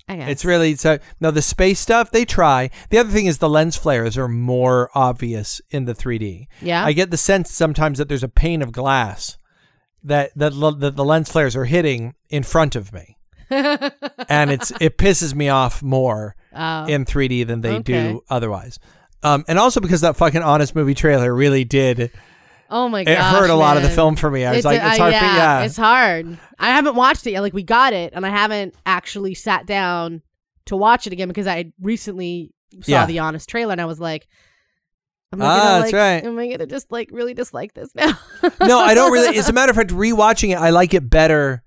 I 0.07 0.15
guess. 0.17 0.29
It's 0.29 0.45
really 0.45 0.75
so. 0.75 0.99
No, 1.19 1.31
the 1.31 1.41
space 1.41 1.79
stuff 1.79 2.11
they 2.11 2.25
try. 2.25 2.69
The 2.89 2.99
other 2.99 3.09
thing 3.09 3.25
is 3.25 3.39
the 3.39 3.49
lens 3.49 3.75
flares 3.75 4.17
are 4.17 4.27
more 4.27 4.89
obvious 4.93 5.61
in 5.71 5.85
the 5.85 5.95
3D. 5.95 6.47
yeah. 6.61 6.85
I 6.85 6.93
get 6.93 7.11
the 7.11 7.17
sense 7.17 7.49
sometimes 7.51 7.97
that 7.97 8.07
there's 8.07 8.23
a 8.23 8.29
pane 8.29 8.61
of 8.61 8.71
glass 8.71 9.37
that 10.03 10.31
that, 10.35 10.51
that 10.79 10.95
the 10.95 11.05
lens 11.05 11.31
flares 11.31 11.55
are 11.55 11.65
hitting 11.65 12.13
in 12.29 12.43
front 12.43 12.75
of 12.75 12.93
me, 12.93 13.17
and 13.49 14.51
it's 14.51 14.71
it 14.79 14.97
pisses 14.97 15.33
me 15.33 15.49
off 15.49 15.81
more 15.81 16.35
Oh. 16.55 16.85
in 16.85 17.05
3D 17.05 17.45
than 17.47 17.61
they 17.61 17.73
Okay. 17.77 18.11
do 18.11 18.21
otherwise. 18.29 18.79
Um, 19.23 19.43
and 19.47 19.57
also 19.59 19.79
because 19.81 20.01
that 20.01 20.15
fucking 20.15 20.41
honest 20.41 20.75
movie 20.75 20.93
trailer 20.93 21.33
really 21.33 21.63
did 21.65 22.11
oh 22.69 22.87
my 22.89 23.03
god. 23.03 23.11
it 23.11 23.17
hurt 23.17 23.49
a 23.49 23.55
lot 23.55 23.75
of 23.77 23.83
the 23.83 23.89
film 23.89 24.15
for 24.15 24.29
me. 24.31 24.45
I 24.45 24.55
was 24.55 24.65
like, 24.65 24.81
a- 24.81 24.87
it's 24.89 24.97
hard. 24.97 25.13
uh, 25.13 25.19
for, 25.19 25.25
yeah, 25.25 25.35
yeah, 25.59 25.63
it's 25.65 25.77
hard. 25.77 26.37
I 26.59 26.67
haven't 26.69 26.95
watched 26.95 27.25
it 27.27 27.31
yet. 27.31 27.41
Like 27.41 27.53
we 27.53 27.63
got 27.63 27.93
it, 27.93 28.13
and 28.15 28.25
I 28.25 28.29
haven't 28.29 28.75
actually 28.85 29.33
sat 29.33 29.65
down 29.65 30.21
to 30.65 30.75
watch 30.75 31.05
it 31.07 31.13
again 31.13 31.27
because 31.27 31.47
I 31.47 31.65
recently 31.81 32.53
saw 32.81 32.91
Yeah. 32.91 33.05
the 33.05 33.19
honest 33.19 33.49
trailer, 33.49 33.71
and 33.71 33.81
I 33.81 33.85
was 33.85 33.99
like, 33.99 34.27
"Am 35.33 35.41
I 35.41 35.45
Ah, 35.45 35.79
that's 35.79 35.91
like? 35.91 35.93
right. 35.93 36.23
Am 36.23 36.37
I 36.39 36.47
gonna 36.49 36.65
just 36.67 36.91
like 36.91 37.09
really 37.11 37.33
dislike 37.33 37.73
this 37.73 37.89
now?" 37.95 38.17
no, 38.61 38.79
I 38.79 38.93
don't 38.93 39.11
really. 39.11 39.37
As 39.39 39.49
a 39.49 39.53
matter 39.53 39.69
of 39.71 39.75
fact, 39.75 39.89
rewatching 39.91 40.49
it, 40.51 40.57
I 40.57 40.69
like 40.71 40.93
it 40.93 41.09
better 41.09 41.63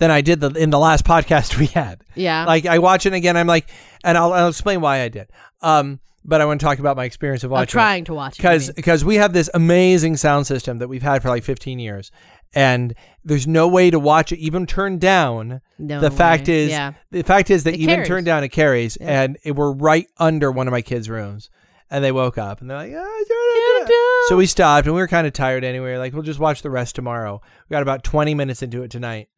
than 0.00 0.10
I 0.10 0.20
did 0.22 0.40
the, 0.40 0.50
in 0.50 0.70
the 0.70 0.78
last 0.78 1.04
podcast 1.04 1.56
we 1.60 1.66
had. 1.66 2.02
yeah. 2.16 2.44
Like 2.44 2.66
I 2.66 2.80
watch 2.80 3.06
it 3.06 3.12
again, 3.12 3.36
I'm 3.36 3.46
like, 3.46 3.70
and 4.02 4.18
I'll, 4.18 4.32
I'll 4.32 4.48
explain 4.48 4.80
why 4.80 5.02
I 5.02 5.08
did. 5.08 5.30
Um, 5.62 6.00
but 6.24 6.40
I 6.40 6.44
want 6.44 6.60
to 6.60 6.66
talk 6.66 6.78
about 6.80 6.96
my 6.96 7.04
experience 7.04 7.44
of 7.44 7.50
I'm 7.52 7.60
watching. 7.60 7.70
trying 7.72 8.04
to 8.06 8.14
watch 8.14 8.34
it. 8.34 8.42
Because 8.42 8.70
because 8.72 9.04
we 9.04 9.14
have 9.16 9.32
this 9.32 9.48
amazing 9.54 10.16
sound 10.16 10.46
system 10.46 10.78
that 10.78 10.88
we've 10.88 11.02
had 11.02 11.22
for 11.22 11.28
like 11.28 11.44
15 11.44 11.78
years, 11.78 12.10
and 12.52 12.94
there's 13.24 13.46
no 13.46 13.68
way 13.68 13.90
to 13.90 13.98
watch 13.98 14.32
it 14.32 14.38
even 14.38 14.66
turned 14.66 15.00
down. 15.00 15.60
no 15.78 16.00
the 16.00 16.10
fact 16.10 16.48
way. 16.48 16.64
is, 16.64 16.70
yeah. 16.70 16.92
the 17.10 17.22
fact 17.22 17.48
is 17.50 17.64
that 17.64 17.74
It 17.74 17.80
even 17.80 17.94
carries. 17.96 18.08
turned 18.08 18.26
down 18.26 18.42
it 18.44 18.48
carries, 18.50 18.98
Yeah. 19.00 19.22
and 19.22 19.38
it, 19.44 19.52
we're 19.52 19.72
right 19.72 20.08
under 20.18 20.50
one 20.50 20.66
of 20.68 20.72
my 20.72 20.82
kids' 20.82 21.08
rooms, 21.08 21.48
and 21.90 22.04
they 22.04 22.12
woke 22.12 22.36
up 22.38 22.60
and 22.60 22.68
they're 22.68 22.76
like, 22.78 22.92
"Ah, 22.94 23.02
turn 23.02 23.82
it 23.82 23.88
down." 23.88 24.28
So 24.28 24.36
we 24.36 24.44
stopped, 24.46 24.86
and 24.86 24.94
we 24.94 25.00
were 25.00 25.08
kind 25.08 25.26
of 25.26 25.32
tired 25.32 25.64
anyway. 25.64 25.96
Like, 25.96 26.12
we'll 26.12 26.22
just 26.22 26.40
watch 26.40 26.60
the 26.62 26.70
rest 26.70 26.94
tomorrow. 26.94 27.40
We 27.68 27.74
got 27.74 27.82
about 27.82 28.02
20 28.04 28.34
minutes 28.34 28.62
into 28.62 28.82
it 28.82 28.90
tonight. 28.90 29.28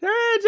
Turn 0.00 0.10
it 0.12 0.42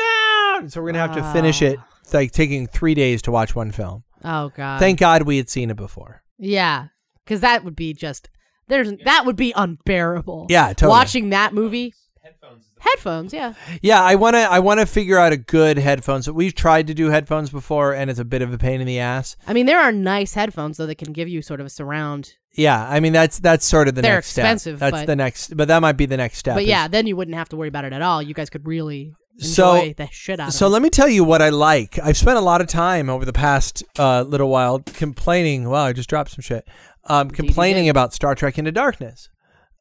down. 0.61 0.71
So 0.71 0.81
we're 0.81 0.93
gonna 0.93 1.07
have 1.07 1.17
to 1.17 1.33
finish 1.33 1.63
it. 1.63 1.79
It's 2.03 2.15
like 2.15 2.33
taking 2.33 2.67
three 2.67 2.95
days 2.95 3.23
to 3.23 3.31
watch 3.31 3.55
one 3.55 3.71
film. 3.73 4.05
Oh 4.25 4.51
god. 4.57 4.79
Thank 4.81 4.99
God 4.99 5.23
we 5.23 5.37
had 5.37 5.49
seen 5.49 5.71
it 5.71 5.77
before. 5.77 6.23
Yeah, 6.39 6.87
because 7.25 7.41
that 7.41 7.65
would 7.65 7.77
be 7.77 7.93
just 7.95 8.29
there's 8.69 8.93
that 9.05 9.27
would 9.27 9.37
be 9.37 9.53
unbearable. 9.57 10.47
Yeah, 10.49 10.69
totally. 10.69 10.91
Watching 10.91 11.31
that 11.31 11.53
movie, 11.55 11.95
Headphones. 12.23 12.65
Headphones. 12.79 13.33
Yeah. 13.33 13.55
Yeah, 13.83 14.03
I 14.03 14.15
wanna 14.15 14.39
I 14.39 14.59
wanna 14.61 14.87
figure 14.87 15.19
out 15.19 15.33
a 15.33 15.37
good 15.37 15.79
headphones. 15.79 16.31
We've 16.31 16.55
tried 16.55 16.87
to 16.89 16.95
do 16.95 17.09
headphones 17.09 17.51
before, 17.51 17.93
and 17.95 18.11
it's 18.11 18.21
a 18.21 18.25
bit 18.25 18.43
of 18.43 18.53
a 18.53 18.59
pain 18.59 18.81
in 18.81 18.87
the 18.87 18.99
ass. 18.99 19.37
I 19.47 19.53
mean, 19.53 19.67
there 19.67 19.81
are 19.81 19.91
nice 19.93 20.35
headphones 20.35 20.77
though 20.77 20.87
that 20.87 20.99
can 20.99 21.13
give 21.13 21.29
you 21.29 21.43
sort 21.43 21.61
of 21.61 21.67
a 21.67 21.71
surround. 21.71 22.35
Yeah, 22.55 22.87
I 22.89 23.01
mean 23.01 23.13
that's 23.13 23.39
that's 23.39 23.65
sort 23.67 23.89
of 23.89 23.95
the 23.95 24.03
They're 24.03 24.17
next 24.17 24.37
expensive, 24.37 24.79
step. 24.79 24.91
That's 24.93 25.03
but- 25.03 25.07
the 25.07 25.17
next, 25.17 25.57
but 25.57 25.69
that 25.69 25.81
might 25.81 25.97
be 25.97 26.07
the 26.07 26.17
next 26.17 26.39
step. 26.39 26.57
But 26.57 26.65
is- 26.65 26.69
yeah, 26.69 26.89
then 26.89 27.07
you 27.07 27.17
wouldn't 27.17 27.37
have 27.37 27.49
to 27.51 27.57
worry 27.57 27.69
about 27.69 27.85
it 27.85 27.93
at 27.93 28.03
all. 28.03 28.23
You 28.23 28.35
guys 28.35 28.51
could 28.51 28.67
really 28.67 29.15
So- 29.39 29.93
the 29.97 30.09
shit 30.11 30.39
out 30.41 30.53
So 30.53 30.67
it. 30.67 30.71
let 30.71 30.83
me 30.83 30.91
tell 30.91 31.09
you 31.09 31.25
what 31.25 31.41
I 31.41 31.49
like. 31.49 31.99
I've 31.99 32.17
spent 32.17 32.37
a 32.37 32.43
lot 32.43 32.61
of 32.61 32.67
time 32.67 33.09
over 33.09 33.25
the 33.25 33.33
past 33.33 33.83
uh, 33.99 34.23
little 34.23 34.49
while 34.51 34.81
complaining. 34.81 35.69
Wow, 35.69 35.85
I 35.85 35.93
just 35.93 36.11
dropped 36.11 36.31
some 36.33 36.43
shit. 36.43 36.67
Um, 37.05 37.31
complaining 37.31 37.89
about 37.89 38.13
Star 38.13 38.35
Trek 38.35 38.59
Into 38.59 38.71
Darkness. 38.73 39.29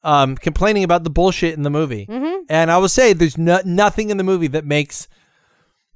Um, 0.03 0.37
complaining 0.37 0.85
about 0.85 1.03
the 1.03 1.09
bullshit 1.09 1.55
in 1.55 1.63
the 1.63 1.69
movie. 1.69 2.05
Mhm. 2.09 2.43
And 2.49 2.71
I 2.71 2.77
will 2.77 2.87
say, 2.87 3.11
there's 3.11 3.37
no, 3.37 3.59
nothing 3.65 4.09
in 4.11 4.17
the 4.17 4.23
movie 4.23 4.47
that 4.47 4.63
makes 4.65 5.07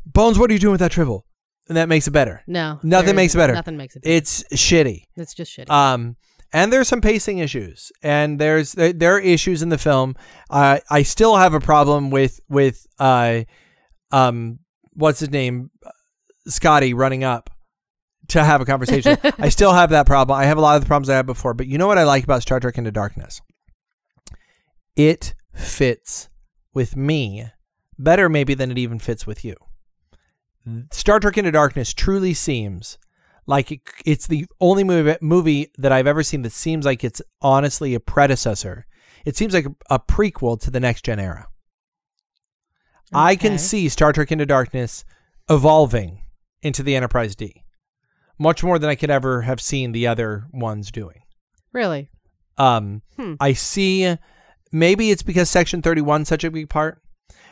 Bones. 0.06 0.38
What 0.38 0.50
are 0.50 0.54
you 0.54 0.60
doing 0.60 0.74
with 0.74 0.82
that 0.82 0.92
tribble? 0.92 1.26
And 1.70 1.78
that 1.78 1.88
makes 1.88 2.06
it 2.08 2.12
better. 2.12 2.42
No, 2.46 2.80
Nothing 2.84 3.16
makes 3.16 3.34
it 3.34 3.38
better. 3.38 3.54
Nothing 3.54 3.78
makes 3.78 3.96
it. 3.96 4.04
better. 4.04 4.14
It's 4.16 4.44
shitty. 4.54 5.04
It's 5.16 5.34
just 5.34 5.56
shitty. 5.58 5.70
Um, 5.70 6.18
and 6.54 6.72
there's 6.72 6.88
some 6.88 7.02
pacing 7.02 7.40
issues, 7.40 7.92
and 8.04 8.40
there's 8.40 8.74
there, 8.74 9.16
are 9.16 9.20
issues 9.20 9.64
in 9.64 9.70
the 9.70 9.78
film. 9.78 10.16
Uh, 10.50 10.80
I 10.90 11.02
still 11.02 11.36
have 11.36 11.56
a 11.56 11.60
problem 11.60 12.12
with 12.12 12.40
with 12.48 12.86
uh, 13.00 13.42
um, 14.12 14.60
what's 14.94 15.20
his 15.20 15.32
name, 15.32 15.72
Scotty 16.48 16.94
running 16.94 17.24
up 17.24 17.50
to 18.30 18.44
have 18.44 18.62
a 18.62 18.66
conversation. 18.66 19.18
I 19.40 19.50
still 19.50 19.74
have 19.74 19.90
that 19.90 20.06
problem. 20.06 20.40
I 20.40 20.46
have 20.46 20.58
a 20.58 20.62
lot 20.62 20.76
of 20.76 20.84
the 20.84 20.88
problems 20.88 21.10
I 21.10 21.16
had 21.16 21.26
before, 21.26 21.56
but 21.56 21.68
you 21.68 21.80
know 21.80 21.88
what 21.88 21.98
I 21.98 22.04
like 22.04 22.24
about 22.24 22.44
Star 22.44 22.60
Trek 22.60 22.78
Into 22.78 22.92
Darkness? 22.92 23.42
It 24.96 25.34
fits 25.56 26.30
with 26.74 26.96
me 26.96 27.48
better, 27.98 28.30
maybe, 28.30 28.54
than 28.54 28.72
it 28.72 28.78
even 28.78 29.00
fits 29.00 29.26
with 29.26 29.44
you. 29.44 29.56
Star 30.92 31.20
Trek 31.20 31.38
Into 31.38 31.52
Darkness 31.52 31.94
truly 31.94 32.34
seems 32.34 32.98
like 33.46 33.72
it, 33.72 33.82
it's 34.06 34.28
the 34.28 34.46
only 34.60 34.84
movie, 34.84 35.18
movie 35.22 35.72
that 35.78 35.92
I've 35.92 36.08
ever 36.08 36.24
seen 36.24 36.42
that 36.44 36.52
seems 36.52 36.86
like 36.86 37.04
it's 37.04 37.22
honestly 37.42 37.94
a 37.94 38.00
predecessor. 38.00 38.86
It 39.26 39.36
seems 39.38 39.54
like 39.54 39.66
a, 39.66 39.76
a 39.90 40.00
prequel 40.00 40.60
to 40.62 40.72
the 40.72 40.80
next 40.80 41.06
gen 41.06 41.20
era. 41.20 41.48
I 43.14 43.36
can 43.36 43.58
see 43.60 43.90
Star 43.90 44.12
Trek 44.12 44.32
Into 44.32 44.46
Darkness 44.46 45.06
evolving 45.50 46.22
into 46.62 46.82
the 46.82 46.96
Enterprise 46.96 47.36
D 47.36 47.64
much 48.40 48.64
more 48.64 48.80
than 48.80 48.90
I 48.90 48.96
could 48.96 49.12
ever 49.12 49.44
have 49.44 49.62
seen 49.62 49.92
the 49.92 50.08
other 50.08 50.48
ones 50.52 50.92
doing. 50.92 51.22
Really? 51.72 52.10
Um, 52.58 53.02
Hmm. 53.18 53.36
I 53.40 53.54
see. 53.54 54.18
Maybe 54.72 55.12
it's 55.12 55.24
because 55.24 55.50
Section 55.50 55.82
Thirty 55.82 56.02
One 56.02 56.26
such 56.26 56.44
a 56.44 56.52
big 56.52 56.70
part. 56.70 57.02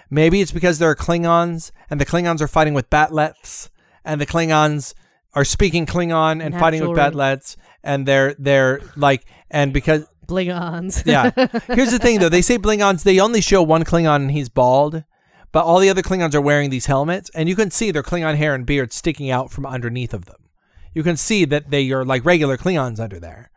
Maybe 0.10 0.42
it's 0.42 0.52
because 0.52 0.80
there 0.80 0.90
are 0.90 0.96
Klingons, 0.96 1.72
and 1.90 2.00
the 2.02 2.06
Klingons 2.06 2.42
are 2.42 2.48
fighting 2.48 2.74
with 2.74 2.90
Bat'leths, 2.90 3.70
and 4.04 4.20
the 4.20 4.26
Klingons 4.26 4.94
are 5.34 5.46
speaking 5.46 5.86
Klingon 5.86 6.44
and 6.44 6.58
fighting 6.58 6.88
with. 6.88 6.98
Bat'leths, 6.98 7.56
and 7.84 8.06
they're 8.06 8.36
they're 8.38 8.82
like, 8.96 9.26
and 9.50 9.74
because 9.74 10.06
Blingons. 10.28 11.06
yeah. 11.06 11.32
Here's 11.76 11.92
the 11.92 12.00
thing 12.00 12.20
though, 12.20 12.30
they 12.30 12.42
say 12.42 12.58
Klingons. 12.58 13.04
They 13.04 13.20
only 13.20 13.42
show 13.42 13.62
one 13.64 13.84
Klingon, 13.84 14.16
and 14.18 14.32
he's 14.32 14.50
bald. 14.50 15.04
But 15.52 15.66
all 15.66 15.80
the 15.80 15.90
other 15.90 16.02
Klingons 16.02 16.34
are 16.34 16.40
wearing 16.42 16.70
these 16.70 16.86
helmets, 16.86 17.30
and 17.36 17.50
you 17.50 17.58
can 17.58 17.72
see 17.72 17.92
their 17.92 18.04
Klingon 18.04 18.36
hair 18.38 18.56
and 18.56 18.66
beard 18.66 18.94
sticking 18.94 19.30
out 19.30 19.52
from 19.52 19.66
underneath 19.66 20.14
of 20.14 20.26
them. 20.26 20.38
You 20.94 21.04
can 21.04 21.18
see 21.18 21.44
that 21.46 21.70
they 21.72 21.92
are 21.92 22.06
like 22.06 22.24
regular 22.24 22.56
Klingons 22.58 23.00
under 23.02 23.20
there, 23.20 23.52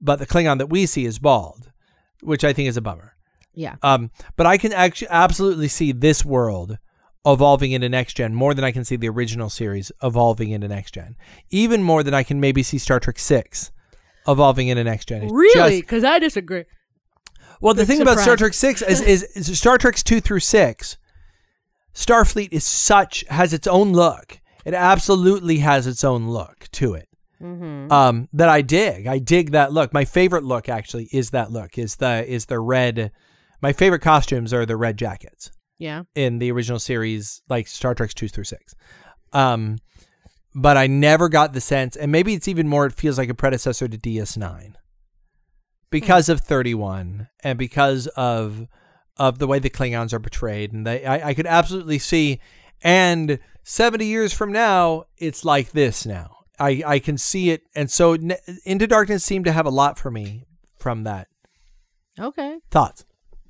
but 0.00 0.18
the 0.18 0.26
Klingon 0.26 0.58
that 0.58 0.68
we 0.68 0.84
see 0.84 1.06
is 1.06 1.18
bald, 1.18 1.70
which 2.22 2.44
I 2.44 2.52
think 2.52 2.68
is 2.68 2.76
a 2.76 2.82
bummer. 2.82 3.14
yeah. 3.54 3.76
Um, 3.82 4.10
but 4.36 4.46
I 4.46 4.58
can 4.58 4.74
actually 4.74 5.08
absolutely 5.08 5.68
see 5.68 5.92
this 5.92 6.22
world 6.24 6.76
evolving 7.28 7.72
into 7.72 7.88
next 7.88 8.14
gen 8.14 8.34
more 8.34 8.54
than 8.54 8.64
I 8.64 8.72
can 8.72 8.84
see 8.84 8.96
the 8.96 9.08
original 9.08 9.50
series 9.50 9.92
evolving 10.02 10.50
into 10.50 10.68
next 10.68 10.92
gen. 10.92 11.16
Even 11.50 11.82
more 11.82 12.02
than 12.02 12.14
I 12.14 12.22
can 12.22 12.40
maybe 12.40 12.62
see 12.62 12.78
Star 12.78 12.98
Trek 12.98 13.18
Six 13.18 13.70
evolving 14.26 14.68
into 14.68 14.84
next 14.84 15.08
gen. 15.08 15.22
It's 15.22 15.32
Really? 15.32 15.80
Because 15.80 16.04
I 16.04 16.18
disagree. 16.18 16.64
well, 17.60 17.74
the 17.74 17.86
thing 17.86 18.00
about 18.00 18.18
Star. 18.18 18.36
Trek 18.36 18.54
Six 18.54 18.82
is, 18.82 19.00
is, 19.00 19.22
is 19.36 19.58
Star 19.58 19.78
Trek's 19.78 20.02
two 20.02 20.20
through 20.20 20.40
six. 20.40 20.96
Starfleet 21.94 22.52
is 22.52 22.64
such 22.64 23.24
has 23.28 23.52
its 23.52 23.66
own 23.66 23.92
look. 23.92 24.40
It 24.64 24.74
absolutely 24.74 25.58
has 25.58 25.86
its 25.86 26.04
own 26.04 26.28
look 26.28 26.68
to 26.72 26.94
it. 26.94 27.08
Mm-hmm. 27.42 27.92
Um, 27.92 28.28
that 28.32 28.48
I 28.48 28.62
dig. 28.62 29.06
I 29.06 29.18
dig 29.18 29.52
that 29.52 29.72
look. 29.72 29.92
My 29.92 30.04
favorite 30.04 30.44
look 30.44 30.68
actually 30.68 31.08
is 31.12 31.30
that 31.30 31.50
look. 31.50 31.78
Is 31.78 31.96
the 31.96 32.24
is 32.26 32.46
the 32.46 32.60
red. 32.60 33.10
My 33.60 33.72
favorite 33.72 34.02
costumes 34.02 34.52
are 34.52 34.64
the 34.64 34.76
red 34.76 34.96
jackets 34.96 35.50
Yeah. 35.78 36.02
in 36.14 36.38
the 36.38 36.50
original 36.50 36.78
series, 36.78 37.40
like 37.48 37.68
Star 37.68 37.94
Trek's 37.94 38.14
two 38.14 38.28
through 38.28 38.44
six. 38.44 38.74
Um, 39.32 39.78
but 40.54 40.76
I 40.76 40.86
never 40.86 41.28
got 41.28 41.52
the 41.52 41.60
sense, 41.60 41.94
and 41.94 42.10
maybe 42.10 42.34
it's 42.34 42.48
even 42.48 42.66
more. 42.68 42.86
It 42.86 42.94
feels 42.94 43.18
like 43.18 43.28
a 43.28 43.34
predecessor 43.34 43.86
to 43.86 43.96
DS9 43.98 44.74
because 45.90 46.28
of 46.28 46.40
31 46.40 47.28
and 47.44 47.58
because 47.58 48.06
of 48.08 48.66
of 49.16 49.38
the 49.38 49.46
way 49.46 49.58
the 49.58 49.70
Klingons 49.70 50.12
are 50.12 50.20
portrayed, 50.20 50.72
and 50.72 50.86
they, 50.86 51.04
I, 51.04 51.28
I 51.30 51.34
could 51.34 51.46
absolutely 51.46 51.98
see. 51.98 52.40
And 52.82 53.40
70 53.64 54.04
years 54.04 54.32
from 54.32 54.52
now, 54.52 55.04
it's 55.16 55.44
like 55.44 55.72
this 55.72 56.06
now. 56.06 56.36
I, 56.60 56.82
I 56.86 56.98
can 57.00 57.18
see 57.18 57.50
it, 57.50 57.62
and 57.74 57.90
so 57.90 58.16
Into 58.64 58.86
Darkness 58.86 59.24
seemed 59.24 59.44
to 59.46 59.52
have 59.52 59.66
a 59.66 59.70
lot 59.70 59.98
for 59.98 60.10
me 60.10 60.44
from 60.78 61.04
that. 61.04 61.28
Okay. 62.18 62.58
Thoughts? 62.70 63.04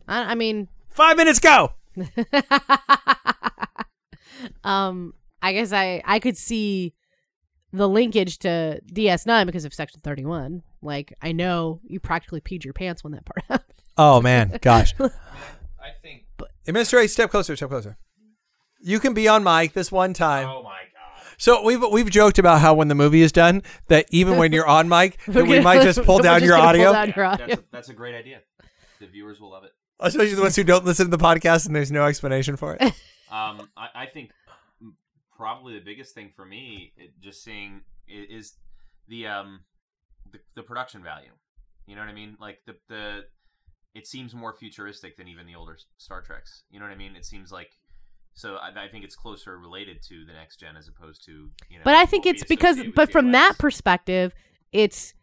I, 0.07 0.33
I 0.33 0.35
mean, 0.35 0.68
Five 0.91 1.16
minutes 1.16 1.39
go. 1.39 1.72
um, 4.64 5.14
I 5.42 5.53
guess 5.53 5.72
I 5.72 6.03
I 6.05 6.18
could 6.18 6.36
see 6.36 6.94
the 7.72 7.88
linkage 7.88 8.38
to 8.38 8.80
DS9 8.92 9.46
because 9.46 9.64
of 9.64 9.74
Section 9.74 10.01
31. 10.03 10.62
Like, 10.80 11.12
I 11.20 11.32
know 11.32 11.80
you 11.84 12.01
practically 12.01 12.40
peed 12.40 12.64
your 12.64 12.72
pants 12.72 13.05
when 13.05 13.12
that 13.12 13.26
part 13.26 13.44
happened. 13.49 13.82
Oh 13.96 14.20
man, 14.20 14.59
gosh. 14.62 14.94
I 15.01 15.90
think. 16.03 16.24
but, 16.36 16.51
Administrator, 16.66 17.09
step 17.09 17.30
closer, 17.30 17.57
step 17.57 17.68
closer. 17.68 17.96
You 18.80 19.01
can 19.01 19.12
be 19.12 19.26
on 19.26 19.42
mic 19.42 19.72
this 19.72 19.90
one 19.90 20.14
time. 20.14 20.49
Oh 20.49 20.62
my 20.62 20.70
god. 20.70 21.24
So 21.36 21.62
we've 21.62 21.82
we've 21.90 22.11
joked 22.11 22.38
about 22.38 22.61
how 22.61 22.74
when 22.74 22.88
the 22.88 22.94
movie 22.94 23.22
is 23.22 23.32
done, 23.32 23.62
that 23.88 24.07
even 24.11 24.36
when 24.36 24.53
you're 24.53 24.66
on 24.66 24.88
mic, 24.88 25.18
that 25.26 25.46
we 25.46 25.61
might 25.61 25.82
just 25.82 26.03
pull 26.05 26.18
down 26.18 26.40
just 26.40 26.49
your 26.49 26.57
gonna 26.57 26.78
pull 26.78 26.86
audio, 26.86 26.92
down 26.92 27.12
your 27.16 27.24
audio. 27.24 27.46
That's 27.46 27.61
a, 27.61 27.64
that's 27.72 27.88
a 27.88 27.94
great 27.94 28.14
idea. 28.14 28.40
The 29.01 29.07
viewers 29.07 29.40
will 29.40 29.51
love 29.51 29.64
it. 29.64 29.72
Especially 30.01 30.34
the 30.34 30.42
ones 30.42 30.57
who 30.57 30.64
don't 30.64 30.84
listen 30.84 31.11
to 31.11 31.16
the 31.16 31.22
podcast 31.22 31.66
and 31.66 31.74
there's 31.74 31.92
no 31.92 32.05
explanation 32.05 32.57
for 32.57 32.76
it. 32.78 32.92
Um, 33.30 33.68
I, 33.76 33.88
I 33.94 34.07
think 34.07 34.30
probably 35.36 35.74
the 35.74 35.84
biggest 35.84 36.14
thing 36.14 36.32
for 36.34 36.46
me, 36.46 36.94
it, 36.96 37.11
just 37.20 37.44
seeing 37.44 37.82
is 38.09 38.55
the 39.07 39.26
um 39.26 39.61
the, 40.32 40.38
the 40.57 40.62
production 40.62 41.03
value. 41.03 41.32
You 41.86 41.94
know 41.94 42.01
what 42.01 42.09
I 42.09 42.14
mean? 42.14 42.38
Like 42.40 42.61
the 42.66 42.76
the 42.88 43.24
it 43.94 44.07
seems 44.07 44.34
more 44.34 44.55
futuristic 44.55 45.16
than 45.16 45.28
even 45.28 45.46
the 45.46 45.55
older 45.55 45.76
Star 45.96 46.22
Treks. 46.22 46.64
You 46.70 46.78
know 46.78 46.86
what 46.86 46.92
I 46.92 46.96
mean? 46.96 47.16
It 47.16 47.24
seems 47.24 47.51
like 47.53 47.70
so. 48.34 48.57
I, 48.57 48.84
I 48.84 48.88
think 48.88 49.05
it's 49.05 49.16
closer 49.16 49.59
related 49.59 50.03
to 50.09 50.24
the 50.24 50.32
next 50.32 50.59
gen 50.59 50.76
as 50.76 50.88
opposed 50.88 51.24
to 51.26 51.51
you 51.68 51.78
know. 51.78 51.84
but 51.84 51.94
I 51.94 52.07
think 52.07 52.24
what 52.24 52.34
we 52.34 52.40
it's 52.40 52.44
because, 52.44 52.76
associate 52.76 52.86
with 52.88 52.94
but 52.96 53.12
from 53.12 53.32
that 53.32 53.57
perspective, 53.59 54.34
it's 54.72 55.14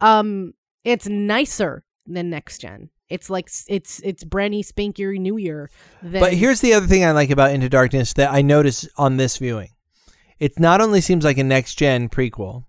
um, 0.00 0.54
it's 0.84 1.06
nicer 1.06 1.84
than 2.06 2.30
next 2.30 2.58
gen. 2.58 2.90
It's 3.12 3.28
like 3.30 3.48
it's 3.68 4.00
it's 4.04 4.24
brandy 4.24 4.62
spanky 4.62 5.18
new 5.18 5.36
year. 5.36 5.70
Than, 6.02 6.20
But 6.20 6.32
here's 6.32 6.60
the 6.60 6.72
other 6.74 6.86
thing 6.86 7.04
I 7.04 7.12
like 7.12 7.30
about 7.30 7.50
Into 7.52 7.68
Darkness 7.68 8.12
that 8.14 8.32
I 8.32 8.42
noticed 8.42 8.88
on 8.96 9.16
this 9.16 9.36
viewing. 9.36 9.70
It 10.38 10.58
not 10.58 10.80
only 10.80 11.00
seems 11.00 11.24
like 11.24 11.38
a 11.38 11.44
next 11.44 11.74
gen 11.76 12.08
prequel, 12.08 12.64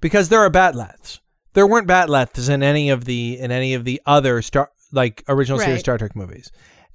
because 0.00 0.28
there 0.28 0.40
are 0.40 0.50
Bat'leths. 0.50 1.20
There 1.54 1.66
weren't 1.66 1.88
Bat'leths 1.88 2.48
in 2.48 2.62
any 2.62 2.90
of 2.90 3.06
the 3.06 3.38
in 3.40 3.50
any 3.50 3.74
of 3.74 3.84
the 3.84 4.00
other 4.06 4.42
Star 4.42 4.70
like 4.92 5.24
original 5.28 5.58
series 5.58 5.80
Star 5.80 5.98
Trek 5.98 6.14
movies. 6.14 6.52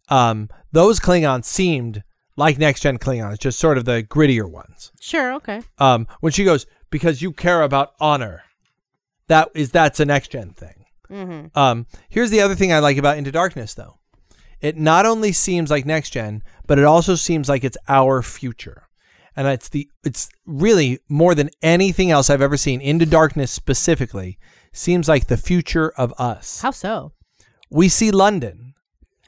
Um, 0.09 0.49
those 0.71 0.99
Klingons 0.99 1.45
seemed 1.45 2.03
like 2.37 2.57
next 2.57 2.81
gen 2.81 2.97
Klingons, 2.97 3.39
just 3.39 3.59
sort 3.59 3.77
of 3.77 3.85
the 3.85 4.03
grittier 4.03 4.49
ones. 4.49 4.91
sure, 4.99 5.33
okay, 5.33 5.61
Um, 5.79 6.07
when 6.19 6.31
she 6.31 6.43
goes, 6.43 6.65
because 6.89 7.21
you 7.21 7.31
care 7.31 7.61
about 7.61 7.93
honor, 7.99 8.43
that 9.27 9.49
is 9.55 9.71
that's 9.71 9.99
a 9.99 10.05
next 10.05 10.29
gen 10.31 10.51
thing. 10.51 10.82
Mm-hmm. 11.13 11.57
Um, 11.57 11.85
here's 12.09 12.29
the 12.31 12.41
other 12.41 12.55
thing 12.55 12.73
I 12.73 12.79
like 12.79 12.97
about 12.97 13.17
Into 13.17 13.31
Darkness, 13.31 13.73
though. 13.73 13.99
It 14.61 14.77
not 14.77 15.05
only 15.05 15.31
seems 15.31 15.69
like 15.69 15.85
next 15.85 16.11
gen, 16.11 16.41
but 16.67 16.79
it 16.79 16.85
also 16.85 17.15
seems 17.15 17.49
like 17.49 17.63
it's 17.63 17.77
our 17.89 18.21
future, 18.21 18.87
and 19.35 19.47
it's 19.47 19.67
the 19.69 19.89
it's 20.05 20.29
really 20.45 20.99
more 21.09 21.35
than 21.35 21.49
anything 21.61 22.11
else 22.11 22.29
I've 22.29 22.41
ever 22.41 22.57
seen. 22.57 22.79
Into 22.81 23.05
Darkness 23.05 23.51
specifically 23.51 24.37
seems 24.71 25.07
like 25.09 25.27
the 25.27 25.37
future 25.37 25.91
of 25.97 26.13
us. 26.17 26.61
how 26.61 26.71
so? 26.71 27.11
We 27.69 27.89
see 27.89 28.09
London, 28.11 28.73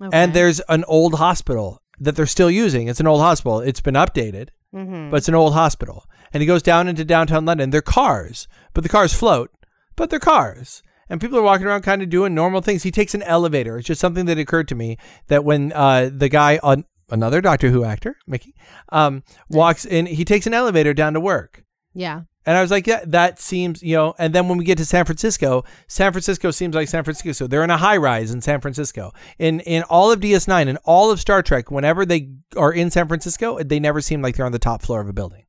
Okay. 0.02 0.10
and 0.18 0.34
there's 0.34 0.60
an 0.70 0.84
old 0.88 1.16
hospital 1.16 1.82
that 2.00 2.16
they're 2.16 2.26
still 2.28 2.52
using. 2.52 2.88
It's 2.88 3.00
an 3.00 3.08
old 3.08 3.22
hospital. 3.22 3.60
It's 3.60 3.82
been 3.82 3.96
updated, 3.96 4.50
Mhm. 4.74 5.12
but 5.12 5.18
it's 5.18 5.28
an 5.30 5.36
old 5.36 5.54
hospital. 5.54 6.06
And 6.34 6.42
he 6.42 6.48
goes 6.48 6.62
down 6.64 6.88
into 6.88 7.06
downtown 7.06 7.46
London. 7.46 7.70
They're 7.70 7.82
cars, 7.82 8.48
but 8.74 8.84
the 8.84 8.90
cars 8.90 9.14
float, 9.14 9.52
but 9.96 10.10
they're 10.10 10.20
cars. 10.20 10.82
And 11.10 11.22
people 11.22 11.38
are 11.38 11.44
walking 11.44 11.68
around 11.68 11.84
kind 11.84 12.02
of 12.02 12.10
doing 12.10 12.34
normal 12.34 12.62
things. 12.62 12.84
He 12.84 12.92
takes 12.92 13.14
an 13.14 13.24
elevator. 13.24 13.78
It's 13.78 13.88
just 13.88 14.02
something 14.02 14.26
that 14.26 14.40
occurred 14.40 14.68
to 14.70 14.76
me 14.76 14.98
that 15.28 15.44
when 15.44 15.72
uh, 15.74 16.10
the 16.12 16.30
guy 16.30 16.60
on 16.64 16.86
another 17.10 17.42
Doctor 17.42 17.70
Who 17.70 17.84
actor, 17.84 18.18
Mickey, 18.26 18.56
um, 18.90 19.24
walks 19.50 19.86
in, 19.86 20.08
he 20.08 20.26
takes 20.26 20.48
an 20.48 20.54
elevator 20.54 20.94
down 20.94 21.14
to 21.14 21.20
work. 21.20 21.64
yeah, 21.94 22.22
And 22.46 22.58
I 22.58 22.62
was 22.62 22.72
like, 22.72 22.88
yeah, 22.88 23.04
that 23.06 23.40
seems, 23.40 23.84
you 23.84 23.96
know. 23.96 24.16
And 24.18 24.34
then 24.34 24.48
when 24.48 24.58
we 24.58 24.66
get 24.66 24.78
to 24.80 24.86
San 24.86 25.06
Francisco, 25.06 25.64
San 25.88 26.12
Francisco 26.12 26.52
seems 26.52 26.76
like 26.76 26.88
San 26.88 27.04
Francisco. 27.04 27.32
So 27.34 27.48
they're 27.48 27.64
in 27.64 27.70
a 27.70 27.78
high 27.78 27.98
rise 27.98 28.32
in 28.32 28.42
San 28.42 28.60
Francisco. 28.60 29.14
In 29.38 29.60
in 29.62 29.84
all 29.84 30.12
of 30.12 30.20
DS9 30.20 30.68
and 30.68 30.80
all 30.86 31.12
of 31.12 31.20
Star 31.20 31.44
Trek, 31.44 31.70
whenever 31.70 32.06
they 32.06 32.30
are 32.58 32.74
in 32.74 32.90
San 32.90 33.08
Francisco, 33.08 33.60
they 33.64 33.80
never 33.80 34.02
seem 34.02 34.22
like 34.22 34.36
they're 34.36 34.46
on 34.46 34.52
the 34.52 34.60
top 34.60 34.82
floor 34.82 35.02
of 35.02 35.08
a 35.08 35.14
building. 35.14 35.45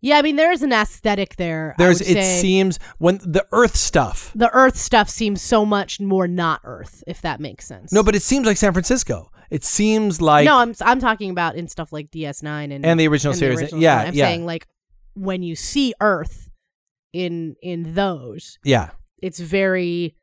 Yeah. 0.00 0.18
I 0.18 0.22
mean, 0.22 0.36
there 0.36 0.52
is 0.52 0.62
an 0.62 0.72
aesthetic 0.72 1.36
there. 1.36 1.74
There's 1.78 2.00
it 2.00 2.14
say. 2.14 2.40
seems 2.40 2.78
when 2.98 3.18
the 3.18 3.46
Earth 3.52 3.76
stuff. 3.76 4.32
the 4.34 4.50
Earth 4.52 4.76
stuff 4.76 5.08
seems 5.08 5.42
so 5.42 5.64
much 5.64 6.00
more 6.00 6.28
not 6.28 6.60
Earth, 6.64 7.02
if 7.06 7.22
that 7.22 7.40
makes 7.40 7.66
sense. 7.66 7.92
No, 7.92 8.02
but 8.02 8.14
it 8.14 8.22
seems 8.22 8.46
like 8.46 8.56
San 8.56 8.72
Francisco. 8.72 9.30
It 9.50 9.64
seems 9.64 10.20
like 10.20 10.44
no, 10.44 10.58
I'm 10.58 10.74
I'm 10.80 11.00
talking 11.00 11.30
about 11.30 11.56
in 11.56 11.66
stuff 11.68 11.92
like 11.92 12.10
DS9 12.10 12.72
and 12.72 12.86
and 12.86 13.00
the 13.00 13.08
original 13.08 13.32
and 13.32 13.38
series. 13.38 13.60
original 13.60 13.82
yeah. 13.82 13.98
I'm 13.98 14.14
yeah, 14.14 14.26
saying 14.26 14.46
like 14.46 14.66
when 15.14 15.42
you 15.42 15.56
see 15.56 15.92
Earth 16.00 16.48
in 17.12 17.56
in 17.60 17.94
those, 17.94 18.58
yeah. 18.64 18.90
it's 19.20 19.40
very 19.40 20.14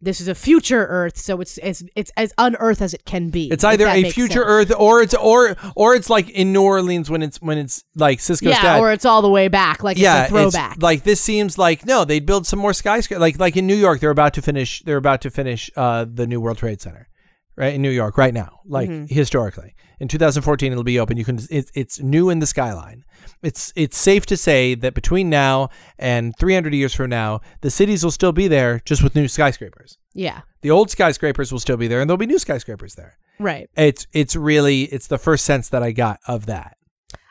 this 0.00 0.20
is 0.20 0.28
a 0.28 0.34
future 0.34 0.86
Earth, 0.86 1.16
so 1.16 1.40
it's 1.40 1.58
it's 1.58 1.82
it's 1.94 2.10
as 2.16 2.32
unearth 2.36 2.82
as 2.82 2.92
it 2.92 3.04
can 3.04 3.30
be. 3.30 3.50
It's 3.50 3.64
either 3.64 3.86
a 3.86 4.10
future 4.10 4.34
sense. 4.34 4.44
Earth 4.46 4.72
or 4.78 5.02
it's 5.02 5.14
or 5.14 5.56
or 5.74 5.94
it's 5.94 6.10
like 6.10 6.28
in 6.30 6.52
New 6.52 6.62
Orleans 6.62 7.08
when 7.08 7.22
it's 7.22 7.40
when 7.40 7.56
it's 7.56 7.82
like 7.94 8.18
Sisko's 8.18 8.42
yeah, 8.42 8.62
dad. 8.62 8.80
or 8.80 8.92
it's 8.92 9.04
all 9.04 9.22
the 9.22 9.30
way 9.30 9.48
back, 9.48 9.82
like 9.82 9.96
yeah, 9.96 10.24
it's 10.24 10.30
a 10.30 10.34
throwback. 10.34 10.82
like 10.82 11.02
this 11.04 11.20
seems 11.20 11.56
like 11.56 11.86
no, 11.86 12.04
they'd 12.04 12.26
build 12.26 12.46
some 12.46 12.58
more 12.58 12.74
skyscrapers. 12.74 13.20
Like 13.20 13.38
like 13.38 13.56
in 13.56 13.66
New 13.66 13.74
York, 13.74 14.00
they're 14.00 14.10
about 14.10 14.34
to 14.34 14.42
finish. 14.42 14.82
They're 14.82 14.98
about 14.98 15.22
to 15.22 15.30
finish 15.30 15.70
uh, 15.76 16.04
the 16.08 16.26
new 16.26 16.40
World 16.40 16.58
Trade 16.58 16.80
Center, 16.82 17.08
right 17.56 17.74
in 17.74 17.82
New 17.82 17.90
York 17.90 18.16
right 18.18 18.34
now. 18.34 18.60
Like 18.66 18.88
Mm-hmm. 18.88 19.14
historically, 19.14 19.74
in 20.00 20.08
2014, 20.08 20.72
it'll 20.72 20.84
be 20.84 20.98
open. 21.00 21.16
You 21.16 21.24
can. 21.24 21.38
It, 21.50 21.70
it's 21.74 22.00
new 22.00 22.28
in 22.30 22.38
the 22.40 22.46
skyline. 22.46 23.04
It's 23.42 23.72
it's 23.76 23.96
safe 23.96 24.26
to 24.26 24.36
say 24.36 24.74
that 24.74 24.94
between 24.94 25.30
now 25.30 25.68
and 25.98 26.34
300 26.38 26.74
years 26.74 26.94
from 26.94 27.10
now, 27.10 27.40
the 27.60 27.70
cities 27.70 28.02
will 28.04 28.10
still 28.10 28.32
be 28.32 28.48
there, 28.48 28.80
just 28.84 29.02
with 29.02 29.14
new 29.14 29.28
skyscrapers. 29.28 29.98
yeah, 30.14 30.40
The 30.62 30.70
old 30.70 30.90
skyscrapers 30.90 31.52
will 31.52 31.60
still 31.60 31.76
be 31.76 31.88
there, 31.88 32.00
and 32.00 32.08
there'll 32.08 32.18
be 32.18 32.26
new 32.26 32.38
skyscrapers 32.38 32.94
there. 32.94 33.18
right. 33.38 33.68
It's 33.76 34.06
it's 34.12 34.34
really 34.36 34.82
it's 34.84 35.06
the 35.08 35.18
first 35.18 35.44
sense 35.44 35.68
that 35.70 35.82
I 35.82 35.92
got 35.92 36.18
of 36.26 36.46
that. 36.46 36.76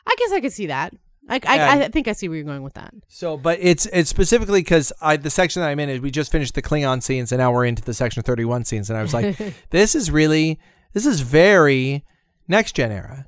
I 0.07 0.15
guess 0.17 0.32
I 0.32 0.39
could 0.41 0.53
see 0.53 0.67
that. 0.67 0.93
I, 1.28 1.39
I, 1.43 1.84
I 1.86 1.88
think 1.89 2.07
I 2.07 2.11
see 2.13 2.28
where 2.30 2.38
you're 2.38 2.45
going 2.45 2.61
with 2.63 2.76
that. 2.76 2.93
So, 3.07 3.36
but 3.38 3.57
it's 3.61 3.88
it's 3.88 4.09
specifically 4.09 4.61
because 4.61 4.93
I 5.01 5.17
the 5.17 5.30
section 5.30 5.61
that 5.61 5.69
I'm 5.69 5.80
in 5.80 5.89
is 5.89 5.99
we 5.99 6.11
just 6.11 6.32
finished 6.32 6.53
the 6.53 6.61
Klingon 6.61 7.01
scenes 7.01 7.32
and 7.32 7.39
now 7.39 7.51
we're 7.51 7.65
into 7.65 7.82
the 7.82 7.93
section 7.93 8.21
31 8.21 8.65
scenes 8.65 8.89
and 8.89 8.97
I 8.97 9.01
was 9.01 9.13
like, 9.13 9.38
this 9.71 9.95
is 9.95 10.11
really 10.11 10.59
this 10.93 11.05
is 11.05 11.21
very 11.21 12.05
next 12.47 12.76
gen 12.76 12.91
era, 12.91 13.26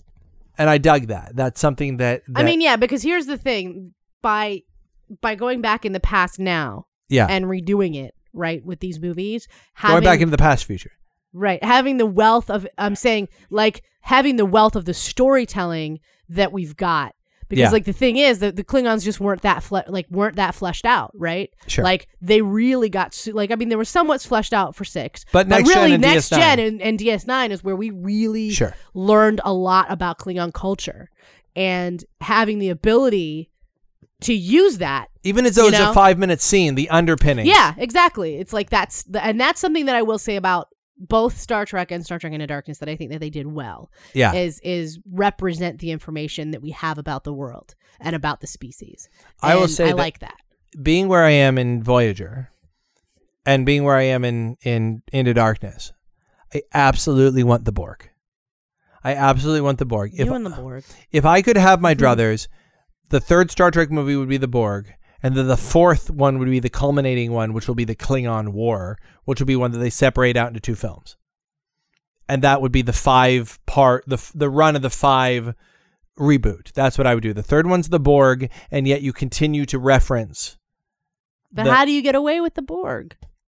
and 0.57 0.69
I 0.69 0.77
dug 0.77 1.07
that. 1.07 1.35
That's 1.35 1.59
something 1.59 1.97
that, 1.97 2.21
I 2.35 2.43
mean, 2.43 2.61
yeah, 2.61 2.75
because 2.75 3.03
here's 3.03 3.25
the 3.25 3.37
thing: 3.37 3.93
by 4.21 4.61
by 5.21 5.35
going 5.35 5.61
back 5.61 5.85
in 5.85 5.91
the 5.91 5.99
past 5.99 6.39
now 6.39 6.85
yeah, 7.09 7.27
and 7.29 7.45
redoing 7.45 7.95
it, 7.95 8.13
right, 8.33 8.63
with 8.63 8.79
these 8.79 8.99
movies, 8.99 9.47
having 9.73 9.95
going 9.95 10.03
back 10.03 10.21
into 10.21 10.31
the 10.31 10.37
past 10.37 10.65
future. 10.65 10.91
right, 11.33 11.63
having 11.63 11.97
the 11.97 12.05
wealth 12.05 12.49
of 12.49 12.67
I'm 12.77 12.95
saying 12.95 13.27
like 13.49 13.83
having 14.01 14.37
the 14.37 14.45
wealth 14.45 14.75
of 14.75 14.85
the 14.85 14.93
storytelling 14.93 15.99
that 16.29 16.51
we've 16.51 16.75
got. 16.77 17.13
Because 17.49 17.63
Yeah. 17.63 17.69
like 17.71 17.85
the 17.85 17.93
thing 17.93 18.17
is 18.17 18.39
that 18.39 18.55
the 18.57 18.63
Klingons 18.63 19.03
just 19.03 19.19
weren't 19.19 19.41
that 19.43 19.63
fle- 19.63 19.79
like 19.87 20.05
weren't 20.09 20.35
that 20.35 20.53
fleshed 20.53 20.85
out, 20.85 21.11
right? 21.15 21.49
Sure. 21.67 21.83
Like 21.83 22.07
they 22.21 22.41
really 22.41 22.89
got 22.89 23.13
su- 23.13 23.31
like 23.33 23.51
I 23.51 23.55
mean 23.55 23.69
they 23.69 23.75
were 23.75 23.85
somewhat 23.85 24.21
fleshed 24.21 24.53
out 24.53 24.75
for 24.75 24.83
six, 24.85 25.23
But 25.31 25.47
Next 25.47 25.69
Gen 25.69 25.77
really 25.77 25.93
and 25.93 26.01
next 26.01 26.29
DS9. 26.31 26.37
gen 26.37 26.59
and, 26.59 26.81
and 26.81 26.99
DS9 26.99 27.49
is 27.51 27.63
where 27.63 27.75
we 27.75 27.89
really 27.89 28.49
Sure. 28.51 28.73
learned 28.93 29.39
a 29.45 29.53
lot 29.53 29.85
about 29.89 30.19
Klingon 30.19 30.53
culture 30.53 31.09
and 31.55 32.03
having 32.21 32.59
the 32.59 32.69
ability 32.69 33.49
to 34.21 34.33
use 34.33 34.79
that 34.79 35.09
Even 35.23 35.45
as 35.45 35.55
though 35.55 35.63
You 35.63 35.69
it's 35.69 35.77
know? 35.79 35.91
a 35.91 35.93
five 35.93 36.17
minute 36.17 36.41
scene, 36.41 36.75
the 36.75 36.89
underpinning. 36.89 37.45
Yeah, 37.45 37.73
exactly. 37.77 38.37
It's 38.37 38.51
like 38.51 38.69
that's 38.69 39.03
the, 39.03 39.23
and 39.23 39.39
that's 39.39 39.59
something 39.61 39.85
that 39.85 39.95
I 39.95 40.01
will 40.01 40.17
say 40.19 40.35
about 40.37 40.69
both 40.99 41.37
Star 41.37 41.65
Trek 41.65 41.91
and 41.91 42.03
Star 42.05 42.17
Trek 42.19 42.33
Into 42.33 42.47
Darkness 42.47 42.79
that 42.79 42.89
I 42.89 42.95
think 42.95 43.11
that 43.11 43.19
they 43.19 43.29
did 43.29 43.47
well 43.47 43.91
yeah. 44.13 44.33
is 44.33 44.59
is 44.63 44.99
represent 45.11 45.79
the 45.79 45.91
information 45.91 46.51
that 46.51 46.61
we 46.61 46.71
have 46.71 46.97
about 46.97 47.23
the 47.23 47.33
world 47.33 47.75
and 47.99 48.15
about 48.15 48.41
the 48.41 48.47
species. 48.47 49.07
I 49.41 49.55
will 49.55 49.67
say 49.67 49.85
I 49.85 49.87
that- 49.89 49.97
like 49.97 50.19
that. 50.19 50.37
being 50.81 51.07
where 51.07 51.23
I 51.23 51.31
am 51.31 51.57
in 51.57 51.83
Voyager 51.83 52.49
and 53.45 53.65
being 53.65 53.83
where 53.83 53.95
I 53.95 54.03
am 54.03 54.25
in 54.25 54.57
in 54.63 55.01
Into 55.13 55.33
Darkness, 55.33 55.93
I 56.53 56.63
absolutely 56.73 57.43
want 57.43 57.65
the 57.65 57.71
Borg. 57.71 58.09
I 59.03 59.13
absolutely 59.13 59.61
want 59.61 59.77
the 59.77 59.85
Borg. 59.85 60.11
If 60.13 60.25
you 60.27 60.33
and 60.33 60.45
the 60.45 60.49
Borg. 60.49 60.83
if 61.11 61.25
I 61.25 61.41
could 61.41 61.57
have 61.57 61.77
Mm-hmm. 61.77 61.83
my 61.83 61.95
druthers, 61.95 62.47
the 63.09 63.19
third 63.21 63.51
Star 63.51 63.71
Trek 63.71 63.89
movie 63.91 64.15
would 64.17 64.27
be 64.29 64.37
the 64.37 64.47
Borg, 64.47 64.93
and 65.23 65.35
then 65.35 65.47
the 65.47 65.57
fourth 65.57 66.09
one 66.09 66.37
would 66.39 66.49
be 66.49 66.59
the 66.59 66.69
culminating 66.69 67.31
one, 67.31 67.53
which 67.53 67.67
will 67.67 67.75
be 67.75 67.85
the 67.85 67.95
Klingon 67.95 68.49
War, 68.49 68.97
which 69.25 69.39
will 69.39 69.47
be 69.47 69.55
one 69.55 69.71
that 69.71 69.79
they 69.79 69.89
separate 69.89 70.37
out 70.37 70.49
into 70.49 70.59
two 70.59 70.75
films, 70.75 71.17
and 72.29 72.41
that 72.41 72.61
would 72.61 72.71
be 72.71 72.81
the 72.81 72.93
five 72.93 73.59
part 73.65 74.03
the 74.07 74.17
the 74.35 74.49
run 74.49 74.75
of 74.75 74.81
the 74.81 74.89
five 74.89 75.53
reboot. 76.19 76.71
That's 76.73 76.97
what 76.97 77.07
I 77.07 77.13
would 77.13 77.23
do. 77.23 77.33
The 77.33 77.43
third 77.43 77.67
one's 77.67 77.89
the 77.89 77.99
Borg, 77.99 78.49
and 78.71 78.87
yet 78.87 79.01
you 79.01 79.13
continue 79.13 79.65
to 79.67 79.79
reference. 79.79 80.57
But 81.51 81.63
the- 81.65 81.73
how 81.73 81.85
do 81.85 81.91
you 81.91 82.01
get 82.01 82.15
away 82.15 82.41
with 82.41 82.55
the 82.55 82.61
Borg? 82.61 83.15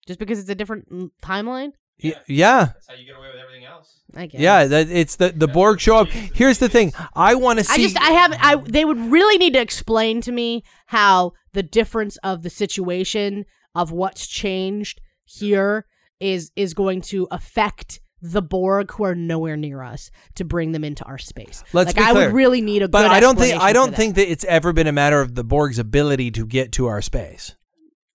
Just 0.07 0.19
because 0.19 0.39
it's 0.39 0.49
a 0.49 0.55
different 0.55 1.11
timeline? 1.21 1.73
Y- 2.03 2.13
yeah. 2.27 2.65
That's 2.65 2.87
how 2.87 2.93
you 2.95 3.05
get 3.05 3.15
away 3.17 3.27
with 3.27 3.41
everything 3.41 3.65
else. 3.65 4.01
I 4.15 4.27
guess. 4.27 4.39
Yeah, 4.39 4.65
that 4.65 4.89
it's 4.89 5.15
the 5.17 5.29
the 5.35 5.47
Borg 5.47 5.79
show 5.79 5.97
up. 5.97 6.07
Here's 6.09 6.59
the 6.59 6.69
thing. 6.69 6.93
I 7.13 7.35
want 7.35 7.59
to 7.59 7.65
see. 7.65 7.73
I 7.73 7.77
just 7.77 7.97
I 7.99 8.11
haven't 8.11 8.39
I 8.43 8.55
they 8.55 8.85
would 8.85 8.97
really 9.11 9.37
need 9.37 9.53
to 9.53 9.59
explain 9.59 10.21
to 10.21 10.31
me 10.31 10.63
how 10.85 11.33
the 11.57 11.63
difference 11.63 12.17
of 12.17 12.43
the 12.43 12.51
situation 12.51 13.43
of 13.73 13.91
what's 13.91 14.27
changed 14.27 15.01
here 15.25 15.87
is 16.19 16.51
is 16.55 16.75
going 16.75 17.01
to 17.01 17.27
affect 17.31 17.99
the 18.21 18.43
Borg 18.43 18.91
who 18.91 19.05
are 19.05 19.15
nowhere 19.15 19.57
near 19.57 19.81
us 19.81 20.11
to 20.35 20.45
bring 20.45 20.71
them 20.71 20.83
into 20.83 21.03
our 21.05 21.17
space. 21.17 21.63
Let's 21.73 21.87
like 21.87 21.95
be 21.95 22.03
I 22.03 22.13
would 22.13 22.31
really 22.31 22.61
need 22.61 22.83
a 22.83 22.87
but 22.87 23.01
good 23.01 23.11
I 23.11 23.19
don't 23.19 23.39
think 23.39 23.59
I 23.59 23.73
don't 23.73 23.95
think 23.95 24.13
that 24.15 24.31
it's 24.31 24.43
ever 24.43 24.71
been 24.71 24.85
a 24.85 24.91
matter 24.91 25.19
of 25.19 25.33
the 25.33 25.43
Borg's 25.43 25.79
ability 25.79 26.29
to 26.31 26.45
get 26.45 26.71
to 26.73 26.85
our 26.85 27.01
space. 27.01 27.55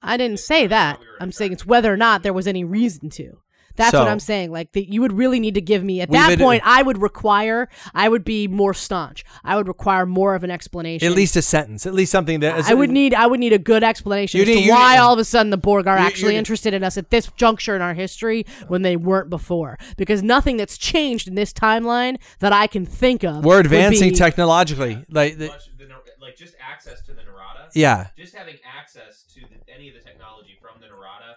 I 0.01 0.16
didn't 0.16 0.38
say 0.38 0.68
that. 0.68 1.01
I'm 1.20 1.32
saying 1.32 1.51
it's 1.51 1.66
whether 1.66 1.93
or 1.93 1.97
not 1.97 2.22
there 2.22 2.32
was 2.32 2.47
any 2.47 2.62
reason 2.62 3.11
to. 3.11 3.38
That's 3.77 3.93
what 3.95 4.09
I'm 4.09 4.20
saying. 4.20 4.51
Like 4.53 4.73
that, 4.73 4.93
you 4.93 5.01
would 5.01 5.12
really 5.12 5.41
need 5.41 5.55
to 5.55 5.61
give 5.61 5.83
me 5.83 6.01
at 6.01 6.09
We've 6.09 6.20
that 6.20 6.29
been- 6.31 6.41
uh, 6.41 6.45
point. 6.45 6.62
I 6.64 6.83
would 6.83 7.01
require. 7.01 7.68
I 7.95 8.09
would 8.09 8.25
be 8.25 8.49
more 8.49 8.75
staunch. 8.75 9.25
I 9.45 9.57
would 9.57 9.68
require 9.68 10.07
more 10.07 10.35
of 10.35 10.45
an 10.45 10.51
explanation. 10.51 11.07
At 11.09 11.14
least 11.14 11.37
a 11.37 11.43
sentence. 11.43 11.87
At 11.87 11.95
least 11.95 12.12
something 12.12 12.41
that 12.41 12.64
I 12.68 12.75
would 12.75 12.91
need 12.91 13.14
I 13.14 13.27
would 13.27 13.41
need 13.41 13.53
a 13.53 13.59
good 13.59 13.83
explanation 13.83 14.39
You 14.39 14.43
as 14.43 14.49
need- 14.49 14.64
to 14.66 14.70
why 14.70 14.95
need- 14.95 15.01
all 15.01 15.12
of 15.14 15.18
a 15.18 15.25
sudden 15.25 15.51
the 15.51 15.57
Borg 15.57 15.87
are 15.87 15.99
You- 15.99 16.05
actually 16.07 16.33
you- 16.35 16.39
interested 16.39 16.75
in 16.75 16.85
us 16.85 16.97
at 16.99 17.11
this 17.11 17.31
juncture 17.37 17.75
in 17.77 17.83
our 17.83 17.95
history 17.95 18.45
when 18.68 18.83
they 18.83 18.97
weren't 18.97 19.31
before. 19.31 19.79
Because 19.97 20.23
nothing 20.23 20.57
that's 20.57 20.77
changed 20.79 21.29
in 21.29 21.35
this 21.35 21.53
timeline 21.53 22.16
that 22.41 22.53
I 22.53 22.66
can 22.66 22.85
think 22.87 23.23
of. 23.25 23.45
We're 23.45 23.57
would 23.57 23.66
advancing 23.66 24.11
be- 24.11 24.16
technologically. 24.16 25.05
Like 25.11 25.39
the, 25.39 25.47
the, 25.47 25.53
like 26.20 26.37
just 26.37 26.55
access 26.61 27.01
to 27.03 27.12
the 27.12 27.23
Narada. 27.23 27.68
yeah, 27.75 28.09
Just 28.16 28.35
having 28.35 28.57
access 28.79 29.23
to 29.35 29.41
the, 29.41 29.73
any 29.75 29.89
of 29.89 29.95
the 29.95 30.01
technology 30.01 30.11
from 30.11 30.11
the 30.11 30.25
Narada. 30.25 30.41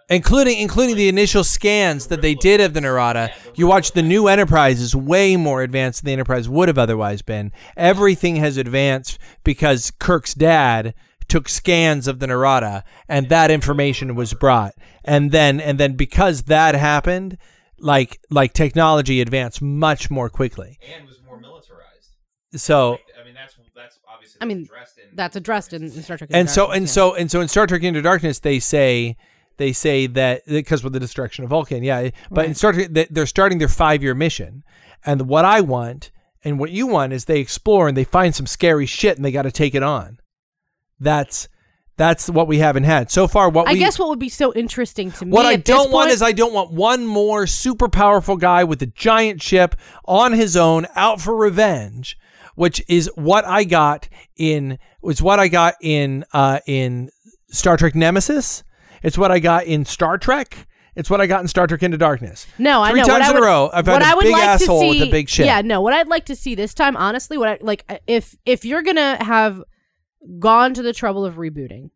Including 0.10 0.60
including 0.60 0.96
the 0.96 1.10
initial 1.10 1.44
scans 1.44 2.08
that 2.08 2.22
they 2.22 2.36
did 2.36 2.62
of 2.62 2.74
the 2.74 2.82
Narada. 2.82 3.32
You 3.56 3.68
watch 3.68 3.92
the 3.92 4.02
new 4.04 4.28
Enterprise 4.28 4.80
is 4.82 4.96
way 4.96 5.36
more 5.36 5.62
advanced 5.62 6.02
than 6.02 6.08
the 6.08 6.14
Enterprise 6.14 6.48
would 6.50 6.68
have 6.68 6.78
otherwise 6.78 7.22
been. 7.22 7.52
Everything 7.76 8.36
has 8.38 8.58
advanced 8.58 9.18
because 9.44 9.92
Kirk's 10.00 10.34
dad 10.34 10.94
took 11.28 11.50
scans 11.50 12.08
of 12.08 12.20
the 12.20 12.28
Narada 12.28 12.84
and 13.10 13.30
that 13.30 13.50
information 13.52 14.16
was 14.16 14.34
brought. 14.34 14.74
And 15.04 15.32
then 15.32 15.60
and 15.60 15.80
then 15.80 15.94
because 15.94 16.44
that 16.44 16.76
happened, 16.76 17.38
like 17.80 18.20
like 18.30 18.54
technology 18.54 19.22
advanced 19.22 19.62
much 19.62 20.10
more 20.10 20.30
quickly. 20.30 20.78
and 20.96 21.08
was 21.08 21.22
more 21.26 21.40
militarized. 21.40 22.16
So 22.56 22.92
Like, 22.92 23.02
I 23.20 23.26
mean, 23.26 23.34
that's 23.34 23.56
that's 23.76 24.00
obviously 24.08 24.38
I 24.42 24.46
mean, 24.46 24.64
addressed 24.64 24.98
in 24.98 25.16
That's 25.16 25.36
addressed 25.36 25.74
in, 25.74 25.84
in 25.84 26.04
Star 26.04 26.18
Trek. 26.18 26.30
Into 26.30 26.40
and 26.40 26.50
so 26.50 26.72
and 26.72 26.84
yeah. 26.84 26.92
so 26.92 27.14
and 27.16 27.30
so 27.32 27.42
in 27.42 27.48
Star 27.48 27.68
Trek 27.68 27.84
Into 27.84 28.02
Darkness 28.02 28.40
they 28.40 28.60
say 28.60 29.18
they 29.58 29.72
say 29.74 30.08
that 30.08 30.42
because 30.46 30.84
with 30.84 30.94
the 30.94 31.00
destruction 31.00 31.44
of 31.44 31.50
Vulcan, 31.50 31.84
yeah. 31.84 32.10
But 32.30 32.46
in 32.46 32.56
Star 32.56 32.74
Trek 32.74 32.90
they- 32.92 33.08
they're 33.10 33.26
starting 33.26 33.58
their 33.58 33.68
five 33.68 34.02
year 34.04 34.14
mission, 34.14 34.64
and 35.06 35.24
what 35.30 35.46
I 35.46 35.62
want 35.62 36.12
and 36.44 36.60
what 36.60 36.72
you 36.72 36.86
want 36.88 37.14
is 37.14 37.26
they 37.26 37.40
explore 37.40 37.88
and 37.88 37.98
they 37.98 38.04
find 38.04 38.36
some 38.36 38.46
scary 38.46 38.86
shit 38.86 39.16
and 39.18 39.26
they 39.26 39.32
got 39.32 39.44
to 39.44 39.52
take 39.52 39.74
it 39.76 39.84
on. 39.84 40.20
That's 41.00 41.48
that's 41.98 42.30
what 42.30 42.48
we 42.50 42.58
haven't 42.58 42.84
had 42.84 43.10
so 43.10 43.26
far. 43.28 43.48
What 43.48 43.70
I 43.70 43.74
we 43.74 43.80
guess 43.80 43.98
what 43.98 44.10
would 44.10 44.20
be 44.20 44.28
so 44.30 44.54
interesting 44.54 45.12
to 45.14 45.26
me. 45.26 45.32
what 45.32 45.46
I 45.46 45.56
don't 45.56 45.92
want 45.92 46.08
point- 46.08 46.14
is 46.14 46.22
I 46.22 46.34
don't 46.34 46.54
want 46.54 46.72
one 46.72 47.06
more 47.06 47.48
super 47.48 47.88
powerful 47.88 48.36
guy 48.36 48.66
with 48.66 48.82
a 48.82 48.86
giant 48.88 49.42
ship 49.42 49.76
on 50.06 50.34
his 50.34 50.58
own 50.58 50.88
out 50.96 51.22
for 51.22 51.34
revenge, 51.36 52.18
which 52.56 52.84
is 52.90 53.10
what 53.16 53.46
I 53.46 53.64
got 53.64 54.10
in 54.36 54.78
was 55.02 55.22
what 55.22 55.40
I 55.40 55.48
got 55.48 55.76
in 55.82 56.26
uh 56.34 56.60
in 56.68 57.10
Star 57.50 57.78
Trek 57.78 57.96
Nemesis. 57.96 58.64
It's 59.06 59.18
what 59.18 59.32
I 59.32 59.40
got 59.40 59.66
in 59.66 59.86
Star 59.86 60.18
Trek. 60.18 60.68
It's 60.96 61.10
what 61.10 61.20
I 61.22 61.28
got 61.28 61.42
in 61.42 61.48
Star 61.48 61.68
Trek 61.68 61.84
Into 61.84 61.98
Darkness. 61.98 62.48
No, 62.58 62.82
I 62.82 62.92
Three 62.92 63.02
know. 63.02 63.08
times 63.08 63.20
what 63.20 63.22
I 63.22 63.28
in 63.28 63.34
would, 63.36 63.44
a 63.44 63.46
row, 63.46 63.70
I've 63.74 63.86
had 63.86 64.02
a 64.02 64.06
I 64.06 64.16
would 64.16 64.24
big 64.24 64.32
like 64.34 64.44
asshole 64.44 64.82
to 64.82 64.88
with 64.88 64.98
see, 64.98 65.08
a 65.08 65.12
big 65.12 65.30
ship. 65.30 65.46
Yeah, 65.46 65.62
no. 65.62 65.82
What 65.82 65.94
I'd 65.94 66.08
like 66.08 66.26
to 66.26 66.36
see 66.36 66.56
this 66.56 66.74
time, 66.74 66.98
honestly, 66.98 67.38
what 67.38 67.50
I 67.50 67.58
like, 67.62 68.02
if 68.08 68.36
if 68.46 68.66
you're 68.66 68.82
gonna 68.82 69.24
have 69.24 69.62
gone 70.40 70.74
to 70.74 70.82
the 70.82 70.94
trouble 70.94 71.26
of 71.26 71.36
rebooting 71.36 71.92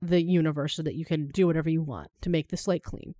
the 0.00 0.22
universe 0.22 0.74
so 0.74 0.82
that 0.82 0.94
you 0.94 1.04
can 1.04 1.28
do 1.28 1.46
whatever 1.46 1.68
you 1.68 1.82
want 1.82 2.08
to 2.22 2.30
make 2.30 2.48
the 2.48 2.56
slate 2.56 2.84
clean, 2.84 3.14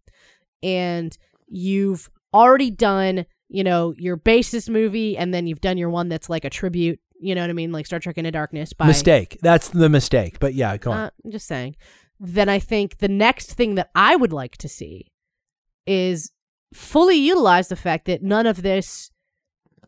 and 0.62 1.18
you've 1.48 2.08
already 2.32 2.70
done, 2.70 3.26
you 3.48 3.64
know, 3.64 3.92
your 3.98 4.16
basis 4.16 4.68
movie, 4.68 5.16
and 5.18 5.34
then 5.34 5.46
you've 5.46 5.60
done 5.60 5.76
your 5.76 5.90
one 5.90 6.08
that's 6.08 6.30
like 6.30 6.44
a 6.44 6.50
tribute. 6.50 7.00
You 7.18 7.34
know 7.34 7.40
what 7.40 7.50
I 7.50 7.54
mean, 7.54 7.72
like 7.72 7.86
Star 7.86 7.98
Trek 7.98 8.18
Into 8.18 8.30
Darkness. 8.30 8.72
By 8.74 8.86
Mistake. 8.86 9.38
That's 9.42 9.70
the 9.70 9.88
mistake. 9.88 10.38
But 10.38 10.54
yeah, 10.54 10.76
go 10.76 10.92
on. 10.92 10.98
uh, 10.98 11.10
I'm 11.24 11.30
just 11.32 11.46
saying. 11.48 11.74
Then 12.18 12.48
I 12.48 12.58
think 12.58 12.98
the 12.98 13.08
next 13.08 13.52
thing 13.54 13.74
that 13.74 13.90
I 13.94 14.16
would 14.16 14.32
like 14.32 14.56
to 14.58 14.68
see 14.68 15.06
is 15.86 16.32
fully 16.72 17.16
utilize 17.16 17.68
the 17.68 17.76
fact 17.76 18.06
that 18.06 18.22
none 18.22 18.46
of 18.46 18.62
this, 18.62 19.10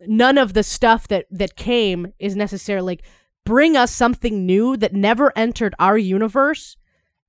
none 0.07 0.39
of 0.39 0.53
the 0.53 0.63
stuff 0.63 1.09
that 1.09 1.27
that 1.31 1.57
came 1.57 2.13
is 2.19 2.37
necessarily 2.37 2.97
like 2.97 3.05
bring 3.45 3.77
us 3.77 3.91
something 3.91 4.45
new 4.45 4.77
that 4.77 4.93
never 4.93 5.33
entered 5.37 5.75
our 5.79 5.97
universe 5.97 6.77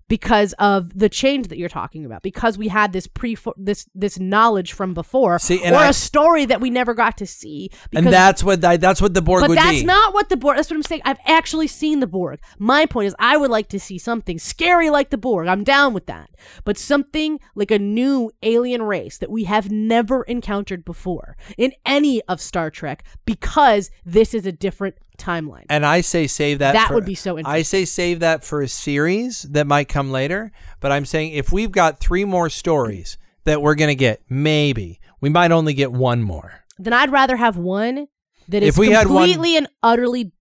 because 0.09 0.53
of 0.59 0.97
the 0.97 1.07
change 1.07 1.47
that 1.47 1.57
you're 1.57 1.69
talking 1.69 2.03
about 2.03 2.21
because 2.21 2.57
we 2.57 2.67
had 2.67 2.91
this 2.91 3.07
pre 3.07 3.37
this 3.55 3.87
this 3.95 4.19
knowledge 4.19 4.73
from 4.73 4.93
before 4.93 5.39
See, 5.39 5.59
or 5.59 5.75
I- 5.75 5.87
a 5.89 5.93
story 5.93 6.45
that 6.45 6.59
we 6.59 6.69
never 6.69 6.93
got 6.93 7.17
to 7.19 7.25
see 7.25 7.69
because 7.89 8.07
and 8.07 8.13
that's 8.13 8.43
what 8.43 8.65
I, 8.65 8.75
that's 8.75 9.01
what 9.01 9.13
the 9.13 9.21
Borg 9.21 9.47
but 9.47 9.55
that's 9.55 9.79
be. 9.79 9.85
not 9.85 10.13
what 10.13 10.27
the 10.27 10.35
Borg. 10.35 10.57
That's 10.57 10.69
what 10.69 10.75
I'm 10.75 10.83
saying. 10.83 11.03
I've 11.05 11.19
actually 11.25 11.67
seen 11.67 12.01
the 12.01 12.07
Borg. 12.07 12.39
My 12.57 12.85
point 12.85 13.07
is, 13.07 13.15
I 13.19 13.37
would 13.37 13.51
like 13.51 13.69
to 13.69 13.79
see 13.79 13.97
something 13.97 14.37
scary 14.39 14.89
like 14.89 15.11
the 15.11 15.17
Borg. 15.17 15.47
I'm 15.47 15.63
down 15.63 15.93
with 15.93 16.07
that. 16.07 16.31
But 16.65 16.77
something 16.77 17.39
like 17.55 17.71
a 17.71 17.79
new 17.79 18.31
alien 18.41 18.81
race 18.81 19.19
that 19.19 19.29
we 19.29 19.43
have 19.43 19.69
never 19.69 20.23
encountered 20.23 20.83
before 20.83 21.37
in 21.57 21.71
any 21.85 22.21
of 22.23 22.41
Star 22.41 22.71
Trek, 22.71 23.03
because 23.25 23.91
this 24.05 24.33
is 24.33 24.45
a 24.45 24.51
different 24.51 24.95
timeline. 25.19 25.65
and 25.69 25.85
I 25.85 26.01
say 26.01 26.25
save 26.27 26.59
that. 26.59 26.73
That 26.73 26.87
for- 26.87 26.95
would 26.95 27.05
be 27.05 27.15
so 27.15 27.37
interesting. 27.37 27.59
I 27.59 27.61
say 27.63 27.85
save 27.85 28.19
that 28.21 28.43
for 28.43 28.61
a 28.61 28.67
series 28.67 29.43
that 29.43 29.67
might 29.67 29.87
come 29.89 30.11
later. 30.11 30.51
But 30.79 30.91
I'm 30.91 31.05
saying 31.05 31.33
if 31.33 31.51
we've 31.51 31.71
got 31.71 31.99
three 31.99 32.25
more 32.25 32.49
stories 32.49 33.17
that 33.43 33.61
we're 33.61 33.75
gonna 33.75 33.95
get, 33.95 34.21
maybe 34.29 34.99
we 35.21 35.29
might 35.29 35.51
only 35.51 35.73
get 35.73 35.91
one 35.91 36.23
more. 36.23 36.63
then 36.81 36.93
I'd 36.93 37.11
rather 37.11 37.35
have 37.35 37.57
one 37.57 38.07
that 38.47 38.63
is 38.63 38.69
If 38.69 38.77
we 38.77 38.89
had 38.91 39.07
one- 39.07 39.23
completely 39.27 39.57
and 39.57 39.67
utterly 39.83 40.31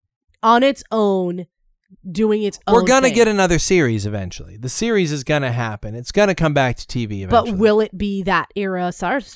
on 0.42 0.62
its 0.62 0.84
own, 0.92 1.46
doing 2.10 2.42
its 2.42 2.58
own. 2.66 2.74
We're 2.74 2.84
gonna 2.84 3.08
thing. 3.08 3.14
get 3.14 3.28
another 3.28 3.58
series 3.58 4.06
eventually. 4.06 4.56
The 4.56 4.68
series 4.68 5.12
is 5.12 5.24
gonna 5.24 5.52
happen. 5.52 5.94
It's 5.94 6.12
gonna 6.12 6.34
come 6.34 6.54
back 6.54 6.76
to 6.76 6.86
TV 6.86 7.22
eventually. 7.22 7.52
But 7.52 7.58
will 7.58 7.80
it 7.80 7.96
be 7.96 8.22
that 8.24 8.50
era 8.54 8.92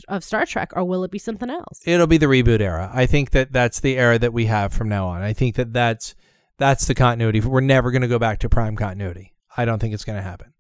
of 0.09 0.25
Star 0.25 0.47
Trek, 0.47 0.73
or 0.75 0.85
will 0.85 1.05
it 1.05 1.11
be 1.11 1.19
something 1.19 1.51
else? 1.51 1.81
It'll 1.85 2.07
be 2.07 2.19
the 2.19 2.27
reboot 2.27 2.61
era. 2.61 2.91
I 2.93 3.07
think 3.07 3.31
that 3.31 3.53
that's 3.53 3.81
the 3.81 3.97
era 3.97 4.19
that 4.19 4.33
we 4.33 4.47
have 4.47 4.73
from 4.73 4.89
now 4.89 5.09
on. 5.09 5.23
I 5.23 5.33
think 5.33 5.57
that 5.57 5.73
that's 5.73 6.15
that's 6.59 6.87
the 6.87 6.95
continuity. 6.95 7.41
We're 7.41 7.61
never 7.61 7.91
going 7.91 8.03
to 8.03 8.09
go 8.09 8.19
back 8.19 8.39
to 8.41 8.49
prime 8.49 8.77
continuity. 8.77 9.35
I 9.57 9.65
don't 9.65 9.81
think 9.81 9.95
it's 9.95 10.05
going 10.05 10.19
to 10.19 10.23
happen. 10.23 10.53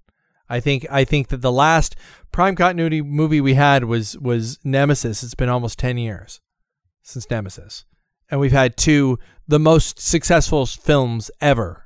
I 0.48 0.60
think 0.60 0.86
I 0.90 1.04
think 1.04 1.28
that 1.28 1.42
the 1.42 1.52
last 1.52 1.96
prime 2.32 2.56
continuity 2.56 3.00
movie 3.00 3.40
we 3.40 3.54
had 3.54 3.84
was 3.84 4.18
was 4.18 4.58
Nemesis. 4.64 5.22
It's 5.22 5.34
been 5.34 5.48
almost 5.48 5.78
10 5.78 5.98
years 5.98 6.40
since 7.02 7.30
Nemesis. 7.30 7.84
And 8.32 8.40
we've 8.40 8.50
had 8.50 8.76
two 8.76 9.18
the 9.46 9.58
most 9.60 10.00
successful 10.00 10.64
films 10.66 11.30
ever 11.40 11.84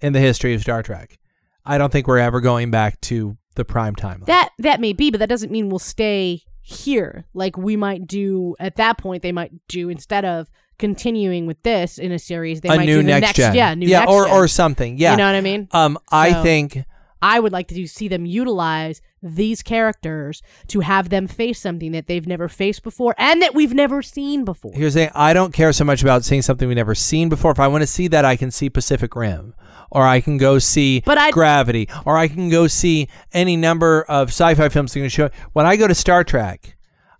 in 0.00 0.12
the 0.12 0.18
history 0.20 0.52
of 0.52 0.60
Star 0.60 0.82
Trek. 0.82 1.16
I 1.64 1.78
don't 1.78 1.92
think 1.92 2.06
we're 2.08 2.18
ever 2.18 2.40
going 2.40 2.70
back 2.72 3.00
to 3.02 3.36
the 3.54 3.64
prime 3.64 3.94
timeline. 3.94 4.26
That 4.26 4.50
that 4.58 4.80
may 4.80 4.92
be, 4.92 5.10
but 5.12 5.20
that 5.20 5.28
doesn't 5.28 5.52
mean 5.52 5.68
we'll 5.68 5.78
stay 5.78 6.42
here. 6.60 7.24
Like 7.34 7.56
we 7.56 7.76
might 7.76 8.06
do 8.06 8.56
at 8.58 8.76
that 8.76 8.98
point, 8.98 9.22
they 9.22 9.30
might 9.32 9.52
do 9.68 9.88
instead 9.88 10.24
of 10.24 10.50
continuing 10.78 11.46
with 11.46 11.62
this 11.62 11.98
in 11.98 12.10
a 12.12 12.18
series, 12.18 12.60
they 12.60 12.68
a 12.68 12.76
might 12.76 12.84
new 12.86 12.96
do 12.96 13.02
the 13.02 13.08
next, 13.08 13.22
next 13.22 13.36
gen. 13.38 13.54
yeah, 13.54 13.74
new 13.74 13.86
yeah, 13.86 14.00
next 14.00 14.12
or 14.12 14.24
gen. 14.26 14.34
or 14.34 14.48
something. 14.48 14.98
Yeah. 14.98 15.12
You 15.12 15.16
know 15.18 15.26
what 15.26 15.34
I 15.36 15.40
mean? 15.40 15.68
um 15.70 15.98
I 16.10 16.32
So- 16.32 16.42
think 16.42 16.84
I 17.26 17.40
would 17.40 17.50
like 17.50 17.66
to 17.68 17.74
do, 17.74 17.88
see 17.88 18.06
them 18.06 18.24
utilize 18.24 19.02
these 19.20 19.60
characters 19.60 20.42
to 20.68 20.78
have 20.80 21.08
them 21.08 21.26
face 21.26 21.60
something 21.60 21.90
that 21.90 22.06
they've 22.06 22.26
never 22.26 22.48
faced 22.48 22.84
before 22.84 23.16
and 23.18 23.42
that 23.42 23.52
we've 23.52 23.74
never 23.74 24.00
seen 24.00 24.44
before. 24.44 24.70
Here's 24.74 24.94
the 24.94 25.06
thing. 25.06 25.10
I 25.12 25.32
don't 25.32 25.52
care 25.52 25.72
so 25.72 25.84
much 25.84 26.02
about 26.02 26.24
seeing 26.24 26.42
something 26.42 26.68
we've 26.68 26.76
never 26.76 26.94
seen 26.94 27.28
before. 27.28 27.50
If 27.50 27.58
I 27.58 27.66
want 27.66 27.82
to 27.82 27.86
see 27.88 28.06
that, 28.08 28.24
I 28.24 28.36
can 28.36 28.52
see 28.52 28.70
Pacific 28.70 29.16
Rim, 29.16 29.54
or 29.90 30.06
I 30.06 30.20
can 30.20 30.36
go 30.38 30.60
see 30.60 31.02
But 31.04 31.18
I'd- 31.18 31.32
Gravity, 31.32 31.88
or 32.04 32.16
I 32.16 32.28
can 32.28 32.48
go 32.48 32.68
see 32.68 33.08
any 33.32 33.56
number 33.56 34.02
of 34.08 34.28
sci-fi 34.28 34.68
films 34.68 34.92
they're 34.92 35.00
going 35.00 35.10
to 35.10 35.14
show. 35.14 35.30
When 35.52 35.66
I 35.66 35.74
go 35.74 35.88
to 35.88 35.94
Star 35.96 36.22
Trek, 36.22 36.76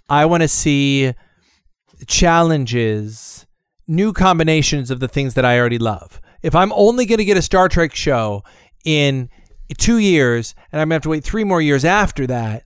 I 0.08 0.24
want 0.26 0.42
to 0.44 0.48
see 0.48 1.14
challenges, 2.06 3.46
new 3.88 4.12
combinations 4.12 4.90
of 4.92 5.00
the 5.00 5.08
things 5.08 5.34
that 5.34 5.44
I 5.44 5.58
already 5.58 5.78
love. 5.78 6.20
If 6.42 6.54
I'm 6.54 6.72
only 6.74 7.06
going 7.06 7.18
to 7.18 7.24
get 7.24 7.36
a 7.36 7.42
Star 7.42 7.68
Trek 7.68 7.94
show 7.94 8.44
in 8.84 9.28
two 9.74 9.98
years, 9.98 10.54
and 10.72 10.80
I'm 10.80 10.88
going 10.88 10.90
to 10.90 10.94
have 10.96 11.02
to 11.02 11.08
wait 11.10 11.24
three 11.24 11.44
more 11.44 11.60
years 11.60 11.84
after 11.84 12.26
that, 12.26 12.64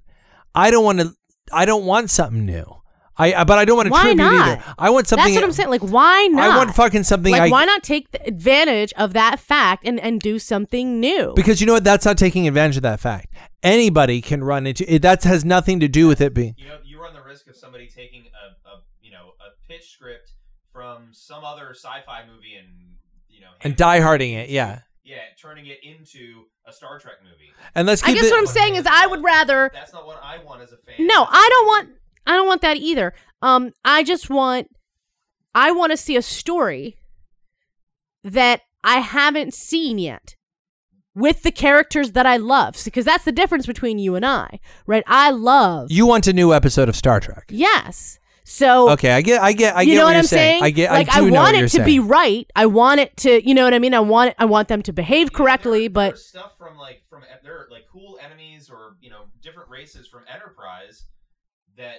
I 0.55 0.71
don't 0.71 0.85
want 0.85 1.01
to. 1.01 1.15
I 1.53 1.65
don't 1.65 1.85
want 1.85 2.11
something 2.11 2.45
new. 2.45 2.81
I, 3.21 3.45
but 3.45 3.59
I 3.59 3.67
don't 3.67 3.77
want 3.77 3.87
to 3.89 3.93
Why 3.93 4.03
tribute 4.03 4.25
not? 4.25 4.49
either. 4.49 4.75
I 4.79 4.89
want 4.89 5.07
something. 5.07 5.25
That's 5.25 5.35
what 5.35 5.45
I'm 5.45 5.53
saying. 5.53 5.69
Like, 5.69 5.83
why 5.83 6.27
not? 6.29 6.51
I 6.51 6.57
want 6.57 6.75
fucking 6.75 7.03
something. 7.03 7.33
like, 7.33 7.43
I, 7.43 7.49
why 7.51 7.67
not 7.67 7.83
take 7.83 8.13
the 8.13 8.27
advantage 8.27 8.95
of 8.95 9.13
that 9.13 9.39
fact 9.39 9.85
and, 9.87 10.01
and 10.01 10.21
do 10.21 10.39
something 10.39 11.01
new? 11.01 11.35
Because 11.37 11.61
you 11.61 11.67
know 11.67 11.75
what? 11.75 11.85
That's 11.85 12.07
not 12.07 12.17
taking 12.17 12.49
advantage 12.49 12.77
of 12.77 12.83
that 12.85 12.99
fact. 12.99 13.35
Anybody 13.63 14.23
can 14.23 14.43
run 14.43 14.67
into 14.67 14.91
it. 14.91 15.03
That 15.03 15.23
has 15.25 15.45
nothing 15.45 15.81
to 15.81 15.89
do 15.89 16.09
with 16.09 16.23
it 16.23 16.33
being. 16.33 16.55
You 16.57 16.69
know, 16.69 16.79
you 16.83 16.99
run 16.99 17.13
the 17.13 17.23
risk 17.23 17.47
of 17.47 17.57
somebody 17.57 17.89
taking 17.89 18.23
a, 18.23 18.69
a 18.69 18.81
you 19.03 19.11
know 19.11 19.33
a 19.41 19.69
pitch 19.69 19.93
script 19.93 20.33
from 20.73 21.09
some 21.13 21.45
other 21.45 21.75
sci-fi 21.75 22.23
movie 22.27 22.55
and 22.59 22.69
you 23.29 23.43
know 23.43 23.49
And 23.61 23.77
dieharding 23.77 24.33
it, 24.33 24.49
yeah. 24.49 24.81
yeah, 25.05 25.19
turning 25.41 25.67
it 25.67 25.81
into 25.83 26.45
a 26.71 26.73
Star 26.73 26.99
Trek 26.99 27.17
movie. 27.23 27.53
And 27.75 27.87
let's 27.87 28.03
I 28.03 28.07
keep 28.07 28.17
guess 28.17 28.27
it. 28.27 28.31
what 28.31 28.39
I'm 28.41 28.47
saying 28.47 28.77
is 28.77 28.87
I 28.87 29.07
would 29.07 29.23
rather 29.23 29.71
That's 29.75 29.93
not 29.93 30.07
what 30.07 30.21
I 30.23 30.39
want 30.43 30.63
as 30.63 30.73
a 30.73 30.77
fan. 30.77 31.07
No, 31.07 31.27
I 31.29 31.49
don't 31.51 31.67
want 31.67 31.89
I 32.27 32.37
don't 32.37 32.47
want 32.47 32.63
that 32.63 32.77
either. 32.77 33.13
Um 33.43 33.73
I 33.85 34.03
just 34.03 34.31
want 34.31 34.69
I 35.55 35.73
want 35.73 35.91
to 35.91 35.97
see 35.97 36.17
a 36.17 36.23
story 36.23 36.97
that 38.25 38.63
I 38.85 39.01
haven't 39.01 39.53
seen 39.55 39.99
yet 39.99 40.37
with 41.15 41.43
the 41.43 41.51
characters 41.53 42.13
that 42.13 42.25
I 42.25 42.37
love 42.37 42.81
because 42.85 43.05
that's 43.05 43.25
the 43.25 43.33
difference 43.33 43.67
between 43.67 43.99
you 43.99 44.15
and 44.15 44.25
I, 44.25 44.61
right? 44.87 45.03
I 45.07 45.31
love 45.31 45.91
you 45.91 46.07
want 46.07 46.27
a 46.29 46.33
new 46.33 46.55
episode 46.55 46.89
of 46.89 46.97
Star 46.97 47.19
Trek. 47.21 47.47
Yes. 47.51 48.20
So 48.45 48.91
Okay, 48.91 49.13
I 49.13 49.21
get, 49.21 49.41
I 49.43 49.53
get, 49.53 49.77
I 49.77 49.83
you 49.83 49.93
get 49.93 49.99
know 49.99 50.05
what, 50.05 50.11
what, 50.11 50.17
I'm 50.17 50.25
saying. 50.25 50.63
I 50.63 50.71
get, 50.71 50.91
like 50.91 51.09
I 51.15 51.21
do 51.21 51.31
know 51.31 51.41
want 51.41 51.55
what 51.55 51.65
it 51.65 51.69
to 51.69 51.69
saying. 51.69 51.85
be 51.87 51.99
right. 52.01 52.51
I 52.57 52.67
want 52.67 53.01
it 53.01 53.17
to, 53.19 53.47
you 53.47 53.55
know 53.55 53.65
what 53.65 53.75
I 53.75 53.79
mean? 53.79 53.95
I 53.95 54.01
want 54.01 54.35
I 54.39 54.45
want 54.47 54.69
them 54.69 54.83
to 54.83 54.93
behave 54.93 55.33
correctly, 55.33 55.83
There- 55.83 55.91
but 55.91 56.09
there's 56.11 56.27
stuff 56.27 56.53
from 56.59 56.77
like 56.77 57.03
from 57.09 57.23
there 57.45 57.55
are 57.55 57.69
like 57.71 57.85
cool 57.93 58.19
enemies 58.25 58.69
or 58.71 58.97
you 59.01 59.11
know 59.11 59.23
different 59.43 59.69
races 59.71 60.07
from 60.09 60.25
Enterprise 60.33 61.05
that. 61.77 61.97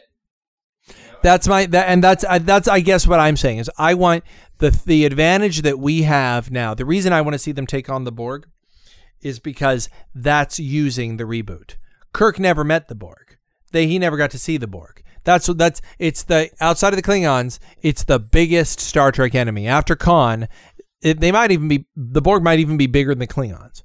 You 0.87 0.93
know, 1.11 1.17
That's 1.21 1.47
my 1.47 1.67
that, 1.67 1.89
and 1.89 2.03
that's 2.03 2.25
I 2.25 2.39
that's 2.39 2.67
I 2.67 2.79
guess 2.79 3.05
what 3.05 3.19
I'm 3.19 3.37
saying 3.37 3.59
is 3.59 3.69
I 3.77 3.93
want 3.93 4.23
the 4.57 4.71
the 4.85 5.05
advantage 5.05 5.61
that 5.61 5.77
we 5.77 6.01
have 6.01 6.49
now. 6.49 6.73
The 6.73 6.85
reason 6.85 7.13
I 7.13 7.21
want 7.21 7.33
to 7.35 7.39
see 7.39 7.51
them 7.51 7.67
take 7.67 7.87
on 7.87 8.03
the 8.03 8.11
Borg 8.11 8.47
is 9.21 9.39
because 9.39 9.89
that's 10.15 10.59
using 10.59 11.17
the 11.17 11.23
reboot. 11.25 11.75
Kirk 12.13 12.39
never 12.39 12.63
met 12.63 12.87
the 12.87 12.95
Borg. 12.95 13.37
They 13.71 13.85
he 13.85 13.99
never 13.99 14.17
got 14.17 14.31
to 14.31 14.39
see 14.39 14.57
the 14.57 14.67
Borg. 14.67 15.03
That's 15.24 15.47
what 15.47 15.57
that's 15.57 15.82
it's 15.99 16.24
the 16.24 16.49
outside 16.59 16.93
of 16.93 16.97
the 16.97 17.03
Klingons. 17.03 17.59
It's 17.82 18.03
the 18.03 18.19
biggest 18.19 18.80
Star 18.80 19.11
Trek 19.11 19.36
enemy 19.36 19.67
after 19.67 19.95
Khan. 19.95 20.47
It, 21.01 21.19
they 21.19 21.32
might 21.32 21.51
even 21.51 21.67
be 21.67 21.86
the 21.95 22.22
Borg 22.22 22.43
might 22.43 22.59
even 22.59 22.78
be 22.78 22.88
bigger 22.88 23.11
than 23.11 23.19
the 23.19 23.28
Klingons. 23.28 23.84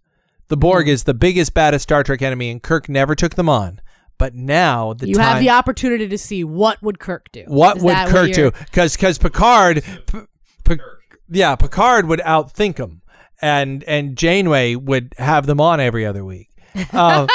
The 0.49 0.57
Borg 0.57 0.89
is 0.89 1.05
the 1.05 1.15
biggest 1.15 1.55
baddest 1.55 1.83
Star 1.85 2.03
Trek 2.05 2.23
enemy, 2.23 2.51
and 2.51 2.63
Kirk 2.63 2.89
never 2.89 3.15
took 3.15 3.35
them 3.35 3.49
on. 3.49 3.81
But 4.19 4.35
now 4.35 4.95
the 4.95 5.09
you 5.09 5.15
time, 5.17 5.25
have 5.25 5.41
the 5.41 5.51
opportunity 5.51 6.09
to 6.09 6.17
see 6.19 6.43
what 6.45 6.83
would 6.83 6.99
Kirk 6.99 7.31
do. 7.33 7.45
what 7.49 7.79
Is 7.79 7.83
would 7.83 7.95
that 7.95 8.09
Kirk 8.09 8.33
do? 8.33 8.51
Because 8.51 8.97
because 8.97 9.19
Picard, 9.19 9.83
P- 10.07 10.21
P- 10.65 10.81
yeah, 11.29 11.55
Picard 11.57 12.07
would 12.07 12.21
outthink 12.21 12.79
him, 12.79 13.03
and 13.43 13.85
and 13.85 14.17
Janeway 14.17 14.75
would 14.75 15.13
have 15.19 15.47
them 15.47 15.61
on 15.61 15.81
every 15.81 16.07
other 16.07 16.25
week. 16.25 16.49
Um, 16.93 17.27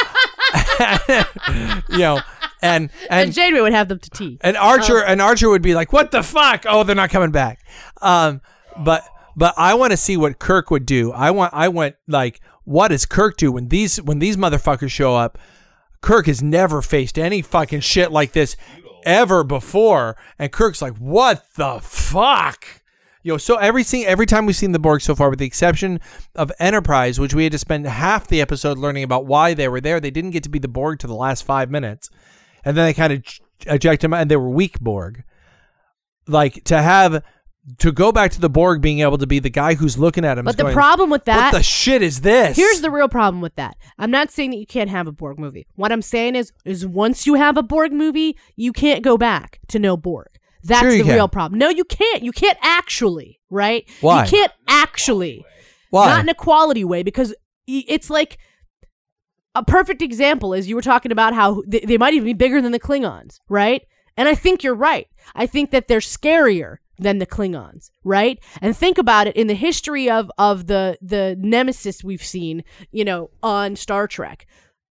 you 1.89 1.97
know, 1.99 2.22
and 2.74 2.89
And 3.09 3.26
and 3.28 3.34
Janeway 3.34 3.62
would 3.62 3.74
have 3.74 3.88
them 3.88 3.99
to 3.99 4.09
tea. 4.09 4.38
and 4.41 4.55
Archer 4.57 4.99
Oh. 5.03 5.05
and 5.07 5.22
Archer 5.22 5.49
would 5.49 5.62
be 5.62 5.74
like, 5.76 5.91
"What 5.93 6.12
the 6.12 6.24
fuck? 6.24 6.66
Oh, 6.68 6.84
they're 6.84 6.95
not 6.95 7.09
coming 7.09 7.32
back." 7.32 7.59
Um, 8.01 8.41
but 8.78 9.03
but 9.36 9.53
I 9.57 9.74
want 9.76 9.91
to 9.91 9.97
see 9.97 10.18
what 10.18 10.39
Kirk 10.39 10.72
would 10.72 10.86
do. 10.86 11.12
I 11.12 11.32
want 11.32 11.53
I 11.53 11.68
want 11.70 11.95
like 12.07 12.39
what 12.64 12.89
does 12.89 13.05
Kirk 13.05 13.38
do 13.38 13.51
when 13.51 13.70
these 13.70 14.01
when 14.01 14.20
these 14.20 14.38
motherfuckers 14.38 14.91
show 14.91 15.16
up? 15.16 15.38
Kirk 16.01 16.26
has 16.28 16.41
never 16.41 16.82
faced 16.82 17.18
any 17.20 17.41
fucking 17.41 17.82
shit 17.82 18.12
like 18.12 18.32
this 18.34 18.55
ever 19.05 19.43
before, 19.43 20.16
and 20.39 20.51
Kirk's 20.51 20.82
like, 20.82 20.95
"What 20.97 21.43
the 21.55 21.80
fuck?" 21.82 22.66
Yo, 23.24 23.38
so 23.38 23.55
every 23.57 23.84
sing- 23.84 24.05
every 24.05 24.26
time 24.26 24.47
we've 24.47 24.55
seen 24.55 24.72
the 24.72 24.80
Borg 24.80 24.99
so 25.01 25.14
far, 25.14 25.30
with 25.30 25.38
the 25.38 25.45
exception 25.45 25.99
of 26.36 26.51
Enterprise, 26.59 27.20
which 27.20 27.36
we 27.36 27.43
had 27.43 27.51
to 27.51 27.57
spend 27.59 27.86
half 27.86 28.26
the 28.28 28.41
episode 28.41 28.80
learning 28.80 29.03
about 29.03 29.28
why 29.28 29.53
they 29.53 29.68
were 29.68 29.80
there, 29.80 29.99
they 29.99 30.09
didn't 30.09 30.32
get 30.32 30.41
to 30.43 30.49
be 30.49 30.57
the 30.57 30.68
Borg 30.68 30.97
to 30.99 31.07
the 31.07 31.14
last 31.14 31.43
five 31.43 31.70
minutes, 31.70 32.09
and 32.64 32.78
then 32.78 32.86
they 32.86 32.93
kind 32.93 33.14
of 33.14 33.24
eject 33.68 34.03
him, 34.03 34.14
and 34.14 34.30
they 34.30 34.38
were 34.38 34.49
weak 34.49 34.80
Borg. 34.80 35.24
Like 36.28 36.64
to 36.66 36.82
have 36.82 37.24
to 37.78 37.91
go 37.91 38.12
back 38.12 38.32
to 38.32 38.41
the 38.41 38.49
Borg 38.49 38.82
being 38.82 38.99
able 38.99 39.18
to 39.18 39.28
be 39.28 39.39
the 39.39 39.49
guy 39.49 39.76
who's 39.76 39.97
looking 39.97 40.26
at 40.26 40.38
him. 40.38 40.45
But 40.45 40.57
the 40.57 40.64
going, 40.64 40.74
problem 40.74 41.09
with 41.09 41.26
that 41.26 41.53
what 41.53 41.59
the 41.59 41.64
shit 41.64 42.01
is 42.01 42.22
this? 42.22 42.57
Here's 42.57 42.82
the 42.82 42.89
real 42.89 43.07
problem 43.09 43.41
with 43.41 43.55
that. 43.55 43.78
I'm 43.97 44.12
not 44.12 44.32
saying 44.32 44.51
that 44.51 44.57
you 44.57 44.66
can't 44.66 44.89
have 44.89 45.07
a 45.07 45.12
Borg 45.12 45.39
movie. 45.39 45.68
What 45.76 45.91
I'm 45.91 46.01
saying 46.01 46.36
is, 46.36 46.51
is 46.66 46.86
once 46.86 47.28
you 47.28 47.36
have 47.36 47.57
a 47.57 47.64
Borg 47.64 47.93
movie, 47.93 48.38
you 48.55 48.74
can't 48.74 49.03
go 49.03 49.18
back 49.18 49.59
to 49.68 49.80
no 49.80 49.95
Borg. 49.95 50.28
That's 50.64 50.82
Sure 50.82 50.91
the 50.91 51.03
can. 51.03 51.16
real 51.16 51.28
problem. 51.28 51.59
No, 51.59 51.70
you 51.70 51.84
can't. 51.84 52.24
You 52.24 52.32
can't 52.32 52.57
actually, 52.62 53.39
right? 53.49 53.88
Why? 54.01 54.24
You 54.24 54.30
can't 54.30 54.51
actually. 54.68 55.45
why. 55.89 56.07
Not 56.07 56.22
in 56.22 56.30
a 56.30 56.36
quality 56.36 56.84
way 56.84 57.03
because 57.03 57.34
it's 57.68 58.09
like 58.09 58.38
a 59.56 59.64
perfect 59.64 60.02
example 60.02 60.54
is 60.54 60.68
you 60.68 60.76
were 60.76 60.82
talking 60.82 61.12
about 61.12 61.34
how 61.34 61.62
they, 61.68 61.80
they 61.82 61.97
might 61.97 62.14
even 62.14 62.26
be 62.26 62.34
bigger 62.34 62.62
than 62.62 62.72
the 62.72 62.80
Klingons, 62.80 63.39
right? 63.49 63.82
And 64.18 64.28
I 64.28 64.36
think 64.36 64.64
you're 64.64 64.76
right. 64.76 65.08
I 65.36 65.45
think 65.45 65.72
that 65.72 65.88
they're 65.88 65.99
scarier 65.99 66.78
than 66.97 67.18
the 67.18 67.26
Klingons, 67.26 67.89
right? 68.04 68.38
And 68.62 68.76
think 68.78 68.97
about 68.97 69.28
it 69.28 69.36
in 69.36 69.47
the 69.47 69.54
history 69.56 70.10
of 70.10 70.32
of 70.38 70.68
the 70.68 70.97
the 71.02 71.36
nemesis 71.39 72.04
we've 72.04 72.24
seen, 72.24 72.64
you 72.91 73.04
know, 73.04 73.32
on 73.41 73.76
Star 73.76 74.08
Trek. 74.08 74.45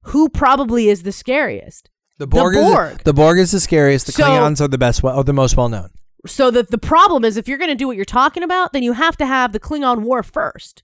Who 0.08 0.28
probably 0.30 0.90
is 0.90 1.04
the 1.04 1.14
scariest? 1.14 1.90
The 2.18 2.28
Borg, 2.28 2.56
is 2.56 2.62
Borg. 2.64 3.04
the 3.06 3.14
Borg 3.14 3.40
is 3.40 3.52
the 3.52 3.60
scariest. 3.60 4.06
The 4.06 4.12
So- 4.12 4.24
Klingons 4.24 4.62
are 4.62 4.68
the 4.68 4.78
best, 4.78 5.02
well, 5.02 5.18
are 5.18 5.24
the 5.24 5.34
most 5.34 5.56
well 5.58 5.70
known. 5.70 5.90
So 6.26 6.52
that 6.52 6.72
the 6.72 6.78
problem 6.78 7.26
is 7.26 7.38
if 7.38 7.48
you're 7.48 7.58
going 7.58 7.70
to 7.72 7.76
do 7.76 7.88
what 7.88 7.96
you're 7.96 8.06
talking 8.06 8.44
about, 8.44 8.72
then 8.74 8.84
you 8.84 8.94
have 8.94 9.18
to 9.18 9.26
have 9.26 9.52
the 9.52 9.60
Klingon 9.60 10.02
War 10.04 10.24
first. 10.24 10.84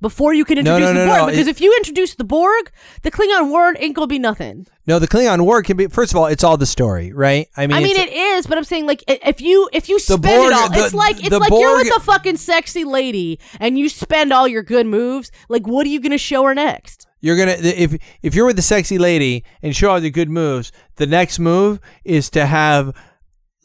Before 0.00 0.32
you 0.32 0.44
can 0.46 0.54
No, 0.64 0.76
introduce 0.76 0.94
no, 0.94 1.00
the 1.00 1.06
no, 1.06 1.12
Borg, 1.12 1.20
no, 1.20 1.26
because 1.26 1.46
it- 1.46 1.50
if 1.50 1.60
you 1.60 1.74
introduce 1.76 2.14
the 2.14 2.24
Borg, 2.24 2.70
the 3.02 3.10
Klingon 3.10 3.50
War 3.50 3.74
ain't 3.78 3.94
gonna 3.94 4.06
be 4.06 4.18
nothing. 4.18 4.66
No, 4.86 4.98
the 4.98 5.06
Klingon 5.06 5.42
War 5.42 5.62
can 5.62 5.76
be. 5.76 5.88
First 5.88 6.12
of 6.12 6.16
all, 6.16 6.26
it's 6.26 6.42
all 6.42 6.56
the 6.56 6.64
story, 6.66 7.12
right? 7.12 7.48
I 7.56 7.66
mean, 7.66 7.76
I 7.76 7.82
mean, 7.82 7.96
it's- 7.96 8.46
but 8.46 8.56
I'm 8.56 8.64
saying 8.64 8.86
like 8.86 9.04
if 9.06 9.40
you 9.42 9.68
if 9.72 9.88
you 9.90 9.98
spend 9.98 10.22
Borg- 10.22 10.46
it 10.46 10.52
all, 10.54 10.70
the- 10.70 10.84
it's 10.84 10.94
like 10.94 11.18
it's 11.24 11.30
like 11.30 11.50
you're 11.50 11.76
with 11.76 11.88
Borg- 11.90 11.96
a 11.98 12.00
fucking 12.00 12.38
sexy 12.38 12.84
lady 12.84 13.38
and 13.60 13.78
you 13.78 13.88
spend 13.90 14.32
all 14.32 14.48
your 14.48 14.62
good 14.62 14.86
moves. 14.86 15.30
Like, 15.50 15.66
what 15.66 15.86
are 15.86 15.90
you 15.90 16.00
gonna 16.00 16.16
show 16.18 16.44
her 16.44 16.54
next? 16.54 17.06
You're 17.20 17.36
gonna 17.36 17.56
if 17.60 17.94
if 18.22 18.34
you're 18.34 18.46
with 18.46 18.56
the 18.56 18.62
sexy 18.62 18.96
lady 18.96 19.44
and 19.62 19.76
show 19.76 19.90
all 19.90 20.00
the 20.00 20.10
good 20.10 20.30
moves, 20.30 20.72
the 20.96 21.06
next 21.06 21.38
move 21.38 21.78
is 22.04 22.30
to 22.30 22.46
have 22.46 22.94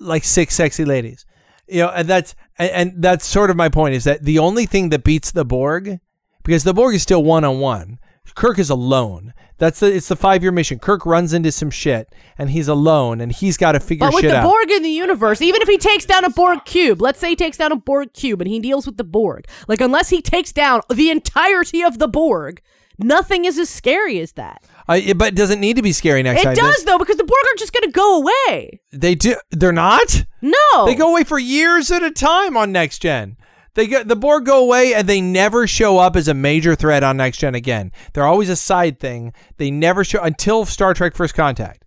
like 0.01 0.25
six 0.25 0.53
sexy 0.53 0.83
ladies. 0.83 1.25
You 1.67 1.83
know, 1.83 1.89
and 1.89 2.07
that's 2.07 2.35
and, 2.59 2.69
and 2.71 2.93
that's 3.01 3.25
sort 3.25 3.49
of 3.49 3.55
my 3.55 3.69
point 3.69 3.95
is 3.95 4.03
that 4.03 4.23
the 4.23 4.37
only 4.39 4.65
thing 4.65 4.89
that 4.89 5.03
beats 5.05 5.31
the 5.31 5.45
Borg, 5.45 5.99
because 6.45 6.63
the 6.63 6.73
Borg 6.73 6.95
is 6.95 7.03
still 7.03 7.23
one 7.23 7.43
on 7.43 7.59
one. 7.59 7.99
Kirk 8.33 8.59
is 8.59 8.69
alone. 8.69 9.33
That's 9.59 9.79
the 9.79 9.93
it's 9.95 10.09
the 10.09 10.15
five 10.17 10.43
year 10.43 10.51
mission. 10.51 10.77
Kirk 10.79 11.05
runs 11.05 11.31
into 11.31 11.49
some 11.53 11.69
shit 11.69 12.13
and 12.37 12.49
he's 12.49 12.67
alone 12.67 13.21
and 13.21 13.31
he's 13.31 13.55
got 13.55 13.71
to 13.73 13.79
figure 13.79 14.05
shit 14.07 14.07
out. 14.07 14.11
But 14.11 14.23
with 14.23 14.31
the 14.31 14.37
out. 14.39 14.43
Borg 14.43 14.71
in 14.71 14.83
the 14.83 14.89
universe, 14.89 15.41
even 15.41 15.61
if 15.61 15.69
he 15.69 15.77
takes 15.77 16.05
down 16.05 16.25
a 16.25 16.29
Borg 16.29 16.65
cube, 16.65 17.01
let's 17.01 17.17
say 17.19 17.29
he 17.29 17.35
takes 17.37 17.55
down 17.57 17.71
a 17.71 17.77
Borg 17.77 18.11
cube 18.13 18.41
and 18.41 18.49
he 18.49 18.59
deals 18.59 18.85
with 18.85 18.97
the 18.97 19.05
Borg, 19.05 19.45
like 19.69 19.79
unless 19.79 20.09
he 20.09 20.21
takes 20.21 20.51
down 20.51 20.81
the 20.93 21.09
entirety 21.09 21.81
of 21.81 21.97
the 21.99 22.09
Borg, 22.09 22.61
nothing 22.99 23.45
is 23.45 23.57
as 23.57 23.69
scary 23.69 24.19
as 24.19 24.33
that. 24.33 24.65
I, 24.89 24.97
it- 24.97 25.17
but 25.17 25.29
it 25.29 25.35
doesn't 25.35 25.61
need 25.61 25.77
to 25.77 25.81
be 25.81 25.93
scary 25.93 26.21
next 26.21 26.41
It 26.41 26.45
time. 26.45 26.55
does 26.55 26.83
though, 26.83 26.97
because 26.99 27.15
the 27.15 27.23
Borg 27.23 27.39
are 27.53 27.57
just 27.57 27.71
gonna 27.71 27.91
go 27.93 28.19
away. 28.21 28.81
They 28.91 29.15
do. 29.15 29.35
They're 29.51 29.71
not. 29.71 30.25
No, 30.41 30.85
They 30.85 30.95
go 30.95 31.11
away 31.11 31.23
for 31.23 31.39
years 31.39 31.89
at 31.89 32.03
a 32.03 32.11
time 32.11 32.57
on 32.57 32.73
next 32.73 32.99
gen. 32.99 33.37
They 33.75 33.87
get 33.87 34.07
the 34.07 34.15
Borg 34.15 34.45
go 34.45 34.63
away 34.63 34.93
and 34.93 35.07
they 35.07 35.21
never 35.21 35.67
show 35.67 35.97
up 35.97 36.15
as 36.15 36.27
a 36.27 36.33
major 36.33 36.75
threat 36.75 37.03
on 37.03 37.17
next 37.17 37.37
gen 37.37 37.55
again. 37.55 37.91
They're 38.13 38.25
always 38.25 38.49
a 38.49 38.55
side 38.55 38.99
thing. 38.99 39.33
They 39.57 39.69
never 39.69 40.03
show 40.03 40.21
until 40.21 40.65
Star 40.65 40.93
Trek 40.93 41.13
First 41.13 41.35
Contact. 41.35 41.85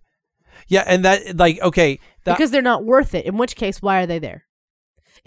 Yeah, 0.67 0.83
and 0.85 1.03
that 1.03 1.35
like 1.35 1.59
okay, 1.61 1.99
that, 2.23 2.37
because 2.37 2.51
they're 2.51 2.61
not 2.61 2.85
worth 2.85 3.15
it. 3.15 3.25
In 3.25 3.37
which 3.37 3.55
case, 3.55 3.81
why 3.81 4.01
are 4.01 4.05
they 4.05 4.19
there? 4.19 4.45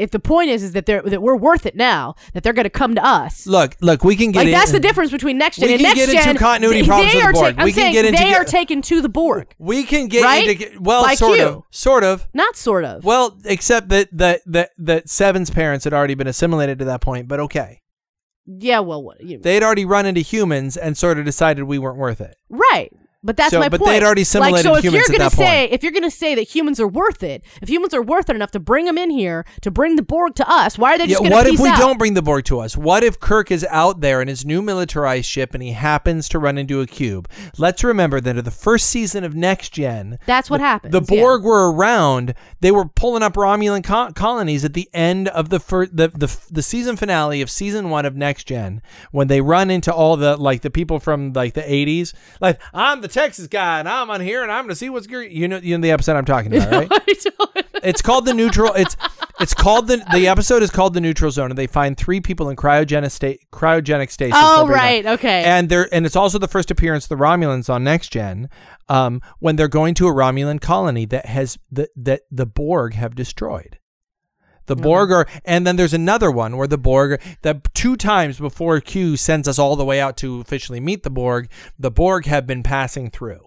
If 0.02 0.10
the 0.10 0.18
point 0.20 0.50
is 0.50 0.62
is 0.62 0.72
that 0.72 0.86
they're 0.86 1.02
that 1.02 1.22
we're 1.22 1.36
worth 1.36 1.64
it 1.66 1.76
now, 1.76 2.14
that 2.34 2.42
they're 2.42 2.52
going 2.52 2.64
to 2.64 2.70
come 2.70 2.94
to 2.96 3.04
us. 3.04 3.46
look, 3.46 3.76
look, 3.80 4.04
we 4.04 4.16
can 4.16 4.32
get 4.32 4.40
Like 4.40 4.46
in- 4.48 4.52
that's 4.52 4.72
the 4.72 4.80
difference 4.80 5.10
between 5.10 5.38
next 5.38 5.56
gen 5.58 5.68
We 5.68 5.74
and 5.74 5.80
can 5.82 5.88
next 5.96 5.98
get 6.00 6.08
into 6.10 6.24
gen. 6.24 6.36
continuity 6.36 6.80
they, 6.82 6.86
problems 6.88 7.12
they 7.12 7.18
with 7.18 7.26
the 7.26 7.32
Borg. 7.40 7.54
I'm 7.58 7.64
We 7.64 7.72
can 7.72 7.92
get 7.92 8.04
into 8.04 8.18
they 8.20 8.34
are 8.34 8.44
taken 8.44 8.82
to 8.82 9.00
the 9.00 9.08
Borg, 9.08 9.54
We 9.58 9.84
can 9.84 10.08
get 10.08 10.22
Right? 10.24 10.60
into 10.60 10.78
well, 10.80 11.08
sort 11.16 11.40
of, 11.40 11.62
sort 11.70 12.04
of. 12.04 12.28
not 12.34 12.56
sort 12.56 12.84
of. 12.84 13.04
Well, 13.04 13.38
except 13.44 13.88
that 13.90 14.08
that 14.12 14.40
that 14.46 14.70
that 14.78 15.08
Seven's 15.08 15.50
parents 15.50 15.84
had 15.84 15.92
already 15.94 16.14
been 16.14 16.26
assimilated 16.26 16.78
to 16.80 16.84
that 16.86 17.00
point, 17.00 17.28
but 17.28 17.40
okay, 17.40 17.80
yeah, 18.44 18.80
well, 18.80 19.02
what 19.02 19.20
you, 19.22 19.38
they 19.38 19.54
had 19.54 19.62
already 19.62 19.84
run 19.84 20.04
into 20.04 20.20
humans 20.20 20.76
and 20.76 20.96
sort 20.96 21.18
of 21.18 21.24
decided 21.24 21.62
we 21.64 21.78
weren't 21.78 21.96
worth 21.98 22.20
it. 22.20 22.34
right? 22.50 22.90
But 23.24 23.36
that's 23.36 23.50
So- 23.52 23.60
my 23.60 23.68
but 23.68 23.78
point. 23.80 23.92
they'd 23.92 24.02
already 24.02 24.20
like, 24.22 24.26
assimilated 24.26 24.64
so 24.64 24.74
if 24.76 24.84
you're 24.84 24.92
gonna 25.18 25.30
say 25.30 25.60
point. 25.68 25.72
if 25.72 25.82
you're 25.84 25.92
gonna 25.92 26.10
say 26.10 26.34
that 26.34 26.42
humans 26.42 26.80
are 26.80 26.88
worth 26.88 27.22
it, 27.22 27.44
if 27.62 27.68
humans 27.68 27.94
are 27.94 28.02
worth 28.02 28.28
it 28.28 28.34
enough 28.36 28.50
to 28.50 28.58
bring 28.60 28.84
them 28.86 28.98
in 28.98 29.10
here 29.10 29.44
to 29.60 29.70
bring 29.70 29.94
the 29.96 30.02
Borg 30.02 30.34
to 30.36 30.50
us, 30.50 30.76
why 30.76 30.94
are 30.94 30.98
they 30.98 31.04
Yeah, 31.04 31.10
just 31.10 31.22
gonna 31.22 31.34
what 31.36 31.46
if 31.46 31.60
we 31.60 31.68
out? 31.68 31.78
don't 31.78 31.98
bring 31.98 32.14
the 32.14 32.22
Borg 32.22 32.44
to 32.46 32.58
us? 32.58 32.76
What 32.76 33.04
if 33.04 33.20
Kirk 33.20 33.50
is 33.52 33.64
out 33.70 34.00
there 34.00 34.20
in 34.20 34.26
his 34.28 34.44
new 34.44 34.60
militarized 34.60 35.26
ship 35.26 35.54
and 35.54 35.62
he 35.62 35.70
happens 35.72 36.28
to 36.30 36.38
run 36.40 36.58
into 36.58 36.80
a 36.80 36.86
cube? 36.86 37.28
Let's 37.58 37.84
remember 37.84 38.20
that 38.20 38.36
in 38.36 38.44
the 38.44 38.50
first 38.50 38.88
season 38.90 39.22
of 39.22 39.34
Next 39.36 39.68
Gen, 39.72 40.18
That's 40.26 40.50
what 40.50 40.60
happens. 40.60 40.90
the 40.92 41.00
yeah. 41.14 41.20
Borg 41.22 41.44
were 41.44 41.70
around. 41.72 42.34
They 42.60 42.72
were 42.72 42.86
pulling 42.86 43.22
up 43.22 43.34
Romulan 43.34 43.84
co- 43.84 44.10
colonies 44.12 44.64
at 44.64 44.74
the 44.74 44.88
end 44.92 45.28
of 45.28 45.48
the, 45.48 45.60
fir- 45.60 45.86
the 45.86 46.08
the 46.08 46.36
the 46.50 46.62
season 46.62 46.96
finale 46.96 47.40
of 47.40 47.50
season 47.50 47.88
one 47.88 48.04
of 48.04 48.16
Next 48.16 48.44
Gen 48.48 48.82
when 49.12 49.28
they 49.28 49.40
run 49.40 49.70
into 49.70 49.92
all 49.94 50.16
the 50.16 50.36
like 50.36 50.62
the 50.62 50.70
people 50.70 50.98
from 50.98 51.32
like 51.32 51.54
the 51.54 51.72
eighties. 51.72 52.14
Like 52.40 52.60
I'm 52.74 53.00
the 53.00 53.11
Texas 53.12 53.46
guy 53.46 53.78
and 53.78 53.88
I'm 53.88 54.10
on 54.10 54.20
here 54.20 54.42
and 54.42 54.50
I'm 54.50 54.64
gonna 54.64 54.74
see 54.74 54.90
what's 54.90 55.06
good. 55.06 55.30
You 55.30 55.46
know, 55.46 55.58
you 55.58 55.76
know 55.76 55.82
the 55.82 55.90
episode 55.92 56.16
I'm 56.16 56.24
talking 56.24 56.54
about, 56.56 56.72
right? 56.72 56.90
It's 57.82 58.00
called 58.00 58.26
the 58.26 58.34
neutral. 58.34 58.72
It's 58.74 58.96
it's 59.40 59.54
called 59.54 59.88
the 59.88 59.96
the 60.12 60.28
episode 60.28 60.62
is 60.62 60.70
called 60.70 60.94
the 60.94 61.00
neutral 61.00 61.32
zone, 61.32 61.50
and 61.50 61.58
they 61.58 61.66
find 61.66 61.96
three 61.96 62.20
people 62.20 62.48
in 62.48 62.54
cryogenic 62.54 63.10
state 63.10 63.40
cryogenic 63.52 64.10
stasis. 64.10 64.36
oh 64.36 64.58
they'll 64.58 64.66
bring 64.66 64.76
them. 64.76 64.84
right, 64.84 65.06
okay. 65.06 65.42
And 65.42 65.68
they're 65.68 65.92
and 65.92 66.06
it's 66.06 66.14
also 66.14 66.38
the 66.38 66.46
first 66.46 66.70
appearance 66.70 67.06
of 67.06 67.08
the 67.08 67.16
Romulans 67.16 67.68
on 67.68 67.82
Next 67.82 68.10
Gen, 68.10 68.48
um, 68.88 69.20
when 69.40 69.56
they're 69.56 69.66
going 69.66 69.94
to 69.94 70.06
a 70.06 70.12
Romulan 70.12 70.60
colony 70.60 71.06
that 71.06 71.26
has 71.26 71.58
the 71.72 71.88
that 71.96 72.22
the 72.30 72.46
Borg 72.46 72.94
have 72.94 73.16
destroyed. 73.16 73.78
The 74.66 74.76
Borg 74.76 75.10
are, 75.10 75.26
and 75.44 75.66
then 75.66 75.76
there's 75.76 75.94
another 75.94 76.30
one 76.30 76.56
where 76.56 76.66
the 76.68 76.78
Borg 76.78 77.20
that 77.42 77.72
two 77.74 77.96
times 77.96 78.38
before 78.38 78.80
Q 78.80 79.16
sends 79.16 79.48
us 79.48 79.58
all 79.58 79.76
the 79.76 79.84
way 79.84 80.00
out 80.00 80.16
to 80.18 80.40
officially 80.40 80.80
meet 80.80 81.02
the 81.02 81.10
Borg, 81.10 81.48
the 81.78 81.90
Borg 81.90 82.26
have 82.26 82.46
been 82.46 82.62
passing 82.62 83.10
through. 83.10 83.40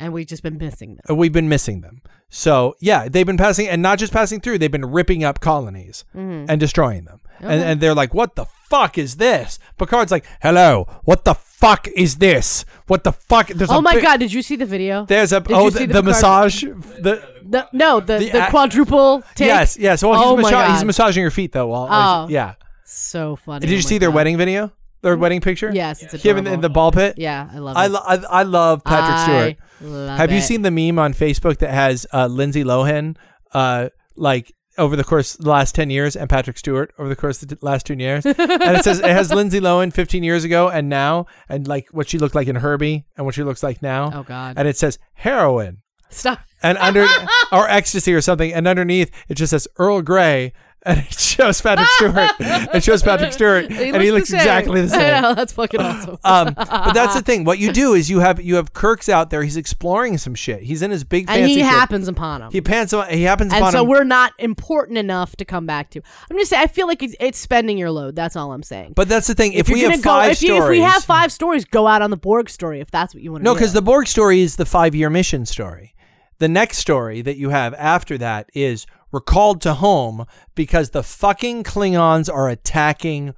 and 0.00 0.12
we've 0.12 0.28
just 0.28 0.44
been 0.44 0.58
missing 0.58 0.90
them. 0.94 1.04
Uh, 1.10 1.14
We've 1.16 1.32
been 1.32 1.48
missing 1.48 1.80
them. 1.80 2.02
So 2.28 2.76
yeah, 2.80 3.08
they've 3.08 3.26
been 3.26 3.36
passing, 3.38 3.66
and 3.68 3.82
not 3.82 3.98
just 3.98 4.12
passing 4.12 4.40
through. 4.40 4.58
They've 4.58 4.70
been 4.70 4.84
ripping 4.92 5.24
up 5.24 5.40
colonies 5.40 6.04
and 6.14 6.60
destroying 6.60 7.04
them. 7.04 7.20
And, 7.40 7.46
Okay. 7.60 7.70
and 7.72 7.80
they're 7.80 7.94
like, 7.94 8.12
"What 8.14 8.34
the 8.36 8.44
fuck 8.68 8.98
is 8.98 9.16
this?" 9.16 9.58
Picard's 9.78 10.10
like, 10.12 10.24
"Hello, 10.42 10.86
what 11.04 11.24
the 11.24 11.34
fuck 11.34 11.88
is 11.96 12.16
this? 12.16 12.64
What 12.86 13.02
the 13.04 13.12
fuck?" 13.12 13.48
There's 13.48 13.70
Oh 13.70 13.80
my 13.80 13.94
big- 13.94 14.02
god, 14.04 14.18
did 14.20 14.32
you 14.32 14.42
see 14.42 14.56
the 14.56 14.66
video? 14.66 15.06
There's 15.06 15.32
a 15.32 15.40
Did 15.40 15.52
oh 15.56 15.70
the, 15.70 15.78
the, 15.80 15.86
the 15.86 15.92
Picard- 15.94 16.04
massage. 16.04 16.62
The, 16.62 17.22
The, 17.50 17.68
no, 17.72 18.00
the, 18.00 18.18
The 18.18 18.30
the, 18.30 18.46
quadruple 18.50 19.22
take. 19.34 19.46
yes, 19.46 19.76
yes. 19.78 20.02
Well, 20.02 20.12
Oh 20.14 20.36
he's, 20.36 20.50
massa- 20.50 20.72
he's 20.72 20.84
massaging 20.84 21.22
your 21.22 21.30
feet 21.30 21.52
though. 21.52 21.68
While 21.68 21.88
Oh. 21.90 22.28
yeah. 22.28 22.54
So 22.84 23.36
funny. 23.36 23.60
Did 23.60 23.70
Oh 23.70 23.72
you 23.72 23.78
my 23.78 23.82
see 23.82 23.98
their 23.98 24.10
God. 24.10 24.14
wedding 24.16 24.36
video? 24.36 24.72
Their 25.02 25.16
wedding 25.16 25.40
picture? 25.40 25.70
Yes, 25.72 26.02
it's 26.02 26.22
Him 26.22 26.38
in 26.38 26.44
the, 26.44 26.52
in 26.54 26.60
the 26.60 26.68
ball 26.68 26.90
pit. 26.90 27.14
Yeah, 27.18 27.48
I 27.52 27.58
love 27.58 27.76
it. 27.76 27.78
I, 27.78 27.86
lo- 27.86 28.00
I 28.04 28.14
I 28.40 28.42
love 28.42 28.82
Patrick 28.84 29.18
Stewart. 29.20 29.90
Love 29.92 30.18
Have 30.18 30.32
you 30.32 30.40
seen 30.40 30.62
the 30.62 30.70
meme 30.72 30.98
on 30.98 31.14
Facebook 31.14 31.58
that 31.58 31.70
has 31.70 32.04
uh, 32.12 32.26
Lindsay 32.26 32.64
Lohan, 32.64 33.16
uh, 33.54 33.90
like 34.16 34.52
over 34.76 34.96
the 34.96 35.04
course 35.04 35.36
of 35.36 35.44
the 35.44 35.50
last 35.50 35.74
ten 35.76 35.88
years, 35.90 36.16
and 36.16 36.28
Patrick 36.28 36.58
Stewart 36.58 36.92
over 36.98 37.08
the 37.08 37.14
course 37.16 37.40
of 37.42 37.48
the 37.48 37.58
last 37.62 37.86
two 37.86 37.94
years? 37.94 38.26
and 38.26 38.36
it 38.38 38.82
says 38.84 38.98
it 38.98 39.04
has 39.04 39.32
Lindsay 39.32 39.60
Lohan 39.60 39.92
fifteen 39.92 40.24
years 40.24 40.42
ago 40.42 40.68
and 40.68 40.88
now, 40.88 41.26
and 41.48 41.68
like 41.68 41.86
what 41.92 42.08
she 42.08 42.18
looked 42.18 42.34
like 42.34 42.48
in 42.48 42.56
Herbie 42.56 43.06
and 43.16 43.24
what 43.24 43.36
she 43.36 43.44
looks 43.44 43.62
like 43.62 43.80
now. 43.82 44.10
Oh 44.12 44.22
God! 44.24 44.54
And 44.58 44.66
it 44.66 44.76
says 44.76 44.98
heroin 45.12 45.78
Stop. 46.10 46.40
And 46.62 46.78
under 46.78 47.06
or 47.52 47.68
ecstasy 47.68 48.12
or 48.14 48.20
something, 48.20 48.52
and 48.52 48.66
underneath 48.66 49.10
it 49.28 49.34
just 49.34 49.50
says 49.50 49.68
Earl 49.76 50.02
Grey. 50.02 50.52
And 50.84 51.00
it 51.00 51.12
shows 51.12 51.60
Patrick 51.60 51.88
Stewart. 51.88 52.30
it 52.38 52.84
shows 52.84 53.02
Patrick 53.02 53.32
Stewart, 53.32 53.64
and 53.64 54.00
he 54.00 54.12
looks 54.12 54.30
the 54.30 54.36
exactly 54.36 54.80
the 54.82 54.86
I 54.96 54.98
same. 54.98 55.22
know, 55.22 55.34
that's 55.34 55.52
fucking 55.52 55.80
awesome. 55.80 56.18
Um, 56.22 56.54
but 56.54 56.92
that's 56.92 57.14
the 57.14 57.20
thing. 57.20 57.42
What 57.42 57.58
you 57.58 57.72
do 57.72 57.94
is 57.94 58.08
you 58.08 58.20
have 58.20 58.40
you 58.40 58.54
have 58.54 58.74
Kirk's 58.74 59.08
out 59.08 59.30
there. 59.30 59.42
He's 59.42 59.56
exploring 59.56 60.18
some 60.18 60.36
shit. 60.36 60.62
He's 60.62 60.80
in 60.80 60.92
his 60.92 61.02
big 61.02 61.28
and 61.28 61.46
he 61.46 61.58
happens 61.58 62.06
upon 62.06 62.42
him. 62.42 62.52
He 62.52 62.60
pants. 62.60 62.94
He 63.10 63.24
happens 63.24 63.52
and 63.52 63.60
upon 63.60 63.72
so 63.72 63.82
him. 63.82 63.88
we're 63.88 64.04
not 64.04 64.32
important 64.38 64.98
enough 64.98 65.34
to 65.36 65.44
come 65.44 65.66
back 65.66 65.90
to. 65.90 66.02
I'm 66.30 66.38
just 66.38 66.50
saying. 66.50 66.62
I 66.62 66.68
feel 66.68 66.86
like 66.86 67.02
it's, 67.02 67.16
it's 67.18 67.38
spending 67.38 67.76
your 67.76 67.90
load. 67.90 68.14
That's 68.14 68.36
all 68.36 68.52
I'm 68.52 68.62
saying. 68.62 68.92
But 68.94 69.08
that's 69.08 69.26
the 69.26 69.34
thing. 69.34 69.54
If, 69.54 69.68
if, 69.68 69.74
we 69.74 69.80
have 69.80 70.00
five 70.00 70.28
go, 70.28 70.30
if, 70.30 70.42
you, 70.42 70.54
if 70.54 70.62
stories, 70.62 70.78
we 70.78 70.80
have 70.84 71.02
five 71.02 71.32
stories, 71.32 71.64
go 71.64 71.88
out 71.88 72.02
on 72.02 72.10
the 72.10 72.16
Borg 72.16 72.48
story. 72.48 72.80
If 72.80 72.90
that's 72.92 73.14
what 73.14 73.22
you 73.22 73.32
want 73.32 73.42
to 73.42 73.44
no, 73.44 73.52
because 73.52 73.72
the 73.72 73.82
Borg 73.82 74.06
story 74.06 74.42
is 74.42 74.54
the 74.54 74.64
five-year 74.64 75.10
mission 75.10 75.44
story. 75.44 75.94
The 76.38 76.48
next 76.48 76.78
story 76.78 77.20
that 77.22 77.36
you 77.36 77.50
have 77.50 77.74
after 77.74 78.16
that 78.18 78.50
is 78.54 78.86
recalled 79.10 79.60
to 79.62 79.74
home 79.74 80.24
because 80.54 80.90
the 80.90 81.02
fucking 81.02 81.64
Klingons 81.64 82.32
are 82.32 82.48
attacking 82.48 83.34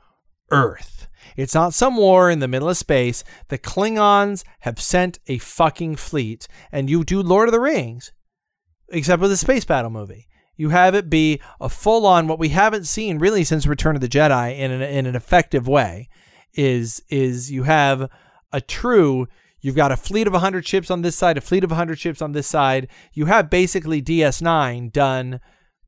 Earth. 0.51 1.09
It's 1.36 1.55
not 1.55 1.74
some 1.74 1.97
war 1.97 2.31
in 2.31 2.40
the 2.40 2.48
middle 2.48 2.68
of 2.68 2.77
space. 2.77 3.24
The 3.48 3.59
Klingons 3.59 4.44
have 4.60 4.81
sent 4.81 5.18
a 5.27 5.39
fucking 5.39 5.97
fleet, 5.97 6.48
and 6.72 6.90
you 6.90 7.05
do 7.05 7.22
Lord 7.22 7.48
of 7.48 7.52
the 7.52 7.60
Rings, 7.60 8.12
except 8.89 9.22
with 9.22 9.32
a 9.32 9.36
space 9.36 9.64
battle 9.64 9.90
movie. 9.90 10.27
You 10.56 10.70
have 10.70 10.94
it 10.94 11.09
be 11.09 11.40
a 11.60 11.70
full 11.70 12.05
on 12.05 12.28
what 12.28 12.39
we 12.39 12.51
haven't 12.51 12.85
seen 12.85 13.18
really 13.18 13.44
since 13.44 13.66
Return 13.66 13.94
of 13.94 14.02
the 14.02 14.09
Jedi 14.09 14.59
in 14.59 14.70
an, 14.70 14.82
in 14.82 15.06
an 15.06 15.16
effective 15.16 15.66
way 15.66 16.09
is 16.52 17.01
is 17.09 17.51
you 17.51 17.62
have 17.62 18.10
a 18.52 18.60
true 18.60 19.27
you've 19.61 19.77
got 19.77 19.93
a 19.93 19.97
fleet 19.97 20.27
of 20.27 20.32
100 20.32 20.66
ships 20.66 20.91
on 20.91 21.03
this 21.03 21.16
side, 21.16 21.37
a 21.37 21.41
fleet 21.41 21.65
of 21.65 21.70
100 21.70 21.99
ships 21.99 22.23
on 22.23 22.32
this 22.32 22.47
side. 22.47 22.89
You 23.12 23.27
have 23.27 23.51
basically 23.51 24.03
DS9 24.03 24.93
done 24.93 25.41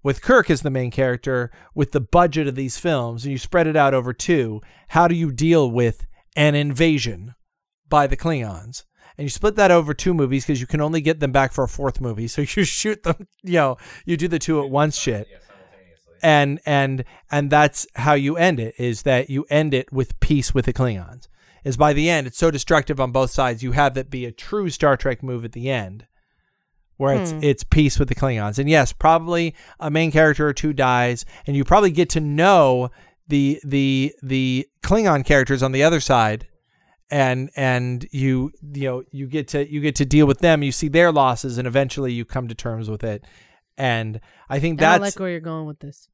with 0.03 0.23
Kirk 0.23 0.51
as 0.51 0.63
the 0.63 0.71
main 0.71 0.91
character 0.91 1.51
with 1.75 1.93
the 1.93 2.01
budget 2.01 2.47
of 2.47 2.55
these 2.55 2.79
films 2.79 3.25
and 3.25 3.33
you 3.33 3.39
spread 3.39 3.67
it 3.67 3.77
out 3.77 3.95
over 3.95 4.13
two. 4.13 4.61
How 4.89 5.09
do 5.09 5.15
you 5.15 5.31
deal 5.31 5.71
with 5.71 6.07
an 6.37 6.55
invasion 6.55 7.35
by 7.89 8.07
the 8.07 8.17
Klingons? 8.17 8.85
And 9.19 9.27
you 9.27 9.29
split 9.29 9.57
that 9.57 9.71
over 9.71 9.93
two 9.95 10.15
movies 10.15 10.45
because 10.45 10.61
you 10.61 10.67
can 10.67 10.81
only 10.81 11.01
get 11.01 11.21
them 11.21 11.33
back 11.33 11.53
for 11.53 11.65
a 11.65 11.69
fourth 11.69 12.01
movie. 12.01 12.29
So 12.29 12.43
you 12.43 12.65
shoot 12.65 13.03
them, 13.03 13.27
you 13.43 13.55
know, 13.55 13.77
you 14.07 14.17
do 14.17 14.29
the 14.29 14.39
two 14.39 14.63
at 14.63 14.71
once 14.71 14.99
shit. 14.99 15.29
and 16.23 16.61
and 16.65 17.05
and 17.31 17.51
that's 17.51 17.87
how 17.97 18.15
you 18.15 18.37
end 18.37 18.61
it 18.61 18.75
is 18.79 19.03
that 19.03 19.29
you 19.29 19.45
end 19.51 19.75
it 19.75 19.93
with 19.93 20.19
peace 20.21 20.55
with 20.55 20.65
the 20.65 20.73
Klingons. 20.73 21.27
Is 21.65 21.77
by 21.77 21.93
the 21.93 22.11
end 22.11 22.27
it's 22.27 22.39
so 22.39 22.51
destructive 22.51 23.01
on 23.01 23.13
both 23.13 23.31
sides. 23.31 23.63
You 23.63 23.73
have 23.73 23.95
that 23.95 24.11
be 24.11 24.27
a 24.27 24.33
true 24.33 24.69
Star 24.71 24.97
Trek 24.97 25.23
move 25.23 25.45
at 25.45 25.53
the 25.53 25.71
end, 25.71 26.07
where 26.97 27.15
it's 27.15 27.31
Hmm. 27.31 27.39
it's 27.43 27.65
peace 27.65 27.99
with 27.99 28.09
the 28.09 28.15
Klingons. 28.15 28.59
And 28.59 28.69
yes, 28.69 28.93
probably 28.93 29.55
a 29.79 29.91
main 29.91 30.11
character 30.11 30.47
or 30.47 30.53
two 30.53 30.73
dies, 30.73 31.25
and 31.47 31.57
you 31.57 31.65
probably 31.65 31.91
get 31.93 32.11
to 32.11 32.21
know 32.21 32.91
the 33.29 33.61
the 33.65 34.13
the 34.23 34.67
Klingon 34.83 35.25
characters 35.25 35.63
on 35.63 35.73
the 35.73 35.83
other 35.83 36.01
side. 36.01 36.47
And 37.11 37.51
and 37.57 38.07
you 38.11 38.53
you 38.75 38.89
know 38.89 39.03
you 39.13 39.27
get 39.27 39.47
to 39.49 39.71
you 39.71 39.81
get 39.81 39.95
to 39.97 40.07
deal 40.07 40.27
with 40.27 40.39
them. 40.39 40.63
You 40.63 40.73
see 40.73 40.89
their 40.89 41.13
losses, 41.13 41.59
and 41.59 41.69
eventually 41.69 42.13
you 42.13 42.25
come 42.25 42.49
to 42.49 42.55
terms 42.55 42.89
with 42.89 43.05
it. 43.05 43.25
And 43.77 44.19
I 44.49 44.59
think 44.59 44.81
I 44.81 44.85
that's 44.85 44.99
don't 44.99 45.05
like 45.05 45.19
where 45.21 45.31
you're 45.31 45.41
going 45.41 45.67
with 45.67 45.79
this. 45.81 46.09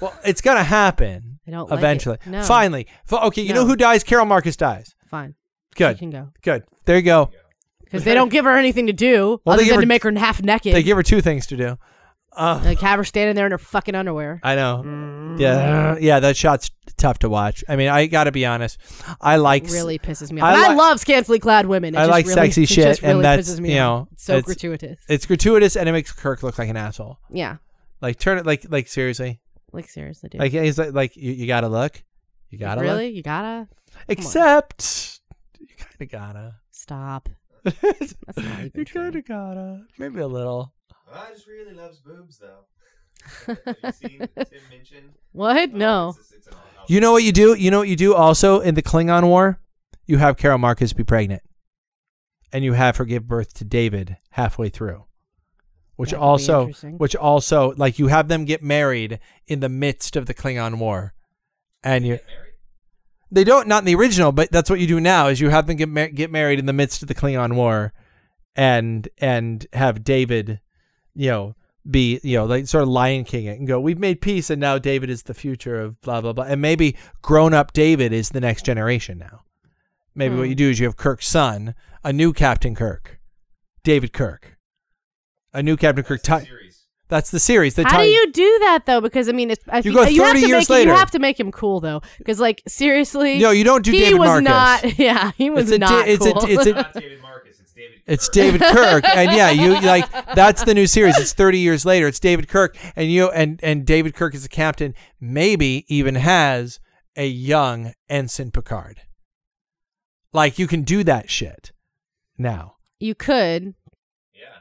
Well, 0.00 0.14
it's 0.24 0.40
gonna 0.40 0.64
happen 0.64 1.38
I 1.46 1.50
don't 1.50 1.70
like 1.70 1.78
it. 1.78 1.80
eventually. 1.80 2.18
No. 2.26 2.42
Finally, 2.42 2.86
F- 3.10 3.22
okay. 3.24 3.42
You 3.42 3.54
know 3.54 3.62
No. 3.62 3.66
who 3.68 3.76
dies? 3.76 4.02
Carol 4.04 4.26
Marcus 4.26 4.56
dies. 4.56 4.94
Fine. 5.08 5.34
Good, 5.76 5.96
She 5.96 6.00
can 6.00 6.10
go. 6.10 6.28
good. 6.42 6.64
There 6.84 6.96
you 6.96 7.02
go. 7.02 7.30
Because 7.84 8.04
they 8.04 8.14
don't 8.14 8.30
give 8.30 8.44
her 8.44 8.56
anything 8.56 8.86
to 8.88 8.92
do 8.92 9.40
Well, 9.44 9.54
other 9.54 9.62
they 9.62 9.64
give 9.64 9.72
than 9.72 9.76
her- 9.76 9.82
to 9.82 9.86
make 9.88 10.02
her 10.02 10.12
half 10.18 10.42
naked. 10.42 10.74
They 10.74 10.82
give 10.82 10.96
her 10.96 11.02
two 11.02 11.20
things 11.20 11.46
to 11.48 11.56
do. 11.56 11.78
Uh, 12.36 12.60
like 12.64 12.80
have 12.80 12.98
her 12.98 13.04
standing 13.04 13.36
there 13.36 13.46
in 13.46 13.52
her 13.52 13.58
fucking 13.58 13.94
underwear. 13.94 14.40
I 14.42 14.56
know. 14.56 15.36
Yeah, 15.38 15.96
yeah. 16.00 16.18
That 16.18 16.36
shot's 16.36 16.68
tough 16.96 17.20
to 17.20 17.28
watch. 17.28 17.62
I 17.68 17.76
mean, 17.76 17.88
I 17.88 18.06
got 18.06 18.24
to 18.24 18.32
be 18.32 18.44
honest. 18.44 18.78
I 19.20 19.36
like 19.36 19.64
really 19.70 20.00
pisses 20.00 20.32
me 20.32 20.40
I 20.40 20.50
off. 20.50 20.56
And 20.56 20.64
I, 20.66 20.68
li- 20.70 20.74
love 20.76 20.98
scantily 20.98 21.38
clad 21.38 21.66
women. 21.66 21.94
It 21.94 21.98
I 21.98 22.02
just 22.02 22.10
like 22.10 22.26
really, 22.26 22.34
sexy 22.34 22.62
it 22.64 22.68
shit, 22.68 22.84
just 22.86 23.02
and 23.02 23.10
really 23.18 23.22
that's, 23.22 23.48
pisses 23.48 23.60
me 23.60 23.74
you 23.74 23.80
off. 23.80 24.00
know, 24.02 24.08
It's 24.12 24.24
so 24.24 24.32
it's- 24.38 24.46
gratuitous. 24.46 24.98
It's 25.08 25.26
gratuitous, 25.26 25.76
and 25.76 25.88
it 25.88 25.92
makes 25.92 26.10
Kirk 26.10 26.42
look 26.42 26.58
like 26.58 26.68
an 26.68 26.76
asshole. 26.76 27.18
yeah, 27.30 27.56
Like 28.00 28.18
turn 28.18 28.38
it 28.38 28.46
like 28.46 28.66
like 28.68 28.88
seriously. 28.88 29.40
Like 29.74 29.88
seriously, 29.88 30.28
dude. 30.30 30.40
Like 30.40 30.52
he's 30.52 30.78
like, 30.78 30.92
like 30.92 31.16
you, 31.16 31.32
you 31.32 31.46
gotta 31.46 31.68
look. 31.68 32.02
You 32.50 32.58
gotta 32.58 32.80
really, 32.82 33.06
look. 33.06 33.14
you 33.16 33.22
gotta 33.22 33.68
Except 34.08 35.20
you 35.58 35.66
kind 35.76 36.00
of 36.00 36.10
gotta. 36.10 36.54
stop. 36.70 37.28
That's 37.64 38.14
not 38.36 38.60
even 38.60 38.70
you 38.74 38.84
kind 38.84 39.16
of 39.16 39.24
gotta. 39.26 39.82
Maybe 39.98 40.20
a 40.20 40.26
little. 40.26 40.72
I 41.12 41.30
just 41.30 41.46
really 41.46 41.74
loves 41.74 41.98
boobs 42.00 42.38
though. 42.38 42.66
Have 43.64 43.76
you 44.02 44.08
seen 44.08 44.18
Tim 44.18 44.60
Minchin? 44.70 45.10
What? 45.32 45.70
Oh, 45.72 45.76
no. 45.76 46.14
It's, 46.18 46.32
it's 46.32 46.46
an, 46.46 46.54
You 46.88 47.00
know 47.00 47.12
what 47.12 47.22
you 47.22 47.32
do? 47.32 47.54
You 47.54 47.70
know 47.70 47.78
what 47.78 47.88
you 47.88 47.96
do 47.96 48.14
also 48.14 48.60
in 48.60 48.74
the 48.74 48.82
Klingon 48.82 49.24
War? 49.24 49.58
You 50.06 50.18
have 50.18 50.36
Carol 50.36 50.58
Marcus 50.58 50.92
be 50.92 51.04
pregnant. 51.04 51.42
And 52.52 52.64
you 52.64 52.74
have 52.74 52.98
her 52.98 53.04
give 53.04 53.26
birth 53.26 53.54
to 53.54 53.64
David 53.64 54.18
halfway 54.30 54.68
through. 54.68 55.04
Which 55.96 56.10
That 56.10 56.16
could 56.16 56.20
be 56.20 56.24
also 56.26 56.66
which 56.98 57.14
also 57.16 57.72
like 57.76 57.98
you 57.98 58.08
have 58.08 58.28
them 58.28 58.44
get 58.44 58.62
married 58.62 59.20
in 59.46 59.60
the 59.60 59.68
midst 59.68 60.16
of 60.16 60.26
the 60.26 60.34
Klingon 60.34 60.78
War. 60.78 61.14
And 61.82 62.06
you 62.06 62.18
They 63.30 63.44
don't 63.44 63.68
not 63.68 63.82
in 63.82 63.84
the 63.86 63.94
original, 63.94 64.32
but 64.32 64.50
that's 64.50 64.68
what 64.70 64.80
you 64.80 64.86
do 64.86 65.00
now 65.00 65.28
is 65.28 65.40
you 65.40 65.50
have 65.50 65.66
them 65.66 65.76
get 65.76 65.88
mar- 65.88 66.08
get 66.08 66.30
married 66.30 66.58
in 66.58 66.66
the 66.66 66.72
midst 66.72 67.02
of 67.02 67.08
the 67.08 67.14
Klingon 67.14 67.54
War 67.54 67.92
and 68.56 69.08
and 69.18 69.66
have 69.72 70.04
David, 70.04 70.60
you 71.14 71.30
know, 71.30 71.54
be 71.88 72.18
you 72.22 72.36
know 72.38 72.44
like 72.46 72.66
sort 72.66 72.82
of 72.82 72.88
Lion 72.88 73.24
King 73.24 73.46
it 73.46 73.58
and 73.58 73.66
go. 73.68 73.80
We've 73.80 73.98
made 73.98 74.20
peace, 74.20 74.50
and 74.50 74.60
now 74.60 74.78
David 74.78 75.10
is 75.10 75.24
the 75.24 75.34
future 75.34 75.80
of 75.80 76.00
blah 76.00 76.20
blah 76.20 76.32
blah, 76.32 76.44
and 76.44 76.60
maybe 76.60 76.96
grown 77.22 77.54
up 77.54 77.72
David 77.72 78.12
is 78.12 78.30
the 78.30 78.40
next 78.40 78.64
generation 78.64 79.18
now. 79.18 79.42
Maybe 80.14 80.34
what 80.36 80.44
Hmm. 80.44 80.50
you 80.50 80.54
do 80.54 80.70
is 80.70 80.78
you 80.80 80.86
have 80.86 80.96
Kirk's 80.96 81.26
son, 81.28 81.74
a 82.04 82.12
new 82.12 82.32
Captain 82.32 82.74
Kirk, 82.74 83.18
David 83.82 84.12
Kirk, 84.12 84.53
a 85.54 85.62
new 85.62 85.76
Captain 85.76 86.04
Kirk. 86.04 86.22
That's 86.22 86.42
Ti- 86.44 86.44
the 86.44 86.46
series. 86.50 86.86
that's 87.08 87.30
the 87.30 87.40
series. 87.40 87.74
The 87.76 87.84
How 87.84 88.02
do 88.02 88.08
you 88.08 88.30
do 88.32 88.58
that 88.60 88.82
though? 88.86 89.00
Because 89.00 89.28
I 89.28 89.32
mean, 89.32 89.50
it's 89.50 89.64
I 89.68 89.78
You 89.78 89.82
feel, 89.84 89.92
go 89.94 90.02
you 90.04 90.22
have 90.22 90.30
30 90.32 90.40
to 90.42 90.46
years 90.48 90.60
make 90.62 90.70
later. 90.70 90.90
you 90.90 90.96
have 90.96 91.10
to 91.12 91.18
make 91.18 91.38
him 91.40 91.50
cool 91.52 91.80
though. 91.80 92.02
Because 92.18 92.40
like 92.40 92.62
seriously, 92.68 93.38
No, 93.38 93.50
you 93.52 93.64
don't 93.64 93.84
do 93.84 93.92
he 93.92 94.00
David 94.00 94.18
was 94.18 94.28
Marcus. 94.42 94.44
not. 94.44 94.98
Yeah, 94.98 95.30
he 95.36 95.48
was 95.50 95.64
It's 95.70 95.72
a 95.76 95.78
di- 95.78 95.86
not 95.86 96.08
it's 96.08 96.26
a- 96.26 96.32
cool. 96.32 96.44
it's 96.44 96.52
It's 96.52 96.66
a- 96.66 96.72
not 96.72 96.92
David 96.94 97.22
Marcus. 97.22 97.60
It's 97.60 97.72
David. 97.72 98.00
It's 98.06 98.28
Kirk. 98.28 98.34
David 98.34 98.60
Kirk, 99.02 99.04
and 99.16 99.32
yeah, 99.32 99.50
you 99.50 99.80
like 99.80 100.10
that's 100.34 100.64
the 100.64 100.74
new 100.74 100.86
series. 100.86 101.16
It's 101.18 101.32
thirty 101.32 101.58
years 101.58 101.84
later. 101.86 102.06
It's 102.08 102.20
David 102.20 102.48
Kirk, 102.48 102.76
and 102.96 103.10
you 103.10 103.30
and 103.30 103.60
and 103.62 103.86
David 103.86 104.14
Kirk 104.14 104.34
is 104.34 104.42
the 104.42 104.48
captain. 104.48 104.94
Maybe 105.20 105.84
even 105.88 106.14
has 106.16 106.80
a 107.16 107.26
young 107.26 107.92
ensign 108.08 108.50
Picard. 108.50 109.00
Like 110.32 110.58
you 110.58 110.66
can 110.66 110.82
do 110.82 111.04
that 111.04 111.30
shit 111.30 111.72
now. 112.36 112.76
you 112.98 113.14
could, 113.14 113.64
Yeah. 113.64 113.70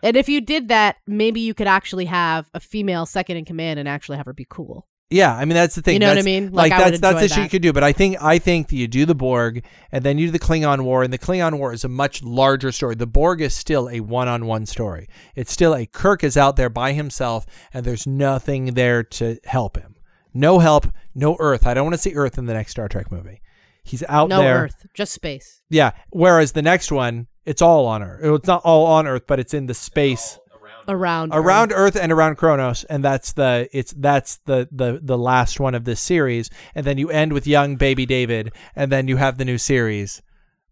And 0.03 0.15
if 0.15 0.29
you 0.29 0.41
did 0.41 0.67
that, 0.67 0.97
maybe 1.07 1.39
you 1.39 1.53
could 1.53 1.67
actually 1.67 2.05
have 2.05 2.49
a 2.53 2.59
female 2.59 3.05
second 3.05 3.37
in 3.37 3.45
command 3.45 3.79
and 3.79 3.89
actually 3.89 4.17
have 4.17 4.27
her 4.27 4.33
be 4.33 4.45
cool. 4.47 4.87
Yeah, 5.09 5.35
I 5.35 5.45
mean 5.45 5.53
that's 5.53 5.75
the 5.75 5.83
thing. 5.83 5.93
You 5.93 5.99
know 5.99 6.09
what 6.09 6.17
I 6.17 6.23
mean? 6.23 6.51
Like, 6.51 6.71
Like, 6.71 6.79
I 6.79 6.89
that's 6.89 7.01
that's 7.01 7.21
the 7.21 7.27
shit 7.27 7.43
you 7.43 7.49
could 7.49 7.61
do. 7.61 7.71
But 7.71 7.83
I 7.83 7.91
think 7.91 8.17
I 8.21 8.39
think 8.39 8.69
that 8.69 8.75
you 8.75 8.87
do 8.87 9.05
the 9.05 9.13
Borg, 9.13 9.63
and 9.91 10.03
then 10.03 10.17
you 10.17 10.27
do 10.27 10.31
the 10.31 10.39
Klingon 10.39 10.81
War, 10.81 11.03
and 11.03 11.13
the 11.13 11.19
Klingon 11.19 11.59
War 11.59 11.71
is 11.71 11.83
a 11.83 11.87
much 11.87 12.23
larger 12.23 12.71
story. 12.71 12.95
The 12.95 13.05
Borg 13.05 13.39
is 13.39 13.53
still 13.55 13.89
a 13.89 13.99
one-on-one 13.99 14.65
story. 14.65 15.07
It's 15.35 15.51
still 15.51 15.75
a 15.75 15.85
Kirk 15.85 16.23
is 16.23 16.35
out 16.35 16.55
there 16.55 16.69
by 16.69 16.93
himself, 16.93 17.45
and 17.73 17.85
there's 17.85 18.07
nothing 18.07 18.73
there 18.73 19.03
to 19.03 19.37
help 19.43 19.77
him. 19.77 19.95
No 20.33 20.57
help, 20.57 20.87
no 21.13 21.37
Earth. 21.39 21.67
I 21.67 21.75
don't 21.75 21.85
want 21.85 21.93
to 21.93 21.99
see 22.01 22.15
Earth 22.15 22.39
in 22.39 22.47
the 22.47 22.53
next 22.53 22.71
Star 22.71 22.89
Trek 22.89 23.11
movie. 23.11 23.41
He's 23.83 24.03
out 24.09 24.29
No 24.29 24.41
there. 24.41 24.63
Earth, 24.63 24.87
just 24.95 25.13
space. 25.13 25.61
Yeah. 25.69 25.91
Whereas 26.09 26.53
the 26.53 26.61
next 26.61 26.91
one, 26.91 27.27
it's 27.45 27.61
all 27.61 27.85
on 27.85 28.03
Earth. 28.03 28.19
It's 28.23 28.47
not 28.47 28.61
all 28.63 28.85
on 28.85 29.07
Earth, 29.07 29.23
but 29.27 29.39
it's 29.39 29.53
in 29.53 29.67
the 29.67 29.73
space 29.73 30.39
Around. 30.85 31.31
Around 31.31 31.45
around 31.45 31.71
Earth 31.73 31.95
and 31.95 32.11
around 32.11 32.35
Kronos, 32.35 32.83
and 32.85 33.03
that's 33.03 33.31
the 33.33 33.69
it's 33.71 33.93
that's 33.93 34.37
the 34.45 34.67
the 34.69 34.99
the 35.01 35.17
last 35.17 35.59
one 35.59 35.75
of 35.75 35.85
this 35.85 36.01
series, 36.01 36.49
and 36.75 36.85
then 36.85 36.97
you 36.97 37.09
end 37.09 37.31
with 37.31 37.47
young 37.47 37.77
baby 37.77 38.05
David, 38.05 38.51
and 38.75 38.91
then 38.91 39.07
you 39.07 39.15
have 39.15 39.37
the 39.37 39.45
new 39.45 39.57
series 39.57 40.21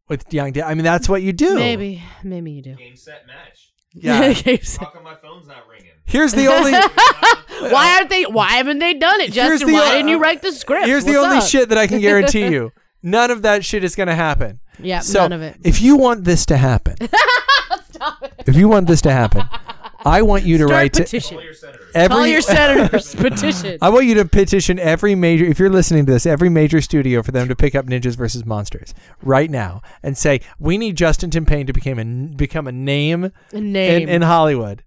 with 0.09 0.33
young. 0.33 0.51
Da- 0.51 0.63
I 0.63 0.73
mean, 0.73 0.83
that's 0.83 1.07
what 1.07 1.21
you 1.21 1.31
do. 1.31 1.55
Maybe, 1.55 2.03
maybe 2.23 2.51
you 2.51 2.61
do. 2.61 2.75
Game 2.75 2.95
set 2.95 3.25
match. 3.25 3.69
Yeah. 3.93 4.31
How 4.79 4.85
come 4.85 5.03
my 5.03 5.15
phone's 5.15 5.47
not 5.47 5.67
ringing? 5.67 5.91
Here's 6.05 6.31
the 6.31 6.47
only. 6.47 6.71
why 7.73 7.95
aren't 7.97 8.09
they? 8.09 8.23
Why 8.23 8.51
haven't 8.51 8.79
they 8.79 8.93
done 8.93 9.19
it, 9.19 9.33
Justin? 9.33 9.67
the, 9.67 9.73
why 9.73 9.89
uh, 9.89 9.91
didn't 9.91 10.07
you 10.07 10.17
write 10.17 10.41
the 10.41 10.53
script? 10.53 10.85
Here's 10.85 11.03
the 11.03 11.17
only 11.17 11.37
up? 11.37 11.43
shit 11.43 11.67
that 11.67 11.77
I 11.77 11.87
can 11.87 11.99
guarantee 11.99 12.47
you. 12.47 12.71
None 13.03 13.31
of 13.31 13.41
that 13.41 13.65
shit 13.65 13.83
is 13.83 13.95
gonna 13.95 14.15
happen. 14.15 14.61
Yeah, 14.83 14.99
So 14.99 15.19
none 15.21 15.33
of 15.33 15.41
it. 15.41 15.57
if 15.63 15.81
you 15.81 15.95
want 15.97 16.23
this 16.23 16.45
to 16.47 16.57
happen, 16.57 16.95
if 18.47 18.55
you 18.55 18.67
want 18.67 18.87
this 18.87 19.01
to 19.01 19.11
happen, 19.11 19.43
I 20.03 20.23
want 20.23 20.43
you 20.43 20.57
to 20.57 20.63
Start 20.63 20.71
write 20.71 20.93
to 20.93 21.03
petition. 21.03 21.37
Call 21.37 21.43
your 21.45 21.53
senators. 21.53 21.91
every. 21.93 22.15
Call 22.15 22.27
your 22.27 22.41
senators. 22.41 23.15
petition. 23.15 23.77
I 23.81 23.89
want 23.89 24.05
you 24.05 24.15
to 24.15 24.25
petition 24.25 24.79
every 24.79 25.13
major, 25.13 25.45
if 25.45 25.59
you're 25.59 25.69
listening 25.69 26.05
to 26.07 26.11
this, 26.11 26.25
every 26.25 26.49
major 26.49 26.81
studio 26.81 27.21
for 27.21 27.31
them 27.31 27.47
to 27.47 27.55
pick 27.55 27.75
up 27.75 27.85
Ninjas 27.85 28.15
versus 28.15 28.43
Monsters 28.45 28.93
right 29.21 29.49
now 29.49 29.81
and 30.01 30.17
say, 30.17 30.41
we 30.59 30.77
need 30.79 30.95
Justin 30.97 31.29
Timpane 31.29 31.67
to 31.67 31.73
become 31.73 31.99
a, 31.99 32.35
become 32.35 32.67
a 32.67 32.71
name, 32.71 33.31
A 33.53 33.61
name. 33.61 34.03
In, 34.03 34.09
in 34.09 34.21
Hollywood. 34.23 34.83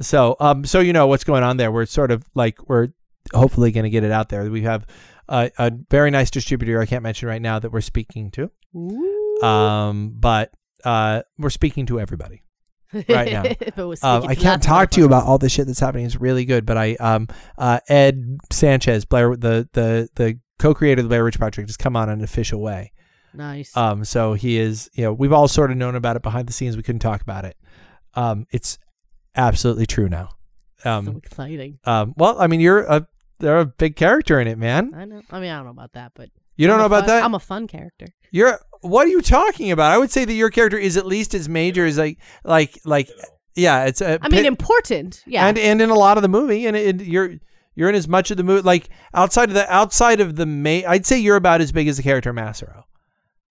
So, 0.00 0.36
um, 0.38 0.64
so 0.64 0.78
you 0.78 0.92
know 0.92 1.08
what's 1.08 1.24
going 1.24 1.42
on 1.42 1.56
there. 1.56 1.72
We're 1.72 1.86
sort 1.86 2.12
of 2.12 2.24
like, 2.36 2.68
we're 2.68 2.88
hopefully 3.34 3.72
going 3.72 3.84
to 3.84 3.90
get 3.90 4.04
it 4.04 4.12
out 4.12 4.28
there. 4.28 4.48
We 4.48 4.62
have 4.62 4.86
a, 5.28 5.50
a 5.58 5.72
very 5.90 6.10
nice 6.10 6.30
distributor 6.30 6.80
I 6.80 6.86
can't 6.86 7.02
mention 7.02 7.28
right 7.28 7.42
now 7.42 7.58
that 7.58 7.70
we're 7.72 7.80
speaking 7.80 8.30
to. 8.32 8.50
Ooh. 8.76 9.40
Um, 9.46 10.12
but 10.16 10.52
uh, 10.84 11.22
we're 11.38 11.50
speaking 11.50 11.86
to 11.86 12.00
everybody. 12.00 12.42
right 13.08 13.30
now. 13.32 13.42
If 13.60 13.76
it 13.78 13.84
was 13.84 14.02
Um, 14.02 14.24
I 14.26 14.34
can't 14.34 14.62
talk 14.62 14.90
to 14.92 15.00
you 15.00 15.06
about 15.06 15.24
all 15.26 15.36
the 15.38 15.48
shit 15.50 15.66
that's 15.66 15.80
happening. 15.80 16.06
It's 16.06 16.16
really 16.16 16.44
good, 16.46 16.64
but 16.64 16.78
I 16.78 16.94
um 16.94 17.28
uh 17.58 17.80
Ed 17.88 18.38
Sanchez, 18.50 19.04
Blair, 19.04 19.36
the 19.36 19.68
the 19.74 20.08
the 20.14 20.38
co-creator 20.58 21.00
of 21.00 21.04
the 21.04 21.08
Blair 21.08 21.22
Witch 21.24 21.38
Project, 21.38 21.68
has 21.68 21.76
come 21.76 21.96
on 21.96 22.08
in 22.08 22.18
an 22.18 22.24
official 22.24 22.60
way. 22.62 22.92
Nice. 23.34 23.76
Um, 23.76 24.04
so 24.06 24.32
he 24.32 24.56
is, 24.58 24.88
you 24.94 25.04
know, 25.04 25.12
we've 25.12 25.32
all 25.34 25.48
sort 25.48 25.70
of 25.70 25.76
known 25.76 25.94
about 25.96 26.16
it 26.16 26.22
behind 26.22 26.48
the 26.48 26.52
scenes. 26.54 26.76
We 26.78 26.82
couldn't 26.82 27.00
talk 27.00 27.20
about 27.20 27.44
it. 27.44 27.56
Um, 28.14 28.46
it's 28.50 28.78
absolutely 29.36 29.84
true 29.86 30.08
now. 30.08 30.30
so 30.82 30.90
Um, 30.90 31.08
exciting. 31.18 31.78
um, 31.84 32.14
well, 32.16 32.40
I 32.40 32.46
mean, 32.46 32.60
you're 32.60 32.80
a 32.80 33.06
they're 33.40 33.58
a 33.60 33.66
big 33.66 33.96
character 33.96 34.40
in 34.40 34.46
it, 34.48 34.58
man. 34.58 34.92
I 34.94 35.04
know. 35.04 35.22
I 35.30 35.40
mean, 35.40 35.50
I 35.50 35.56
don't 35.56 35.64
know 35.66 35.70
about 35.72 35.92
that, 35.92 36.12
but 36.14 36.30
You 36.56 36.66
don't 36.66 36.74
I'm 36.76 36.80
know 36.80 36.86
about 36.86 37.00
fun- 37.00 37.08
that? 37.08 37.22
I'm 37.24 37.34
a 37.34 37.38
fun 37.40 37.66
character. 37.66 38.06
You're 38.30 38.58
what 38.80 39.06
are 39.06 39.10
you 39.10 39.22
talking 39.22 39.70
about? 39.72 39.90
I 39.92 39.98
would 39.98 40.10
say 40.10 40.24
that 40.24 40.32
your 40.32 40.50
character 40.50 40.78
is 40.78 40.96
at 40.96 41.06
least 41.06 41.34
as 41.34 41.48
major 41.48 41.84
as 41.86 41.98
like 41.98 42.18
like 42.44 42.78
like 42.84 43.08
yeah. 43.56 43.86
It's 43.86 44.00
a 44.00 44.18
I 44.22 44.28
mean, 44.28 44.38
pit- 44.38 44.46
important. 44.46 45.22
Yeah. 45.26 45.46
and 45.46 45.58
and 45.58 45.80
in 45.82 45.90
a 45.90 45.94
lot 45.94 46.16
of 46.18 46.22
the 46.22 46.28
movie, 46.28 46.66
and 46.66 46.76
it, 46.76 47.02
you're 47.02 47.34
you're 47.74 47.88
in 47.88 47.94
as 47.94 48.06
much 48.08 48.30
of 48.30 48.36
the 48.36 48.42
movie 48.44 48.62
like 48.62 48.88
outside 49.14 49.48
of 49.48 49.54
the 49.54 49.72
outside 49.72 50.20
of 50.20 50.36
the 50.36 50.46
main. 50.46 50.84
I'd 50.86 51.06
say 51.06 51.18
you're 51.18 51.36
about 51.36 51.60
as 51.60 51.72
big 51.72 51.88
as 51.88 51.96
the 51.96 52.02
character 52.02 52.32
Massaro. 52.32 52.84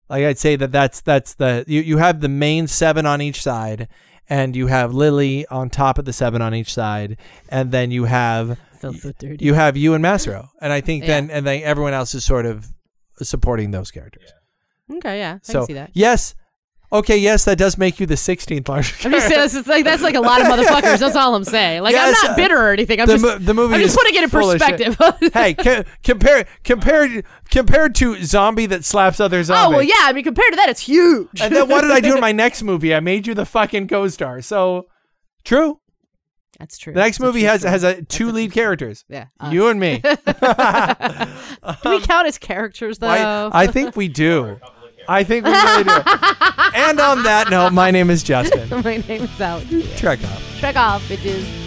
Like 0.10 0.24
I'd 0.24 0.38
say 0.38 0.56
that 0.56 0.72
that's 0.72 1.02
that's 1.02 1.34
the 1.34 1.66
you 1.68 1.82
you 1.82 1.98
have 1.98 2.22
the 2.22 2.30
main 2.30 2.68
seven 2.68 3.06
on 3.06 3.22
each 3.22 3.42
side, 3.42 3.90
and 4.30 4.56
you 4.56 4.68
have 4.68 4.94
Lily 4.94 5.46
on 5.48 5.70
top 5.70 5.98
of 5.98 6.06
the 6.06 6.14
seven 6.14 6.42
on 6.42 6.54
each 6.54 6.74
side, 6.74 7.18
and 7.50 7.72
then 7.72 7.92
you 7.92 8.06
have 8.06 8.58
so 8.82 8.92
dirty. 9.20 9.44
you 9.44 9.54
have 9.54 9.76
you 9.78 9.94
and 9.94 10.02
Massaro, 10.02 10.50
and 10.62 10.72
I 10.74 10.82
think 10.82 11.04
Yeah. 11.04 11.08
then 11.22 11.30
and 11.32 11.46
then 11.46 11.62
everyone 11.64 11.94
else 11.94 12.14
is 12.14 12.24
sort 12.24 12.46
of 12.46 12.68
supporting 13.22 13.72
those 13.72 13.90
characters. 13.92 14.32
okay, 14.98 15.20
yeah. 15.20 15.36
I 15.36 15.40
so 15.42 15.60
can 15.60 15.66
see 15.68 15.74
that. 15.74 15.92
yes, 15.94 16.36
Okay, 16.90 17.18
yes, 17.18 17.44
that 17.44 17.58
does 17.58 17.78
make 17.78 18.00
you 18.00 18.06
the 18.06 18.16
16th 18.16 18.70
largest. 18.70 19.06
I'm 19.06 19.12
just 19.12 19.28
saying 19.28 19.42
that's, 19.42 19.68
like 19.68 19.84
that's 19.84 20.02
like 20.02 20.16
a 20.16 20.22
lot 20.22 20.40
of 20.40 20.48
motherfuckers. 20.52 21.00
That's 21.00 21.18
all 21.18 21.36
I'm 21.36 21.44
saying. 21.44 21.82
Like 21.84 21.92
Yes, 21.92 22.18
I'm 22.24 22.30
not 22.30 22.38
bitter 22.38 22.58
or 22.58 22.72
anything. 22.72 23.02
I'm 23.02 23.08
the 23.08 23.14
just 23.14 23.26
mo- 23.26 23.38
the 23.38 23.54
movie 23.54 23.76
I'm 23.76 23.82
just 23.82 23.98
want 23.98 24.08
to 24.08 24.14
get 24.14 24.24
in 24.24 24.30
full 24.30 24.50
of 24.52 24.62
shit. 24.62 24.96
perspective. 24.96 25.34
hey, 25.34 25.54
co- 25.54 25.84
compare 26.04 26.48
compared 26.64 27.26
compared 27.50 27.94
to 27.96 28.24
zombie 28.24 28.68
that 28.68 28.86
slaps 28.86 29.20
other 29.20 29.44
oh 29.50 29.70
well, 29.70 29.84
yeah. 29.84 29.96
I 30.00 30.14
mean, 30.14 30.24
compared 30.24 30.52
to 30.52 30.56
that, 30.56 30.70
it's 30.70 30.80
huge. 30.80 31.42
And 31.42 31.54
then 31.54 31.68
what 31.68 31.82
did 31.82 31.92
I 31.92 32.00
do 32.00 32.14
in 32.16 32.22
my 32.22 32.32
next 32.32 32.64
movie? 32.64 32.96
I 32.96 33.02
made 33.02 33.28
you 33.28 33.34
the 33.34 33.46
fucking 33.46 33.90
co-star. 33.90 34.42
So 34.42 34.88
true. 35.44 35.82
That's 36.58 36.78
true. 36.78 36.94
The 36.94 37.02
next 37.02 37.18
That's 37.18 37.28
movie 37.28 37.44
has 37.44 37.60
story. 37.62 37.72
has 37.72 37.84
a, 37.84 38.02
two 38.04 38.30
a 38.30 38.32
lead 38.32 38.52
true 38.52 38.62
characters. 38.64 39.04
Yeah, 39.10 39.26
You 39.52 39.68
and 39.68 39.80
me. 39.80 40.00
Do 40.00 41.90
we 41.90 42.02
count 42.02 42.28
as 42.28 42.38
characters 42.40 42.98
though? 43.00 43.08
I, 43.08 43.64
I 43.64 43.68
think 43.68 43.96
we 43.98 44.08
do. 44.08 44.60
I 45.08 45.24
think 45.24 45.46
we 45.46 45.52
really 45.52 45.84
do. 45.84 45.92
and 46.76 47.00
on 47.00 47.24
that 47.24 47.48
note, 47.50 47.72
my 47.74 47.92
name 47.92 48.10
is 48.10 48.24
Justin. 48.24 48.70
My 48.84 48.98
name 48.98 49.24
is 49.24 49.42
Alex. 49.42 50.00
Trek 50.00 50.20
off. 50.24 50.58
Check 50.60 50.76
off, 50.76 51.02
bitches. 51.08 51.67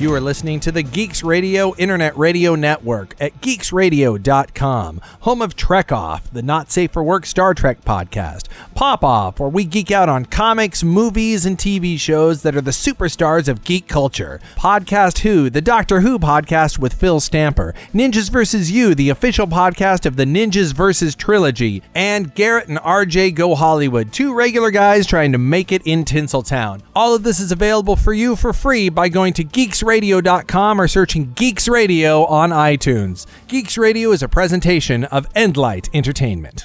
You 0.00 0.14
are 0.14 0.20
listening 0.22 0.60
to 0.60 0.72
the 0.72 0.82
Geeks 0.82 1.22
Radio 1.22 1.74
Internet 1.76 2.16
Radio 2.16 2.54
Network 2.54 3.14
at 3.20 3.38
geeksradio.com, 3.42 5.00
home 5.20 5.42
of 5.42 5.54
Trek 5.54 5.92
Off, 5.92 6.32
the 6.32 6.40
Not 6.40 6.70
Safe 6.70 6.90
for 6.90 7.04
Work 7.04 7.26
Star 7.26 7.52
Trek 7.52 7.82
podcast, 7.84 8.44
Pop 8.74 9.04
Off, 9.04 9.38
where 9.38 9.50
we 9.50 9.66
geek 9.66 9.90
out 9.90 10.08
on 10.08 10.24
comics, 10.24 10.82
movies, 10.82 11.44
and 11.44 11.58
TV 11.58 12.00
shows 12.00 12.40
that 12.40 12.56
are 12.56 12.62
the 12.62 12.70
superstars 12.70 13.46
of 13.46 13.62
geek 13.62 13.88
culture, 13.88 14.40
Podcast 14.56 15.18
Who, 15.18 15.50
the 15.50 15.60
Doctor 15.60 16.00
Who 16.00 16.18
podcast 16.18 16.78
with 16.78 16.94
Phil 16.94 17.20
Stamper, 17.20 17.74
Ninjas 17.92 18.30
vs. 18.30 18.70
You, 18.70 18.94
the 18.94 19.10
official 19.10 19.46
podcast 19.46 20.06
of 20.06 20.16
the 20.16 20.24
Ninjas 20.24 20.72
vs. 20.72 21.14
trilogy, 21.14 21.82
and 21.94 22.34
Garrett 22.34 22.68
and 22.68 22.78
RJ 22.78 23.34
Go 23.34 23.54
Hollywood, 23.54 24.14
two 24.14 24.32
regular 24.32 24.70
guys 24.70 25.06
trying 25.06 25.32
to 25.32 25.38
make 25.38 25.70
it 25.70 25.82
in 25.84 26.06
Tinseltown. 26.06 26.80
All 26.96 27.14
of 27.14 27.22
this 27.22 27.38
is 27.38 27.52
available 27.52 27.96
for 27.96 28.14
you 28.14 28.34
for 28.34 28.54
free 28.54 28.88
by 28.88 29.10
going 29.10 29.34
to 29.34 29.44
geeksradio.com 29.90 30.80
or 30.80 30.86
searching 30.86 31.32
Geeks 31.32 31.68
Radio 31.68 32.24
on 32.26 32.50
iTunes. 32.50 33.26
Geeks 33.48 33.76
Radio 33.76 34.12
is 34.12 34.22
a 34.22 34.28
presentation 34.28 35.04
of 35.04 35.28
Endlight 35.34 35.88
Entertainment. 35.92 36.64